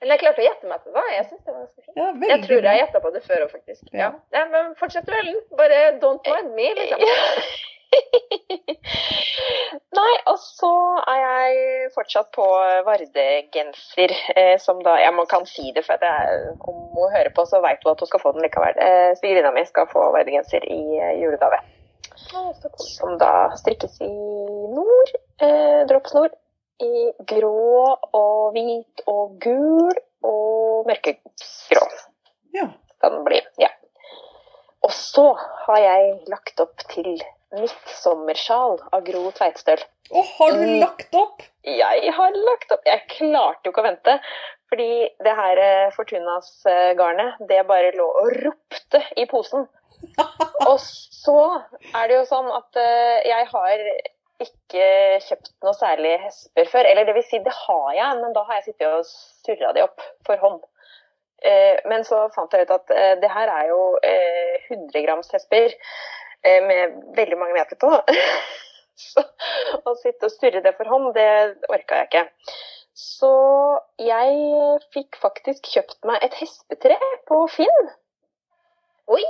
Men 0.00 0.08
jeg 0.08 0.18
klarte 0.20 0.40
å 0.40 0.46
gjette 0.48 0.66
meg 0.68 0.82
til 0.82 0.92
det. 0.96 1.02
Jeg 1.14 1.24
synes 1.28 1.42
det 1.44 1.52
var 1.54 1.60
ganske 1.60 1.82
fint. 1.84 1.96
ja, 1.96 2.06
Jeg 2.30 2.42
tror 2.46 2.62
jeg 2.62 2.78
gjetta 2.80 3.00
på 3.04 3.12
det 3.12 3.22
før 3.22 3.42
òg, 3.44 3.50
faktisk. 3.52 3.82
Ja, 3.92 4.10
men 4.50 4.74
fortsett 4.80 5.04
duellen. 5.06 5.36
Bare 5.56 5.98
don't 6.00 6.24
mind 6.26 6.54
me, 6.56 6.74
liksom. 6.74 6.98
Nei, 9.98 10.12
og 10.30 10.38
så 10.40 10.70
er 11.10 11.18
jeg 11.20 11.88
fortsatt 11.94 12.30
på 12.34 12.44
Varde-genser, 12.86 14.14
eh, 14.36 14.56
som 14.62 14.82
da 14.84 14.96
Ja, 15.02 15.10
man 15.14 15.28
kan 15.30 15.46
si 15.48 15.72
det, 15.76 15.84
for 15.86 15.98
at 15.98 16.06
jeg, 16.06 16.52
om 16.60 16.78
hun 16.94 17.14
hører 17.14 17.32
på, 17.36 17.44
så 17.48 17.62
veit 17.64 17.82
hun 17.84 17.92
at 17.92 18.04
hun 18.04 18.10
skal 18.10 18.22
få 18.22 18.34
den 18.36 18.46
likevel. 18.46 18.78
Eh, 18.86 19.10
Svigerinna 19.18 19.52
mi 19.56 19.64
skal 19.68 19.90
få 19.90 20.06
Varde-genser 20.14 20.66
i 20.66 20.82
eh, 20.98 21.16
julegave. 21.22 21.60
Som 22.76 23.16
da 23.18 23.32
strikkes 23.58 23.98
i 24.04 24.12
nord, 24.76 25.10
eh, 25.42 25.82
droppsnor, 25.90 26.30
i 26.80 27.10
grå 27.28 27.96
og 28.16 28.54
hvit 28.54 29.02
og 29.10 29.34
gul 29.42 29.96
og 30.24 30.86
mørkegrå. 30.88 31.82
Ja. 32.56 32.70
kan 33.00 33.22
bli. 33.24 33.40
Ja. 33.60 33.68
Og 34.84 34.92
så 34.92 35.32
har 35.66 35.78
jeg 35.80 36.16
lagt 36.28 36.60
opp 36.60 36.82
til 36.92 37.20
midtsommersjal 37.56 38.78
av 38.92 39.02
Gro 39.06 39.30
Tveitstøl. 39.36 39.82
Å, 40.10 40.22
har 40.38 40.52
du 40.56 40.62
Mm. 40.66 40.80
lagt 40.80 41.14
opp? 41.14 41.42
Jeg 41.64 42.12
har 42.16 42.32
lagt 42.34 42.72
opp 42.72 42.84
Jeg 42.86 43.02
klarte 43.08 43.64
jo 43.68 43.72
ikke 43.72 43.82
å 43.82 43.88
vente. 43.90 44.20
Fordi 44.70 45.08
det 45.24 45.34
her 45.34 45.58
eh, 45.58 45.90
Fortunas-garnet, 45.96 47.40
det 47.48 47.66
bare 47.66 47.90
lå 47.96 48.06
og 48.22 48.30
ropte 48.44 49.02
i 49.16 49.26
posen. 49.26 49.66
Og 50.70 50.78
så 50.80 51.36
er 51.94 52.08
det 52.08 52.16
jo 52.20 52.24
sånn 52.30 52.50
at 52.54 52.76
eh, 52.78 53.26
jeg 53.28 53.46
har 53.50 53.82
ikke 54.40 54.86
kjøpt 55.26 55.50
noe 55.66 55.74
særlig 55.76 56.14
hesper 56.22 56.70
før. 56.70 56.86
Eller 56.86 57.04
det 57.04 57.14
vil 57.18 57.26
si, 57.26 57.38
det 57.44 57.52
har 57.66 57.90
jeg, 57.98 58.20
men 58.22 58.32
da 58.32 58.44
har 58.46 58.60
jeg 58.60 58.70
sittet 58.70 58.86
og 58.94 59.04
surra 59.44 59.72
de 59.76 59.82
opp 59.84 60.00
for 60.26 60.36
hånd. 60.40 60.62
Eh, 61.42 61.76
men 61.90 62.04
så 62.06 62.28
fant 62.34 62.52
jeg 62.54 62.68
ut 62.68 62.74
at 62.78 62.94
det 63.20 63.30
her 63.32 63.48
er 63.48 63.68
jo 63.72 63.82
eh, 64.04 64.70
100 64.70 65.02
grams 65.06 65.30
hesper 65.34 65.74
med 66.42 66.98
veldig 67.16 67.38
mange 67.38 67.56
meter 67.56 67.78
på. 67.80 67.90
så 69.10 69.24
å 69.84 69.94
sitte 70.00 70.28
og 70.28 70.34
surre 70.34 70.62
det 70.64 70.74
for 70.78 70.90
hånd, 70.90 71.12
det 71.16 71.28
orka 71.72 72.02
jeg 72.02 72.10
ikke. 72.10 72.24
Så 73.00 73.32
jeg 74.02 74.34
fikk 74.94 75.16
faktisk 75.22 75.70
kjøpt 75.72 76.04
meg 76.08 76.20
et 76.26 76.36
hespetre 76.40 76.98
på 77.30 77.40
Finn. 77.52 77.90
Oi! 79.10 79.24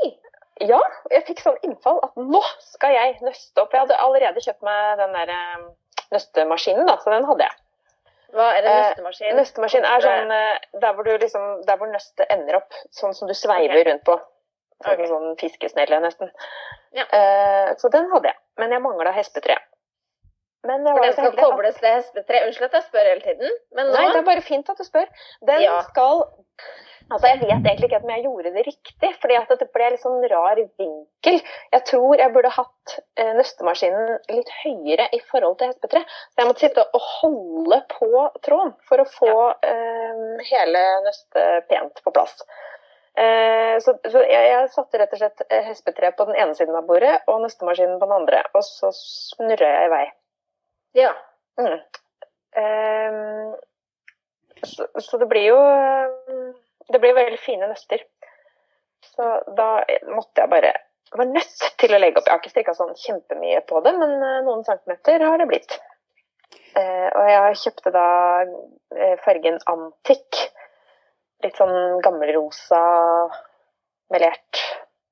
Ja, 0.60 0.80
jeg 1.08 1.24
fikk 1.28 1.40
sånn 1.40 1.60
innfall 1.64 2.02
at 2.04 2.18
nå 2.20 2.40
skal 2.66 2.92
jeg 2.92 3.14
nøste 3.24 3.62
opp. 3.62 3.72
Jeg 3.72 3.86
hadde 3.86 4.00
allerede 4.04 4.42
kjøpt 4.44 4.66
meg 4.66 4.98
den 5.00 5.14
der 5.16 5.32
eh, 5.32 5.62
nøstemaskinen, 6.12 6.88
da, 6.88 6.98
så 7.00 7.14
den 7.14 7.28
hadde 7.28 7.46
jeg. 7.46 7.56
Hva 8.36 8.48
er 8.54 8.60
en 8.60 8.68
Eh, 8.68 8.80
nøstemaskin? 8.82 9.38
Nøstemaskin 9.38 9.86
er 9.88 10.04
sånn 10.04 10.34
eh, 10.34 10.66
der 10.82 10.92
hvor, 10.96 11.06
du 11.06 11.14
liksom, 11.16 11.46
der 11.66 11.80
hvor 11.80 11.90
nøstet 11.90 12.28
ender 12.30 12.60
opp, 12.60 12.76
sånn 12.94 13.16
som 13.16 13.30
du 13.30 13.34
sveiver 13.34 13.78
okay. 13.78 13.86
rundt 13.88 14.04
på. 14.06 14.18
Sånn, 14.80 14.96
Ok. 14.96 15.08
sånn 15.10 15.34
fiskesnelle, 15.40 16.00
nesten. 16.00 16.30
Ja. 16.96 17.04
Eh, 17.12 17.74
så 17.76 17.90
den 17.92 18.08
hadde 18.12 18.30
jeg, 18.32 18.38
men 18.58 18.70
jeg 18.72 18.82
mangla 18.82 19.12
hespetre. 19.12 19.58
Men 20.64 20.84
For 20.84 21.00
den 21.00 21.12
skal 21.16 21.36
kobles 21.36 21.76
til 21.80 21.88
hespetre? 21.88 22.44
Unnskyld 22.46 22.68
at 22.68 22.78
jeg 22.78 22.86
spør 22.88 23.06
hele 23.08 23.20
tiden, 23.24 23.58
men 23.76 23.86
nå 23.88 23.92
Nei, 23.96 24.06
det 24.12 24.20
er 24.20 24.26
bare 24.28 24.44
fint 24.44 24.68
at 24.68 24.76
du 24.76 24.84
spør. 24.84 25.06
Den 25.46 25.62
Ja. 25.62 25.82
skal 25.88 26.24
Altså, 27.10 27.26
Jeg 27.26 27.40
vet 27.40 27.64
egentlig 27.66 27.88
ikke 27.90 28.04
om 28.04 28.10
jeg 28.10 28.22
gjorde 28.22 28.50
det 28.54 28.66
riktig, 28.68 29.08
fordi 29.20 29.34
at 29.34 29.48
det 29.58 29.72
ble 29.74 29.88
litt 29.90 30.02
sånn 30.02 30.22
rar 30.30 30.54
vinkel. 30.78 31.40
Jeg 31.72 31.84
tror 31.88 32.16
jeg 32.20 32.32
burde 32.32 32.52
hatt 32.54 32.92
eh, 33.16 33.32
nøstemaskinen 33.34 34.20
litt 34.30 34.52
høyere 34.62 35.08
i 35.12 35.18
forhold 35.32 35.58
til 35.58 35.72
hespetre. 35.72 36.04
Så 36.06 36.38
jeg 36.38 36.46
måtte 36.46 36.60
sitte 36.60 36.84
og 36.94 37.00
holde 37.20 37.80
på 37.90 38.10
tråden 38.46 38.76
for 38.86 39.02
å 39.02 39.08
få 39.10 39.32
eh, 39.66 40.44
hele 40.52 40.84
nøstet 41.08 41.66
pent 41.72 41.98
på 42.04 42.14
plass. 42.14 42.44
Eh, 43.18 43.76
så 43.82 43.96
så 44.06 44.22
jeg, 44.22 44.44
jeg 44.52 44.68
satte 44.74 45.00
rett 45.00 45.14
og 45.16 45.22
slett 45.22 45.42
eh, 45.48 45.64
hespetre 45.66 46.12
på 46.16 46.28
den 46.28 46.38
ene 46.38 46.54
siden 46.54 46.76
av 46.78 46.86
bordet 46.86 47.16
og 47.30 47.40
nøstemaskinen 47.42 47.98
på 47.98 48.06
den 48.06 48.18
andre, 48.20 48.44
og 48.54 48.62
så 48.66 48.92
snurra 48.96 49.72
jeg 49.74 49.88
i 49.88 49.92
vei. 49.94 50.04
Ja. 51.00 51.10
Mm. 51.60 51.80
Um, 52.60 53.56
så, 54.62 54.86
så 55.02 55.18
det 55.20 55.28
blir 55.30 55.44
jo 55.52 55.58
ehm, 55.60 56.48
Det 56.90 56.98
blir 56.98 57.14
veldig 57.14 57.38
fine 57.38 57.68
nøster. 57.70 58.02
Så 59.06 59.26
da 59.56 59.68
måtte 60.10 60.42
jeg 60.42 60.50
bare 60.50 60.72
jeg 61.10 61.18
var 61.18 61.26
nødt 61.26 61.62
til 61.82 61.94
å 61.94 61.98
legge 61.98 62.20
opp. 62.20 62.28
Jeg 62.28 62.36
har 62.36 62.40
ikke 62.40 62.52
strikka 62.52 62.72
sånn 62.78 62.92
kjempemye 62.94 63.64
på 63.66 63.80
det, 63.82 63.92
men 63.98 64.12
eh, 64.22 64.42
noen 64.46 64.62
centimeter 64.66 65.24
har 65.26 65.40
det 65.42 65.48
blitt. 65.50 65.74
Uh, 66.70 67.08
og 67.18 67.24
jeg 67.26 67.56
kjøpte 67.64 67.90
da 67.94 68.06
eh, 68.46 69.16
fargen 69.24 69.58
Antik. 69.72 70.38
Litt 71.44 71.56
sånn 71.56 72.00
gammelrosa 72.04 72.82
melert 74.12 74.60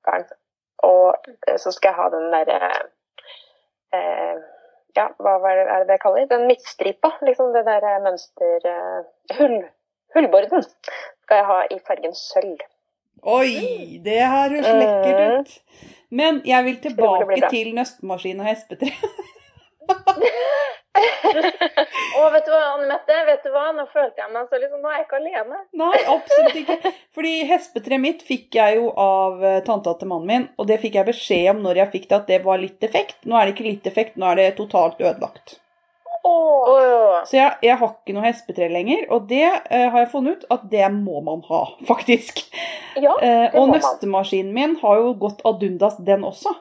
garn. 0.05 0.27
Og 0.85 1.29
eh, 1.47 1.57
så 1.59 1.73
skal 1.75 1.91
jeg 1.91 1.99
ha 1.99 2.07
den 2.13 2.29
derre 2.33 2.71
eh, 3.95 4.39
ja, 4.97 5.09
hva 5.21 5.35
er 5.49 5.83
det 5.83 5.87
det 5.91 5.99
kaller? 6.03 6.27
Den 6.29 6.47
midtstripa, 6.49 7.11
liksom 7.25 7.53
det 7.55 7.65
der 7.67 7.85
eh, 7.85 8.01
mønster... 8.03 8.59
eh, 8.65 9.37
Hull, 9.39 9.59
hullborden 10.15 10.63
skal 10.65 11.41
jeg 11.41 11.47
ha 11.49 11.57
i 11.69 11.79
fargen 11.85 12.15
sølv. 12.17 12.61
Oi, 13.19 13.99
det 14.03 14.21
her 14.21 14.53
høres 14.55 14.69
lekkert 14.79 15.19
ut. 15.19 15.89
Men 16.09 16.39
jeg 16.47 16.65
vil 16.65 16.79
tilbake 16.81 17.49
til 17.51 17.73
nøstemaskin 17.75 18.39
og 18.39 18.47
hespetre. 18.49 18.93
Å, 22.19 22.23
vet 22.33 22.47
du 22.47 22.51
hva, 22.51 22.61
Anne 22.73 22.87
Mette? 22.89 23.17
Vet 23.27 23.43
du 23.45 23.51
hva? 23.53 23.67
Nå 23.75 23.85
følte 23.93 24.23
jeg 24.23 24.31
meg 24.33 24.49
så 24.49 24.59
liksom 24.59 24.81
Nå 24.83 24.89
er 24.91 24.97
jeg 24.99 25.05
ikke 25.05 25.19
alene. 25.19 25.59
Nei, 25.79 25.99
absolutt 26.11 26.57
ikke. 26.59 26.91
Fordi 27.15 27.33
hespetreet 27.49 28.03
mitt 28.03 28.23
fikk 28.25 28.57
jeg 28.59 28.79
jo 28.79 28.89
av 28.99 29.43
eh, 29.45 29.59
tanta 29.67 29.93
til 29.99 30.11
mannen 30.11 30.29
min, 30.29 30.47
og 30.59 30.67
det 30.69 30.79
fikk 30.83 30.97
jeg 30.99 31.09
beskjed 31.11 31.49
om 31.53 31.63
når 31.65 31.83
jeg 31.83 31.91
fikk 31.95 32.09
det, 32.09 32.19
at 32.19 32.29
det 32.33 32.41
var 32.45 32.61
litt 32.61 32.79
defekt. 32.83 33.19
Nå 33.29 33.37
er 33.39 33.47
det 33.47 33.55
ikke 33.55 33.67
litt 33.69 33.85
defekt, 33.87 34.17
nå 34.19 34.29
er 34.31 34.41
det 34.41 34.49
totalt 34.59 34.99
ødelagt. 35.01 35.57
Åh, 36.29 37.21
Så 37.25 37.37
jeg, 37.37 37.53
jeg 37.63 37.77
har 37.79 37.93
ikke 37.93 38.13
noe 38.15 38.25
hespetre 38.25 38.67
lenger, 38.71 39.05
og 39.15 39.29
det 39.29 39.45
eh, 39.47 39.85
har 39.87 40.01
jeg 40.03 40.11
funnet 40.11 40.41
ut 40.41 40.49
at 40.57 40.65
det 40.71 40.89
må 40.95 41.21
man 41.25 41.45
ha, 41.47 41.61
faktisk. 41.91 42.43
ja, 42.99 43.13
Eh, 43.23 43.55
og 43.55 43.71
nøstemaskinen 43.71 44.51
min 44.55 44.75
har 44.81 44.99
jo 44.99 45.13
gått 45.21 45.39
ad 45.47 45.63
undas, 45.63 45.95
den 46.03 46.25
også. 46.27 46.51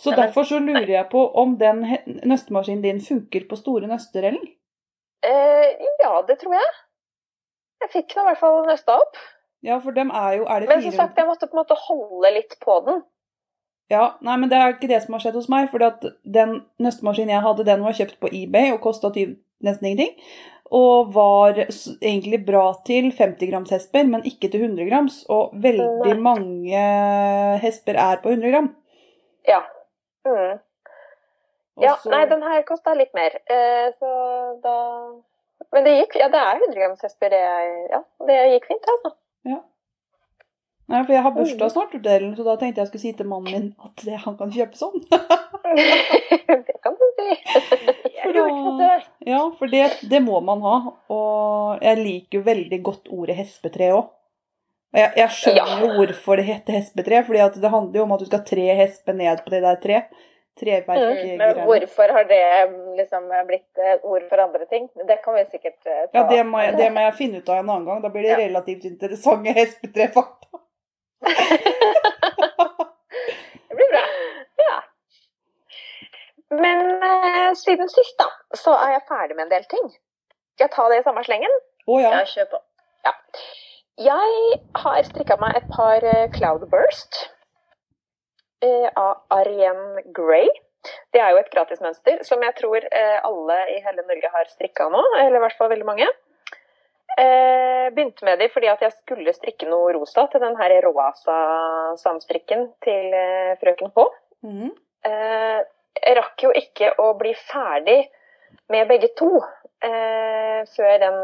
Så 0.00 0.14
derfor 0.16 0.46
så 0.48 0.58
lurer 0.64 0.88
jeg 0.88 1.08
på 1.12 1.26
om 1.42 1.58
den 1.60 1.82
nøstemaskinen 2.24 2.82
din 2.82 3.00
funker 3.04 3.44
på 3.50 3.58
store 3.60 3.90
nøster, 3.90 4.24
eller? 4.30 4.46
eh, 5.26 5.90
ja, 6.00 6.14
det 6.28 6.38
tror 6.40 6.56
jeg. 6.56 6.72
Jeg 7.80 7.92
fikk 7.92 8.16
nå 8.16 8.24
i 8.24 8.28
hvert 8.30 8.40
fall 8.40 8.60
nøsta 8.68 8.96
opp. 9.00 9.18
Ja, 9.64 9.76
for 9.84 9.96
dem 9.96 10.12
er 10.16 10.38
jo 10.38 10.46
Er 10.48 10.60
det 10.60 10.68
Men 10.68 10.82
som 10.82 10.92
sagt, 10.96 11.18
jeg 11.18 11.28
måtte 11.28 11.48
på 11.48 11.56
en 11.56 11.62
måte 11.62 11.76
holde 11.76 12.32
litt 12.32 12.56
på 12.64 12.78
den. 12.86 13.02
Ja, 13.90 14.14
nei, 14.22 14.36
men 14.38 14.48
det 14.48 14.56
er 14.56 14.76
ikke 14.76 14.88
det 14.88 15.02
som 15.02 15.16
har 15.16 15.24
skjedd 15.24 15.36
hos 15.36 15.50
meg. 15.50 15.68
For 15.72 15.82
den 16.38 16.60
nøstemaskinen 16.78 17.34
jeg 17.34 17.44
hadde, 17.44 17.66
den 17.66 17.84
var 17.84 17.96
kjøpt 17.98 18.20
på 18.22 18.30
eBay 18.30 18.70
og 18.72 18.80
kosta 18.84 19.10
nesten 19.10 19.90
ingenting. 19.90 20.14
Og 20.70 21.10
var 21.12 21.58
egentlig 21.58 22.44
bra 22.46 22.68
til 22.86 23.10
50 23.10 23.50
grams 23.50 23.72
hesper, 23.74 24.06
men 24.06 24.22
ikke 24.24 24.48
til 24.52 24.62
100 24.68 24.86
grams. 24.88 25.24
Og 25.28 25.56
veldig 25.58 26.14
Nei. 26.14 26.20
mange 26.22 26.84
hesper 27.64 27.98
er 27.98 28.22
på 28.22 28.30
100 28.30 28.54
gram. 28.54 28.70
Ja. 29.48 29.64
Mm. 30.26 30.58
Ja, 31.80 31.94
så- 31.96 32.10
nei, 32.12 32.26
den 32.28 32.42
her 32.42 32.62
kosta 32.68 32.94
litt 32.94 33.14
mer. 33.14 33.38
Eh, 33.46 33.90
så 33.98 34.60
da 34.62 34.76
Men 35.72 35.84
det 35.84 35.92
gikk. 36.00 36.16
Ja, 36.18 36.28
det 36.28 36.40
er 36.40 36.58
100 36.58 36.74
grams 36.74 37.02
hesper. 37.02 37.30
Det, 37.30 37.40
ja, 37.92 38.02
det 38.26 38.36
gikk 38.54 38.66
fint, 38.66 38.86
altså. 38.88 39.12
Nei, 40.90 41.04
for 41.04 41.12
jeg 41.12 41.22
har 41.22 41.30
Mm. 41.30 41.36
bursdag 41.36 41.70
snart, 41.70 41.92
Delen, 42.02 42.36
så 42.36 42.44
da 42.44 42.56
tenkte 42.56 42.80
jeg 42.80 42.88
skulle 42.88 43.00
si 43.00 43.12
til 43.12 43.26
mannen 43.26 43.52
min 43.52 43.74
at 43.84 43.96
det, 44.04 44.16
han 44.24 44.36
kan 44.36 44.50
kjøpe 44.50 44.74
sånn. 44.74 44.96
det 46.66 46.76
kan 46.82 46.96
du 46.98 47.06
si. 47.14 47.28
på 48.34 48.78
det. 48.80 49.04
Ja, 49.26 49.50
for 49.58 49.66
det, 49.70 49.84
det 50.10 50.20
må 50.24 50.40
man 50.42 50.60
ha. 50.66 50.74
Og 51.08 51.80
jeg 51.80 51.98
liker 52.02 52.38
jo 52.40 52.42
veldig 52.42 52.82
godt 52.82 53.06
ordet 53.14 53.36
hespetre 53.38 53.92
òg. 53.94 54.10
Og 54.90 54.98
jeg, 54.98 55.12
jeg 55.16 55.28
skjønner 55.36 55.84
Ja. 55.86 55.92
hvorfor 55.98 56.36
det 56.40 56.44
heter 56.48 56.72
hespetre, 56.80 57.20
at 57.44 57.54
det 57.62 57.70
handler 57.70 58.00
jo 58.00 58.02
om 58.08 58.12
at 58.16 58.20
du 58.20 58.26
skal 58.26 58.42
tre 58.44 58.66
hesper 58.74 59.12
ned 59.14 59.44
på 59.44 59.50
det 59.54 59.62
der 59.62 59.76
tre. 59.84 60.00
Mm, 60.60 61.38
Men 61.40 61.54
hvorfor 61.64 62.10
har 62.12 62.24
det 62.28 62.40
liksom 62.98 63.30
blitt 63.48 63.78
ord 64.04 64.26
for 64.28 64.36
andre 64.42 64.66
ting? 64.68 64.88
Det 65.08 65.16
kan 65.24 65.34
vi 65.38 65.44
sikkert 65.48 65.86
eh, 65.86 66.02
ta. 66.10 66.18
Ja, 66.18 66.24
det 66.28 66.42
må, 66.46 66.58
jeg, 66.60 66.74
det 66.76 66.90
må 66.92 67.00
jeg 67.06 67.14
finne 67.16 67.38
ut 67.40 67.48
av 67.48 67.62
en 67.62 67.70
annen 67.70 67.86
gang. 67.86 68.02
Da 68.02 68.10
blir 68.12 68.22
det 68.26 68.34
Ja. 68.34 68.36
relativt 68.42 68.84
interessante 68.84 69.54
hespetrefakta. 69.60 70.48
Det 73.70 73.74
blir 73.78 73.90
bra. 73.92 74.02
Ja. 74.56 74.76
Men 76.50 77.02
eh, 77.02 77.54
siden 77.54 77.88
sist, 77.88 78.18
da, 78.18 78.26
så 78.56 78.74
er 78.74 78.92
jeg 78.98 79.06
ferdig 79.08 79.36
med 79.38 79.46
en 79.46 79.54
del 79.54 79.64
ting. 79.70 79.86
Skal 80.58 80.66
jeg 80.66 80.74
ta 80.74 80.88
det 80.90 80.98
i 81.00 81.06
samme 81.06 81.24
slengen? 81.24 81.52
Å 81.86 82.00
ja. 82.02 82.10
Ja, 82.18 82.24
kjør 82.26 82.50
på. 82.56 82.60
Jeg 84.00 84.56
har 84.80 85.02
strikka 85.04 85.36
meg 85.40 85.58
et 85.58 85.66
par 85.72 86.04
eh, 86.06 86.30
Cloudburst 86.32 87.18
eh, 88.64 88.88
av 88.96 89.20
Arienne 89.36 90.00
Grey. 90.16 90.48
Det 91.12 91.20
er 91.20 91.34
jo 91.34 91.40
et 91.42 91.50
gratismønster 91.52 92.22
som 92.24 92.40
jeg 92.40 92.56
tror 92.56 92.80
eh, 92.80 93.18
alle 93.20 93.58
i 93.74 93.76
hele 93.84 94.06
Norge 94.08 94.30
har 94.32 94.48
strikka 94.48 94.88
nå, 94.88 95.02
eller 95.20 95.36
i 95.36 95.42
hvert 95.44 95.58
fall 95.58 95.72
veldig 95.74 95.88
mange. 95.88 96.08
Eh, 97.20 97.90
begynte 97.92 98.24
med 98.24 98.40
de 98.40 98.48
fordi 98.54 98.70
at 98.72 98.80
jeg 98.86 98.94
skulle 98.94 99.36
strikke 99.36 99.68
noe 99.68 99.92
rosa 99.98 100.24
til 100.32 100.40
den 100.46 100.56
her 100.56 100.78
roasa 100.86 101.36
samstrikken 102.00 102.70
til 102.86 103.12
frøken 103.60 103.92
H. 103.96 104.06
Mm. 104.46 104.70
Eh, 105.10 105.60
jeg 106.00 106.16
rakk 106.16 106.46
jo 106.46 106.54
ikke 106.56 106.94
å 107.04 107.12
bli 107.20 107.34
ferdig 107.50 108.00
med 108.72 108.88
begge 108.88 109.10
to 109.18 109.34
eh, 109.84 110.62
før, 110.72 110.94
den, 111.02 111.18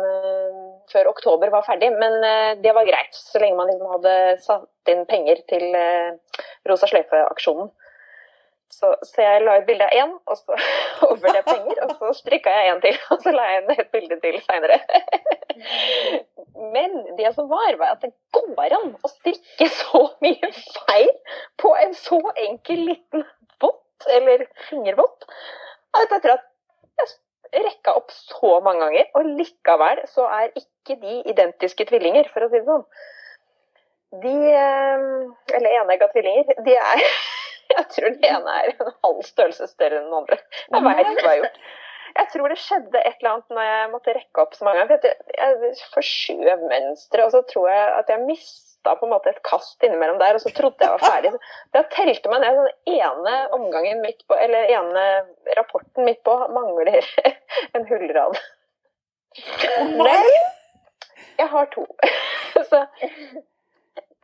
før 0.92 1.10
oktober 1.12 1.50
var 1.54 1.66
ferdig, 1.66 1.90
men 2.00 2.18
eh, 2.24 2.52
det 2.62 2.74
var 2.76 2.88
greit. 2.88 3.16
Så 3.16 3.40
lenge 3.42 3.58
man 3.58 3.70
liksom 3.70 3.90
hadde 3.96 4.14
satt 4.44 4.92
inn 4.92 5.04
penger 5.08 5.42
til 5.50 5.66
eh, 5.76 6.38
Rosa 6.68 6.88
sløyfe-aksjonen. 6.90 7.72
Så, 8.76 8.90
så 9.06 9.22
jeg 9.22 9.44
la 9.44 9.60
ut 9.60 9.66
bilde 9.68 9.86
av 9.86 9.94
én, 9.94 10.12
og 10.26 10.38
så 10.40 10.56
over 11.08 11.32
det 11.32 11.44
penger, 11.46 11.82
og 11.86 11.94
så 12.00 12.12
strikka 12.18 12.52
jeg 12.52 12.72
en 12.72 12.82
til. 12.84 12.98
Og 13.14 13.22
så 13.22 13.34
la 13.34 13.46
jeg 13.52 13.62
inn 13.62 13.74
et 13.76 13.92
bilde 13.94 14.18
til 14.24 14.40
seinere. 14.48 14.80
Men 16.74 16.98
det 17.18 17.32
som 17.36 17.48
var, 17.52 17.76
var 17.80 17.94
at 17.94 18.04
det 18.04 18.12
går 18.34 18.74
an 18.76 18.94
å 19.04 19.12
strikke 19.12 19.68
så 19.72 20.02
mye 20.24 20.50
feil 20.56 21.12
på 21.60 21.72
en 21.78 21.94
så 21.96 22.20
enkel 22.48 22.82
liten 22.90 23.24
vott, 23.62 24.08
eller 24.12 24.44
fingervott, 24.68 25.28
at 25.96 26.12
jeg 26.12 26.24
tror 26.24 26.36
at 26.36 26.46
jeg 27.00 27.12
rekka 27.54 27.94
opp 27.98 28.12
så 28.14 28.58
mange 28.64 28.84
ganger, 28.84 29.08
og 29.18 29.30
likevel 29.38 30.02
så 30.10 30.26
er 30.38 30.52
ikke 30.58 30.98
de 31.02 31.20
identiske 31.32 31.86
tvillinger, 31.88 32.28
for 32.32 32.46
å 32.46 32.50
si 32.50 32.60
det 32.60 32.68
sånn. 32.68 32.84
De, 34.22 34.36
eh, 34.56 35.56
eller 35.58 35.80
enegga 35.82 36.08
tvillinger, 36.12 36.62
de 36.66 36.78
er 36.78 37.02
Jeg 37.66 37.88
tror 37.90 38.12
den 38.14 38.22
ene 38.28 38.52
er 38.60 38.68
en 38.70 38.92
halv 39.02 39.24
størrelse 39.26 39.66
større 39.66 39.98
enn 39.98 40.06
den 40.06 40.14
andre. 40.20 40.36
Jeg 40.70 40.84
veit 40.84 41.00
ikke 41.02 41.24
hva 41.26 41.32
jeg 41.32 41.32
har 41.32 41.40
gjort. 41.40 41.56
Jeg 42.16 42.28
tror 42.32 42.52
det 42.52 42.58
skjedde 42.62 43.00
et 43.00 43.16
eller 43.18 43.32
annet 43.32 43.56
når 43.56 43.66
jeg 43.66 43.88
måtte 43.92 44.14
rekke 44.16 44.44
opp 44.44 44.54
så 44.56 44.68
mange 44.68 44.84
ganger. 44.84 45.00
for 45.02 45.08
Jeg, 45.10 45.56
jeg 45.66 45.90
forskjøv 45.96 46.62
mønsteret, 46.70 47.24
og 47.26 47.34
så 47.34 47.42
tror 47.50 47.66
jeg 47.72 47.88
at 47.98 48.12
jeg 48.12 48.22
mista 48.22 48.75
på 48.94 49.06
en 49.06 49.12
måte 49.12 49.32
et 49.32 49.42
kast 49.46 49.82
innimellom 49.84 50.18
der, 50.20 50.36
og 50.36 50.42
så 50.42 50.52
trodde 50.54 50.84
jeg 50.84 50.92
var 50.94 51.02
ferdig. 51.02 51.32
Så 51.70 51.80
jeg 51.80 51.88
telte 51.94 52.32
meg 52.32 52.44
ned 52.44 52.60
den 52.60 53.00
ene 53.00 53.34
omgangen 53.56 54.02
midt 54.04 54.22
på, 54.28 54.38
eller 54.38 54.70
ene 54.72 55.06
rapporten 55.58 56.06
midt 56.06 56.22
på 56.26 56.36
mangler 56.54 57.06
en 57.76 57.88
hullrad. 57.90 58.38
Men 59.98 60.30
jeg 61.36 61.50
har 61.52 61.68
to. 61.74 61.86
Så 62.70 62.86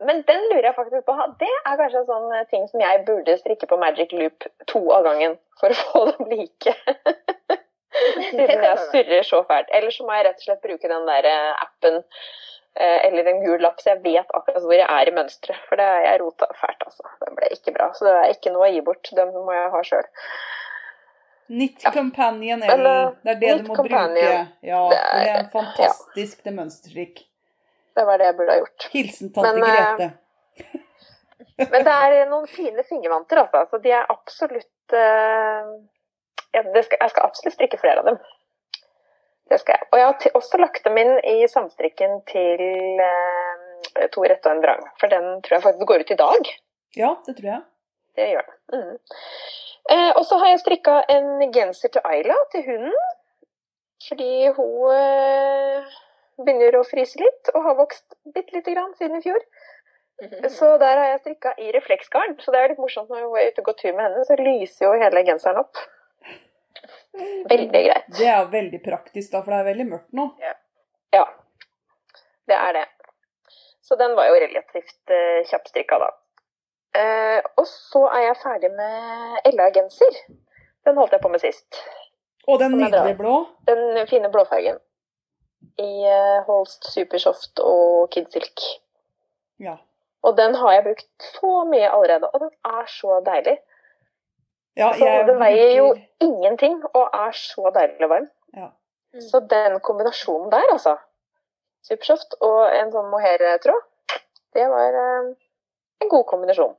men 0.03 0.19
den 0.27 0.41
lurer 0.51 0.65
jeg 0.67 0.75
faktisk 0.75 1.05
på. 1.07 1.13
Det 1.39 1.47
er 1.47 1.77
kanskje 1.79 2.01
en 2.01 2.07
sånn 2.09 2.47
ting 2.51 2.65
som 2.67 2.81
jeg 2.81 3.03
burde 3.07 3.37
strikke 3.39 3.69
på 3.71 3.77
Magic 3.79 4.11
Loop 4.11 4.47
to 4.67 4.81
av 4.91 5.05
gangen 5.07 5.37
for 5.61 5.71
å 5.71 5.77
få 5.79 6.01
dem 6.09 6.33
like. 6.33 6.73
Siden 7.93 8.65
jeg 8.65 8.81
surrer 8.89 9.23
så 9.27 9.43
fælt. 9.47 9.71
Eller 9.71 9.95
så 9.95 10.03
må 10.03 10.17
jeg 10.17 10.25
rett 10.27 10.41
og 10.41 10.47
slett 10.47 10.65
bruke 10.65 10.91
den 10.91 11.07
der 11.07 11.29
appen 11.53 12.01
eller 12.75 13.27
en 13.29 13.43
gul 13.43 13.61
lapp, 13.61 13.81
så 13.81 13.91
jeg 13.91 14.01
vet 14.03 14.31
akkurat 14.33 14.63
hvor 14.65 14.73
jeg 14.73 14.87
er 14.89 15.09
i 15.09 15.13
mønsteret. 15.13 15.61
For 15.69 15.79
det 15.79 15.89
jeg 16.05 16.19
rota 16.23 16.49
fælt, 16.57 16.87
altså. 16.87 17.11
Den 17.21 17.37
ble 17.37 17.51
ikke 17.53 17.75
bra. 17.75 17.91
Så 17.93 18.07
det 18.07 18.15
er 18.17 18.33
ikke 18.33 18.53
noe 18.55 18.65
å 18.65 18.73
gi 18.73 18.81
bort. 18.85 19.11
Den 19.13 19.33
må 19.35 19.53
jeg 19.53 19.69
ha 19.75 19.83
sjøl. 19.89 20.09
Knit 21.53 21.85
Companion, 21.93 22.63
eller 22.63 23.13
det 23.21 23.33
er 23.35 23.39
det 23.41 23.51
du 23.59 23.67
må 23.67 23.75
companion. 23.77 24.15
bruke. 24.15 24.43
Ja, 24.65 24.81
det 24.89 24.99
er, 24.99 25.13
det 25.13 25.29
er 25.29 25.39
en 25.41 25.51
fantastisk 25.53 26.39
ja. 26.39 26.45
det 26.47 26.53
mønsterstrikk. 26.57 27.23
Det 27.93 28.05
var 28.07 28.17
det 28.17 28.29
jeg 28.29 28.37
burde 28.37 28.53
ha 28.55 28.61
gjort. 28.61 28.85
Hilsen 28.93 29.33
tante 29.35 29.51
men, 29.59 29.65
Grete. 29.69 30.07
men 31.59 31.85
det 31.85 31.97
er 32.07 32.15
noen 32.31 32.47
fine 32.49 32.85
fingervanter, 32.87 33.43
altså. 33.43 33.65
Så 33.69 33.81
de 33.83 33.91
er 33.93 34.07
absolutt 34.09 34.95
uh, 34.97 35.75
jeg, 36.53 36.85
skal, 36.87 36.97
jeg 37.01 37.13
skal 37.13 37.27
absolutt 37.27 37.57
strikke 37.57 37.81
flere 37.81 38.01
av 38.01 38.09
dem. 38.09 38.23
Det 39.51 39.59
skal 39.59 39.77
jeg. 39.77 39.87
Og 39.91 39.99
jeg 39.99 40.07
har 40.07 40.37
også 40.39 40.59
lagt 40.61 40.85
dem 40.87 40.97
inn 41.01 41.13
i 41.29 41.47
samstrikken 41.51 42.21
til 42.29 42.63
eh, 43.03 44.07
to 44.13 44.23
rette 44.23 44.49
og 44.49 44.55
en 44.55 44.63
vrang. 44.63 44.83
For 45.01 45.11
den 45.11 45.27
tror 45.43 45.57
jeg 45.57 45.65
faktisk 45.65 45.89
går 45.89 46.05
ut 46.05 46.13
i 46.15 46.19
dag. 46.21 46.53
Ja, 46.97 47.15
det 47.27 47.35
tror 47.39 47.49
jeg. 47.51 47.61
Det 48.17 48.29
gjør 48.29 48.47
den. 48.47 48.55
Mm. 48.77 48.95
Eh, 49.91 50.11
og 50.15 50.23
så 50.25 50.39
har 50.39 50.53
jeg 50.53 50.63
strikka 50.63 51.01
en 51.11 51.51
genser 51.53 51.91
til 51.93 52.07
Ayla, 52.07 52.37
til 52.53 52.65
hunden. 52.69 53.11
Fordi 54.07 54.31
hun 54.55 55.91
begynner 56.43 56.79
å 56.79 56.87
fryse 56.87 57.19
litt, 57.19 57.51
og 57.53 57.63
har 57.67 57.77
vokst 57.77 58.17
bitte 58.35 58.55
lite 58.55 58.73
grann 58.73 58.93
siden 58.99 59.19
i 59.19 59.23
fjor. 59.23 59.43
Mhm. 60.23 60.49
Så 60.49 60.77
der 60.77 60.97
har 60.97 61.07
jeg 61.11 61.19
strikka 61.23 61.53
i 61.57 61.71
refleksgarn. 61.75 62.37
Så 62.39 62.51
det 62.51 62.61
er 62.61 62.71
litt 62.71 62.81
morsomt 62.81 63.09
når 63.09 63.25
hun 63.25 63.37
er 63.39 63.51
ute 63.51 63.63
og 63.63 63.69
går 63.69 63.77
tur 63.81 63.91
med 63.91 64.05
henne, 64.05 64.25
så 64.27 64.39
lyser 64.39 64.87
jo 64.87 64.93
hele 65.01 65.25
genseren 65.27 65.61
opp. 65.63 65.81
Veldig 67.49 67.83
greit. 67.85 68.09
Det 68.17 68.27
er 68.29 68.49
veldig 68.51 68.81
praktisk, 68.85 69.31
da, 69.31 69.41
for 69.43 69.53
det 69.53 69.59
er 69.61 69.69
veldig 69.71 69.87
mørkt 69.91 70.17
nå. 70.17 70.27
Ja. 70.41 70.53
ja. 71.15 71.25
Det 72.49 72.57
er 72.57 72.77
det. 72.79 72.85
Så 73.83 73.97
den 73.99 74.15
var 74.17 74.29
jo 74.31 74.39
relativt 74.41 75.11
uh, 75.11 75.41
kjappstrikka, 75.49 75.99
da. 76.01 76.09
Uh, 76.93 77.39
og 77.61 77.67
så 77.69 78.05
er 78.13 78.27
jeg 78.27 78.39
ferdig 78.43 78.71
med 78.77 79.49
Ella-genser. 79.49 80.17
Den 80.85 80.97
holdt 80.99 81.15
jeg 81.15 81.23
på 81.23 81.31
med 81.33 81.43
sist. 81.43 81.83
Og 82.47 82.59
den 82.59 82.75
nydelige 82.77 83.17
blå? 83.19 83.37
Den 83.67 84.03
fine 84.09 84.31
blåfargen 84.31 84.79
i 85.79 85.91
uh, 86.05 86.43
Holst 86.47 86.89
Supersoft 86.91 87.59
og 87.63 88.09
Kidsilk. 88.11 88.65
Ja. 89.63 89.77
Og 90.23 90.37
den 90.37 90.55
har 90.55 90.73
jeg 90.73 90.83
brukt 90.87 91.29
så 91.37 91.53
mye 91.67 91.89
allerede, 91.91 92.29
og 92.31 92.43
den 92.45 92.51
er 92.65 92.85
så 92.91 93.19
deilig. 93.25 93.57
Ja, 94.79 94.89
så 94.97 95.09
den 95.27 95.39
veier 95.41 95.75
jo 95.77 95.89
ingenting 96.23 96.79
og 96.89 97.03
er 97.13 97.33
så 97.37 97.69
deilig 97.75 98.09
varm. 98.09 98.29
Ja. 98.57 98.71
Mm. 99.13 99.21
Så 99.21 99.43
den 99.49 99.79
kombinasjonen 99.85 100.49
der, 100.53 100.65
altså, 100.73 100.95
Supersoft 101.83 102.37
og 102.41 102.61
en 102.71 102.93
sånn 102.93 103.09
mohair-tråd, 103.11 103.89
det 104.55 104.69
var 104.71 104.95
eh, 105.01 105.33
en 106.01 106.09
god 106.09 106.25
kombinasjon. 106.29 106.73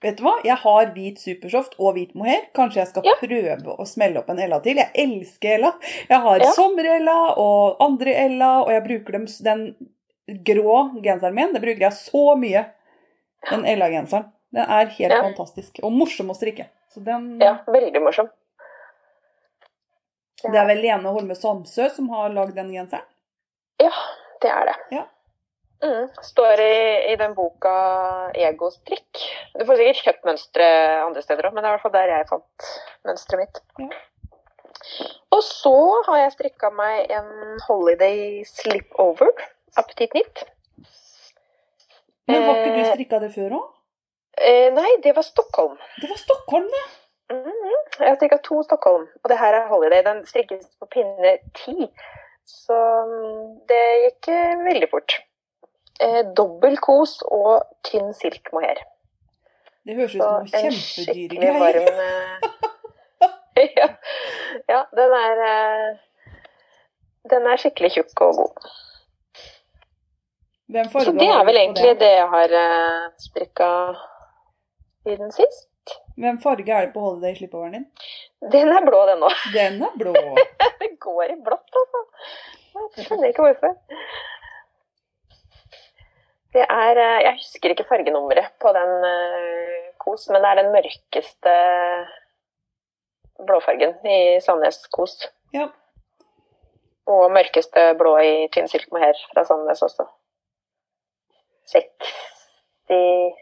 Vet 0.00 0.16
du 0.16 0.24
hva? 0.24 0.32
Jeg 0.44 0.56
har 0.62 0.90
hvit 0.94 1.20
supersoft 1.20 1.74
og 1.76 1.94
hvit 1.98 2.14
mohair. 2.16 2.46
Kanskje 2.56 2.80
jeg 2.80 2.88
skal 2.88 3.06
ja. 3.06 3.14
prøve 3.20 3.74
å 3.76 3.84
smelle 3.88 4.22
opp 4.22 4.30
en 4.32 4.40
Ella 4.40 4.58
til. 4.64 4.80
Jeg 4.80 4.88
elsker 5.02 5.58
Ella. 5.58 5.74
Jeg 6.08 6.24
har 6.24 6.40
ja. 6.40 6.52
sommer-Ella 6.56 7.16
og 7.42 7.82
andre 7.84 8.14
Ella, 8.22 8.50
og 8.64 8.72
jeg 8.72 8.84
bruker 8.86 9.18
dem, 9.18 9.26
den 9.44 9.64
grå 10.48 10.78
genseren 11.04 11.36
min. 11.36 11.52
Det 11.52 11.60
bruker 11.60 11.84
jeg 11.90 11.98
så 12.00 12.24
mye. 12.40 12.64
Den 13.50 13.68
Ella-genseren. 13.68 14.30
Den 14.56 14.64
er 14.64 14.88
helt 14.96 15.14
ja. 15.18 15.20
fantastisk. 15.20 15.82
Og 15.84 15.92
morsom 15.94 16.32
å 16.32 16.38
strikke. 16.38 16.70
Den, 16.94 17.40
ja, 17.40 17.58
veldig 17.70 18.02
morsom. 18.02 18.30
Det 20.40 20.56
er 20.56 20.66
vel 20.66 20.80
Lene 20.82 21.12
Holme 21.14 21.36
Sandsø 21.36 21.86
som 21.92 22.08
har 22.14 22.32
lagd 22.34 22.56
den 22.56 22.72
genseren? 22.72 23.06
Ja, 23.80 23.92
det 24.42 24.50
er 24.50 24.70
det. 24.70 24.76
Ja. 24.96 25.06
Mm, 25.80 26.08
står 26.22 26.60
i, 26.60 27.12
i, 27.12 27.16
den 27.16 27.34
boka 27.34 27.72
'Egostrikk'. 28.34 29.22
Du 29.56 29.64
får 29.64 29.78
sikkert 29.80 30.02
kjøpt 30.04 30.26
mønstre 30.28 30.66
andre 31.06 31.22
steder 31.24 31.48
òg, 31.48 31.54
men 31.54 31.64
det 31.64 31.70
er 31.70 31.72
i 31.72 31.76
hvert 31.78 31.86
fall 31.86 31.94
der 31.94 32.12
jeg 32.12 32.28
fant 32.28 32.70
mønsteret 33.08 33.40
mitt. 33.40 33.62
Ja. 33.80 33.88
Og 35.32 35.42
så 35.46 35.76
har 36.08 36.18
jeg 36.24 36.34
strikka 36.34 36.70
meg 36.74 37.12
en 37.16 37.60
holiday 37.68 38.42
slipover. 38.48 39.32
Appetittnytt. 39.78 40.44
Men 42.28 42.46
var 42.46 42.60
ikke 42.60 42.74
du 42.74 42.82
eh, 42.82 42.90
strikka 42.92 43.20
det 43.22 43.32
før 43.34 43.56
òg? 43.60 43.68
Eh, 44.40 44.72
nei, 44.72 44.90
det 45.02 45.12
var 45.16 45.22
Stockholm. 45.22 45.76
Det 46.00 46.08
var 46.08 46.16
Stockholm, 46.16 46.68
det. 46.76 46.86
Mm 47.34 47.42
-hmm. 47.44 47.80
Jeg 47.98 48.08
har 48.08 48.16
strikka 48.16 48.38
to 48.44 48.62
Stockholm, 48.62 49.08
og 49.22 49.28
det 49.30 49.38
her 49.38 49.54
er 49.54 49.68
holiday. 49.68 50.02
Den 50.02 50.26
strikkes 50.26 50.66
på 50.80 50.86
pinne 50.86 51.38
ti. 51.54 51.90
Så 52.46 53.04
mm, 53.06 53.60
det 53.68 53.82
gikk 54.04 54.28
eh, 54.28 54.64
veldig 54.64 54.88
fort 54.90 55.20
eh, 56.00 56.22
dobbel 56.36 56.76
kos 56.76 57.22
og 57.22 57.62
tynn 57.84 58.14
silk 58.14 58.52
mohair. 58.52 58.80
Det 59.86 59.96
høres 59.96 60.14
ut 60.14 60.22
som 60.22 60.46
kjempedyre 60.46 61.36
greier. 61.36 61.60
Varm, 61.60 62.00
eh, 63.56 63.68
ja, 63.80 63.88
ja, 64.68 64.84
den 64.96 65.16
er 65.24 65.42
eh, 65.48 65.98
Den 67.30 67.46
er 67.46 67.56
skikkelig 67.60 67.90
tjukk 67.92 68.20
og 68.20 68.36
god. 68.36 68.70
Så 70.90 71.12
det 71.12 71.28
er 71.28 71.44
vel 71.44 71.56
egentlig 71.56 72.00
det? 72.00 72.12
jeg 72.16 72.28
har 72.28 72.54
strikka 73.18 73.66
siden 75.06 75.32
sist. 75.34 75.68
Hvem 76.20 76.38
farge 76.42 76.72
er 76.72 76.86
det 76.86 76.92
på 76.94 77.02
holiday-slippeoveren 77.02 77.78
din? 77.78 77.86
Den 78.52 78.68
er 78.74 78.84
blå, 78.84 79.00
den 79.08 79.24
òg. 79.24 79.36
Den 79.54 79.80
er 79.86 79.96
blå. 79.98 80.14
det 80.82 80.90
går 81.00 81.32
i 81.32 81.38
blått, 81.44 81.80
altså. 81.82 82.04
Jeg 82.96 83.06
skjønner 83.06 83.32
ikke 83.32 83.46
hvorfor. 83.46 83.74
Det 86.54 86.64
er 86.66 86.98
eh, 86.98 87.18
Jeg 87.24 87.36
husker 87.38 87.72
ikke 87.72 87.86
fargenummeret 87.88 88.54
på 88.62 88.72
den 88.74 88.94
uh, 89.06 89.90
kos, 90.02 90.28
men 90.30 90.42
det 90.42 90.50
er 90.50 90.60
den 90.60 90.72
mørkeste 90.74 91.56
blåfargen 93.46 93.94
i 94.06 94.40
Sandnes 94.44 94.82
kos. 94.92 95.16
Ja. 95.54 95.68
Og 97.10 97.30
mørkeste 97.34 97.92
blå 97.98 98.16
i 98.22 98.32
tynn 98.54 98.68
silk 98.70 98.90
mohair 98.94 99.18
fra 99.32 99.46
Sandnes 99.46 99.82
også. 99.86 100.06
60 101.70 102.10
Det 102.90 102.98
er 102.98 103.38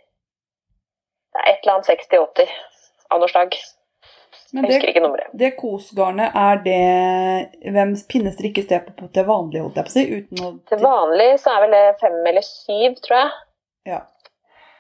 et 1.47 1.61
eller 1.63 1.79
annet 1.79 1.91
60-80 1.91 2.55
av 3.15 3.23
noe 3.23 3.31
slag. 3.31 3.59
Men 4.53 4.65
det, 4.65 4.75
husker 4.75 4.93
ikke 4.93 5.03
nummeret. 5.05 5.33
Det 5.37 5.51
kosgarnet, 5.59 6.33
er 6.37 6.61
det 6.65 7.73
Hvem 7.75 7.93
pinnestrikkes 8.09 8.69
det 8.71 8.81
på 8.97 9.09
til 9.13 9.27
vanlig, 9.29 9.61
holdt 9.65 9.77
jeg 9.77 9.89
på 9.89 9.93
å 9.93 9.97
si? 9.97 10.05
Uten 10.09 10.45
å... 10.45 10.53
Til 10.71 10.81
vanlig 10.83 11.29
så 11.43 11.53
er 11.53 11.65
vel 11.67 11.77
det 11.77 11.85
fem 12.01 12.17
eller 12.31 12.47
syv, 12.47 12.97
tror 13.05 13.19
jeg. 13.19 13.35
Ja. 13.93 14.01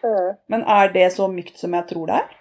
Mm. 0.04 0.30
Men 0.54 0.64
er 0.78 0.92
det 0.94 1.09
så 1.16 1.28
mykt 1.28 1.61
som 1.61 1.76
jeg 1.76 1.88
tror 1.90 2.09
det 2.09 2.20
er? 2.22 2.36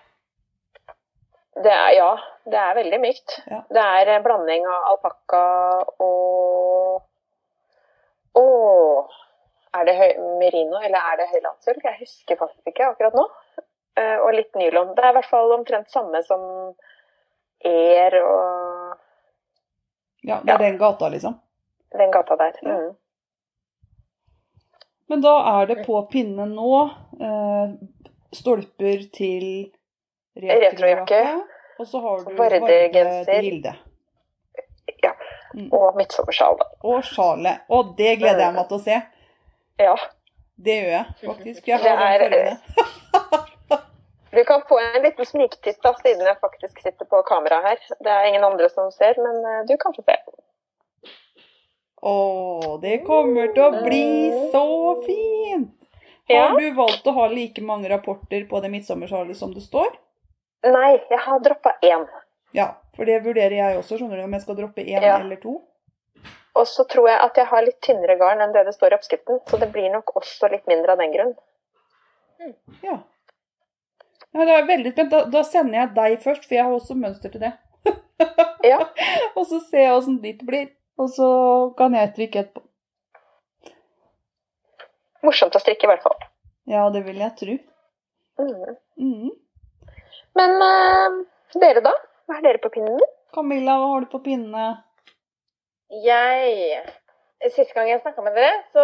Det 1.66 1.74
er 1.74 1.92
ja. 1.98 2.12
Det 2.48 2.60
er 2.62 2.78
veldig 2.78 3.00
mykt. 3.04 3.40
Ja. 3.52 3.62
Det 3.76 3.84
er 3.84 4.14
en 4.16 4.24
blanding 4.24 4.68
av 4.72 4.92
alpakka 4.94 5.44
og 6.06 7.04
Å 8.38 8.44
Er 9.76 9.88
det 9.88 9.96
høy... 9.98 10.12
merino, 10.40 10.80
eller 10.80 11.02
er 11.12 11.20
det 11.20 11.32
høylandsull? 11.34 11.82
Jeg 11.84 12.00
husker 12.00 12.40
faktisk 12.40 12.72
ikke 12.72 12.92
akkurat 12.94 13.18
nå. 13.18 13.26
Uh, 13.98 14.18
og 14.22 14.36
litt 14.38 14.54
nylon. 14.54 14.94
Det 14.94 15.02
er 15.02 15.10
i 15.10 15.18
hvert 15.18 15.30
fall 15.32 15.56
omtrent 15.56 15.90
samme 15.90 16.22
som 16.28 16.42
er 17.66 18.14
og 18.22 18.98
Ja, 20.22 20.40
det 20.44 20.52
er 20.52 20.54
ja. 20.54 20.58
den 20.58 20.78
gata, 20.78 21.10
liksom? 21.10 21.40
Den 21.98 22.12
gata 22.12 22.36
der. 22.36 22.60
Mm. 22.62 22.96
Men 25.08 25.22
da 25.22 25.34
er 25.62 25.70
det 25.70 25.86
på 25.86 26.02
pinnen 26.12 26.52
nå 26.58 26.72
eh, 27.24 27.76
stolper 28.36 29.06
til 29.16 29.46
retrojakke, 30.36 31.22
og 31.80 31.88
så 31.88 32.02
har 32.04 32.26
du 32.26 32.34
vardegenser 32.36 33.40
Hilde. 33.46 33.74
Ja. 35.04 35.14
Mm. 35.54 35.70
Og 35.72 35.96
midtsommersjal, 35.98 36.60
da. 36.60 36.68
Og 36.84 37.08
sjalet. 37.08 37.64
Og 37.72 37.96
det 37.98 38.18
gleder 38.20 38.50
jeg 38.50 38.58
meg 38.58 38.68
til 38.68 38.82
å 38.82 38.84
se. 38.84 39.00
Ja. 39.80 39.96
Det 40.58 40.76
gjør 40.82 40.94
jeg 40.98 41.06
faktisk. 41.24 41.68
Jeg 41.72 41.80
har 41.86 42.20
det 42.20 42.32
den 42.34 42.34
fargene. 42.36 42.88
Du 44.38 44.44
kan 44.46 44.62
få 44.70 44.78
en 44.80 45.02
liten 45.02 45.26
sniktitt 45.26 45.80
da, 45.82 45.96
siden 45.98 46.28
jeg 46.30 46.38
faktisk 46.38 46.82
sitter 46.86 47.08
på 47.10 47.24
kamera 47.26 47.58
her. 47.64 47.80
Det 48.06 48.12
er 48.14 48.28
ingen 48.30 48.44
andre 48.46 48.68
som 48.70 48.92
ser, 48.94 49.18
men 49.18 49.40
eh, 49.42 49.64
du 49.66 49.74
kan 49.82 49.96
få 49.96 50.04
se. 50.06 50.14
Å, 52.06 52.14
det 52.84 53.00
kommer 53.08 53.50
til 53.56 53.64
å 53.66 53.82
bli 53.82 54.04
så 54.54 54.62
fint! 55.08 55.74
Ja. 56.30 56.44
Har 56.44 56.60
du 56.60 56.70
valgt 56.78 57.10
å 57.10 57.16
ha 57.18 57.26
like 57.32 57.66
mange 57.66 57.90
rapporter 57.90 58.46
på 58.46 58.62
det 58.62 58.70
midtsommersalet 58.76 59.42
som 59.42 59.58
det 59.58 59.66
står? 59.66 59.90
Nei, 60.70 61.00
jeg 61.10 61.22
har 61.26 61.42
droppa 61.42 61.74
én. 61.82 62.06
Ja, 62.54 62.70
for 62.94 63.10
det 63.10 63.24
vurderer 63.26 63.58
jeg 63.58 63.82
også, 63.82 63.98
skjønner 63.98 64.22
du, 64.22 64.28
om 64.28 64.38
jeg 64.38 64.46
skal 64.46 64.62
droppe 64.62 64.86
én 64.86 65.02
Ja. 65.02 65.18
eller 65.18 65.42
to. 65.42 65.58
Og 66.54 66.70
så 66.70 66.86
tror 66.86 67.10
jeg 67.10 67.26
at 67.26 67.42
jeg 67.42 67.50
har 67.50 67.66
litt 67.66 67.82
tynnere 67.82 68.22
garn 68.22 68.46
enn 68.46 68.54
det 68.54 68.68
det 68.70 68.78
står 68.78 68.94
i 68.94 69.02
oppskriften, 69.02 69.42
så 69.50 69.58
det 69.58 69.74
blir 69.74 69.90
nok 69.98 70.14
også 70.14 70.54
litt 70.54 70.70
mindre 70.70 70.94
av 70.94 71.02
den 71.02 71.18
grunn. 71.18 71.38
Ja. 72.86 73.02
Ja 74.38 74.46
da 74.46 74.58
er 74.58 74.68
veldig 74.70 74.94
spent. 74.94 75.14
Da, 75.14 75.24
da 75.34 75.44
sender 75.48 75.82
jeg 75.82 75.94
deg 75.98 76.18
først, 76.24 76.46
for 76.46 76.58
jeg 76.58 76.66
har 76.68 76.76
også 76.76 76.98
mønster 76.98 77.34
til 77.34 77.44
det. 77.44 77.54
Ja. 78.66 78.80
Og 79.38 79.46
så 79.50 79.60
ser 79.70 79.88
jeg 79.88 79.96
åssen 79.98 80.20
ditt 80.24 80.44
blir. 80.48 80.70
Og 80.98 81.12
så 81.14 81.28
kan 81.78 81.94
jeg 81.94 82.14
strikke 82.14 82.42
etterpå. 82.44 82.64
Morsomt 85.26 85.58
å 85.58 85.62
strikke, 85.62 85.86
i 85.86 85.92
hvert 85.92 86.06
fall. 86.06 86.18
Ja, 86.70 86.88
det 86.94 87.04
vil 87.06 87.20
jeg 87.22 87.34
tro. 87.40 87.58
Mm. 88.42 88.78
Mm. 89.02 89.32
Men 90.38 90.56
uh, 90.62 91.18
dere, 91.58 91.82
da? 91.86 91.94
Hva 92.28 92.38
er 92.38 92.46
dere 92.46 92.62
på 92.62 92.72
pinnen? 92.74 93.02
Camilla, 93.34 93.78
hva 93.82 93.90
har 93.94 94.06
du 94.06 94.12
på 94.12 94.22
pinnene? 94.26 94.70
Jeg 96.06 96.86
Sist 97.54 97.74
gang 97.78 97.86
jeg 97.86 98.02
snakka 98.02 98.24
med 98.26 98.34
dere, 98.34 98.64
så 98.74 98.84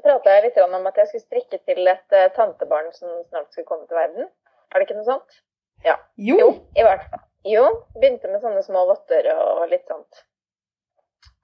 prata 0.00 0.32
jeg 0.32 0.46
litt 0.46 0.60
om 0.64 0.86
at 0.88 0.96
jeg 0.96 1.10
skulle 1.10 1.26
strikke 1.26 1.58
til 1.68 1.90
et 1.90 2.14
eh, 2.16 2.30
tantebarn 2.32 2.88
som 2.96 3.10
snart 3.28 3.50
skulle 3.52 3.68
komme 3.68 3.84
til 3.90 3.98
verden. 3.98 4.30
Er 4.70 4.78
det 4.78 4.86
ikke 4.86 4.98
noe 4.98 5.08
sånt? 5.08 5.38
Jo! 5.84 5.96
Jo, 6.16 6.48
i 6.76 6.84
hvert 6.84 7.06
fall. 7.10 7.22
Jo, 7.48 7.64
begynte 7.96 8.28
med 8.28 8.42
sånne 8.42 8.62
små 8.66 8.84
votter 8.90 9.30
og 9.32 9.62
litt 9.70 9.86
sånt. 9.88 10.24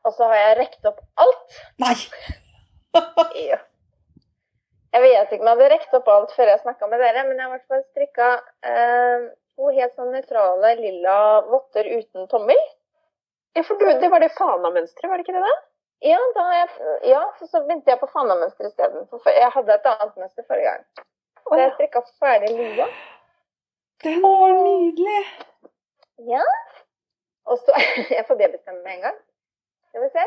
Og 0.06 0.12
så 0.14 0.28
har 0.30 0.42
jeg 0.42 0.58
rekt 0.60 0.88
opp 0.88 1.00
alt. 1.22 1.56
Nei! 1.82 1.94
jo. 3.48 3.58
Jeg 4.96 5.02
vet 5.02 5.32
ikke 5.32 5.42
om 5.42 5.48
jeg 5.48 5.56
hadde 5.56 5.72
rekt 5.72 5.96
opp 5.98 6.10
alt 6.12 6.34
før 6.36 6.52
jeg 6.52 6.62
snakka 6.62 6.88
med 6.88 7.02
dere, 7.02 7.24
men 7.28 7.40
jeg 7.40 7.48
har 7.48 7.50
i 7.50 7.56
hvert 7.56 7.72
fall 7.72 7.82
strikka 7.90 8.28
eh, 8.70 9.26
to 9.56 9.72
helt 9.72 9.96
sånn 9.96 10.12
nøytrale 10.14 10.74
lilla 10.78 11.16
votter 11.48 11.88
uten 11.98 12.28
tommel. 12.32 12.60
Ja, 13.56 13.64
for 13.64 13.80
du, 13.80 13.88
det 13.88 14.12
var 14.12 14.20
det 14.20 14.34
Fana-mønsteret, 14.36 15.10
var 15.10 15.18
det 15.18 15.26
ikke 15.26 15.36
det? 15.36 15.42
da? 15.48 15.56
Ja, 16.04 16.20
jeg, 16.52 16.68
ja, 17.08 17.22
så, 17.38 17.46
så 17.48 17.62
begynte 17.64 17.90
jeg 17.90 18.00
på 18.00 18.08
fanamønster 18.12 18.68
isteden. 18.68 19.06
Jeg 19.32 19.52
hadde 19.54 19.76
et 19.78 19.86
annet 19.88 20.18
mønster 20.20 20.44
forrige 20.44 20.68
gang. 20.68 21.06
Så 21.46 21.56
jeg 21.56 21.70
ja. 21.70 21.74
strikka 21.78 22.02
ferdig 22.20 22.50
lua. 22.52 22.88
Den 24.04 24.22
var 24.22 24.52
nydelig! 24.52 25.22
Ja. 26.16 26.42
Og 27.46 27.58
så 27.58 27.72
Jeg 28.16 28.26
får 28.28 28.34
det 28.34 28.52
bestemme 28.52 28.82
med 28.82 28.92
en 28.94 29.00
gang. 29.00 29.18
Skal 29.88 30.02
vi 30.02 30.08
se. 30.10 30.24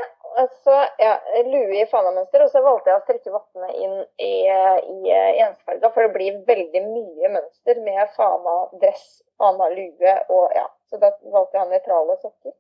Så, 0.63 0.75
ja, 0.97 1.19
lue 1.45 1.81
i 1.81 1.85
fanamønster, 1.91 2.41
og 2.43 2.49
så 2.49 2.61
valgte 2.65 2.89
jeg 2.89 2.97
å 2.97 3.03
strekke 3.03 3.33
vottene 3.33 3.69
inn 3.77 3.95
i, 4.17 4.33
i 4.47 5.13
ensfarga, 5.43 5.91
for 5.93 6.05
det 6.05 6.13
blir 6.15 6.39
veldig 6.47 6.81
mye 6.87 7.31
mønster 7.35 7.81
med 7.85 8.13
fana-dress, 8.15 9.05
fana-lue 9.37 10.15
og 10.29 10.55
ja. 10.57 10.65
Så 10.89 10.97
da 10.97 11.11
valgte 11.21 11.59
jeg 11.59 11.69
nøytrale 11.69 12.17
sokker. 12.23 12.55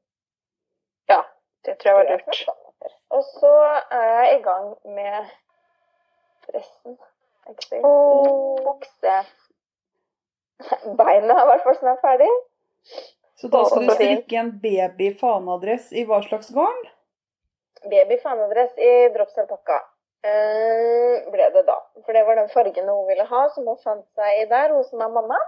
Ja, 1.09 1.23
det 1.65 1.79
tror 1.79 1.89
jeg 1.89 1.97
var 1.97 2.11
lurt. 2.11 2.43
Og 3.17 3.23
så 3.25 3.53
er 3.89 4.05
jeg 4.11 4.35
i 4.35 4.41
gang 4.45 4.67
med 4.85 5.31
dressen. 6.45 6.99
Ikke 7.49 7.69
sant? 7.71 7.85
Åh. 7.89 8.59
Beina 10.99 11.35
er 11.37 11.43
i 11.45 11.49
hvert 11.53 11.63
fall 11.67 11.77
snart 11.79 12.01
ferdig. 12.03 12.29
Så 13.39 13.47
da 13.51 13.61
skal 13.69 13.85
du 13.87 13.93
strikke 13.95 14.39
en 14.41 14.49
baby-fanadress 14.63 15.93
i 15.95 16.03
hva 16.07 16.19
slags 16.25 16.49
garn? 16.55 16.81
Baby 17.87 18.17
fanadress 18.19 18.73
i 18.75 18.89
droppsalpakka 19.15 19.77
eh, 20.27 21.29
ble 21.31 21.45
det 21.53 21.63
da. 21.69 21.77
For 22.03 22.15
det 22.15 22.25
var 22.27 22.35
den 22.35 22.49
fargen 22.51 22.89
hun 22.91 23.05
ville 23.07 23.23
ha, 23.29 23.45
som 23.55 23.67
hun 23.71 23.79
fant 23.83 24.05
seg 24.19 24.41
i 24.41 24.45
der, 24.51 24.73
hun 24.75 24.83
som 24.83 25.03
er 25.05 25.13
mamma. 25.15 25.39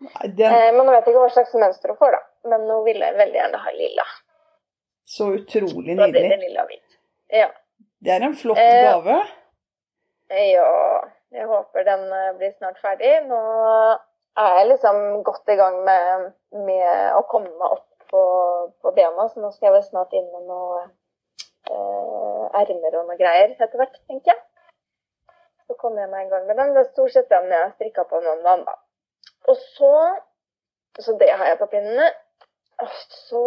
Nei, 0.00 0.30
den 0.32 0.54
Eh, 0.56 0.70
men 0.72 0.86
hun 0.86 0.94
vet 0.94 1.10
ikke 1.10 1.20
hva 1.26 1.32
slags 1.34 1.52
mønster 1.60 1.92
hun 1.92 2.00
får, 2.00 2.16
da. 2.16 2.22
Men 2.48 2.64
hun 2.72 2.84
ville 2.86 3.12
veldig 3.18 3.36
gjerne 3.42 3.60
ha 3.66 3.74
lilla. 3.76 4.06
Så 5.04 5.28
utrolig 5.36 5.96
nydelig. 5.98 6.12
det 6.14 6.24
ble 6.24 6.36
nydelig. 6.40 6.48
lilla. 6.48 6.66
Ja. 7.42 7.50
Det 8.00 8.16
er 8.16 8.24
en 8.24 8.36
flott 8.38 8.58
Eh, 8.58 8.82
gave. 8.88 9.18
Ja, 10.30 10.70
jeg 11.30 11.46
håper 11.46 11.86
den 11.86 12.06
eh, 12.12 12.32
blir 12.38 12.52
snart 12.56 12.78
ferdig. 12.82 13.12
Nå 13.30 13.40
er 14.40 14.56
jeg 14.58 14.68
liksom 14.72 15.22
godt 15.26 15.52
i 15.52 15.58
gang 15.60 15.80
med, 15.86 16.30
med 16.66 17.16
å 17.18 17.22
komme 17.30 17.50
meg 17.50 17.76
opp 17.78 17.86
på, 18.10 18.22
på 18.82 18.92
bena, 18.96 19.28
så 19.30 19.42
nå 19.42 19.52
skal 19.54 19.70
jeg 19.70 19.76
vel 19.76 19.86
snart 19.86 20.14
inn 20.18 20.26
med 20.32 20.48
noe 20.50 20.80
eh, 21.70 22.60
ermer 22.62 22.96
og 22.98 23.10
noe 23.10 23.18
greier 23.20 23.52
etter 23.54 23.76
hvert, 23.78 24.00
tenker 24.10 24.34
jeg. 24.34 24.40
Så 25.70 25.76
kommer 25.78 26.02
jeg 26.02 26.10
meg 26.10 26.26
i 26.26 26.32
gang 26.32 26.48
med 26.48 26.58
den. 26.58 26.72
Det 26.74 26.82
er 26.82 26.90
stort 26.90 27.14
sett 27.14 27.30
den 27.30 27.52
jeg 27.54 27.74
strikka 27.76 28.06
på 28.10 28.22
noen 28.24 28.42
dager, 28.46 28.66
da. 28.66 28.78
Og 29.50 29.62
så 29.76 29.94
Så 30.98 31.12
det 31.16 31.28
har 31.30 31.46
jeg 31.46 31.58
på 31.60 31.68
pinnene. 31.70 32.08
Og 32.82 32.88
så 33.14 33.44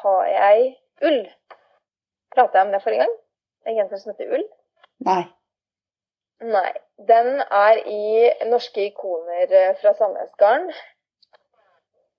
har 0.00 0.26
jeg 0.30 0.68
ull. 1.02 1.24
Prata 2.30 2.60
jeg 2.60 2.68
om 2.68 2.72
det 2.72 2.80
forrige 2.84 3.02
gang? 3.02 3.16
En 3.66 3.76
genser 3.76 4.00
som 4.00 4.12
heter 4.12 4.30
Ull. 4.36 4.44
Nei. 5.08 5.24
Nei. 6.40 6.72
Den 7.08 7.40
er 7.40 7.80
i 7.86 8.30
Norske 8.50 8.84
ikoner 8.86 9.50
eh, 9.60 9.72
fra 9.80 9.94
Sandnesgarden. 9.98 10.72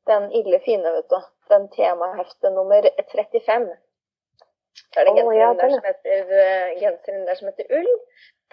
Den 0.08 0.32
ille 0.36 0.60
fine, 0.66 0.92
vet 0.96 1.12
du. 1.12 1.20
Den 1.52 1.70
temahefte 1.76 2.52
nummer 2.52 2.88
35. 3.12 3.70
Så 4.76 5.00
er 5.00 5.06
det 5.06 5.16
genseren, 5.16 5.40
ja, 5.40 5.54
der, 5.62 5.70
som 5.76 5.88
heter, 5.88 6.34
eh, 6.42 6.76
genseren 6.82 7.28
der 7.28 7.40
som 7.40 7.48
heter 7.52 7.78
Ull. 7.78 7.90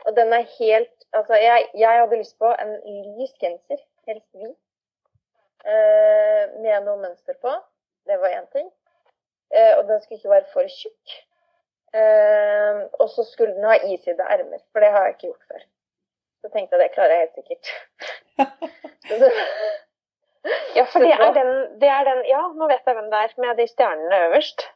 Og 0.06 0.16
den 0.16 0.32
er 0.32 0.44
helt 0.58 0.96
Altså, 1.12 1.34
jeg, 1.34 1.68
jeg 1.74 2.00
hadde 2.00 2.16
lyst 2.16 2.38
på 2.38 2.48
en 2.62 2.72
lys 3.18 3.32
genser, 3.40 3.78
helst 4.08 4.26
hvit, 4.34 4.56
eh, 5.72 6.42
med 6.62 6.82
noe 6.84 6.98
mønster 7.04 7.38
på. 7.40 7.52
Det 8.06 8.18
var 8.20 8.34
én 8.38 8.48
ting. 8.52 8.68
Eh, 9.54 9.72
og 9.78 9.84
den 9.88 10.02
skulle 10.02 10.18
ikke 10.18 10.34
være 10.34 10.50
for 10.52 10.68
tjukk. 10.78 11.14
Eh, 11.95 12.80
og 13.01 13.09
så 13.11 13.24
skulle 13.24 13.55
den 13.55 13.64
ha 13.64 13.76
isydde 13.87 14.24
ermer, 14.37 14.61
for 14.72 14.82
det 14.84 14.91
har 14.95 15.07
jeg 15.07 15.14
ikke 15.16 15.26
gjort 15.28 15.45
før. 15.53 15.66
Så 16.43 16.51
tenkte 16.53 16.76
jeg 16.76 16.82
det 16.84 16.95
klarer 16.95 17.14
jeg 17.14 17.26
helt 17.26 17.39
sikkert. 17.41 17.66
Ja, 20.76 20.84
for 20.84 21.03
det 21.03 21.11
er, 21.11 21.32
den, 21.34 21.80
det 21.80 21.89
er 21.91 22.05
den 22.07 22.20
Ja, 22.28 22.43
nå 22.55 22.68
vet 22.70 22.87
jeg 22.87 22.95
hvem 22.95 23.09
det 23.11 23.22
er, 23.24 23.32
med 23.43 23.57
de 23.59 23.66
stjernene 23.66 24.18
øverst. 24.28 24.66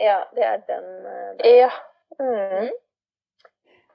ja, 0.00 0.22
det 0.34 0.44
er 0.44 0.56
den. 0.66 0.88
eh, 1.06 1.28
der. 1.38 1.50
Ja. 1.60 1.70
Mm. 2.18 2.70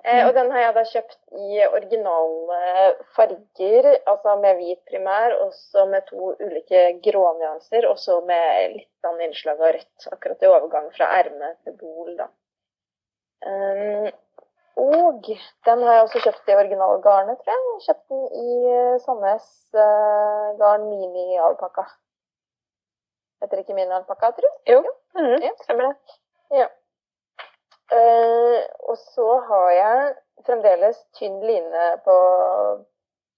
Uh, 0.08 0.28
og 0.28 0.34
den 0.38 0.52
har 0.52 0.62
jeg 0.62 0.74
da 0.78 0.84
kjøpt 0.88 1.18
i 1.36 1.58
originale 1.68 2.60
farger, 3.16 3.90
altså 4.08 4.36
med 4.40 4.56
hvit 4.62 4.80
primær, 4.88 5.36
og 5.44 5.52
så 5.58 5.84
med 5.90 6.06
to 6.08 6.30
ulike 6.40 6.84
grånyanser, 7.04 7.88
og 7.90 8.00
så 8.00 8.22
med 8.30 8.78
litt 8.78 8.94
sånn 9.04 9.20
innslag 9.26 9.60
av 9.60 9.74
rødt, 9.76 10.08
akkurat 10.14 10.46
i 10.46 10.52
overgang 10.54 10.88
fra 10.96 11.10
erme 11.18 11.52
til 11.66 11.76
bol, 11.82 12.14
da. 12.22 12.30
Um, 13.46 14.08
og 14.78 15.30
den 15.66 15.84
har 15.84 15.94
jeg 15.94 16.04
også 16.06 16.20
kjøpt 16.22 16.50
i 16.50 16.56
originalgarnet, 16.56 17.40
tror 17.42 17.54
jeg. 17.54 17.80
Kjøpte 17.86 18.14
den 18.14 18.26
i 18.42 18.52
eh, 18.74 19.00
Sandnes 19.02 19.48
uh, 19.74 20.54
garn 20.60 20.86
mini-alpakka. 20.92 21.86
Heter 23.42 23.58
det 23.58 23.64
ikke 23.66 23.78
mini-alpakka, 23.78 24.30
tror 24.38 24.50
jeg? 24.50 24.76
Jo. 24.76 24.84
Mm. 25.18 25.40
Ja. 25.46 25.52
Stemmer 25.64 25.90
det. 25.90 26.70
Uh, 27.88 28.62
og 28.92 28.98
så 29.02 29.28
har 29.50 29.68
jeg 29.72 30.14
fremdeles 30.46 31.02
tynn 31.18 31.40
line 31.42 31.90
på 32.06 32.18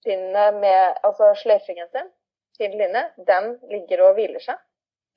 pinnene 0.04 0.46
med 0.60 1.00
Altså 1.06 1.32
sløyfegenseren. 1.42 2.12
Tynn 2.58 2.76
line. 2.80 3.06
Den 3.32 3.54
ligger 3.72 4.08
og 4.08 4.16
hviler 4.18 4.44
seg. 4.44 4.60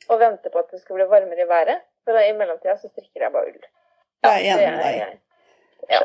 Og 0.09 0.19
venter 0.19 0.51
på 0.53 0.63
at 0.63 0.71
det 0.71 0.81
skal 0.81 0.99
bli 0.99 1.11
varmere 1.11 1.43
i 1.43 1.49
været. 1.49 1.83
For 2.03 2.19
i 2.19 2.35
mellomtida 2.37 2.77
så 2.77 2.91
strikker 2.91 3.27
jeg 3.27 3.35
bare 3.35 3.51
ull. 3.51 3.63
Jeg 4.23 4.33
er 4.39 4.49
enig 4.53 4.67
med 4.71 4.83
deg. 4.83 5.19
Ja. 5.91 6.01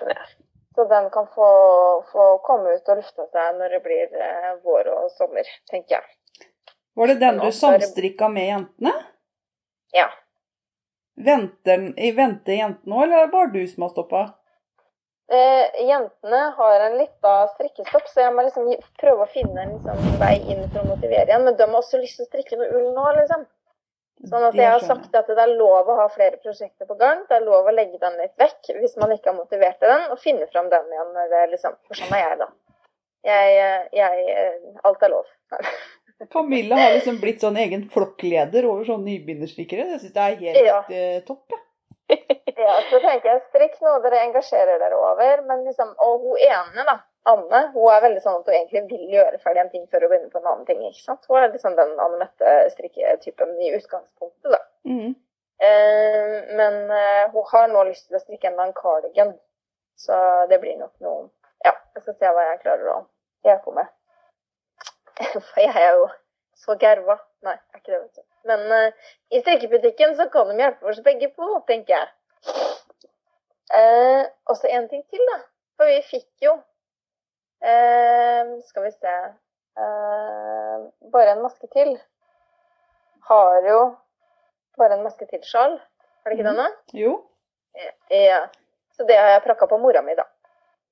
Så 0.75 0.85
den 0.91 1.11
kan 1.11 1.27
få, 1.35 1.49
få 2.13 2.25
komme 2.47 2.77
ut 2.77 2.91
og 2.91 3.01
lufte 3.01 3.27
seg 3.33 3.59
når 3.59 3.77
det 3.77 3.83
blir 3.83 4.21
eh, 4.23 4.51
vår 4.63 4.91
og 4.95 5.11
sommer, 5.19 5.47
tenker 5.71 5.99
jeg. 5.99 6.49
Var 6.99 7.13
det 7.13 7.17
den 7.23 7.39
du 7.43 7.49
samstrikka 7.55 8.29
med 8.31 8.47
jentene? 8.47 8.93
Ja. 9.95 10.09
Venter, 11.19 11.89
venter 12.15 12.59
jentene 12.59 12.95
òg, 12.95 13.05
eller 13.07 13.21
er 13.21 13.27
det 13.27 13.35
bare 13.35 13.51
du 13.55 13.63
som 13.71 13.87
har 13.87 13.95
stoppa? 13.95 14.23
Eh, 15.29 15.85
jentene 15.87 16.41
har 16.57 16.81
en 16.81 16.97
lita 16.99 17.35
strikkestopp, 17.55 18.07
så 18.09 18.23
jeg 18.23 18.35
må 18.35 18.47
liksom 18.47 18.71
prøve 19.03 19.27
å 19.27 19.33
finne 19.33 19.61
en 19.61 19.75
liksom, 19.75 20.07
vei 20.23 20.37
inn 20.41 20.63
for 20.71 20.85
å 20.85 20.91
motivere 20.95 21.27
igjen. 21.27 21.45
Men 21.45 21.59
de 21.59 21.67
har 21.67 21.81
også 21.83 22.01
lyst 22.01 22.21
til 22.21 22.25
å 22.25 22.31
strikke 22.31 22.59
noe 22.61 22.71
ull 22.79 22.89
nå, 22.97 23.09
liksom. 23.19 23.45
Sånn 24.27 24.43
at 24.49 24.57
jeg 24.59 24.67
har 24.67 24.83
sagt 24.83 25.15
at 25.15 25.29
det 25.31 25.39
er 25.39 25.53
lov 25.55 25.87
å 25.87 25.95
ha 26.01 26.09
flere 26.11 26.41
prosjekter 26.43 26.89
på 26.89 26.97
gang. 26.99 27.21
Det 27.29 27.37
er 27.37 27.45
lov 27.47 27.69
å 27.71 27.75
legge 27.75 28.01
den 28.03 28.17
litt 28.19 28.35
vekk 28.41 28.73
hvis 28.81 28.97
man 28.99 29.13
ikke 29.15 29.31
har 29.31 29.37
motivert 29.39 29.79
til 29.79 29.93
den, 29.93 30.09
og 30.11 30.19
finne 30.19 30.49
fram 30.51 30.67
den 30.73 30.89
igjen 30.91 31.15
det 31.31 31.45
liksom 31.53 31.77
For 31.87 32.01
sånn 32.01 32.17
er 32.19 32.25
jeg, 32.25 32.41
da. 32.41 32.49
Jeg, 33.29 33.55
jeg 33.95 34.27
eh, 34.35 34.83
Alt 34.89 35.07
er 35.07 35.15
lov. 35.15 35.31
Camilla 36.35 36.81
har 36.81 36.97
liksom 36.97 37.21
blitt 37.23 37.45
sånn 37.45 37.57
egen 37.63 37.85
flokkleder 37.93 38.67
over 38.67 38.83
sånne 38.89 39.07
nybegynnerstikkere. 39.13 39.87
Jeg 39.95 40.01
syns 40.03 40.17
det 40.17 40.25
er 40.25 40.39
helt 40.43 40.67
Ja. 40.67 40.79
eh, 40.91 41.21
topp. 41.29 41.47
jeg. 41.55 41.65
Ja, 42.59 42.73
så 42.91 42.99
tenker 42.99 43.29
jeg 43.31 43.43
strikk 43.53 43.77
noe 43.85 44.01
dere 44.03 44.25
engasjerer 44.27 44.81
dere 44.83 44.97
over. 44.99 45.45
Men 45.47 45.63
liksom, 45.69 45.93
og 46.03 46.25
hun 46.25 46.41
ene, 46.43 46.83
da, 46.89 46.97
Anne, 47.29 47.61
hun 47.75 47.93
er 47.93 48.05
veldig 48.05 48.21
sånn 48.25 48.39
at 48.41 48.49
hun 48.49 48.57
egentlig 48.57 48.85
vil 48.91 49.15
gjøre 49.17 49.41
ferdig 49.43 49.63
en 49.63 49.71
ting 49.73 49.87
før 49.93 50.05
hun 50.05 50.13
begynner 50.13 50.33
på 50.33 50.41
en 50.41 50.51
annen 50.53 50.69
ting. 50.69 50.85
ikke 50.87 51.05
sant? 51.05 51.27
Hun 51.29 51.41
er 51.41 51.51
liksom 51.53 51.77
den 51.77 51.91
Anne 52.05 52.21
Mette-strikketypen 52.23 53.57
i 53.65 53.73
utgangspunktet, 53.77 54.55
da. 54.55 54.61
Mm. 54.89 55.13
Eh, 55.69 56.37
men 56.61 56.79
eh, 56.95 57.25
hun 57.35 57.47
har 57.53 57.69
nå 57.73 57.83
lyst 57.89 58.07
til 58.07 58.19
å 58.19 58.23
strikke 58.23 58.51
enda 58.53 58.69
en 58.69 58.77
cardigan. 58.77 59.35
Så 59.99 60.15
det 60.51 60.61
blir 60.63 60.79
nok 60.79 60.95
noe 61.03 61.27
Ja, 61.67 61.73
jeg 61.97 62.05
skal 62.05 62.15
se 62.15 62.31
hva 62.31 62.45
jeg 62.47 62.61
klarer 62.63 62.91
å 62.93 62.99
hjelpe 63.47 63.75
med. 63.75 63.91
For 65.51 65.61
jeg 65.61 65.75
er 65.75 65.99
jo 65.99 66.07
så 66.59 66.77
gerva. 66.79 67.19
Nei, 67.47 67.57
jeg 67.59 67.75
er 67.75 67.83
ikke 67.83 67.93
det, 67.93 68.01
vet 68.05 68.21
du. 68.21 68.27
Men 68.49 68.65
eh, 68.77 69.11
i 69.35 69.43
strikkebutikken 69.43 70.15
så 70.19 70.29
kan 70.33 70.51
de 70.53 70.63
hjelpe 70.63 70.91
oss 70.91 71.03
begge 71.05 71.33
på, 71.35 71.51
tenker 71.69 71.97
jeg. 71.97 72.09
Eh, 73.75 74.25
og 74.49 74.57
så 74.57 74.71
en 74.73 74.89
ting 74.91 75.05
til, 75.11 75.25
da. 75.33 75.41
For 75.79 75.91
vi 75.91 75.99
fikk 76.07 76.47
jo 76.47 76.57
eh, 77.63 78.53
Skal 78.67 78.83
vi 78.85 78.91
se 78.93 79.15
eh, 79.79 80.87
Bare 81.13 81.31
en 81.37 81.43
maske 81.43 81.67
til. 81.73 81.95
Har 83.29 83.63
jo 83.69 83.81
bare 84.79 84.95
en 84.99 85.03
maske 85.05 85.27
til 85.29 85.43
sjal. 85.45 85.79
Har 86.25 86.31
det 86.33 86.39
ikke 86.39 86.49
det 86.49 86.57
nå? 86.59 86.67
Jo. 86.95 87.13
Ja. 88.11 88.41
Så 88.97 89.05
det 89.07 89.17
har 89.19 89.29
jeg 89.37 89.43
prakka 89.45 89.67
på 89.71 89.79
mora 89.79 90.03
mi, 90.03 90.15
da. 90.19 90.25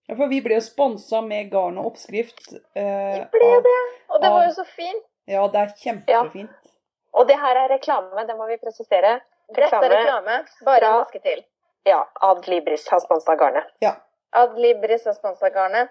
Ja, 0.06 0.14
for 0.14 0.28
vi 0.30 0.40
ble 0.44 0.58
jo 0.58 0.62
sponsa 0.62 1.20
med 1.26 1.48
garn 1.50 1.78
og 1.78 1.88
oppskrift. 1.92 2.52
eh, 2.74 3.16
vi 3.16 3.24
ble 3.32 3.48
av- 3.56 3.62
det. 3.64 3.78
Og 4.10 4.20
det 4.22 4.28
av- 4.28 4.34
var 4.36 4.44
jo 4.46 4.52
så 4.60 4.64
fint. 4.76 5.04
Ja, 5.26 5.46
det 5.48 5.60
er 5.60 5.72
kjempefint. 5.82 6.72
Og 7.14 7.26
det 7.28 7.36
her 7.40 7.56
er 7.64 7.68
reklame, 7.72 8.26
det 8.26 8.36
må 8.36 8.46
vi 8.46 8.56
presisere. 8.62 9.20
Dette 9.48 9.74
er 9.74 9.88
reklame. 9.90 10.44
Bare 10.64 10.84
en 10.86 10.98
maske 11.00 11.22
til. 11.22 11.44
Ja, 11.86 12.04
Ad 12.22 12.46
Libris 12.48 12.88
har 12.88 13.00
sponsa 13.00 13.34
garnet. 13.36 13.64
Ad 14.36 14.56
Libris 14.58 15.04
har 15.06 15.14
sponsa 15.16 15.48
garnet. 15.54 15.88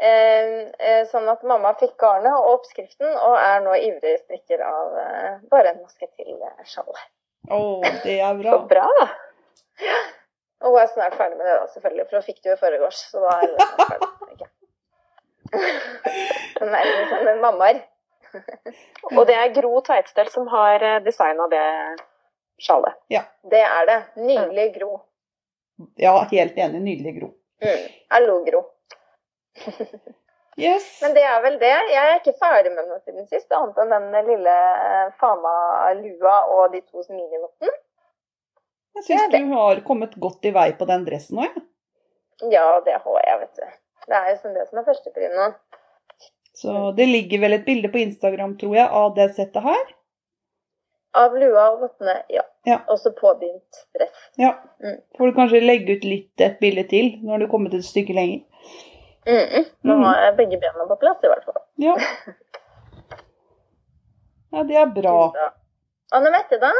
Eh, 0.00 0.68
eh, 0.78 1.02
sånn 1.08 1.28
at 1.32 1.44
mamma 1.48 1.72
fikk 1.80 1.94
garnet 2.00 2.34
og 2.36 2.58
oppskriften, 2.58 3.08
og 3.14 3.36
er 3.40 3.62
nå 3.64 3.76
ivrig 3.78 4.18
strikker 4.24 4.60
av 4.66 4.98
eh, 5.00 5.38
bare 5.52 5.72
en 5.72 5.80
maske 5.84 6.08
til 6.18 6.34
sjalet. 6.68 7.06
Å, 7.48 7.60
det 8.02 8.18
er 8.20 8.42
Så 8.42 8.58
bra. 8.68 8.88
bra! 8.90 9.08
Og 10.66 10.72
hun 10.72 10.80
er 10.82 10.90
snart 10.90 11.14
ferdig 11.16 11.36
med 11.38 11.46
det, 11.46 11.54
da, 11.60 11.66
selvfølgelig, 11.72 12.06
for 12.08 12.18
hun 12.18 12.26
fikk 12.26 12.42
det 12.42 12.50
jo 12.50 12.56
i 12.56 12.60
forgårs. 12.60 13.00
Så 13.12 13.22
da 13.22 13.32
er 13.36 13.44
hun 13.44 13.56
snart 13.60 13.92
ferdig. 13.92 14.50
Hun 16.56 16.74
er 16.74 16.88
liksom 16.90 17.28
en 17.32 17.42
mammaer. 17.44 17.82
Og 19.14 19.22
det 19.28 19.36
er 19.38 19.52
Gro 19.54 19.78
Tveitstøl 19.86 20.28
som 20.32 20.48
har 20.50 20.82
designa 21.04 21.46
det 21.52 21.64
sjalet. 22.60 22.96
Det 23.52 23.62
er 23.62 23.86
det. 23.88 23.98
Nydelig 24.18 24.66
Gro. 24.78 24.90
Ja, 26.00 26.16
helt 26.32 26.56
enig. 26.58 26.80
Nydelig, 26.82 27.14
Gro. 27.20 27.30
Mm. 27.64 27.88
Hallo, 28.08 28.44
Gro. 28.44 28.62
Yes. 30.56 30.84
Men 31.02 31.12
det 31.12 31.22
er 31.28 31.40
vel 31.44 31.58
det. 31.60 31.72
Jeg 31.92 32.10
er 32.10 32.14
ikke 32.16 32.32
ferdig 32.40 32.70
med 32.72 32.86
noe 32.88 33.02
siden 33.04 33.26
sist, 33.28 33.50
annet 33.52 33.76
enn 33.82 33.90
den 33.92 34.30
lille 34.30 34.54
eh, 34.56 35.10
Fana-lua 35.20 36.36
og 36.48 36.72
de 36.72 36.80
to 36.80 37.04
smilenottene. 37.04 37.74
Jeg 38.96 39.04
syns 39.04 39.26
du 39.34 39.50
har 39.52 39.82
kommet 39.84 40.14
godt 40.16 40.48
i 40.48 40.54
vei 40.56 40.70
på 40.78 40.88
den 40.88 41.04
dressen 41.04 41.42
òg, 41.42 41.50
jeg. 41.50 41.66
Ja, 42.52 42.64
det 42.84 42.96
har 43.04 43.20
jeg, 43.26 43.36
vet 43.42 43.60
du. 43.60 43.76
Det 44.06 44.16
er 44.16 44.30
jo 44.30 44.38
som 44.40 44.56
det 44.56 44.64
som 44.70 44.80
er 44.80 44.88
førsteprien 44.88 45.36
nå. 45.36 45.50
Så 46.56 46.72
det 46.96 47.04
ligger 47.10 47.42
vel 47.44 47.58
et 47.58 47.68
bilde 47.68 47.92
på 47.92 48.00
Instagram, 48.00 48.56
tror 48.56 48.76
jeg, 48.78 48.88
av 48.88 49.12
det 49.16 49.28
settet 49.36 49.64
her. 49.64 49.95
Av 51.16 51.36
lua 51.38 51.68
og 51.72 51.80
vottene, 51.84 52.18
ja. 52.32 52.42
Ja. 52.68 52.80
Også 52.92 53.12
påbegynt 53.16 53.82
dress. 53.96 54.24
Ja. 54.36 54.52
Mm. 54.84 54.98
Får 55.18 55.30
du 55.30 55.36
kanskje 55.36 55.62
legge 55.64 55.96
ut 55.96 56.04
litt 56.04 56.44
et 56.44 56.58
bilde 56.60 56.84
til 56.90 57.14
når 57.24 57.44
du 57.44 57.48
kommer 57.52 57.72
til 57.72 57.80
et 57.80 57.88
stykke 57.88 58.16
lenger. 58.16 58.42
Mm 59.26 59.46
-mm. 59.48 59.64
Nå 59.82 59.94
har 60.04 60.24
jeg 60.24 60.36
begge 60.36 60.58
bena 60.60 60.86
på 60.88 60.96
plass, 60.96 61.24
i 61.24 61.26
hvert 61.26 61.44
fall. 61.44 61.62
Ja. 61.76 61.96
Ja, 64.50 64.62
det 64.64 64.76
er 64.76 64.86
bra. 64.86 65.32
Anne 66.10 66.30
Mette, 66.30 66.56
da? 66.58 66.70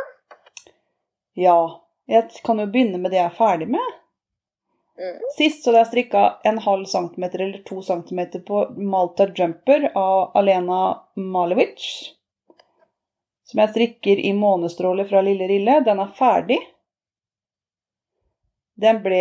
Ja. 1.34 1.82
Jeg 2.06 2.30
kan 2.44 2.58
jo 2.58 2.66
begynne 2.66 2.98
med 2.98 3.10
det 3.10 3.18
jeg 3.18 3.26
er 3.26 3.34
ferdig 3.36 3.66
med. 3.68 3.94
Mm. 4.96 5.18
Sist 5.36 5.64
så 5.64 5.70
hadde 5.70 5.82
jeg 5.82 5.90
strikka 5.90 6.22
en 6.48 6.58
halv 6.64 6.86
centimeter 6.88 7.42
eller 7.44 7.58
to 7.66 7.82
centimeter 7.82 8.40
på 8.46 8.62
Malta 8.78 9.26
Jumper 9.26 9.90
av 9.92 10.30
Alena 10.38 11.02
Malevic. 11.16 11.82
Som 13.46 13.62
jeg 13.62 13.72
strikker 13.72 14.20
i 14.26 14.32
månestråler 14.34 15.06
fra 15.06 15.22
Lille 15.22 15.46
Rille. 15.50 15.80
Den 15.86 16.02
er 16.02 16.14
ferdig. 16.18 16.58
Den 18.76 18.98
ble 19.04 19.20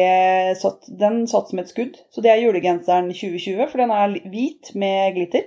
satt, 0.60 0.88
den 1.00 1.24
satt 1.32 1.52
som 1.52 1.62
et 1.62 1.70
skudd. 1.72 2.00
Så 2.12 2.24
det 2.24 2.34
er 2.34 2.42
julegenseren 2.44 3.12
2020, 3.14 3.70
for 3.72 3.84
den 3.84 3.94
er 3.96 4.18
hvit 4.32 4.74
med 4.76 5.16
glitter. 5.16 5.46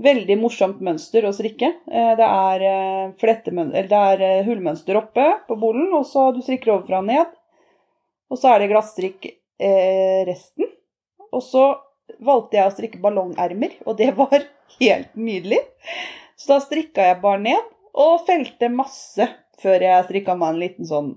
Veldig 0.00 0.36
morsomt 0.40 0.78
mønster 0.84 1.26
å 1.28 1.32
strikke. 1.36 1.72
Eh, 1.90 2.12
Det 2.16 2.28
er, 2.28 2.62
eh, 2.62 3.82
det 3.88 3.98
er 3.98 4.22
eh, 4.22 4.44
hullmønster 4.46 4.96
oppe 4.96 5.26
på 5.48 5.58
bolen, 5.60 5.92
og 5.92 6.06
så 6.06 6.30
du 6.32 6.40
strikker 6.40 6.76
overfra 6.76 7.02
og 7.02 7.10
ned. 7.10 7.26
Og 8.30 8.38
så 8.38 8.54
er 8.54 8.60
det 8.60 8.70
glasstrikk 8.70 9.26
eh, 9.58 10.24
resten. 10.28 10.70
Og 11.32 11.42
så 11.42 11.66
valgte 12.20 12.56
jeg 12.56 12.70
å 12.70 12.76
strikke 12.76 13.02
ballongermer, 13.02 13.76
og 13.86 13.98
det 13.98 14.14
var 14.16 14.38
helt 14.80 15.12
nydelig. 15.16 15.60
Så 16.40 16.54
da 16.54 16.60
strikka 16.64 17.04
jeg 17.04 17.20
bare 17.20 17.42
ned, 17.44 17.72
og 18.00 18.22
felte 18.24 18.70
masse 18.72 19.26
før 19.60 19.82
jeg 19.84 20.06
strikka 20.06 20.36
meg 20.38 20.54
en 20.54 20.62
liten 20.62 20.88
sånn 20.88 21.10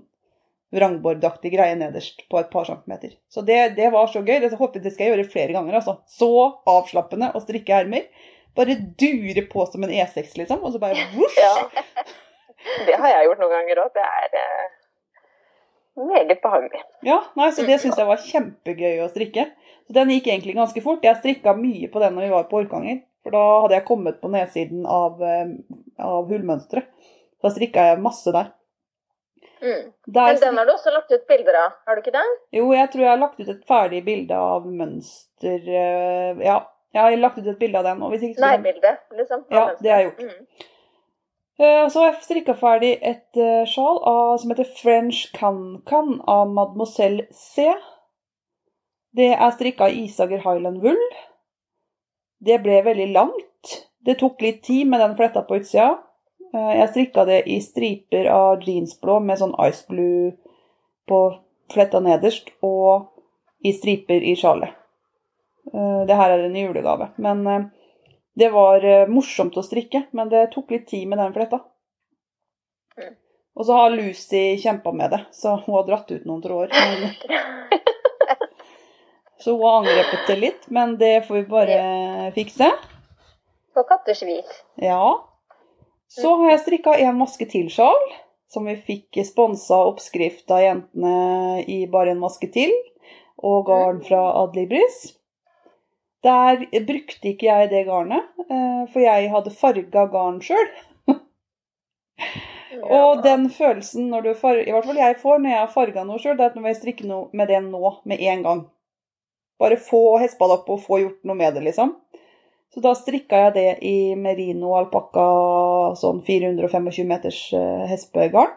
vrangbordaktig 0.74 1.52
greie 1.54 1.76
nederst 1.78 2.24
på 2.30 2.40
et 2.40 2.50
par 2.52 2.66
centimeter. 2.68 3.14
Så 3.30 3.44
det, 3.46 3.76
det 3.78 3.92
var 3.94 4.10
så 4.10 4.24
gøy. 4.26 4.40
Det 4.42 4.52
håper 4.58 4.82
det 4.82 4.92
skal 4.94 5.06
jeg 5.06 5.14
gjøre 5.14 5.30
flere 5.30 5.54
ganger. 5.56 5.78
altså. 5.78 6.00
Så 6.10 6.28
avslappende 6.68 7.30
å 7.34 7.42
strikke 7.44 7.76
ermer. 7.78 8.08
Bare 8.58 8.76
dure 9.00 9.46
på 9.50 9.66
som 9.70 9.86
en 9.86 9.94
E6, 9.94 10.34
liksom. 10.40 10.64
Og 10.66 10.74
så 10.74 10.82
bare 10.82 11.06
voff! 11.14 11.38
Ja. 11.38 11.54
Det 12.88 12.98
har 12.98 13.12
jeg 13.12 13.28
gjort 13.28 13.44
noen 13.44 13.54
ganger 13.54 13.82
òg. 13.84 13.94
Det 13.94 14.04
er 14.04 14.36
eh, 14.40 14.68
meget 16.10 16.42
behagelig. 16.42 16.84
Ja, 17.06 17.20
nei, 17.38 17.50
så 17.54 17.66
det 17.68 17.80
syns 17.82 17.98
jeg 18.00 18.10
var 18.10 18.22
kjempegøy 18.26 19.02
å 19.04 19.10
strikke. 19.12 19.48
Så 19.86 19.96
Den 19.98 20.12
gikk 20.14 20.30
egentlig 20.32 20.56
ganske 20.58 20.82
fort. 20.84 21.04
Jeg 21.06 21.20
strikka 21.20 21.54
mye 21.58 21.90
på 21.92 22.02
den 22.02 22.16
når 22.16 22.26
vi 22.26 22.34
var 22.34 22.48
på 22.50 22.62
Orkanger. 22.64 23.04
For 23.24 23.32
da 23.32 23.44
hadde 23.64 23.78
jeg 23.78 23.86
kommet 23.88 24.20
på 24.20 24.28
nedsiden 24.32 24.84
av, 24.84 25.22
eh, 25.24 25.54
av 26.04 26.28
hullmønsteret. 26.28 26.90
Da 27.42 27.50
strikka 27.52 27.88
jeg 27.90 28.02
masse 28.04 28.32
der. 28.32 28.52
Mm. 29.64 29.92
der 30.12 30.32
Men 30.34 30.40
den 30.40 30.58
har 30.58 30.66
du 30.68 30.72
også 30.74 30.92
lagt 30.92 31.12
ut 31.12 31.26
bilder 31.28 31.56
av, 31.56 31.72
har 31.86 31.96
du 31.96 32.02
ikke 32.02 32.12
det? 32.12 32.24
Jo, 32.52 32.66
jeg 32.76 32.90
tror 32.92 33.00
jeg 33.00 33.08
har 33.08 33.20
lagt 33.20 33.40
ut 33.40 33.48
et 33.48 33.62
ferdig 33.68 34.02
bilde 34.04 34.36
av 34.36 34.66
mønster 34.68 35.68
eh, 35.72 36.42
Ja, 36.44 36.58
jeg 36.92 37.00
har 37.00 37.16
lagt 37.16 37.38
ut 37.38 37.48
et 37.48 37.58
bilde 37.58 37.80
av 37.80 37.88
den. 37.88 38.02
Og 38.04 38.12
hvis 38.12 38.26
ikke 38.28 38.44
Nærbilde, 38.44 38.92
liksom. 39.16 39.44
Ja, 39.48 39.66
mønster. 39.70 39.82
det 39.82 39.92
har 39.92 40.02
jeg 40.02 40.10
gjort. 40.10 40.20
Mm. 40.20 40.68
Eh, 41.64 41.88
Så 41.88 42.00
har 42.02 42.10
jeg 42.10 42.26
strikka 42.26 42.56
ferdig 42.60 42.92
et 43.00 43.42
sjal 43.72 44.00
av, 44.04 44.36
som 44.42 44.52
heter 44.52 44.68
French 44.82 45.24
Can-Can 45.36 46.20
av 46.28 46.52
Mademoiselle 46.52 47.28
C. 47.32 47.70
Det 49.16 49.32
er 49.32 49.50
strikka 49.54 49.88
i 49.88 50.04
Isager 50.04 50.42
Highland 50.44 50.82
Wool. 50.82 51.04
Det 52.44 52.58
ble 52.64 52.82
veldig 52.84 53.08
langt. 53.12 53.76
Det 54.04 54.18
tok 54.20 54.42
litt 54.44 54.62
tid 54.66 54.86
med 54.86 55.00
den 55.00 55.16
fletta 55.16 55.42
på 55.42 55.56
utsida. 55.56 55.98
Eh, 56.54 56.72
Jeg 56.78 56.88
strikka 56.90 57.24
det 57.24 57.42
i 57.48 57.60
striper 57.60 58.28
av 58.32 58.62
jeansblå 58.62 59.20
med 59.20 59.40
sånn 59.40 59.54
ice 59.68 59.86
blue 59.88 60.34
på 61.08 61.20
fletta 61.72 62.00
nederst, 62.04 62.50
og 62.62 63.08
i 63.64 63.72
striper 63.72 64.20
i 64.20 64.36
sjalet. 64.36 64.76
Eh, 65.72 66.04
Det 66.06 66.20
her 66.20 66.30
er 66.30 66.44
en 66.44 66.56
julegave. 66.56 67.10
Men 67.16 67.46
eh, 67.46 67.64
det 68.36 68.50
var 68.52 69.06
morsomt 69.08 69.56
å 69.56 69.62
strikke, 69.62 70.06
men 70.12 70.28
det 70.28 70.50
tok 70.52 70.70
litt 70.70 70.88
tid 70.88 71.08
med 71.08 71.18
den 71.18 71.32
fletta. 71.32 71.62
Mm. 72.98 73.14
Og 73.56 73.66
så 73.66 73.72
har 73.78 73.90
Lucy 73.90 74.56
kjempa 74.58 74.92
med 74.92 75.10
det, 75.10 75.20
så 75.32 75.56
hun 75.64 75.74
har 75.78 75.86
dratt 75.86 76.10
ut 76.10 76.24
noen 76.26 76.42
tråder. 76.42 76.74
Så 79.44 79.52
hun 79.52 79.64
har 79.66 79.82
angrepet 79.82 80.26
det 80.26 80.36
litt, 80.40 80.62
men 80.72 80.94
det 80.96 81.26
får 81.26 81.34
vi 81.34 81.42
bare 81.50 81.80
fikse. 82.32 82.70
På 83.76 83.82
katters 83.84 84.22
vis. 84.24 84.62
Ja. 84.80 85.20
Så 86.08 86.30
har 86.40 86.54
jeg 86.54 86.62
strikka 86.62 86.94
en 86.96 87.18
maske 87.18 87.44
til 87.50 87.68
sjal, 87.68 88.00
som 88.48 88.64
vi 88.64 88.78
fikk 88.86 89.18
sponsa 89.28 89.82
oppskrift 89.90 90.48
av 90.48 90.62
jentene 90.62 91.60
i 91.68 91.82
Bare 91.92 92.14
en 92.14 92.22
maske 92.22 92.48
til, 92.54 92.72
og 93.44 93.66
garn 93.68 94.00
fra 94.06 94.22
Adlibris. 94.46 94.96
Der 96.24 96.64
brukte 96.88 97.34
ikke 97.34 97.50
jeg 97.50 97.68
det 97.74 97.84
garnet, 97.90 98.24
eh, 98.48 98.84
for 98.94 99.04
jeg 99.04 99.28
hadde 99.28 99.52
farga 99.52 100.06
garn 100.08 100.40
sjøl. 100.40 100.70
Og 102.80 103.20
den 103.22 103.50
følelsen 103.52 104.08
når 104.08 104.24
du 104.24 104.30
far, 104.38 104.56
i 104.56 104.72
hvert 104.72 104.88
fall 104.88 104.98
jeg 104.98 105.18
får 105.20 105.42
når 105.42 105.52
jeg 105.52 105.60
har 105.60 105.74
farga 105.76 106.08
noe 106.08 106.22
sjøl, 106.22 106.38
det 106.38 106.46
er 106.46 106.54
at 106.54 106.56
nå 106.56 106.64
må 106.64 106.72
jeg 106.72 106.80
strikke 106.80 107.10
noe 107.10 107.28
med 107.36 107.52
det 107.52 107.60
nå 107.68 107.92
med 108.08 108.24
en 108.24 108.46
gang. 108.46 108.64
Bare 109.60 109.78
få 109.80 110.18
hesteball 110.22 110.56
opp 110.58 110.70
og 110.74 110.82
få 110.82 111.00
gjort 111.02 111.22
noe 111.28 111.38
med 111.38 111.54
det, 111.54 111.62
liksom. 111.68 111.94
Så 112.74 112.82
da 112.82 112.90
strikka 112.98 113.38
jeg 113.46 113.54
det 113.54 113.68
i 113.86 113.96
merino 114.18 114.72
alpakka 114.74 115.24
sånn 116.00 116.24
425 116.26 117.06
meters 117.06 117.40
eh, 117.54 117.84
hespegarn. 117.86 118.56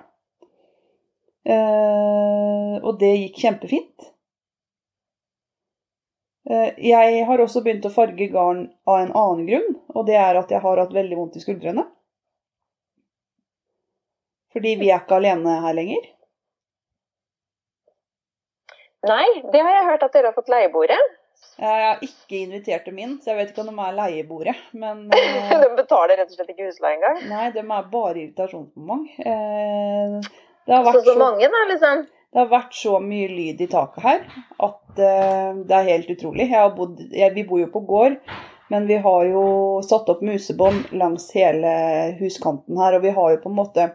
Eh, 1.48 2.74
og 2.82 2.98
det 3.00 3.12
gikk 3.14 3.38
kjempefint. 3.44 4.10
Eh, 6.50 6.74
jeg 6.90 7.22
har 7.30 7.44
også 7.44 7.62
begynt 7.62 7.86
å 7.86 7.94
farge 7.94 8.30
garn 8.34 8.66
av 8.90 9.04
en 9.04 9.14
annen 9.14 9.46
grunn, 9.52 9.78
og 9.94 10.10
det 10.10 10.18
er 10.18 10.40
at 10.40 10.52
jeg 10.52 10.64
har 10.66 10.82
hatt 10.82 10.98
veldig 10.98 11.20
vondt 11.20 11.38
i 11.38 11.44
skuldrene. 11.44 11.86
Fordi 14.56 14.74
vi 14.82 14.90
er 14.90 15.04
ikke 15.04 15.20
alene 15.22 15.60
her 15.62 15.78
lenger. 15.78 16.06
Nei, 19.06 19.26
det 19.54 19.62
har 19.62 19.76
jeg 19.76 19.88
hørt 19.92 20.06
at 20.08 20.16
dere 20.16 20.32
har 20.32 20.36
fått 20.38 20.50
leieboere. 20.50 20.98
Jeg 21.58 21.82
har 21.86 22.02
ikke 22.06 22.40
invitert 22.40 22.86
dem 22.90 22.98
inn, 23.02 23.16
så 23.22 23.32
jeg 23.32 23.38
vet 23.40 23.52
ikke 23.52 23.64
om 23.64 23.70
de 23.72 23.86
er 23.86 23.96
leiebordet. 23.98 24.56
Men 24.78 25.06
eh, 25.18 25.54
De 25.62 25.70
betaler 25.78 26.18
rett 26.20 26.32
og 26.32 26.38
slett 26.38 26.52
ikke 26.54 26.68
husleie 26.70 26.98
engang. 26.98 27.22
nei, 27.30 27.48
de 27.54 27.62
er 27.64 27.90
bare 27.94 28.22
irritasjonsmoment. 28.24 29.10
Eh, 29.22 30.18
det, 30.68 30.74
har 30.74 30.84
Så 30.84 30.92
vært 30.92 31.00
så 31.02 31.14
så, 31.14 31.18
mange, 31.22 31.50
da, 31.54 31.64
liksom. 31.72 32.04
det 32.34 32.42
har 32.42 32.52
vært 32.52 32.78
så 32.78 32.98
mye 33.02 33.30
lyd 33.32 33.64
i 33.64 33.70
taket 33.72 34.06
her 34.06 34.26
at 34.68 35.02
eh, 35.10 35.62
det 35.70 35.80
er 35.80 35.90
helt 35.94 36.14
utrolig. 36.14 36.50
Bodd, 36.78 37.02
jeg, 37.10 37.34
vi 37.38 37.46
bor 37.50 37.62
jo 37.62 37.70
på 37.74 37.86
gård, 37.90 38.18
men 38.74 38.90
vi 38.90 38.98
har 39.06 39.30
jo 39.30 39.46
satt 39.86 40.10
opp 40.14 40.26
musebånd 40.26 40.92
langs 40.98 41.30
hele 41.38 41.72
huskanten 42.20 42.82
her, 42.82 42.98
og 42.98 43.06
vi 43.06 43.14
har 43.18 43.34
jo 43.34 43.44
på 43.46 43.54
en 43.54 43.62
måte 43.62 43.92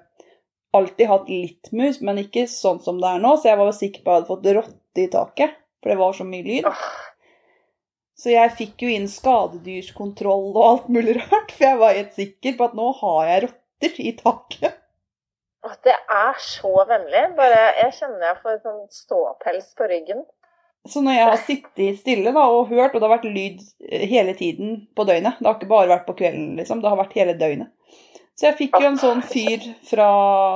alltid 0.73 1.11
hatt 1.11 1.27
litt 1.29 1.69
mus, 1.77 1.99
men 2.01 2.23
ikke 2.23 2.47
sånn 2.49 2.79
som 2.81 2.99
det 3.03 3.11
er 3.11 3.21
nå, 3.21 3.35
så 3.37 3.51
jeg 3.51 3.61
var 3.61 3.75
sikker 3.77 4.07
på 4.07 4.09
at 4.09 4.15
jeg 4.15 4.23
hadde 4.23 4.31
fått 4.31 4.55
rotte 4.57 4.82
i 4.99 5.09
taket, 5.13 5.57
for 5.83 5.93
det 5.93 5.99
var 6.01 6.13
så 6.17 6.27
mye 6.29 6.47
lyd. 6.47 6.69
Så 8.19 8.31
jeg 8.31 8.53
fikk 8.59 8.85
jo 8.85 8.93
inn 8.93 9.09
skadedyrskontroll 9.11 10.53
og 10.53 10.63
alt 10.67 10.93
mulig 10.93 11.17
rart, 11.19 11.51
for 11.55 11.67
jeg 11.67 11.81
var 11.81 11.97
helt 11.97 12.15
sikker 12.19 12.59
på 12.59 12.69
at 12.69 12.77
nå 12.79 12.93
har 13.01 13.31
jeg 13.31 13.45
rotter 13.47 13.99
i 14.05 14.13
taket. 14.19 14.79
Åh, 15.67 15.75
Det 15.87 15.95
er 15.95 16.39
så 16.43 16.73
vemmelig. 16.89 17.25
Bare 17.39 17.65
jeg 17.81 17.97
kjenner 17.99 18.29
jeg 18.29 18.39
får 18.45 18.63
sånn 18.63 18.87
ståpels 18.95 19.75
på 19.79 19.89
ryggen. 19.91 20.23
Så 20.91 21.03
når 21.03 21.19
jeg 21.19 21.29
har 21.31 21.43
sittet 21.49 22.01
stille 22.01 22.35
da, 22.35 22.47
og 22.51 22.71
hørt, 22.71 22.95
og 22.95 23.01
det 23.01 23.09
har 23.09 23.17
vært 23.17 23.29
lyd 23.31 23.61
eh, 23.89 24.07
hele 24.11 24.35
tiden 24.39 24.81
på 24.97 25.07
døgnet 25.07 25.39
Det 25.39 25.47
har 25.47 25.59
ikke 25.59 25.71
bare 25.71 25.93
vært 25.95 26.09
på 26.09 26.17
kvelden, 26.19 26.57
liksom. 26.59 26.83
Det 26.83 26.91
har 26.91 26.99
vært 26.99 27.15
hele 27.19 27.37
døgnet. 27.39 27.71
Så 28.43 28.49
jeg 28.49 28.59
fikk 28.59 28.81
jo 28.83 28.87
en 28.89 28.97
sånn 28.99 29.21
fyr 29.23 29.63
fra 29.87 30.05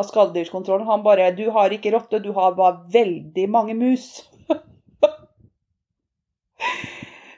skadedyrskontrollen. 0.02 0.88
Han 0.88 1.04
bare 1.04 1.28
'Du 1.30 1.44
har 1.54 1.70
ikke 1.70 1.92
rotte, 1.94 2.18
du 2.18 2.32
har 2.34 2.56
bare 2.56 2.80
veldig 2.90 3.44
mange 3.46 3.76
mus'. 3.78 4.24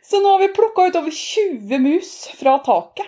Så 0.09 0.22
nå 0.22 0.30
har 0.32 0.38
vi 0.40 0.49
plukka 0.57 0.86
ut 0.88 0.96
over 0.96 1.12
20 1.12 1.78
mus 1.84 2.12
fra 2.38 2.55
taket. 2.64 3.05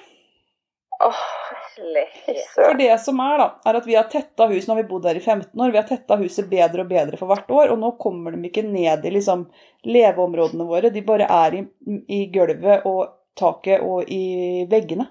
For 2.55 2.77
det 2.77 2.99
som 3.01 3.23
er, 3.25 3.39
da, 3.41 3.47
er 3.71 3.79
at 3.79 3.87
vi 3.89 3.97
har 3.97 4.11
tetta 4.13 4.45
hus 4.51 4.67
Nå 4.69 4.75
har 4.75 4.83
vi 4.83 4.89
bodd 4.91 5.09
her 5.09 5.17
i 5.17 5.23
15 5.25 5.57
år. 5.57 5.71
Vi 5.73 5.81
har 5.81 5.89
tetta 5.89 6.19
huset 6.21 6.51
bedre 6.51 6.85
og 6.85 6.91
bedre 6.91 7.17
for 7.17 7.31
hvert 7.31 7.49
år, 7.49 7.73
og 7.73 7.81
nå 7.81 7.95
kommer 8.03 8.37
de 8.37 8.43
ikke 8.51 8.67
ned 8.69 9.07
i 9.09 9.15
liksom 9.15 9.47
leveområdene 9.89 10.69
våre. 10.69 10.93
De 10.93 11.01
bare 11.09 11.25
er 11.25 11.57
i, 11.57 11.65
i 12.05 12.21
gulvet 12.35 12.85
og 12.85 13.17
taket 13.41 13.81
og 13.81 14.13
i 14.13 14.67
veggene. 14.69 15.09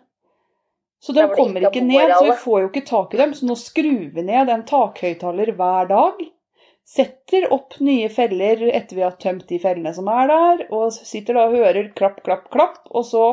Så 0.99 1.13
de 1.15 1.21
kommer 1.35 1.61
ikke 1.69 1.81
ned, 1.87 2.11
så 2.17 2.25
vi 2.25 2.31
får 2.43 2.59
jo 2.61 2.67
ikke 2.69 2.85
tak 2.89 3.13
i 3.13 3.17
dem. 3.21 3.33
Så 3.33 3.45
nå 3.47 3.55
skrur 3.55 4.09
vi 4.15 4.21
ned 4.27 4.49
en 4.51 4.65
takhøyttaler 4.67 5.53
hver 5.55 5.87
dag. 5.87 6.19
Setter 6.89 7.45
opp 7.53 7.77
nye 7.85 8.09
feller 8.09 8.63
etter 8.73 8.97
vi 8.97 9.03
har 9.05 9.15
tømt 9.21 9.45
de 9.47 9.59
fellene 9.61 9.93
som 9.93 10.07
er 10.11 10.27
der, 10.31 10.63
og 10.73 10.91
sitter 10.91 11.37
da 11.37 11.45
og 11.47 11.55
hører 11.55 11.91
klapp, 11.95 12.23
klapp, 12.25 12.49
klapp, 12.51 12.79
og 12.89 13.05
så 13.05 13.25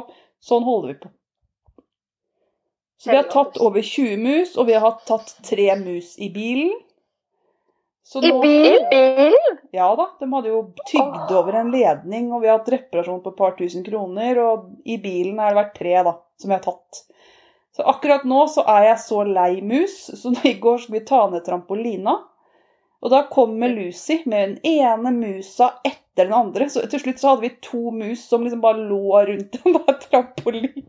sånn 0.45 0.67
holder 0.67 0.93
vi 0.93 0.99
på. 1.07 1.11
Så 3.01 3.11
vi 3.11 3.17
har 3.17 3.27
tatt 3.33 3.59
over 3.61 3.83
20 3.85 4.17
mus, 4.21 4.55
og 4.57 4.69
vi 4.71 4.77
har 4.81 5.01
tatt 5.09 5.35
tre 5.45 5.67
mus 5.81 6.14
i 6.23 6.29
bilen. 6.33 6.71
Nå- 8.14 8.23
I 8.23 8.31
bilen? 8.41 9.35
Ja 9.75 9.89
da, 9.99 10.07
de 10.21 10.29
hadde 10.33 10.53
jo 10.53 10.61
tygd 10.87 11.33
over 11.35 11.59
en 11.59 11.73
ledning, 11.75 12.31
og 12.33 12.43
vi 12.45 12.49
har 12.49 12.61
hatt 12.61 12.71
reparasjon 12.73 13.23
på 13.25 13.33
et 13.35 13.41
par 13.41 13.57
tusen 13.59 13.83
kroner, 13.85 14.39
og 14.39 14.71
i 14.87 14.97
bilen 15.03 15.41
har 15.43 15.51
det 15.53 15.59
vært 15.64 15.75
tre 15.81 15.97
da, 16.07 16.12
som 16.39 16.53
vi 16.53 16.55
har 16.55 16.62
tatt. 16.69 17.03
Så 17.77 17.85
akkurat 17.85 18.24
nå 18.24 18.47
så 18.49 18.64
er 18.72 18.87
jeg 18.87 19.03
så 19.05 19.20
lei 19.29 19.61
mus, 19.61 19.99
så 20.16 20.33
i 20.49 20.55
går 20.61 20.79
skulle 20.81 21.03
vi 21.03 21.09
ta 21.09 21.27
ned 21.29 21.45
trampolina, 21.45 22.14
og 23.05 23.12
da 23.12 23.27
kommer 23.29 23.68
Lucy 23.68 24.22
med 24.24 24.49
den 24.49 24.79
ene 24.81 25.12
musa 25.12 25.74
etter 25.85 26.24
den 26.24 26.33
andre, 26.35 26.70
så 26.72 26.87
til 26.89 27.03
slutt 27.03 27.20
så 27.20 27.35
hadde 27.35 27.45
vi 27.45 27.53
to 27.62 27.91
mus 27.93 28.24
som 28.31 28.47
liksom 28.47 28.62
bare 28.64 28.87
lå 28.89 29.20
rundt 29.29 29.59
den 29.61 29.77
der 29.77 29.99
trampolinen. 30.07 30.87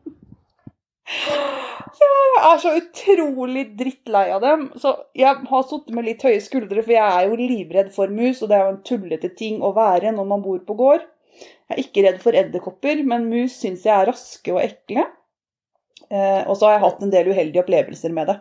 Ja, 1.98 2.14
jeg 2.38 2.48
er 2.48 2.62
så 2.62 2.72
utrolig 2.78 3.66
drittlei 3.80 4.26
av 4.36 4.42
dem. 4.44 4.66
Så 4.80 4.92
jeg 5.18 5.44
har 5.50 5.68
sittet 5.68 5.94
med 5.96 6.08
litt 6.08 6.24
høye 6.24 6.40
skuldre, 6.44 6.84
for 6.84 6.96
jeg 6.96 7.20
er 7.20 7.30
jo 7.30 7.38
livredd 7.40 7.94
for 7.96 8.12
mus, 8.12 8.42
og 8.42 8.52
det 8.52 8.58
er 8.58 8.66
jo 8.66 8.74
en 8.74 8.82
tullete 8.90 9.32
ting 9.40 9.62
å 9.64 9.74
være 9.76 10.12
når 10.16 10.28
man 10.32 10.44
bor 10.44 10.60
på 10.68 10.76
gård. 10.80 11.06
Jeg 11.38 11.76
er 11.76 11.84
ikke 11.84 12.04
redd 12.08 12.20
for 12.24 12.38
edderkopper, 12.38 13.04
men 13.08 13.30
mus 13.32 13.60
syns 13.62 13.86
jeg 13.88 13.96
er 13.96 14.12
raske 14.12 14.56
og 14.56 14.62
ekle. 14.64 15.08
Eh, 16.10 16.42
og 16.48 16.56
så 16.56 16.68
har 16.68 16.78
jeg 16.78 16.84
hatt 16.86 17.02
en 17.04 17.12
del 17.12 17.32
uheldige 17.32 17.64
opplevelser 17.64 18.14
med 18.16 18.30
det. 18.32 18.38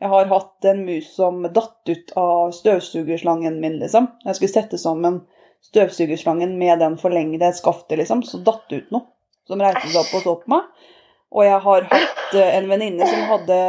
Jeg 0.00 0.12
har 0.12 0.30
hatt 0.30 0.68
en 0.70 0.84
mus 0.86 1.10
som 1.16 1.42
datt 1.52 1.90
ut 1.90 2.14
av 2.20 2.54
støvsugerslangen 2.56 3.58
min, 3.60 3.76
liksom. 3.82 4.08
Jeg 4.24 4.38
skulle 4.38 4.54
sette 4.54 4.80
sammen 4.80 5.20
støvsugerslangen 5.68 6.56
med 6.58 6.80
den 6.80 6.96
forlengede 7.00 7.52
skaftet, 7.56 7.98
liksom, 8.00 8.24
så 8.24 8.40
datt 8.44 8.64
det 8.70 8.84
ut 8.84 8.96
noe. 8.96 9.08
Som 9.50 9.60
reiste 9.60 9.90
seg 9.90 10.00
opp 10.00 10.16
og 10.16 10.24
så 10.24 10.34
på 10.40 10.52
meg. 10.54 10.88
Og 11.30 11.44
jeg 11.46 11.60
har 11.62 11.86
hatt 11.92 12.34
eh, 12.34 12.56
en 12.56 12.66
venninne 12.70 13.06
som 13.06 13.28
hadde, 13.30 13.60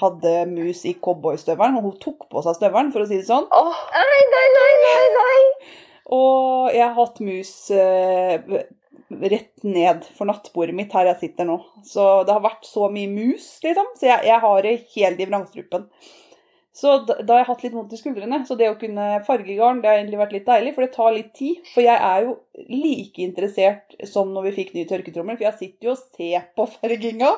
hadde 0.00 0.34
mus 0.50 0.82
i 0.88 0.96
cowboystøvelen, 1.04 1.78
og 1.78 1.90
hun 1.90 1.98
tok 2.02 2.26
på 2.32 2.42
seg 2.42 2.58
støvelen, 2.58 2.90
for 2.94 3.04
å 3.04 3.10
si 3.10 3.20
det 3.20 3.28
sånn. 3.28 3.46
Oh. 3.54 3.84
Nei, 3.94 4.22
nei, 4.32 4.46
nei, 4.56 4.72
nei, 4.86 5.02
nei. 5.18 5.42
Og 6.12 6.72
jeg 6.74 6.82
har 6.82 6.96
hatt 6.96 7.20
mus 7.22 7.52
eh, 7.76 8.40
rett 9.20 9.64
ned 9.66 10.06
for 10.16 10.28
nattbordet 10.30 10.74
mitt 10.76 10.94
her 10.96 11.10
jeg 11.10 11.20
sitter 11.26 11.48
nå. 11.48 11.58
Så 11.86 12.24
det 12.26 12.34
har 12.34 12.44
vært 12.44 12.66
så 12.68 12.88
mye 12.92 13.10
mus, 13.10 13.46
liksom. 13.64 13.92
Så 13.98 14.08
jeg, 14.08 14.26
jeg 14.28 14.42
har 14.44 14.66
det 14.66 14.74
helt 14.96 15.22
i 15.22 15.28
vrangstrupen. 15.28 15.88
Så 16.72 16.94
da, 17.04 17.18
da 17.20 17.34
har 17.34 17.42
jeg 17.42 17.48
hatt 17.50 17.62
litt 17.66 17.74
vondt 17.76 17.92
i 17.92 18.00
skuldrene. 18.00 18.40
Så 18.48 18.56
det 18.56 18.70
å 18.72 18.78
kunne 18.80 19.08
farge 19.26 19.56
garn, 19.58 19.82
det 19.82 19.90
har 19.90 20.00
egentlig 20.00 20.20
vært 20.22 20.36
litt 20.38 20.48
deilig, 20.48 20.72
for 20.74 20.86
det 20.86 20.94
tar 20.94 21.16
litt 21.16 21.32
tid. 21.36 21.60
For 21.74 21.84
jeg 21.84 21.98
er 21.98 22.26
jo 22.26 22.36
like 22.72 23.24
interessert 23.24 23.96
som 24.08 24.32
når 24.32 24.48
vi 24.48 24.54
fikk 24.60 24.72
ny 24.76 24.86
tørketrommel, 24.88 25.36
for 25.36 25.48
jeg 25.50 25.58
sitter 25.60 25.90
jo 25.90 25.96
og 25.96 26.04
ser 26.16 26.48
på 26.56 26.68
farginga. 26.78 27.34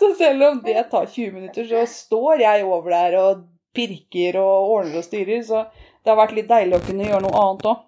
så 0.00 0.14
selv 0.16 0.48
om 0.48 0.62
det 0.64 0.88
tar 0.88 1.10
20 1.12 1.36
minutter, 1.36 1.68
så 1.68 1.84
står 1.92 2.46
jeg 2.46 2.64
over 2.64 2.96
der 2.96 3.18
og 3.20 3.44
pirker 3.76 4.40
og 4.40 4.72
ordner 4.78 5.02
og 5.02 5.06
styrer. 5.06 5.44
Så 5.44 5.66
det 5.68 6.14
har 6.14 6.22
vært 6.22 6.36
litt 6.38 6.48
deilig 6.48 6.78
å 6.78 6.86
kunne 6.88 7.10
gjøre 7.10 7.26
noe 7.26 7.44
annet 7.44 7.70
òg. 7.74 7.84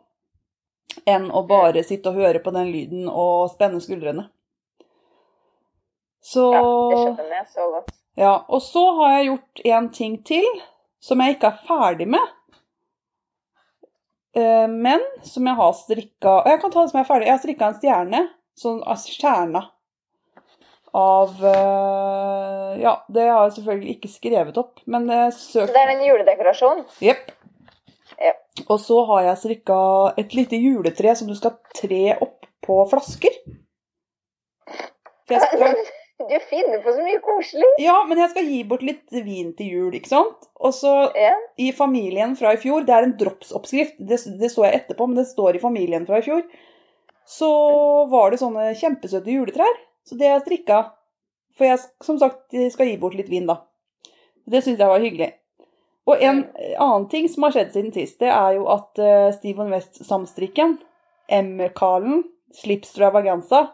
Enn 1.07 1.29
å 1.31 1.43
bare 1.49 1.83
sitte 1.87 2.11
og 2.11 2.19
høre 2.21 2.41
på 2.43 2.53
den 2.55 2.69
lyden 2.73 3.07
og 3.09 3.51
spenne 3.53 3.81
skuldrene. 3.83 4.27
Så 6.21 6.51
Ja, 6.53 6.61
det 6.63 6.99
skjønner 7.01 7.37
jeg 7.39 7.47
så 7.55 7.69
godt. 7.73 7.95
ja, 8.21 8.35
og 8.49 8.61
så 8.63 8.83
har 8.99 9.15
jeg 9.19 9.27
gjort 9.31 9.63
en 9.65 9.89
ting 9.95 10.19
til 10.29 10.47
som 11.01 11.21
jeg 11.25 11.37
ikke 11.39 11.49
er 11.55 11.63
ferdig 11.69 12.09
med. 12.13 12.27
Eh, 14.37 14.67
Men 14.69 15.01
som 15.27 15.47
jeg 15.47 15.57
har 15.59 15.73
strikka 15.75 16.35
og 16.43 16.47
Jeg 16.47 16.61
kan 16.61 16.71
ta 16.71 16.83
det 16.85 16.91
som 16.93 16.99
jeg 17.01 17.05
er 17.07 17.09
ferdig. 17.15 17.27
Jeg 17.27 17.35
har 17.35 17.45
strikka 17.45 17.67
en 17.71 17.79
stjerne. 17.81 18.21
Sånn 18.61 18.83
altså 18.87 19.15
stjerna. 19.17 19.63
Av 20.95 21.33
eh, 21.47 22.81
Ja, 22.83 22.93
det 23.09 23.27
har 23.31 23.45
jeg 23.49 23.57
selvfølgelig 23.59 23.97
ikke 23.97 24.11
skrevet 24.13 24.59
opp, 24.61 24.81
men 24.87 25.09
søk 25.33 25.67
Så 25.69 25.73
det 25.75 25.83
er 25.83 25.93
en 25.97 26.05
juledekorasjon? 26.05 26.85
Jepp. 27.01 27.31
Ja. 28.21 28.35
Og 28.69 28.77
så 28.83 29.05
har 29.09 29.23
jeg 29.31 29.41
strikka 29.45 29.79
et 30.21 30.35
lite 30.37 30.59
juletre 30.61 31.15
som 31.17 31.31
du 31.31 31.35
skal 31.39 31.57
tre 31.77 32.19
opp 32.21 32.45
på 32.67 32.83
flasker. 32.91 33.41
Skal 35.31 35.75
Du 36.29 36.37
finner 36.51 36.83
på 36.85 36.93
så 36.93 37.01
mye 37.01 37.21
koselig. 37.25 37.69
Ja, 37.81 37.95
men 38.05 38.19
jeg 38.21 38.29
skal 38.35 38.45
gi 38.45 38.59
bort 38.69 38.83
litt 38.85 39.15
vin 39.25 39.55
til 39.57 39.71
jul, 39.73 39.95
ikke 39.97 40.11
sant? 40.11 40.51
Og 40.61 40.75
så 40.77 40.93
Ja. 41.17 41.33
i 41.57 41.71
familien 41.73 42.35
fra 42.37 42.53
i 42.53 42.61
fjor, 42.61 42.85
det 42.85 42.93
er 42.93 43.07
en 43.07 43.17
dropsoppskrift, 43.17 43.97
det, 43.99 44.19
det 44.41 44.51
så 44.53 44.67
jeg 44.67 44.83
etterpå, 44.83 45.07
men 45.09 45.17
det 45.17 45.31
står 45.31 45.57
i 45.57 45.63
familien 45.63 46.05
fra 46.07 46.19
i 46.21 46.27
fjor, 46.27 46.45
så 47.25 47.51
var 48.13 48.31
det 48.31 48.43
sånne 48.43 48.75
kjempesøte 48.77 49.33
juletrær. 49.33 49.81
Så 50.05 50.19
det 50.21 50.29
har 50.29 50.39
jeg 50.39 50.47
strikka. 50.47 50.83
For 51.57 51.65
jeg, 51.65 51.81
som 52.05 52.19
sagt, 52.21 52.53
skal 52.53 52.89
gi 52.89 52.99
bort 53.01 53.17
litt 53.17 53.31
vin, 53.33 53.49
da. 53.49 53.63
Det 54.45 54.61
syns 54.65 54.79
jeg 54.79 54.93
var 54.93 55.01
hyggelig. 55.01 55.33
Og 56.09 56.23
en 56.23 56.45
annen 56.81 57.09
ting 57.13 57.29
som 57.31 57.45
har 57.47 57.55
skjedd 57.55 57.75
siden 57.75 57.93
sist, 57.95 58.19
det 58.23 58.31
er 58.33 58.57
jo 58.57 58.67
at 58.73 59.01
uh, 59.03 59.29
Steven 59.37 59.73
West-samstrikken, 59.75 60.79
M-Carlen, 61.31 62.25
Slipstravaganza, 62.57 63.67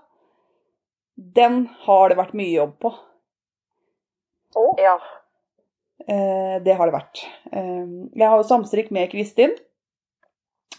den 1.17 1.63
har 1.87 2.11
det 2.11 2.19
vært 2.19 2.35
mye 2.37 2.53
jobb 2.53 2.75
på. 2.83 2.93
Å, 4.57 4.67
ja. 4.81 4.97
Uh, 6.07 6.59
det 6.65 6.77
har 6.77 6.91
det 6.91 6.97
vært. 6.97 7.23
Uh, 7.55 8.11
jeg 8.13 8.27
har 8.27 8.37
jo 8.37 8.49
samstrikk 8.51 8.93
med 8.93 9.09
Kristin 9.15 9.55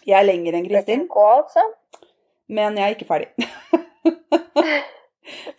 Jeg 0.06 0.20
er 0.20 0.28
lenger 0.28 0.56
enn 0.60 0.68
Kristin, 0.68 1.08
altså. 1.10 1.64
men 2.54 2.78
jeg 2.78 2.86
er 2.86 2.96
ikke 3.00 3.10
ferdig. 3.10 3.32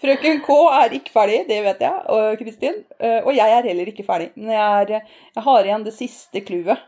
Frøken 0.03 0.43
K 0.45 0.59
er 0.83 0.95
ikke 0.99 1.15
ferdig, 1.15 1.41
det 1.49 1.59
vet 1.65 1.83
jeg, 1.85 2.05
og 2.15 2.39
Kristin. 2.41 2.85
eh, 3.01 3.19
Og 3.25 3.35
jeg 3.37 3.57
er 3.57 3.69
heller 3.69 3.91
ikke 3.91 4.07
ferdig. 4.07 4.31
Men 4.37 4.55
jeg, 4.55 5.01
er, 5.01 5.11
jeg 5.37 5.45
har 5.49 5.69
igjen 5.69 5.85
det 5.87 5.97
siste 5.97 6.45
clouet. 6.47 6.87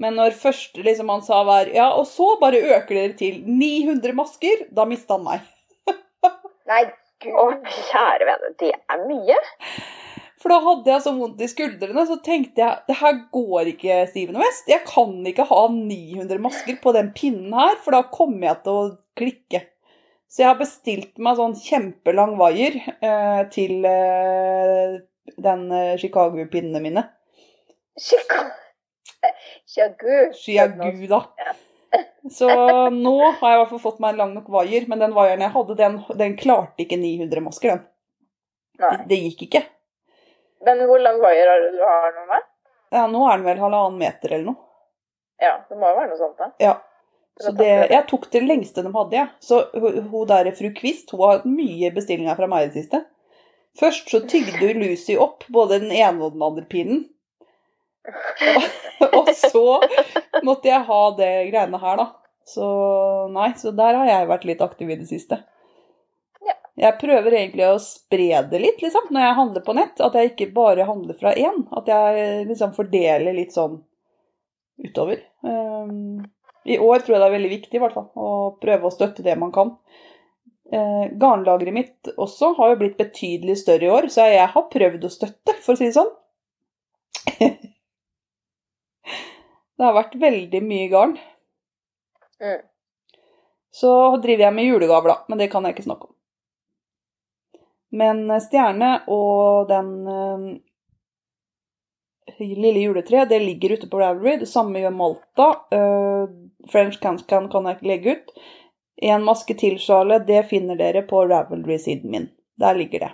Men 0.00 0.16
når 0.16 0.36
første 0.40 0.80
liksom 0.84 1.10
han 1.12 1.22
sa 1.26 1.42
var 1.44 1.68
Ja, 1.74 1.90
og 1.92 2.06
så 2.08 2.34
bare 2.40 2.60
øker 2.62 2.94
dere 2.94 3.16
til 3.18 3.42
900 3.44 4.14
masker, 4.16 4.66
da 4.72 4.86
mista 4.88 5.18
han 5.18 5.26
meg. 5.26 5.48
Nei, 6.70 6.84
gud. 7.24 7.66
kjære 7.90 8.28
vene, 8.28 8.54
det 8.62 8.72
er 8.76 9.02
mye. 9.04 9.36
For 10.40 10.48
da 10.54 10.56
hadde 10.64 10.88
jeg 10.88 11.04
så 11.04 11.12
vondt 11.12 11.42
i 11.44 11.48
skuldrene, 11.52 12.06
så 12.08 12.16
tenkte 12.24 12.62
jeg 12.62 12.78
det 12.88 12.96
her 12.96 13.18
går 13.34 13.74
ikke, 13.74 13.98
Steven 14.08 14.38
West. 14.40 14.70
Jeg 14.72 14.86
kan 14.88 15.12
ikke 15.28 15.44
ha 15.50 15.60
900 15.74 16.40
masker 16.40 16.78
på 16.80 16.94
den 16.96 17.10
pinnen 17.16 17.52
her, 17.52 17.76
for 17.84 17.92
da 17.92 18.06
kommer 18.08 18.48
jeg 18.48 18.62
til 18.64 18.78
å 18.78 18.86
klikke. 19.20 19.60
Så 20.30 20.44
jeg 20.44 20.50
har 20.52 20.58
bestilt 20.60 21.16
meg 21.18 21.38
sånn 21.40 21.56
kjempelang 21.58 22.36
vaier 22.38 22.76
eh, 23.02 23.40
til 23.50 23.86
eh, 23.88 25.00
den 25.42 25.64
eh, 25.74 25.96
Chicago-pinnene 25.98 26.82
mine. 26.84 27.02
Chicago. 27.98 28.52
Chiagu. 29.70 30.30
Chiagu, 30.38 31.08
da. 31.10 31.24
Så 32.30 32.46
nå 32.94 33.16
har 33.40 33.50
jeg 33.50 33.56
i 33.56 33.60
hvert 33.60 33.72
fall 33.72 33.82
fått 33.82 33.98
meg 34.02 34.14
en 34.14 34.20
lang 34.22 34.36
nok 34.36 34.46
vaier, 34.54 34.86
men 34.86 35.02
den 35.02 35.16
vaieren 35.16 35.42
jeg 35.42 35.54
hadde, 35.56 35.76
den, 35.80 35.98
den 36.20 36.36
klarte 36.38 36.84
ikke 36.84 37.00
900 37.00 37.42
masker, 37.42 37.74
den. 37.74 37.82
Det, 38.80 38.90
det 39.10 39.18
gikk 39.24 39.42
ikke. 39.48 39.64
Men 40.64 40.84
hvor 40.86 41.02
lang 41.02 41.18
vaier 41.20 41.50
har 41.50 41.66
du 41.66 41.82
har 41.82 42.14
nå? 42.14 42.40
Ja, 42.94 43.02
nå 43.10 43.24
er 43.26 43.38
den 43.38 43.48
vel 43.48 43.64
halvannen 43.64 43.98
meter 43.98 44.36
eller 44.36 44.52
noe. 44.52 44.62
Ja, 45.40 45.56
det 45.66 45.78
må 45.80 45.90
jo 45.90 45.98
være 45.98 46.12
noe 46.12 46.20
sånt, 46.20 46.38
da. 46.38 46.50
Ja. 46.62 46.76
Så 47.40 47.52
det, 47.56 47.70
jeg 47.88 48.04
tok 48.10 48.26
det 48.32 48.42
lengste 48.44 48.82
de 48.84 48.90
hadde, 48.92 49.16
jeg. 49.16 49.28
Så 49.40 49.62
hun 49.72 50.28
der 50.28 50.50
fru 50.56 50.68
Kvist 50.76 51.14
hun 51.14 51.22
har 51.24 51.46
mye 51.48 51.92
bestillinger 51.94 52.36
fra 52.36 52.48
meg 52.50 52.66
i 52.66 52.70
det 52.70 52.82
siste. 52.82 53.04
Først 53.80 54.10
så 54.12 54.20
tygde 54.28 54.58
hun 54.60 54.82
Lucy 54.82 55.16
opp 55.16 55.46
både 55.48 55.78
den 55.84 55.94
ene 55.94 56.26
og 56.26 56.34
den 56.34 56.44
andre 56.44 56.66
pinnen. 56.68 57.06
Og, 58.10 58.66
og 59.20 59.30
så 59.36 59.64
måtte 60.44 60.68
jeg 60.72 60.88
ha 60.88 61.02
det 61.16 61.32
greiene 61.52 61.80
her, 61.80 62.02
da. 62.02 62.08
Så 62.50 62.66
nei, 63.30 63.52
så 63.60 63.72
der 63.76 64.00
har 64.00 64.08
jeg 64.08 64.28
vært 64.32 64.46
litt 64.48 64.62
aktiv 64.64 64.90
i 64.90 64.98
det 64.98 65.08
siste. 65.08 65.40
Jeg 66.80 66.96
prøver 67.00 67.34
egentlig 67.36 67.66
å 67.68 67.80
spre 67.82 68.40
det 68.48 68.60
litt, 68.62 68.80
liksom, 68.80 69.10
når 69.12 69.24
jeg 69.26 69.36
handler 69.36 69.64
på 69.66 69.74
nett. 69.76 70.00
At 70.00 70.16
jeg 70.16 70.30
ikke 70.30 70.50
bare 70.54 70.86
handler 70.88 71.16
fra 71.18 71.34
én. 71.36 71.64
At 71.76 71.90
jeg 71.90 72.46
liksom 72.48 72.72
fordeler 72.76 73.36
litt 73.36 73.52
sånn 73.52 73.80
utover. 74.80 75.20
Um, 75.44 76.22
I 76.64 76.78
år 76.78 76.98
tror 77.04 77.16
jeg 77.16 77.22
det 77.22 77.28
er 77.28 77.36
veldig 77.38 77.52
viktig 77.54 77.78
i 77.78 77.82
hvert 77.82 77.96
fall, 77.96 78.08
å 78.14 78.56
prøve 78.60 78.88
å 78.88 78.94
støtte 78.94 79.24
det 79.24 79.36
man 79.40 79.52
kan. 79.54 79.74
Eh, 80.72 81.06
garnlageret 81.18 81.74
mitt 81.74 82.08
også 82.14 82.52
har 82.58 82.68
jo 82.70 82.80
blitt 82.84 82.98
betydelig 83.00 83.56
større 83.58 83.84
i 83.88 83.90
år, 83.90 84.06
så 84.12 84.28
jeg 84.30 84.46
har 84.52 84.68
prøvd 84.70 85.06
å 85.06 85.10
støtte, 85.10 85.56
for 85.64 85.74
å 85.74 85.80
si 85.80 85.88
det 85.88 85.96
sånn. 85.96 86.12
det 89.76 89.82
har 89.82 89.96
vært 89.96 90.14
veldig 90.20 90.60
mye 90.62 90.86
garn. 90.92 91.16
Mm. 92.38 92.62
Så 93.74 93.90
driver 94.22 94.46
jeg 94.46 94.56
med 94.60 94.68
julegaver, 94.68 95.08
da, 95.10 95.18
men 95.26 95.42
det 95.42 95.50
kan 95.50 95.66
jeg 95.66 95.74
ikke 95.74 95.88
snakke 95.88 96.06
om. 96.06 96.14
Men 97.98 98.22
eh, 98.30 98.44
stjerne 98.44 98.92
og 99.10 99.66
den 99.72 99.90
eh, 100.06 100.46
lille 102.46 102.86
juletreet, 102.86 103.26
det 103.32 103.42
ligger 103.42 103.74
ute 103.74 103.90
på 103.90 103.98
Ravelry. 103.98 104.38
Det 104.44 104.46
samme 104.46 104.78
gjør 104.84 104.94
Malta. 104.94 105.50
Eh, 106.64 106.70
French 106.72 107.00
Can-Can 107.00 107.48
kan 107.52 107.64
jeg 107.66 107.76
ikke 107.78 107.88
legge 107.90 108.16
ut. 108.16 108.32
En 109.02 109.24
maske 109.24 109.54
til-sjale, 109.56 110.18
det 110.26 110.42
finner 110.50 110.76
dere 110.76 111.02
på 111.08 111.22
Ravelry-siden 111.30 112.10
min. 112.12 112.28
Der 112.60 112.74
ligger 112.76 112.98
det. 113.06 113.12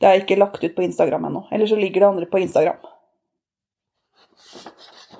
Det 0.00 0.06
er 0.08 0.20
ikke 0.20 0.36
lagt 0.38 0.62
ut 0.64 0.74
på 0.76 0.82
Instagram 0.84 1.24
ennå. 1.24 1.46
Eller 1.52 1.66
så 1.66 1.76
ligger 1.76 2.00
det 2.00 2.08
andre 2.08 2.26
på 2.26 2.38
Instagram. 2.38 2.76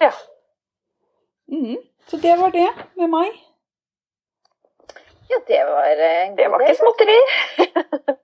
Ja. 0.01 0.13
Mm, 1.53 1.77
Så 2.07 2.17
det 2.17 2.37
var 2.41 2.51
det 2.51 2.69
med 2.97 3.11
meg. 3.11 3.33
Ja, 5.29 5.39
det 5.49 5.65
var 5.69 5.91
eh, 5.91 6.35
Det 6.37 6.49
var 6.49 6.61
ikke 6.61 6.79
småtteri. 6.79 7.19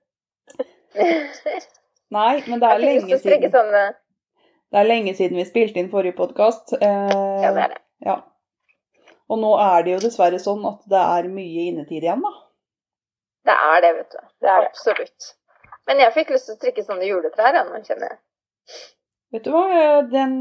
Nei, 2.15 2.43
men 2.47 2.59
det 2.61 2.69
er 2.69 2.79
lenge 2.79 3.17
siden. 3.19 3.51
sånne 3.51 3.81
Det 4.71 4.79
er 4.79 4.87
lenge 4.87 5.13
siden 5.17 5.37
vi 5.37 5.45
spilte 5.45 5.81
inn 5.81 5.89
forrige 5.91 6.15
podkast. 6.17 6.73
Ja, 6.79 7.51
det 7.51 7.65
er 7.65 7.73
det. 7.73 7.81
Ja. 8.05 8.15
Og 9.31 9.39
nå 9.41 9.53
er 9.61 9.85
det 9.85 9.95
jo 9.95 10.01
dessverre 10.03 10.39
sånn 10.41 10.65
at 10.69 10.83
det 10.91 11.01
er 11.01 11.31
mye 11.33 11.69
innetid 11.71 12.03
igjen, 12.03 12.21
da. 12.21 12.33
Det 13.45 13.55
er 13.69 13.81
det, 13.85 13.91
vet 13.99 14.13
du. 14.13 14.21
Det 14.41 14.51
er. 14.51 14.67
Absolutt. 14.69 15.31
Men 15.89 16.01
jeg 16.01 16.13
fikk 16.15 16.33
lyst 16.33 16.49
til 16.49 16.55
å 16.55 16.59
strikke 16.59 16.85
sånne 16.85 17.09
juletrær 17.09 17.57
ennå, 17.61 17.81
kjenner 17.85 18.13
jeg. 18.13 18.19
Vet 19.35 19.45
du 19.45 19.51
hva, 19.53 19.65
Den, 20.09 20.35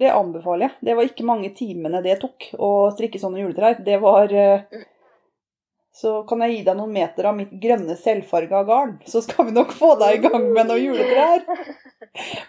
det 0.00 0.10
anbefaler 0.12 0.66
jeg. 0.66 0.76
Det 0.88 0.96
var 0.98 1.08
ikke 1.08 1.28
mange 1.28 1.52
timene 1.56 2.02
det 2.04 2.18
tok 2.20 2.50
å 2.58 2.72
strikke 2.92 3.20
sånne 3.22 3.44
juletrær. 3.44 3.78
Det 3.84 3.98
var 4.02 4.32
eh, 4.36 4.64
Så 5.92 6.22
kan 6.24 6.40
jeg 6.40 6.54
gi 6.54 6.60
deg 6.64 6.76
noen 6.78 6.92
meter 6.94 7.26
av 7.28 7.34
mitt 7.36 7.50
grønne 7.60 7.98
selvfarga 8.00 8.62
garn, 8.64 8.94
så 9.04 9.20
skal 9.20 9.50
vi 9.50 9.52
nok 9.52 9.74
få 9.76 9.90
deg 10.00 10.16
i 10.16 10.22
gang 10.24 10.46
med 10.48 10.70
noen 10.70 10.86
juletrær. 10.86 11.44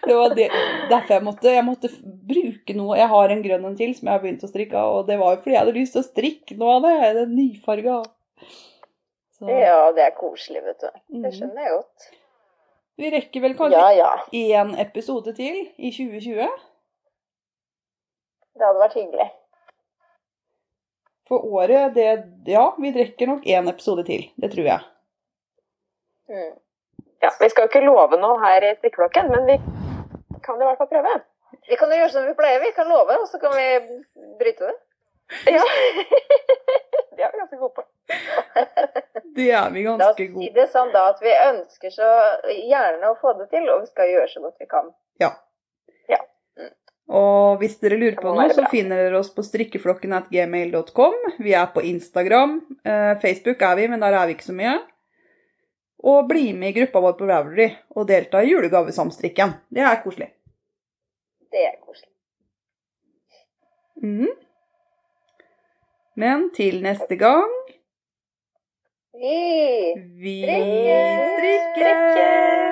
Det 0.04 0.16
var 0.16 0.32
det, 0.36 0.46
derfor 0.90 1.14
jeg 1.14 1.24
måtte, 1.24 1.52
jeg 1.52 1.64
måtte 1.64 1.88
bruke 2.28 2.74
noe 2.76 2.98
Jeg 2.98 3.08
har 3.08 3.32
en 3.32 3.44
grønn 3.44 3.62
en 3.68 3.76
til 3.78 3.94
som 3.96 4.08
jeg 4.08 4.16
har 4.16 4.24
begynt 4.24 4.44
å 4.44 4.50
strikke 4.50 4.80
av, 4.80 4.96
og 4.98 5.06
det 5.08 5.20
var 5.20 5.36
jo 5.36 5.42
fordi 5.44 5.54
jeg 5.54 5.62
hadde 5.62 5.76
lyst 5.76 5.96
til 5.96 6.02
å 6.02 6.08
strikke 6.08 6.58
noe 6.60 6.74
av 6.78 6.84
det. 6.84 6.94
Jeg 6.96 7.12
er 7.12 7.32
nyfarga. 7.36 8.00
Så, 9.38 9.48
Ja, 9.52 9.78
det 9.96 10.08
er 10.08 10.18
koselig, 10.18 10.64
vet 10.64 10.80
du. 10.80 10.90
Det 10.90 11.22
mhm. 11.28 11.32
skjønner 11.38 11.68
jeg 11.68 11.76
godt. 11.76 12.10
Vi 12.96 13.10
rekker 13.10 13.42
vel 13.42 13.56
kanskje 13.58 13.80
Ja, 13.80 13.94
ja. 13.98 14.10
én 14.58 14.76
episode 14.80 15.36
til 15.36 15.64
i 15.76 15.90
2020. 15.92 16.60
Det 18.54 18.62
hadde 18.62 18.84
vært 18.84 19.00
hyggelig. 19.00 19.32
For 21.28 21.44
året, 21.56 21.94
det 21.94 22.08
Ja, 22.46 22.66
vi 22.78 22.92
drikker 22.92 23.26
nok 23.26 23.46
én 23.46 23.68
episode 23.70 24.04
til. 24.04 24.28
Det 24.36 24.50
tror 24.52 24.68
jeg. 24.68 24.80
Mm. 26.28 26.52
Ja, 27.24 27.30
vi 27.40 27.48
skal 27.50 27.64
jo 27.64 27.70
ikke 27.70 27.84
love 27.84 28.18
noe 28.20 28.40
her 28.42 28.64
i 28.68 28.74
strikkeflokken, 28.78 29.30
men 29.32 29.46
vi 29.48 29.56
kan 30.44 30.60
i 30.60 30.66
hvert 30.66 30.80
fall 30.80 30.90
prøve. 30.90 31.14
Vi 31.68 31.78
kan 31.80 31.92
jo 31.92 32.00
gjøre 32.02 32.12
som 32.12 32.26
vi 32.28 32.34
pleier. 32.36 32.60
Vi 32.60 32.72
kan 32.76 32.90
love, 32.90 33.16
og 33.22 33.28
så 33.30 33.40
kan 33.40 33.54
vi 33.56 33.68
bryte 34.40 34.68
det. 34.68 34.76
Ja. 35.56 35.64
Det 37.14 37.22
er 37.22 37.30
vi 37.32 37.38
ganske 37.38 37.56
gode 37.56 37.74
på. 37.74 37.82
Det 39.36 39.50
er 39.50 39.70
vi 39.70 39.84
La 39.84 39.92
oss 39.94 40.00
ganske 40.00 40.24
si 40.26 40.32
gode 40.32 40.54
det 40.58 40.64
sånn 40.72 40.90
da 40.92 41.04
at 41.12 41.20
vi 41.22 41.32
ønsker 41.32 41.92
så 41.94 42.08
gjerne 42.50 43.10
å 43.12 43.16
få 43.20 43.36
det 43.38 43.46
til, 43.54 43.68
og 43.70 43.84
vi 43.84 43.90
skal 43.92 44.10
gjøre 44.10 44.28
så 44.32 44.42
godt 44.42 44.60
vi 44.60 44.68
kan. 44.70 44.90
Og 47.12 47.60
hvis 47.60 47.76
dere 47.82 47.98
lurer 48.00 48.16
på 48.16 48.32
noe, 48.32 48.48
så 48.56 48.64
finner 48.72 49.02
dere 49.02 49.18
oss 49.20 49.28
på 49.34 49.44
strikkeflokken 49.44 50.14
at 50.16 50.30
gmail.com. 50.32 51.16
Vi 51.44 51.52
er 51.52 51.66
på 51.74 51.84
Instagram. 51.84 52.56
Eh, 52.80 53.12
Facebook 53.20 53.60
er 53.62 53.76
vi, 53.76 53.88
men 53.92 54.00
der 54.00 54.16
er 54.16 54.26
vi 54.28 54.36
ikke 54.38 54.48
så 54.48 54.56
mye. 54.56 54.78
Og 56.04 56.28
bli 56.28 56.52
med 56.56 56.72
i 56.72 56.78
gruppa 56.78 57.02
vår 57.04 57.18
på 57.18 57.28
Ravelry 57.28 57.68
og 57.96 58.08
delta 58.08 58.40
i 58.44 58.50
julegavesamstrikken. 58.52 59.52
Det 59.72 59.84
er 59.84 60.00
koselig. 60.04 60.30
Det 61.52 61.66
er 61.68 61.76
koselig. 61.80 62.10
Mm. 64.04 64.32
Men 66.16 66.50
til 66.54 66.82
neste 66.82 67.16
gang 67.16 67.52
Vi 69.14 69.94
Vi 70.20 70.40
strikker! 71.36 72.64